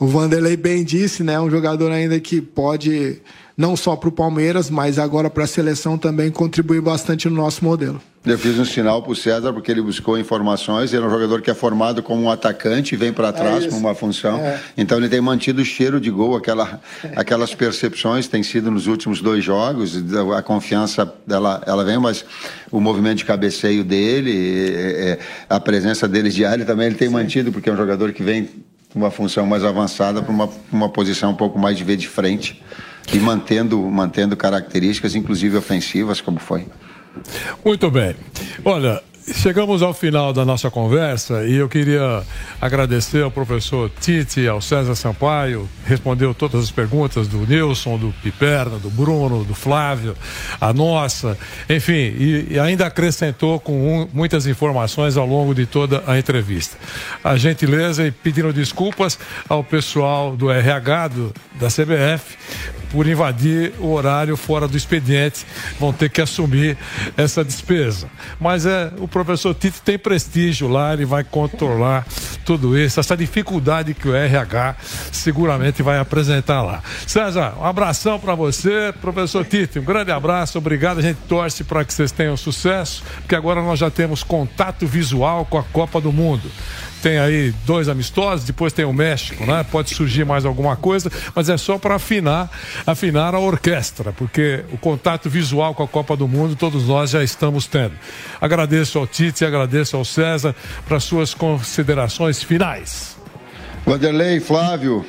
o 0.01 0.07
Vanderlei 0.07 0.57
bem 0.57 0.83
disse, 0.83 1.23
né? 1.23 1.39
Um 1.39 1.51
jogador 1.51 1.93
ainda 1.93 2.19
que 2.19 2.41
pode, 2.41 3.21
não 3.55 3.77
só 3.77 3.95
para 3.95 4.09
o 4.09 4.13
Palmeiras, 4.13 4.71
mas 4.71 4.99
agora 4.99 5.29
para 5.29 5.45
a 5.45 5.47
seleção 5.47 5.99
também 5.99 6.31
contribuir 6.31 6.81
bastante 6.81 7.29
no 7.29 7.37
nosso 7.37 7.63
modelo. 7.63 8.01
Eu 8.25 8.39
fiz 8.39 8.59
um 8.59 8.65
sinal 8.65 9.03
para 9.03 9.13
o 9.13 9.17
César 9.17 9.53
porque 9.53 9.71
ele 9.71 9.83
buscou 9.83 10.19
informações. 10.19 10.95
Ele 10.95 11.03
é 11.03 11.07
um 11.07 11.11
jogador 11.11 11.43
que 11.43 11.51
é 11.51 11.55
formado 11.55 12.03
como 12.03 12.23
um 12.23 12.31
atacante 12.31 12.95
e 12.95 12.99
vem 12.99 13.13
para 13.13 13.31
trás 13.31 13.65
é 13.65 13.69
com 13.69 13.77
uma 13.77 13.95
função. 13.95 14.39
É. 14.39 14.59
Então 14.75 14.97
ele 14.97 15.09
tem 15.09 15.21
mantido 15.21 15.61
o 15.61 15.65
cheiro 15.67 16.01
de 16.01 16.11
gol, 16.11 16.35
aquela, 16.35 16.81
aquelas 17.15 17.55
percepções 17.55 18.27
tem 18.27 18.43
sido 18.43 18.71
nos 18.71 18.87
últimos 18.87 19.21
dois 19.21 19.45
jogos. 19.45 20.03
A 20.35 20.43
confiança 20.43 21.13
ela, 21.29 21.63
ela 21.67 21.85
vem, 21.85 21.99
mas 21.99 22.25
o 22.71 22.81
movimento 22.81 23.19
de 23.19 23.27
cabeceio 23.27 23.85
dele, 23.85 24.33
é, 24.71 25.11
é 25.11 25.19
a 25.49 25.61
presença 25.61 26.09
dele 26.09 26.31
diária 26.31 26.65
também 26.65 26.87
ele 26.87 26.97
tem 26.97 27.09
Sim. 27.09 27.15
mantido 27.15 27.53
porque 27.53 27.69
é 27.69 27.73
um 27.73 27.77
jogador 27.77 28.13
que 28.13 28.23
vem 28.23 28.49
uma 28.95 29.11
função 29.11 29.47
mais 29.47 29.65
avançada 29.65 30.23
para 30.23 30.33
uma, 30.33 30.49
uma 30.73 30.89
posição 30.89 31.31
um 31.31 31.37
pouco 31.37 31.59
mais 31.59 31.77
de 31.77 31.85
ver 31.85 31.97
de 31.97 32.09
frente 32.09 32.63
e 33.13 33.19
mantendo, 33.19 33.79
mantendo 33.83 34.37
características, 34.37 35.15
inclusive 35.15 35.57
ofensivas, 35.57 36.21
como 36.21 36.39
foi. 36.39 36.67
Muito 37.65 37.91
bem. 37.91 38.15
Olha, 38.65 39.03
Chegamos 39.35 39.81
ao 39.81 39.95
final 39.95 40.33
da 40.33 40.45
nossa 40.45 40.71
conversa 40.71 41.45
e 41.45 41.55
eu 41.55 41.69
queria 41.69 42.23
agradecer 42.61 43.23
ao 43.23 43.31
professor 43.31 43.91
Tite, 44.01 44.47
ao 44.47 44.61
César 44.61 44.95
Sampaio, 44.95 45.69
respondeu 45.85 46.35
todas 46.35 46.65
as 46.65 46.71
perguntas 46.71 47.29
do 47.29 47.47
Nilson, 47.47 47.97
do 47.97 48.13
Piperna, 48.23 48.79
do 48.79 48.91
Bruno, 48.91 49.45
do 49.45 49.55
Flávio, 49.55 50.17
a 50.61 50.73
nossa, 50.73 51.39
enfim, 51.69 51.93
e, 51.93 52.49
e 52.51 52.59
ainda 52.59 52.87
acrescentou 52.87 53.61
com 53.61 54.03
um, 54.03 54.09
muitas 54.13 54.47
informações 54.47 55.17
ao 55.17 55.27
longo 55.27 55.55
de 55.55 55.65
toda 55.65 56.03
a 56.07 56.19
entrevista. 56.19 56.77
A 57.23 57.37
gentileza 57.37 58.07
e 58.07 58.11
pedindo 58.11 58.53
desculpas 58.53 59.19
ao 59.49 59.63
pessoal 59.63 60.37
do 60.37 60.51
RH 60.51 61.09
do, 61.09 61.33
da 61.59 61.69
CBF 61.69 62.80
por 62.91 63.07
invadir 63.07 63.73
o 63.79 63.93
horário 63.93 64.37
fora 64.37 64.69
do 64.69 64.77
expediente, 64.77 65.47
vão 65.79 65.93
ter 65.93 66.11
que 66.11 66.21
assumir 66.21 66.77
essa 67.17 67.45
despesa. 67.45 68.09
Mas 68.39 68.67
é 68.67 68.93
o 68.99 69.09
professor 69.09 69.55
Tito 69.55 69.81
tem 69.83 69.99
prestígio 69.99 70.69
lá, 70.69 70.93
ele 70.93 71.05
vai 71.05 71.25
controlar 71.25 72.07
tudo 72.45 72.77
isso, 72.77 73.01
essa 73.01 73.17
dificuldade 73.17 73.95
que 73.95 74.09
o 74.09 74.15
RH 74.15 74.77
seguramente 75.13 75.83
vai 75.83 75.99
apresentar 75.99 76.63
lá. 76.63 76.83
César, 77.07 77.55
um 77.59 77.65
abração 77.65 78.19
para 78.19 78.35
você, 78.35 78.93
professor 79.01 79.45
Tito, 79.45 79.79
um 79.81 79.85
grande 79.85 80.11
abraço, 80.11 80.59
obrigado. 80.59 80.99
A 80.99 81.03
gente 81.03 81.19
torce 81.29 81.65
para 81.65 81.85
que 81.85 81.95
vocês 81.95 82.11
tenham 82.11 82.37
sucesso, 82.37 83.03
porque 83.21 83.35
agora 83.35 83.63
nós 83.63 83.79
já 83.79 83.91
temos 83.91 84.23
contato 84.23 84.87
visual 84.87 85.45
com 85.45 85.59
a 85.59 85.63
Copa 85.63 86.01
do 86.01 86.13
Mundo 86.13 86.51
tem 87.01 87.19
aí 87.19 87.53
dois 87.67 87.89
amistosos, 87.89 88.45
depois 88.45 88.73
tem 88.73 88.85
o 88.85 88.93
México, 88.93 89.45
né? 89.45 89.65
Pode 89.71 89.95
surgir 89.95 90.25
mais 90.25 90.45
alguma 90.45 90.77
coisa, 90.77 91.11
mas 91.35 91.49
é 91.49 91.57
só 91.57 91.79
para 91.79 91.97
afinar, 91.97 92.51
afinar 92.87 93.35
a 93.35 93.39
orquestra, 93.39 94.13
porque 94.13 94.65
o 94.73 94.79
contato 94.79 95.29
visual 95.29 95.75
com 95.75 95.83
a 95.83 95.89
Copa 95.89 96.17
do 96.17 96.29
Mundo 96.29 96.55
todos 96.57 96.87
nós 96.87 97.11
já 97.11 97.23
estamos 97.23 97.67
tendo. 97.67 97.95
Agradeço 98.41 98.99
ao 98.99 99.07
Tite, 99.07 99.45
agradeço 99.45 99.97
ao 99.97 100.05
César 100.05 100.55
para 100.87 101.01
suas 101.01 101.35
considerações 101.35 102.43
finais. 102.43 103.17
Vanderlei, 103.85 104.41
Flávio, 104.41 105.05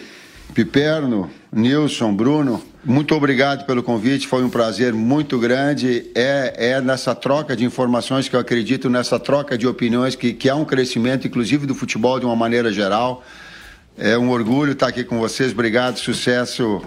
Piperno, 0.54 1.30
Nilson, 1.52 2.14
Bruno, 2.14 2.64
muito 2.84 3.14
obrigado 3.14 3.66
pelo 3.66 3.84
convite, 3.84 4.28
foi 4.28 4.44
um 4.44 4.50
prazer 4.50 4.92
muito 4.92 5.38
grande. 5.38 6.10
É, 6.16 6.72
é 6.72 6.82
nessa 6.82 7.14
troca 7.14 7.56
de 7.56 7.64
informações 7.64 8.28
que 8.28 8.36
eu 8.36 8.40
acredito, 8.40 8.90
nessa 8.90 9.20
troca 9.20 9.56
de 9.58 9.68
opiniões, 9.68 10.16
que, 10.16 10.34
que 10.34 10.50
há 10.50 10.56
um 10.56 10.66
crescimento, 10.66 11.28
inclusive 11.28 11.68
do 11.68 11.76
futebol 11.76 12.20
de 12.20 12.26
uma 12.26 12.36
maneira 12.36 12.72
geral. 12.72 13.24
É 13.98 14.18
um 14.18 14.32
orgulho 14.32 14.72
estar 14.72 14.88
aqui 14.88 15.04
com 15.04 15.20
vocês, 15.20 15.52
obrigado, 15.52 15.98
sucesso. 15.98 16.82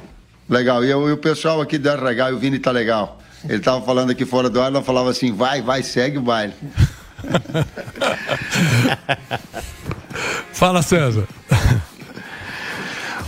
Legal. 0.49 0.85
E, 0.85 0.91
eu, 0.91 1.09
e 1.09 1.13
o 1.13 1.17
pessoal 1.17 1.61
aqui 1.61 1.79
do 1.79 1.89
RH, 1.89 2.31
o 2.31 2.39
Vini 2.39 2.59
tá 2.59 2.73
legal. 2.73 3.21
Ele 3.45 3.59
estava 3.59 3.81
falando 3.85 4.11
aqui 4.11 4.25
fora 4.25 4.51
do 4.51 4.61
ar, 4.61 4.67
ela 4.73 4.83
falava 4.83 5.11
assim: 5.11 5.33
vai, 5.33 5.63
vai, 5.63 5.83
segue 5.83 6.19
o 6.19 6.23
baile. 6.23 6.55
Fala, 10.53 10.83
César. 10.83 11.29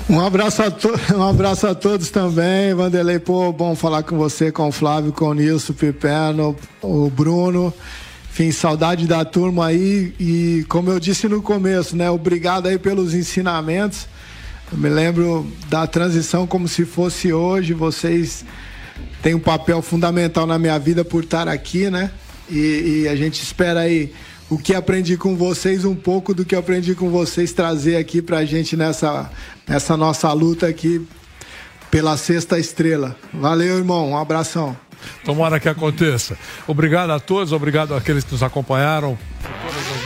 Um 0.08 0.20
abraço, 0.20 0.62
a 0.62 0.72
um 1.16 1.22
abraço 1.22 1.66
a 1.66 1.74
todos 1.74 2.10
também, 2.10 2.72
Vanderlei. 2.72 3.18
Pô, 3.18 3.52
bom 3.52 3.74
falar 3.74 4.04
com 4.04 4.16
você, 4.16 4.52
com 4.52 4.68
o 4.68 4.72
Flávio, 4.72 5.12
com 5.12 5.24
o 5.26 5.34
Nilson, 5.34 5.72
o 5.72 5.74
Pipeno, 5.74 6.56
o 6.80 7.10
Bruno. 7.10 7.74
Enfim, 8.30 8.52
saudade 8.52 9.04
da 9.04 9.24
turma 9.24 9.66
aí. 9.66 10.14
E 10.20 10.64
como 10.68 10.90
eu 10.90 11.00
disse 11.00 11.26
no 11.26 11.42
começo, 11.42 11.96
né? 11.96 12.08
Obrigado 12.08 12.68
aí 12.68 12.78
pelos 12.78 13.14
ensinamentos. 13.14 14.06
Eu 14.70 14.78
me 14.78 14.88
lembro 14.88 15.44
da 15.68 15.88
transição 15.88 16.46
como 16.46 16.68
se 16.68 16.84
fosse 16.84 17.32
hoje. 17.32 17.74
Vocês 17.74 18.44
têm 19.22 19.34
um 19.34 19.40
papel 19.40 19.82
fundamental 19.82 20.46
na 20.46 20.56
minha 20.56 20.78
vida 20.78 21.04
por 21.04 21.24
estar 21.24 21.48
aqui, 21.48 21.90
né? 21.90 22.12
E, 22.48 23.02
e 23.02 23.08
a 23.08 23.16
gente 23.16 23.42
espera 23.42 23.80
aí 23.80 24.12
o 24.48 24.58
que 24.58 24.74
aprendi 24.74 25.16
com 25.16 25.36
vocês, 25.36 25.84
um 25.84 25.94
pouco 25.94 26.32
do 26.32 26.44
que 26.44 26.54
aprendi 26.54 26.94
com 26.94 27.10
vocês, 27.10 27.52
trazer 27.52 27.96
aqui 27.96 28.22
pra 28.22 28.44
gente 28.44 28.76
nessa, 28.76 29.30
nessa 29.66 29.96
nossa 29.96 30.32
luta 30.32 30.66
aqui 30.66 31.06
pela 31.90 32.16
sexta 32.16 32.58
estrela. 32.58 33.16
Valeu, 33.32 33.78
irmão. 33.78 34.10
Um 34.10 34.16
abração. 34.16 34.76
Tomara 35.24 35.60
que 35.60 35.68
aconteça. 35.68 36.36
Obrigado 36.66 37.10
a 37.10 37.20
todos, 37.20 37.52
obrigado 37.52 37.94
àqueles 37.94 38.24
que 38.24 38.32
nos 38.32 38.42
acompanharam 38.42 39.18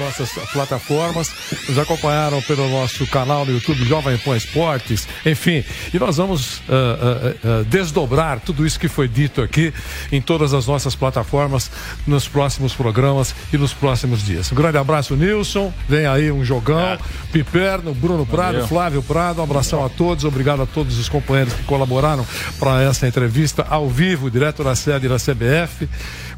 nossas 0.01 0.31
plataformas, 0.52 1.31
nos 1.68 1.78
acompanharam 1.78 2.40
pelo 2.43 2.68
nosso 2.68 3.06
canal 3.06 3.44
no 3.44 3.52
YouTube 3.52 3.85
Jovem 3.85 4.16
Pan 4.18 4.36
Esportes, 4.36 5.06
enfim. 5.24 5.62
E 5.93 5.98
nós 5.98 6.16
vamos 6.16 6.59
uh, 6.59 6.62
uh, 6.62 7.60
uh, 7.60 7.64
desdobrar 7.64 8.40
tudo 8.40 8.66
isso 8.66 8.81
que 8.81 8.89
foi 8.89 9.06
dito 9.06 9.43
aqui 9.43 9.72
em 10.10 10.20
todas 10.20 10.55
as 10.55 10.66
nossas 10.66 10.94
plataformas 10.94 11.70
nos 12.06 12.27
próximos 12.27 12.74
programas 12.74 13.35
e 13.52 13.59
nos 13.59 13.72
próximos 13.72 14.24
dias. 14.24 14.51
Um 14.51 14.55
grande 14.55 14.78
abraço, 14.78 15.14
Nilson. 15.14 15.72
Vem 15.89 16.06
aí 16.06 16.32
um 16.32 16.44
jogão. 16.44 16.81
É. 16.81 16.98
Piperno, 17.32 17.94
Bruno 17.94 18.24
Prado, 18.27 18.55
Valeu. 18.55 18.68
Flávio 18.68 19.02
Prado. 19.02 19.40
Um 19.40 19.44
abração 19.44 19.85
a 19.85 19.89
todos. 19.89 20.24
Obrigado 20.24 20.62
a 20.62 20.66
todos 20.66 20.98
os 20.98 21.09
companheiros 21.09 21.52
que 21.52 21.62
colaboraram 21.64 22.27
para 22.59 22.82
essa 22.82 23.06
entrevista 23.06 23.66
ao 23.68 23.89
vivo, 23.89 24.31
direto 24.31 24.64
da 24.64 24.74
sede 24.74 25.09
da 25.09 25.16
CBF. 25.16 25.89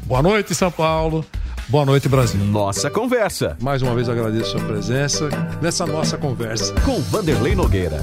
Boa 0.05 0.21
noite, 0.21 0.53
São 0.53 0.69
Paulo. 0.69 1.25
Boa 1.73 1.87
noite, 1.87 2.07
Brasil. 2.07 2.39
Nossa 2.39 2.87
conversa. 2.87 3.57
Mais 3.59 3.81
uma 3.81 3.95
vez 3.95 4.07
agradeço 4.07 4.55
a 4.55 4.59
sua 4.59 4.67
presença 4.67 5.29
nessa 5.59 5.87
nossa 5.87 6.15
conversa. 6.19 6.71
Com 6.85 7.01
Vanderlei 7.01 7.55
Nogueira. 7.55 7.99